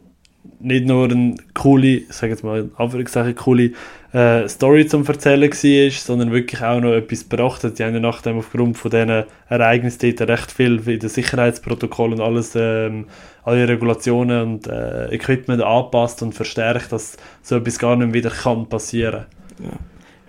nicht 0.61 0.87
nur 0.87 1.11
eine 1.11 1.35
coole, 1.55 1.87
ich 1.87 2.13
sage 2.13 2.33
jetzt 2.33 2.45
mal 2.45 2.61
in 2.61 2.71
Anführungszeichen, 2.77 3.35
coole 3.35 3.73
äh, 4.13 4.49
Story 4.49 4.87
zum 4.87 5.05
Erzählen 5.05 5.51
war, 5.51 5.91
sondern 5.91 6.33
wirklich 6.33 6.63
auch 6.63 6.81
noch 6.81 6.93
etwas 6.93 7.29
gebracht 7.29 7.65
hat. 7.65 7.79
Die 7.79 7.85
haben 7.85 7.95
ja 7.95 8.01
nachdem 8.01 8.39
aufgrund 8.39 8.79
von 8.79 8.91
diesen 8.91 9.25
Ereignissen 9.49 10.15
dort 10.17 10.31
recht 10.31 10.53
viel 10.53 10.87
wie 10.87 10.99
das 10.99 11.15
Sicherheitsprotokoll 11.15 12.13
und 12.13 12.21
alles, 12.21 12.53
ähm, 12.55 13.07
alle 13.45 13.69
Regulationen 13.69 14.43
und 14.43 14.67
äh, 14.67 15.09
Equipment 15.15 15.63
angepasst 15.63 16.23
und 16.23 16.35
verstärkt, 16.35 16.93
dass 16.93 17.17
so 17.43 17.57
etwas 17.57 17.79
gar 17.79 17.97
nicht 17.97 18.15
wieder 18.15 18.31
kann 18.31 18.69
passieren. 18.69 19.27
ja. 19.61 19.71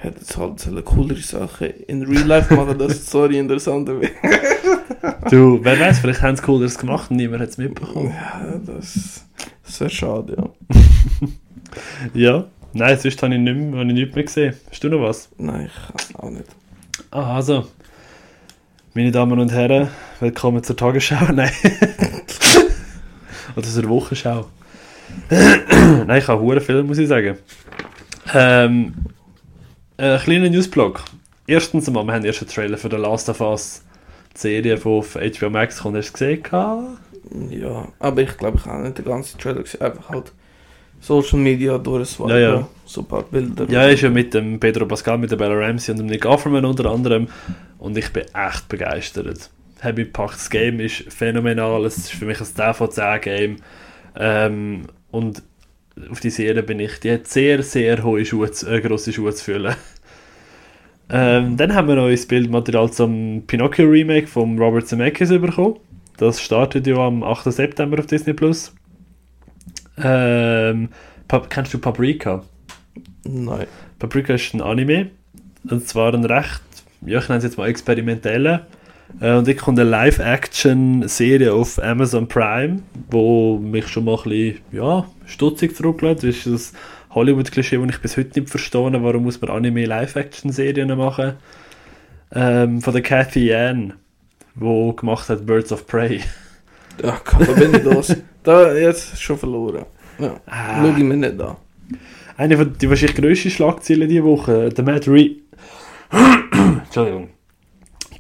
Hätte 0.02 0.20
jetzt 0.22 0.38
halt 0.38 0.62
so 0.62 0.70
eine 0.70 0.82
coolere 0.82 1.20
Sache 1.20 1.66
in 1.66 2.04
Real 2.04 2.26
Life 2.26 2.56
machen, 2.56 2.80
die 2.80 2.90
Story 2.94 3.38
interessanter 3.38 4.00
wird. 4.00 4.14
Du, 5.30 5.60
wer 5.64 5.80
weiß, 5.80 6.00
vielleicht 6.00 6.22
haben 6.22 6.36
sie 6.36 6.44
Cooleres 6.44 6.78
gemacht 6.78 7.12
und 7.12 7.18
niemand 7.18 7.42
hat 7.42 7.50
es 7.50 7.58
mitbekommen. 7.58 8.12
Ja, 8.12 8.60
das, 8.66 9.26
das 9.66 9.80
wäre 9.80 9.90
schade, 9.90 10.36
ja. 10.38 11.30
Ja, 12.14 12.46
nein, 12.74 12.98
sonst 12.98 13.22
habe 13.22 13.36
ich, 13.36 13.40
nicht 13.40 13.56
mehr, 13.56 13.80
habe 13.80 13.90
ich 13.90 13.96
nichts 13.96 14.16
mehr 14.16 14.24
gesehen. 14.24 14.56
Hast 14.70 14.84
du 14.84 14.90
noch 14.90 15.02
was? 15.02 15.30
Nein, 15.38 15.70
ich 16.10 16.16
auch 16.16 16.30
nicht. 16.30 16.48
Ah, 17.12 17.36
also. 17.36 17.68
Meine 18.96 19.12
Damen 19.12 19.40
und 19.40 19.52
Herren, 19.52 19.90
willkommen 20.20 20.64
zur 20.64 20.76
Tagesschau. 20.76 21.32
Nein. 21.34 21.52
Oder 23.56 23.68
zur 23.68 23.88
Wochenschau. 23.88 24.48
Nein, 25.30 26.18
ich 26.18 26.28
habe 26.28 26.42
hure 26.42 26.60
viel, 26.60 26.82
muss 26.84 26.98
ich 26.98 27.08
sagen. 27.08 27.38
Ähm, 28.34 28.94
ein 29.98 30.20
kleiner 30.20 30.50
Newsblog. 30.50 31.04
Erstens 31.46 31.88
einmal, 31.88 32.06
wir 32.06 32.14
haben 32.14 32.26
erst 32.26 32.42
einen 32.42 32.50
Trailer 32.50 32.78
für 32.78 32.90
The 32.90 32.98
Last 32.98 33.30
of 33.30 33.42
Us 33.42 33.84
die 34.36 34.40
Serie, 34.40 34.76
die 34.76 34.84
auf 34.84 35.16
HBO 35.16 35.50
Max 35.50 35.80
kommt. 35.80 35.98
Hast 35.98 36.10
du 36.10 36.26
es 36.26 36.42
gesehen? 36.42 36.44
Ja, 37.50 37.88
aber 38.00 38.22
ich 38.22 38.38
glaube, 38.38 38.58
ich 38.58 38.66
habe 38.66 38.84
nicht 38.84 38.98
den 38.98 39.06
ganzen 39.06 39.40
Trailer 39.40 39.62
gesehen. 39.62 39.82
Einfach 39.82 40.10
halt 40.10 40.32
Social 41.00 41.40
Media 41.40 41.78
durchswipen. 41.78 42.30
Ja, 42.30 42.40
ja. 42.40 42.68
So 42.86 43.02
ein 43.02 43.08
paar 43.08 43.24
Bilder. 43.24 43.66
Ja, 43.70 43.88
ist 43.88 44.02
ja 44.02 44.10
mit 44.10 44.34
dem 44.34 44.60
Pedro 44.60 44.86
Pascal, 44.86 45.18
mit 45.18 45.32
der 45.32 45.38
Bella 45.38 45.56
Ramsey 45.56 45.92
und 45.92 46.00
dem 46.00 46.08
Nick 46.08 46.26
Offerman 46.26 46.66
unter 46.66 46.86
anderem. 46.90 47.28
Und 47.78 47.98
ich 47.98 48.12
bin 48.12 48.24
echt 48.34 48.68
begeistert. 48.68 49.50
Mich 49.84 49.96
gepackt. 49.96 50.36
Das 50.36 50.50
Game 50.50 50.80
ist 50.80 51.12
phänomenal. 51.12 51.86
Es 51.86 51.98
ist 51.98 52.12
für 52.12 52.26
mich 52.26 52.40
ein 52.40 52.46
10 52.46 52.74
von 52.74 52.92
10 52.92 53.22
Game. 53.22 53.56
Ähm, 54.16 54.88
und 55.12 55.44
auf 56.10 56.20
die 56.20 56.30
Serie 56.30 56.64
bin 56.64 56.80
ich, 56.80 57.00
die 57.00 57.12
hat 57.12 57.28
sehr, 57.28 57.64
sehr 57.64 58.04
hohe 58.04 58.26
Schuhe, 58.26 58.50
äh, 58.68 58.82
grosse 58.82 59.14
Schuhe 59.14 59.34
zu 59.34 59.44
füllen. 59.44 59.76
Ähm, 61.12 61.58
dann 61.58 61.74
haben 61.74 61.88
wir 61.88 61.96
neues 61.96 62.28
Bildmaterial 62.28 62.92
zum 62.92 63.44
Pinocchio 63.48 63.86
Remake 63.86 64.28
von 64.28 64.60
Robert 64.60 64.88
Zemeckis 64.88 65.30
bekommen. 65.30 65.78
Das 66.18 66.42
startet 66.42 66.86
ja 66.86 66.98
am 66.98 67.24
8. 67.24 67.52
September 67.52 68.00
auf 68.00 68.06
Disney 68.06 68.34
Plus. 68.34 68.74
Ähm, 69.98 70.90
kennst 71.50 71.74
du 71.74 71.80
Paprika? 71.80 72.44
Nein. 73.24 73.66
Paprika 73.98 74.34
ist 74.34 74.54
ein 74.54 74.62
Anime. 74.62 75.12
Und 75.70 75.88
zwar 75.88 76.14
ein 76.14 76.26
recht, 76.26 76.62
ja, 77.06 77.20
ich 77.20 77.28
nenne 77.28 77.40
es 77.40 77.44
jetzt 77.44 77.58
mal 77.58 77.68
experimentellen. 77.68 78.62
Äh, 79.20 79.34
und 79.34 79.48
ich 79.48 79.58
kommt 79.58 79.80
eine 79.80 79.90
Live-Action-Serie 79.90 81.54
auf 81.54 81.82
Amazon 81.82 82.28
Prime, 82.28 82.84
wo 83.10 83.58
mich 83.58 83.88
schon 83.88 84.06
mal 84.06 84.18
ein 84.18 84.24
bisschen, 84.24 84.60
ja, 84.72 85.06
stutzig 85.26 85.76
zurücklässt. 85.76 86.24
Das 86.24 86.36
ist 86.36 86.48
das 86.48 86.74
Hollywood-Klischee, 87.12 87.78
das 87.78 87.96
ich 87.96 88.02
bis 88.02 88.18
heute 88.18 88.40
nicht 88.40 88.50
verstehe. 88.50 89.04
Warum 89.04 89.24
muss 89.24 89.42
man 89.42 89.52
Anime-Live-Action-Serien 89.52 90.96
machen? 90.98 91.34
Ähm, 92.32 92.82
von 92.82 92.94
der 92.94 93.02
Cathy 93.02 93.48
Yan, 93.48 93.94
wo 94.56 94.94
gemacht 94.94 95.30
hat 95.30 95.46
Birds 95.46 95.72
of 95.72 95.88
Prey. 95.88 96.22
Ja, 97.02 97.20
da 97.26 97.54
bin 97.54 97.74
ich 97.74 97.84
los. 97.84 98.16
Da, 98.42 98.74
jetzt 98.74 99.22
schon 99.22 99.38
verloren. 99.38 99.86
Ja. 100.18 100.40
Ah. 100.46 100.82
Schau 100.82 100.98
ich 100.98 101.04
mir 101.04 101.18
nicht 101.18 101.42
an. 101.42 101.58
Eine 102.38 102.56
von 102.56 102.74
die 102.78 102.90
wahrscheinlich 102.90 103.18
grössten 103.18 103.50
Schlagzeilen 103.50 104.08
diese 104.08 104.24
Woche, 104.24 104.70
der 104.70 104.84
Matt 104.86 105.10
Reeves. 105.10 105.42
Entschuldigung. 106.86 107.32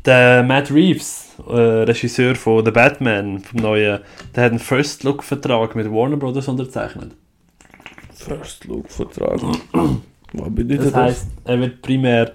Der 0.05 0.43
Matt 0.43 0.71
Reeves, 0.71 1.35
äh, 1.47 1.53
Regisseur 1.53 2.35
von 2.35 2.65
The 2.65 2.71
Batman, 2.71 3.39
vom 3.39 3.61
neuen, 3.61 4.01
der 4.35 4.43
hat 4.43 4.51
einen 4.51 4.59
First-Look-Vertrag 4.59 5.75
mit 5.75 5.89
Warner 5.89 6.17
Brothers 6.17 6.49
unterzeichnet. 6.49 7.15
First 8.37 8.65
Look 8.65 8.89
Vertrag. 8.89 9.39
Was 10.33 10.49
bedeutet 10.55 10.85
Das 10.85 10.91
das? 10.91 10.95
heisst, 11.03 11.27
er 11.45 11.59
wird 11.59 11.81
primär 11.81 12.31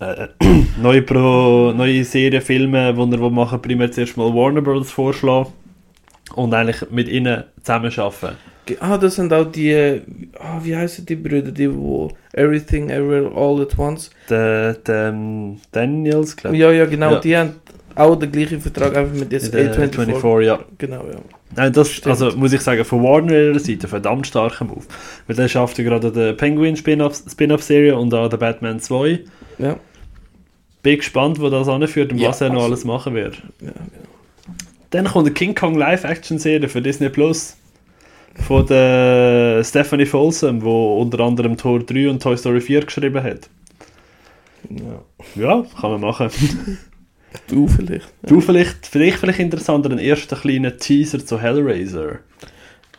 äh, 0.00 0.26
neue, 0.82 1.02
Pro, 1.02 1.72
neue 1.72 2.04
Serien, 2.04 2.42
Filme, 2.42 2.92
die 2.92 3.00
er 3.00 3.20
will 3.20 3.30
machen 3.30 3.62
primär 3.62 3.90
zuerst 3.92 4.16
mal 4.16 4.32
Warner 4.34 4.60
Brothers 4.62 4.90
vorschlagen 4.90 5.52
und 6.34 6.52
eigentlich 6.52 6.90
mit 6.90 7.08
ihnen 7.08 7.44
zusammenarbeiten. 7.62 8.36
Ah, 8.80 8.96
das 8.96 9.16
sind 9.16 9.30
auch 9.32 9.44
die, 9.44 10.00
ah, 10.40 10.58
wie 10.62 10.74
heißen 10.74 11.04
die 11.04 11.16
Brüder, 11.16 11.52
die 11.52 11.72
wo 11.72 12.10
Everything 12.32 12.88
Everywhere 12.88 13.30
All 13.36 13.60
at 13.60 13.78
Once. 13.78 14.10
Der, 14.30 14.72
der 14.74 15.08
ähm, 15.10 15.58
Daniels, 15.70 16.34
glaube 16.34 16.56
ich. 16.56 16.62
Ja, 16.62 16.72
ja, 16.72 16.86
genau, 16.86 17.12
Ja. 17.12 17.20
die 17.20 17.36
haben 17.36 17.52
auch 17.96 18.16
den 18.16 18.32
gleichen 18.32 18.60
Vertrag, 18.60 18.96
einfach 18.96 19.14
mit 19.14 19.32
jetzt 19.32 19.52
Der 19.54 19.72
A24. 19.74 19.92
24, 20.04 20.46
ja. 20.46 20.58
Genau, 20.78 21.04
ja. 21.06 21.18
Nein, 21.56 21.72
das 21.72 21.90
Stimmt. 21.90 22.08
also 22.20 22.36
muss 22.36 22.52
ich 22.52 22.60
sagen, 22.60 22.84
von 22.84 23.02
Warner 23.02 23.58
Seite 23.58 23.86
verdammt 23.86 24.26
starker 24.26 24.64
Move. 24.64 24.82
Weil 25.26 25.36
der 25.36 25.48
schafft 25.48 25.78
ja 25.78 25.84
gerade 25.84 26.10
den 26.10 26.36
Penguin 26.36 26.76
Spin-off- 26.76 27.22
Spin-off-Serie 27.30 27.96
und 27.96 28.12
auch 28.14 28.28
den 28.28 28.38
Batman 28.40 28.80
2. 28.80 29.20
Ja, 29.58 29.76
Bin 30.82 30.96
gespannt, 30.96 31.40
wo 31.40 31.48
das 31.50 31.68
anführt 31.68 32.10
und 32.12 32.18
Ja, 32.18 32.30
was 32.30 32.40
er 32.40 32.50
noch 32.50 32.64
alles 32.64 32.84
machen 32.84 33.14
wird. 33.14 33.36
ja, 33.60 33.68
ja. 33.68 33.72
Dann 34.90 35.06
kommt 35.06 35.26
eine 35.26 35.34
King 35.34 35.54
Kong 35.54 35.76
Live-Action-Serie 35.76 36.68
für 36.68 36.80
Disney 36.82 37.08
Plus. 37.08 37.56
Von 38.46 38.66
der 38.66 39.62
Stephanie 39.64 40.06
Folsom, 40.06 40.62
wo 40.62 41.00
unter 41.00 41.20
anderem 41.20 41.56
Tor 41.56 41.80
3 41.80 42.10
und 42.10 42.20
Toy 42.22 42.36
Story 42.36 42.60
4 42.60 42.84
geschrieben 42.84 43.22
hat. 43.22 43.48
ja. 44.70 45.00
Ja, 45.36 45.64
kann 45.80 45.90
man 45.92 46.00
machen. 46.00 46.30
Du 47.48 47.66
vielleicht. 47.68 48.12
Du 48.26 48.40
vielleicht, 48.40 48.86
für 48.86 48.98
dich 48.98 49.16
vielleicht 49.16 49.40
interessanter, 49.40 49.90
einen 49.90 49.98
ersten 49.98 50.36
kleinen 50.36 50.76
Teaser 50.78 51.24
zu 51.24 51.40
Hellraiser. 51.40 52.18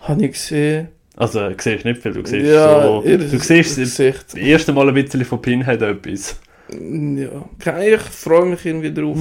Habe 0.02 0.26
ich 0.26 0.34
gesehen. 0.34 0.90
Also, 1.18 1.50
du 1.50 1.56
siehst 1.58 1.86
nicht 1.86 2.02
viel, 2.02 2.12
du 2.14 2.26
siehst 2.26 2.46
ja, 2.46 2.84
so, 2.84 3.02
du 3.02 3.40
siehst 3.40 3.78
das 4.00 4.34
erste 4.36 4.74
Mal 4.74 4.90
ein 4.90 4.94
bisschen 4.94 5.24
von 5.24 5.42
Pinhead 5.42 5.82
etwas. 5.82 6.38
Ja, 6.70 7.46
Ke- 7.60 7.96
ich 7.96 8.02
freue 8.02 8.46
mich 8.48 8.66
irgendwie 8.66 8.94
drauf. 8.94 9.18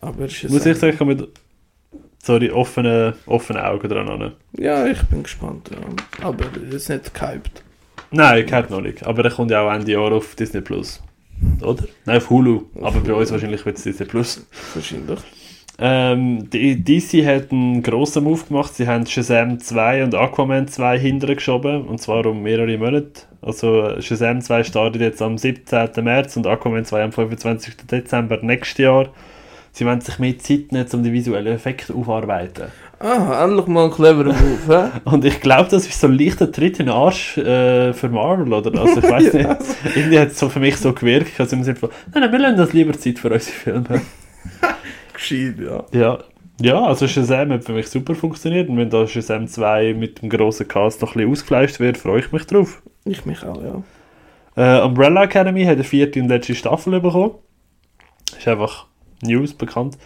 Aber 0.00 0.24
es 0.24 0.42
ist 0.42 0.50
Muss 0.50 0.66
ich 0.66 0.76
sagen, 0.76 0.94
ich 0.98 1.06
mit 1.06 1.28
sorry, 2.22 2.50
offenen, 2.50 3.14
offenen 3.26 3.62
Augen 3.62 3.88
dran 3.88 4.08
an. 4.08 4.32
Ja, 4.58 4.86
ich 4.86 5.00
bin 5.04 5.22
gespannt. 5.22 5.70
Ja. 5.70 6.26
Aber 6.26 6.44
es 6.68 6.74
ist 6.74 6.88
nicht 6.88 7.14
gehypt. 7.14 7.62
Nein, 8.10 8.44
kennt 8.46 8.70
noch 8.70 8.80
nicht. 8.80 9.06
Aber 9.06 9.22
der 9.22 9.30
kommt 9.32 9.50
ja 9.50 9.60
auch 9.62 9.72
Ende 9.72 9.92
Jahr 9.92 10.10
auf 10.12 10.34
Disney 10.34 10.60
Plus. 10.60 11.00
Oder? 11.62 11.84
Nein, 12.04 12.16
auf 12.18 12.30
Hulu. 12.30 12.62
Auf 12.76 12.82
aber 12.82 13.00
bei 13.00 13.08
Hulu. 13.08 13.20
uns 13.20 13.32
wahrscheinlich 13.32 13.64
wird 13.64 13.76
es 13.76 13.84
Disney 13.84 14.06
Plus. 14.06 14.46
Wahrscheinlich. 14.74 15.20
Ähm, 15.76 16.48
die 16.50 16.84
DC 16.84 17.26
hat 17.26 17.50
einen 17.50 17.82
grossen 17.82 18.24
Move 18.24 18.44
gemacht. 18.46 18.74
Sie 18.74 18.86
haben 18.86 19.06
Shazam 19.06 19.58
2 19.58 20.04
und 20.04 20.14
Aquaman 20.14 20.68
2 20.68 20.98
hinterher 20.98 21.36
geschoben. 21.36 21.86
Und 21.86 22.00
zwar 22.00 22.24
um 22.26 22.42
mehrere 22.42 22.78
Monate. 22.78 23.22
Also 23.42 24.00
Shazam 24.00 24.40
2 24.40 24.64
startet 24.64 25.02
jetzt 25.02 25.20
am 25.20 25.36
17. 25.36 25.90
März 26.02 26.36
und 26.36 26.46
Aquaman 26.46 26.84
2 26.84 27.02
am 27.02 27.12
25. 27.12 27.76
Dezember 27.90 28.38
nächstes 28.42 28.78
Jahr. 28.78 29.08
Sie 29.72 29.84
wollen 29.84 30.00
sich 30.00 30.20
mehr 30.20 30.38
Zeit 30.38 30.70
nehmen, 30.70 30.86
um 30.92 31.02
die 31.02 31.12
visuellen 31.12 31.52
Effekte 31.52 31.92
aufzuarbeiten. 31.92 32.66
Ah, 33.00 33.44
endlich 33.44 33.66
mal 33.66 33.86
ein 33.86 33.90
cleverer 33.90 34.32
Move? 34.32 34.90
Und 35.04 35.24
ich 35.24 35.40
glaube, 35.40 35.68
das 35.70 35.86
ist 35.86 36.00
so 36.00 36.06
ein 36.06 36.18
leichter 36.18 36.50
Tritt 36.50 36.80
in 36.80 36.86
den 36.86 36.94
Arsch 36.94 37.36
äh, 37.38 37.92
für 37.92 38.08
Marvel, 38.08 38.52
oder? 38.52 38.80
Also 38.80 39.00
ich 39.00 39.10
weiß 39.10 39.32
nicht. 39.34 39.48
Irgendwie 39.94 40.18
hat 40.18 40.28
es 40.28 40.38
so 40.38 40.48
für 40.48 40.60
mich 40.60 40.76
so 40.76 40.92
gewirkt, 40.92 41.38
also 41.38 41.56
im 41.56 41.64
Sinne 41.64 41.76
von, 41.76 41.90
nein, 42.12 42.22
nein, 42.22 42.32
wir 42.32 42.38
lassen 42.38 42.56
das 42.56 42.72
lieber 42.72 42.92
Zeit 42.92 43.18
für 43.18 43.30
unsere 43.32 43.52
Filme. 43.56 43.84
Gescheit, 45.12 45.56
ja. 45.58 45.84
Ja. 45.92 46.18
Ja, 46.60 46.84
also 46.84 47.08
Shazam 47.08 47.50
hat 47.50 47.64
für 47.64 47.72
mich 47.72 47.88
super 47.88 48.14
funktioniert 48.14 48.68
und 48.68 48.76
wenn 48.76 48.88
da 48.88 49.08
Shazam 49.08 49.48
2 49.48 49.94
mit 49.94 50.22
dem 50.22 50.30
grossen 50.30 50.68
Cast 50.68 51.02
noch 51.02 51.10
ein 51.10 51.14
bisschen 51.14 51.32
ausgefleischt 51.32 51.80
wird, 51.80 51.98
freue 51.98 52.20
ich 52.20 52.30
mich 52.30 52.46
drauf. 52.46 52.80
Ich 53.04 53.26
mich 53.26 53.44
auch, 53.44 53.60
ja. 53.60 53.82
Äh, 54.56 54.84
Umbrella 54.84 55.24
Academy 55.24 55.64
hat 55.64 55.74
eine 55.74 55.84
vierte 55.84 56.20
und 56.20 56.28
letzte 56.28 56.54
Staffel 56.54 57.00
bekommen. 57.00 57.34
Ist 58.38 58.46
einfach 58.46 58.86
News 59.20 59.52
bekannt. 59.52 59.98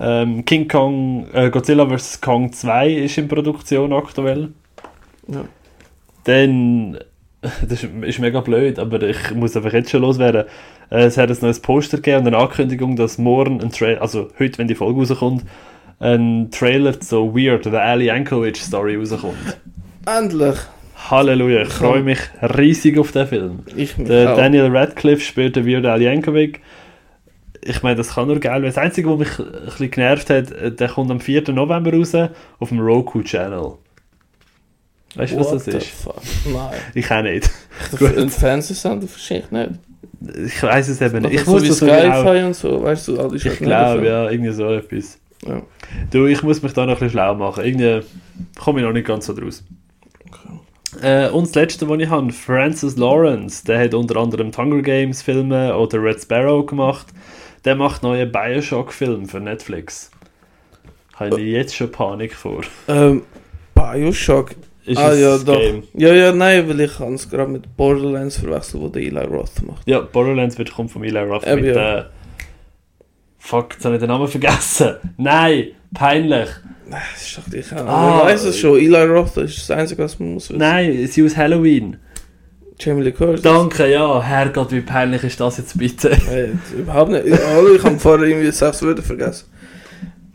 Ähm, 0.00 0.44
King 0.44 0.68
Kong, 0.68 1.26
äh, 1.32 1.50
Godzilla 1.50 1.86
vs. 1.86 2.20
Kong 2.20 2.52
2 2.52 2.90
ist 2.92 3.18
in 3.18 3.28
Produktion 3.28 3.92
aktuell. 3.92 4.50
ja. 5.26 5.44
Dann, 6.24 6.98
das 7.40 7.84
ist, 7.84 7.88
ist 8.02 8.18
mega 8.18 8.40
blöd, 8.40 8.78
aber 8.78 9.02
ich 9.02 9.34
muss 9.34 9.56
einfach 9.56 9.72
jetzt 9.72 9.90
schon 9.90 10.02
loswerden. 10.02 10.44
Äh, 10.90 11.04
es 11.04 11.16
hat 11.16 11.30
ein 11.30 11.36
neues 11.40 11.60
Poster 11.60 11.96
gegeben 11.98 12.26
und 12.26 12.34
eine 12.34 12.38
Ankündigung, 12.38 12.96
dass 12.96 13.18
morgen 13.18 13.60
ein 13.60 13.70
Trailer, 13.70 14.02
also 14.02 14.28
heute, 14.38 14.58
wenn 14.58 14.68
die 14.68 14.74
Folge 14.74 15.00
rauskommt, 15.00 15.44
ein 16.00 16.50
Trailer 16.50 17.00
zu 17.00 17.34
Weird, 17.34 17.66
der 17.66 17.82
Ali 17.82 18.06
Yankovic 18.06 18.56
Story 18.56 18.96
rauskommt. 18.96 19.58
Endlich. 20.06 20.56
Halleluja, 21.10 21.62
ich 21.62 21.68
freue 21.68 22.02
mich 22.02 22.18
riesig 22.42 22.98
auf 22.98 23.12
den 23.12 23.26
Film. 23.26 23.60
Ich 23.76 23.96
mich 23.96 24.08
Der 24.08 24.32
auch. 24.32 24.36
Daniel 24.36 24.66
Radcliffe 24.76 25.22
spielt 25.22 25.56
den 25.56 25.66
Weird 25.66 25.86
Al 25.86 26.02
Yankovic. 26.02 26.60
Ich 27.62 27.82
meine, 27.82 27.96
das 27.96 28.14
kann 28.14 28.28
nur 28.28 28.38
geil 28.38 28.62
werden. 28.62 28.74
Das 28.74 28.78
Einzige, 28.78 29.10
was 29.10 29.18
mich 29.18 29.38
ein 29.38 29.64
bisschen 29.64 29.90
genervt 29.90 30.30
hat, 30.30 30.50
äh, 30.52 30.72
der 30.72 30.88
kommt 30.88 31.10
am 31.10 31.20
4. 31.20 31.50
November 31.52 31.92
raus 31.92 32.14
auf 32.58 32.68
dem 32.68 32.80
Roku 32.80 33.22
Channel. 33.22 33.74
Weißt 35.14 35.32
du, 35.32 35.40
was 35.40 35.50
das 35.50 35.68
ist? 35.68 35.86
fuck? 35.86 36.16
Nein. 36.52 36.74
Ich 36.94 37.10
auch 37.10 37.22
nicht. 37.22 37.50
Ein 38.16 38.30
Fernsehsender 38.30 39.08
verstehe 39.08 39.40
ich 39.40 39.50
nicht. 39.50 39.70
Ich 40.46 40.62
weiß 40.62 40.88
es 40.88 41.00
eben 41.00 41.22
nicht. 41.22 41.34
Ich 41.34 41.44
so 41.44 41.52
muss 41.52 41.62
wie 41.62 41.68
das. 41.68 41.78
Sky-Fi 41.78 42.44
und 42.44 42.54
so, 42.54 42.82
weißt 42.82 43.08
du, 43.08 43.20
all 43.20 43.28
die 43.30 43.36
Ich 43.36 43.42
Scheiße 43.42 43.64
glaube, 43.64 44.06
ja, 44.06 44.30
irgendwie 44.30 44.52
so 44.52 44.70
etwas. 44.70 45.18
Ja. 45.46 45.62
Du, 46.10 46.26
ich 46.26 46.42
muss 46.42 46.62
mich 46.62 46.72
da 46.72 46.82
noch 46.82 46.88
ein 46.88 46.94
bisschen 46.94 47.10
schlau 47.10 47.34
machen. 47.34 47.64
Irgendwie 47.64 48.06
komme 48.58 48.80
ich 48.80 48.86
noch 48.86 48.92
nicht 48.92 49.06
ganz 49.06 49.26
so 49.26 49.34
draus. 49.34 49.64
Äh, 51.02 51.28
und 51.30 51.46
das 51.46 51.54
letzte, 51.54 51.88
was 51.88 52.00
ich 52.00 52.08
habe, 52.08 52.32
Francis 52.32 52.96
Lawrence, 52.96 53.64
der 53.64 53.84
hat 53.84 53.94
unter 53.94 54.16
anderem 54.16 54.50
Hunger 54.56 54.82
Games 54.82 55.22
Filme 55.22 55.76
oder 55.76 56.02
Red 56.02 56.20
Sparrow 56.20 56.64
gemacht. 56.66 57.06
Der 57.64 57.74
macht 57.74 58.02
neue 58.02 58.26
Bioshock-Filme 58.26 59.26
für 59.26 59.40
Netflix. 59.40 60.10
Habe 61.14 61.40
ich 61.40 61.52
jetzt 61.52 61.74
schon 61.74 61.90
Panik 61.90 62.34
vor. 62.34 62.62
Ähm, 62.86 63.22
Bioshock. 63.74 64.52
Ist 64.84 64.96
ah 64.96 65.12
ja, 65.12 65.36
doch. 65.36 65.58
Game? 65.58 65.82
Ja, 65.92 66.14
ja, 66.14 66.32
nein, 66.32 66.66
weil 66.66 66.80
ich 66.80 66.96
kann 66.96 67.12
es 67.14 67.28
gerade 67.28 67.50
mit 67.50 67.76
Borderlands 67.76 68.38
verwechseln, 68.38 68.82
wo 68.82 68.88
der 68.88 69.02
Eli 69.02 69.20
Roth 69.20 69.62
macht. 69.66 69.86
Ja, 69.86 70.00
Borderlands 70.00 70.56
wird 70.56 70.72
kommt 70.72 70.90
von 70.90 71.04
Eli 71.04 71.18
Roth 71.18 71.46
Eben, 71.46 71.60
mit 71.60 71.76
ja. 71.76 71.98
äh, 71.98 72.04
Fuck, 73.38 73.74
jetzt 73.74 73.84
habe 73.84 73.96
ich 73.96 74.00
den 74.00 74.08
Namen 74.08 74.28
vergessen. 74.28 74.96
Nein, 75.18 75.68
peinlich. 75.92 76.48
Nein, 76.88 77.02
das 77.12 77.22
ist 77.22 77.38
doch 77.38 77.50
dich 77.50 77.72
auch. 77.72 77.86
Ah. 77.86 78.20
Ah, 78.22 78.24
weiß 78.24 78.44
es 78.44 78.58
schon, 78.58 78.78
Eli 78.78 79.02
Roth 79.04 79.36
ist 79.36 79.58
das 79.58 79.70
Einzige, 79.70 80.04
was 80.04 80.18
man 80.18 80.34
muss 80.34 80.48
wissen. 80.48 80.58
Nein, 80.58 81.06
sie 81.06 81.22
aus 81.22 81.36
Halloween. 81.36 81.98
Jamie 82.80 83.02
Lee 83.02 83.12
Curtis. 83.12 83.42
Danke, 83.42 83.90
ja. 83.90 84.22
Herrgott, 84.22 84.70
wie 84.72 84.80
peinlich 84.80 85.24
ist 85.24 85.40
das 85.40 85.58
jetzt 85.58 85.76
bitte? 85.78 86.10
Hey, 86.28 86.50
überhaupt 86.78 87.10
nicht. 87.10 87.24
Hallo, 87.26 87.74
ich 87.74 87.82
habe 87.82 87.98
vorher 87.98 88.26
irgendwie 88.28 88.50
sechs 88.52 88.82
Wörter 88.82 89.02
vergessen. 89.02 89.46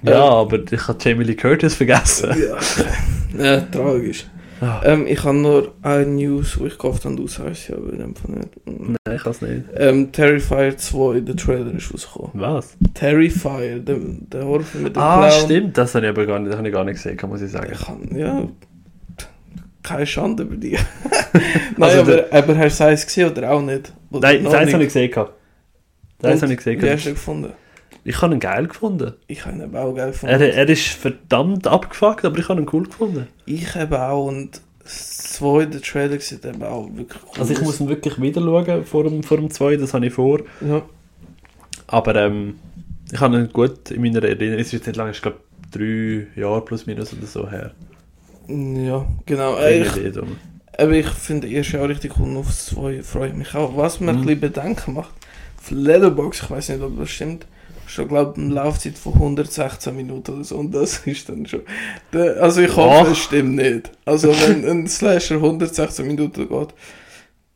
Ja, 0.02 0.22
aber 0.24 0.60
ich 0.70 0.88
habe 0.88 0.98
Jamie 1.02 1.24
Lee 1.24 1.36
Curtis 1.36 1.76
vergessen. 1.76 2.36
Ja, 3.38 3.44
ja 3.44 3.62
tragisch. 3.62 4.26
Ah. 4.60 4.82
Ähm, 4.86 5.08
ich 5.08 5.22
habe 5.24 5.38
nur 5.38 5.74
eine 5.82 6.06
News, 6.06 6.58
wo 6.60 6.66
ich 6.66 6.78
gehofft 6.78 7.04
habe, 7.06 7.16
du 7.16 7.28
sagst 7.28 7.68
ja, 7.70 7.76
aber 7.76 7.92
in 7.92 8.00
dem 8.00 8.16
Fall 8.16 8.32
nicht. 8.36 8.50
Nein, 8.66 9.16
ich 9.16 9.24
kann 9.24 9.32
es 9.32 9.42
nicht. 9.42 9.64
Ähm, 9.76 10.12
Terrifier 10.12 10.78
2, 10.78 11.20
der 11.22 11.36
Trailer 11.36 11.74
ist 11.74 11.94
rausgekommen. 11.94 12.32
Was? 12.36 12.78
Terrifier, 12.94 13.80
der, 13.80 13.98
der 14.00 14.46
Horrorfilm 14.46 14.84
mit 14.86 14.96
dem 14.96 15.02
Ah, 15.02 15.28
Clown. 15.28 15.42
stimmt. 15.46 15.78
Das 15.78 15.96
habe 15.96 16.06
ich 16.06 16.10
aber 16.12 16.26
gar 16.26 16.40
nicht, 16.40 16.52
das 16.52 16.58
habe 16.58 16.68
ich 16.68 16.74
gar 16.74 16.84
nicht 16.86 16.96
gesehen, 16.96 17.18
muss 17.28 17.42
ich 17.42 17.52
sagen. 17.52 17.72
Ich 17.74 17.80
kann, 17.86 18.18
ja, 18.18 18.48
keine 19.84 20.06
Schande 20.06 20.44
über 20.44 20.56
dich. 20.56 20.80
Nein, 21.78 21.90
Also 21.90 22.00
aber, 22.02 22.26
aber 22.32 22.58
hast 22.58 22.80
du 22.80 22.86
eins 22.86 23.06
gesehen 23.06 23.30
oder 23.30 23.52
auch 23.52 23.62
nicht? 23.62 23.94
Oder 24.12 24.34
Nein, 24.34 24.44
das 24.44 24.54
eins 24.54 24.74
habe 24.74 24.84
ich 24.84 24.90
gesehen. 24.90 25.12
gehabt. 25.12 25.34
Das 26.20 26.42
habe 26.42 26.52
ich 26.52 26.58
gesehen. 26.58 26.82
Wie 26.82 26.90
hast 26.90 27.06
du 27.06 27.10
ihn 27.10 27.16
gefunden? 27.16 27.54
Ich 28.06 28.22
habe 28.22 28.34
ihn 28.34 28.40
geil 28.40 28.68
gefunden. 28.68 29.14
Ich 29.28 29.46
habe 29.46 29.56
ihn 29.56 29.64
eben 29.64 29.76
auch 29.76 29.94
geil 29.94 30.12
gefunden. 30.12 30.42
Er, 30.42 30.54
er 30.54 30.70
ist 30.70 30.88
verdammt 30.88 31.68
abgefuckt, 31.68 32.26
aber 32.26 32.38
ich 32.38 32.50
habe 32.50 32.62
ihn 32.62 32.68
cool 32.72 32.84
gefunden. 32.84 33.28
Ich 33.46 33.76
eben 33.76 33.94
auch 33.94 34.28
und 34.28 34.62
das 34.84 35.18
zweite 35.34 35.80
Trailer 35.82 36.20
sieht 36.20 36.44
eben 36.46 36.62
auch 36.64 36.90
wirklich 36.94 37.22
cool 37.24 37.40
Also 37.40 37.54
ich 37.54 37.62
muss 37.62 37.80
ihn 37.80 37.88
wirklich 37.88 38.22
wieder 38.22 38.42
schauen 38.42 38.84
vor 38.86 39.04
dem, 39.06 39.24
vor 39.24 39.38
dem 39.38 39.50
2, 39.50 39.78
das 39.78 39.94
habe 39.94 40.06
ich 40.06 40.14
vor. 40.14 40.42
Ja. 40.62 40.82
Aber 41.88 42.16
ähm, 42.16 42.56
ich 43.12 43.20
habe 43.20 43.38
ihn 43.38 43.50
gut 43.54 43.92
in 43.92 44.02
meiner 44.02 44.24
Erinnerung. 44.24 44.60
Es 44.60 44.68
ist 44.68 44.74
jetzt 44.74 44.88
nicht 44.88 44.96
lange, 44.98 45.12
ich 45.12 45.22
glaube 45.22 45.38
drei 45.72 46.28
Jahre 46.36 46.64
plus 46.64 46.86
minus 46.86 47.14
oder 47.14 47.26
so 47.26 47.50
her. 47.50 47.72
Ja, 48.48 49.06
genau. 49.26 49.58
Ich, 49.66 50.12
drum. 50.14 50.38
aber 50.78 50.92
ich 50.92 51.08
finde 51.08 51.48
das 51.48 51.56
erste 51.56 51.82
auch 51.82 51.88
richtig 51.88 52.14
cool 52.18 52.30
und 52.30 52.38
aufs 52.38 52.68
zwei 52.68 53.02
freue 53.04 53.30
ich 53.30 53.36
mich 53.36 53.54
auch. 53.56 53.76
Was 53.78 54.00
mir 54.00 54.12
Mhm. 54.12 54.20
ein 54.20 54.26
bisschen 54.26 54.40
Bedenken 54.42 54.94
macht, 54.94 55.14
auf 55.58 55.72
Leatherbox, 55.72 56.44
ich 56.44 56.50
weiß 56.50 56.70
nicht, 56.70 56.82
ob 56.82 56.98
das 57.00 57.10
stimmt, 57.10 57.46
ist 57.88 58.08
glaube 58.08 58.42
eine 58.42 58.54
Laufzeit 58.54 58.98
von 58.98 59.14
116 59.14 59.96
Minuten 59.96 60.34
oder 60.34 60.44
so 60.44 60.58
und 60.58 60.72
das 60.74 60.98
ist 61.06 61.30
dann 61.30 61.46
schon... 61.46 61.62
Der, 62.12 62.42
also 62.42 62.62
ich 62.62 62.76
hoffe, 62.76 63.12
es 63.12 63.20
stimmt 63.20 63.56
nicht. 63.56 63.92
Also 64.06 64.30
wenn 64.30 64.66
ein 64.68 64.88
Slasher 64.88 65.36
116 65.36 66.06
Minuten 66.08 66.48
geht, 66.50 66.74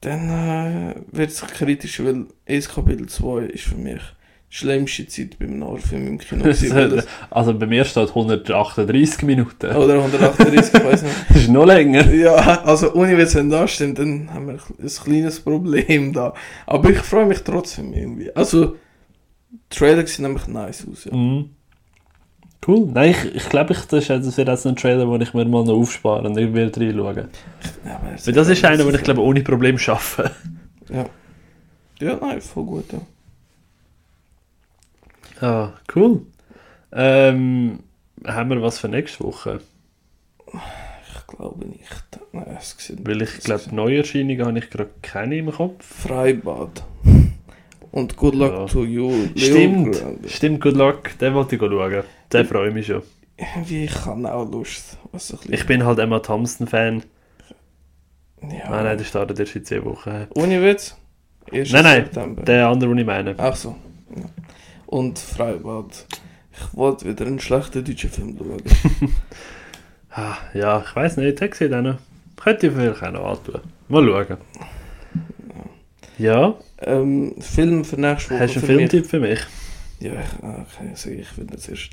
dann 0.01 0.29
äh, 0.29 0.95
wird 1.11 1.31
es 1.31 1.41
kritisch, 1.41 2.03
weil 2.03 2.27
Ace 2.47 2.69
Kapitel 2.69 3.07
2 3.07 3.45
ist 3.45 3.63
für 3.65 3.77
mich 3.77 4.01
schlimmste 4.49 5.07
Zeit 5.07 5.37
beim 5.39 5.61
Horrorfilm 5.63 6.07
im 6.07 6.17
Kino. 6.19 6.43
gewesen, 6.43 6.75
das- 6.95 7.07
also 7.29 7.53
bei 7.53 7.65
mir 7.65 7.83
steht 7.85 8.09
138 8.09 9.23
Minuten. 9.23 9.75
Oder 9.75 9.95
138, 9.95 10.73
ich 10.73 10.83
weiß 10.85 11.03
nicht. 11.03 11.15
Das 11.29 11.37
ist 11.37 11.49
noch 11.49 11.65
länger. 11.65 12.11
Ja, 12.13 12.35
also 12.63 12.93
ohne 12.93 13.11
wenn 13.17 13.19
es 13.25 13.33
dann 13.33 13.49
da 13.49 13.67
stimmt, 13.67 13.99
dann 13.99 14.33
haben 14.33 14.47
wir 14.47 14.53
ein 14.53 14.87
kleines 15.03 15.39
Problem 15.41 16.13
da. 16.13 16.33
Aber 16.65 16.89
ich 16.89 16.99
freue 16.99 17.25
mich 17.25 17.43
trotzdem 17.43 17.93
irgendwie. 17.93 18.33
Also, 18.35 18.75
die 19.51 19.59
Trailer 19.69 20.05
sehen 20.07 20.23
nämlich 20.23 20.47
nice 20.47 20.85
aus, 20.91 21.05
ja. 21.05 21.13
Mhm. 21.15 21.49
Cool. 22.65 22.89
Nein, 22.93 23.11
ich, 23.11 23.35
ich 23.35 23.49
glaube, 23.49 23.73
ich, 23.73 23.79
das, 23.85 23.99
ist, 24.03 24.09
das 24.09 24.37
wird 24.37 24.47
jetzt 24.49 24.65
ein 24.67 24.75
Trailer, 24.75 25.05
den 25.05 25.21
ich 25.21 25.33
mir 25.33 25.45
mal 25.45 25.63
noch 25.63 25.73
aufspare 25.75 26.27
und 26.27 26.37
ich 26.37 26.53
werde 26.53 26.79
reinschauen. 26.81 27.27
ja 27.85 28.01
Weil 28.25 28.33
das 28.33 28.49
ist 28.49 28.65
einer, 28.65 28.83
den 28.83 28.95
ich 28.95 29.03
glaube 29.03 29.21
ohne 29.21 29.41
Problem 29.41 29.77
schaffe. 29.77 30.31
Ja. 30.89 31.05
Ja, 31.99 32.17
nein, 32.19 32.41
voll 32.41 32.65
gut, 32.65 32.91
ja. 32.91 32.99
Ah, 35.41 35.73
cool. 35.95 36.21
Ähm, 36.91 37.79
haben 38.25 38.49
wir 38.49 38.61
was 38.61 38.79
für 38.79 38.87
nächste 38.89 39.23
Woche? 39.23 39.61
Ich 40.53 41.27
glaube 41.27 41.65
nicht. 41.67 41.83
Nein, 42.31 42.57
es 42.57 42.75
sieht 42.77 43.05
Weil 43.07 43.21
ich 43.21 43.39
glaube, 43.39 43.63
Neuerscheinungen 43.73 44.45
habe 44.45 44.59
ich 44.59 44.69
gerade 44.69 44.89
keine 45.01 45.37
im 45.37 45.51
Kopf. 45.51 45.85
Freibad. 46.07 46.83
Und 47.91 48.15
Good 48.17 48.35
Luck 48.35 48.51
Ja. 48.53 48.65
to 48.65 48.83
you, 48.83 49.09
Leo 49.09 49.27
Stimmt, 49.35 49.95
Grande. 49.99 50.29
stimmt, 50.29 50.61
good 50.61 50.75
luck. 50.75 51.17
Den 51.19 51.33
wollte 51.33 51.55
ich 51.55 51.61
schauen. 51.61 52.03
Den 52.31 52.45
freue 52.45 52.67
ich 52.69 52.73
mich 52.73 52.85
schon. 52.87 53.01
Irgendwie, 53.37 53.85
ich 53.85 54.05
habe 54.05 54.33
auch 54.33 54.49
Lust. 54.49 54.97
Was 55.11 55.31
bisschen- 55.31 55.53
Ich 55.53 55.65
bin 55.65 55.85
halt 55.85 55.99
Emma 55.99 56.19
Thompson-Fan. 56.19 57.03
Ja. 58.41 58.65
Ah, 58.65 58.83
nein, 58.83 58.97
der 58.97 59.05
startet 59.05 59.39
erst 59.39 59.55
in 59.55 59.65
10 59.65 59.85
Wochen. 59.85 60.27
Ohne 60.35 60.61
Witz? 60.63 60.95
1. 61.51 61.71
Nein, 61.71 61.83
nein, 61.83 62.03
September. 62.05 62.43
Der 62.43 62.67
andere, 62.67 62.89
den 62.91 62.97
ich 62.99 63.05
meine. 63.05 63.35
Ach 63.37 63.55
so. 63.55 63.75
Ja. 64.15 64.23
Und 64.87 65.19
Freibad. 65.19 66.05
Ich 66.51 66.75
wollte 66.75 67.05
wieder 67.07 67.25
einen 67.27 67.39
schlechten 67.39 67.83
deutschen 67.85 68.09
Film 68.09 68.37
schauen. 68.37 68.61
Ah, 70.09 70.35
ja, 70.55 70.83
ich 70.83 70.95
weiß 70.95 71.17
nicht, 71.17 71.39
auch 71.75 71.81
noch. 71.83 71.99
Könnte 72.37 72.67
ich 72.67 72.73
vielleicht 72.73 73.03
auch 73.03 73.11
noch 73.11 73.25
antun. 73.37 73.61
Mal 73.87 74.03
schauen. 74.25 74.37
Ja, 76.17 76.55
ähm, 76.81 77.35
Film 77.39 77.85
für 77.85 78.01
nächste 78.01 78.31
Woche. 78.31 78.39
hast 78.39 78.55
du 78.55 78.59
einen 78.59 78.65
für 78.67 78.73
mich- 78.75 78.89
Filmtipp 78.89 79.05
für 79.05 79.19
mich? 79.19 79.39
Ja, 79.99 80.13
ich, 80.13 80.43
ah, 80.43 80.61
okay, 80.65 80.89
sag 80.95 81.11
ich, 81.13 81.19
ich 81.19 81.37
will 81.37 81.45
das 81.45 81.67
erst. 81.67 81.89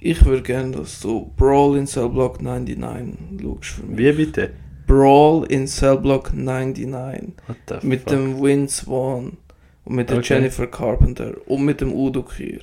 Ich 0.00 0.24
würde 0.24 0.42
gerne, 0.42 0.70
dass 0.76 1.00
du 1.00 1.32
Brawl 1.36 1.76
in 1.76 1.86
Cell 1.88 2.08
Block 2.10 2.40
99 2.40 3.40
schaust 3.42 3.64
für 3.66 3.82
mich. 3.86 3.98
Wie 3.98 4.12
bitte? 4.12 4.50
Brawl 4.86 5.44
in 5.50 5.66
Cell 5.66 5.96
Block 5.96 6.32
99. 6.32 7.32
What 7.48 7.56
the 7.80 7.86
Mit 7.86 8.02
fuck? 8.02 8.10
dem 8.10 8.40
Win 8.40 8.68
Swan. 8.68 9.36
Und 9.84 9.96
mit 9.96 10.10
der 10.10 10.18
Okay. 10.18 10.34
Jennifer 10.34 10.66
Carpenter. 10.66 11.34
Und 11.46 11.64
mit 11.64 11.80
dem 11.80 11.92
Udo 11.92 12.22
Kier. 12.22 12.60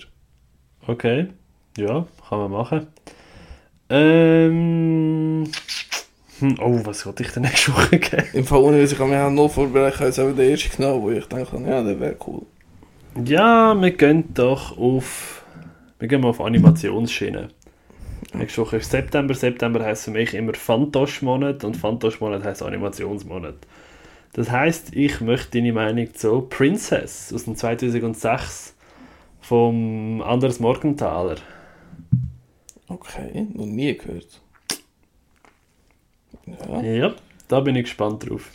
Okay, 0.88 1.28
ja, 1.78 2.08
kann 2.28 2.40
man 2.40 2.52
machen. 2.52 2.88
Ähm. 3.90 5.44
hm, 6.40 6.56
Oh, 6.60 6.80
was 6.86 7.06
wollte 7.06 7.24
ich 7.24 7.32
denn 7.32 7.44
nächste 7.44 7.74
Woche 7.74 8.00
geben? 8.00 8.28
Im 8.34 8.46
Fall 8.46 8.60
ohne, 8.60 8.82
ich 8.82 8.92
mich 8.98 9.02
auch 9.02 9.30
noch 9.32 9.50
vorbereitet 9.50 10.00
habe, 10.00 10.08
jetzt 10.10 10.20
eben 10.20 10.36
den 10.36 10.52
ersten 10.52 10.78
genommen, 10.82 11.02
wo 11.04 11.12
ich 11.12 11.26
denke, 11.28 11.58
ja, 11.70 11.84
der 11.84 12.00
wäre 12.00 12.16
cool. 12.28 12.44
Ja, 13.26 13.76
wir 13.80 13.92
gehen 13.92 14.34
doch 14.34 14.78
auf. 14.78 15.44
Wir 16.00 16.08
gehen 16.08 16.22
mal 16.22 16.30
auf 16.30 16.42
Animationsschiene. 16.42 17.50
Nächste 18.34 18.62
Woche 18.62 18.78
ist 18.78 18.92
September. 18.92 19.34
September 19.34 19.84
heisst 19.84 20.06
für 20.06 20.12
mich 20.12 20.34
immer 20.34 20.54
Fantosch-Monat 20.54 21.64
und 21.64 21.78
Fantosch-Monat 21.78 22.44
heisst 22.44 22.64
Animationsmonat. 22.64 23.56
Das 24.34 24.50
heißt, 24.50 24.96
ich 24.96 25.20
möchte 25.22 25.58
deine 25.60 25.74
Meinung 25.74 26.14
zu 26.14 26.42
Princess 26.44 27.34
aus 27.34 27.44
dem 27.46 27.56
2006 27.56 28.76
vom 29.42 30.22
Anders 30.22 30.60
Morgenthaler. 30.60 31.36
Okay, 32.88 33.48
noch 33.54 33.66
nie 33.66 33.98
gehört. 33.98 34.42
Ja, 36.46 36.82
Ja, 36.82 37.14
da 37.48 37.60
bin 37.60 37.76
ich 37.76 37.84
gespannt 37.86 38.28
drauf. 38.30 38.52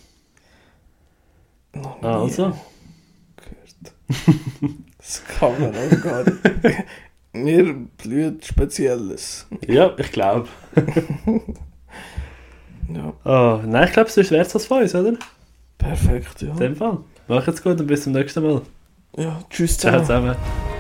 noch 1.75 2.01
nie 2.01 2.07
Also, 2.07 2.53
gehört. 3.37 3.95
Das 4.99 5.23
kann 5.25 5.61
man 5.61 5.71
auch 5.75 6.03
gar 6.03 6.25
nicht. 6.25 6.85
Mir 7.33 7.75
blüht 7.75 8.45
Spezielles. 8.47 9.47
ja, 9.67 9.95
ich 9.99 10.11
glaube. 10.11 10.49
Ja, 12.89 13.13
Oh, 13.25 13.63
nein, 13.67 13.89
ich 13.89 13.93
glaube, 13.93 14.09
sonst 14.11 14.31
wäre 14.31 14.43
es 14.47 14.55
was 14.55 14.67
von 14.67 14.81
uns, 14.83 14.95
oder? 14.95 15.15
Perfekt, 15.79 16.43
ja. 16.43 16.51
In 16.53 16.57
dem 16.59 16.77
Fall. 16.77 16.99
Macht's 17.29 17.63
gut 17.63 17.81
und 17.81 17.87
bis 17.87 18.03
zum 18.05 18.13
nächsten 18.13 18.43
Mal. 18.43 18.63
Ja, 19.17 19.41
tschüss 19.51 19.79
Ciao 19.79 20.01
zusammen. 20.03 20.35
zusammen. 20.35 20.76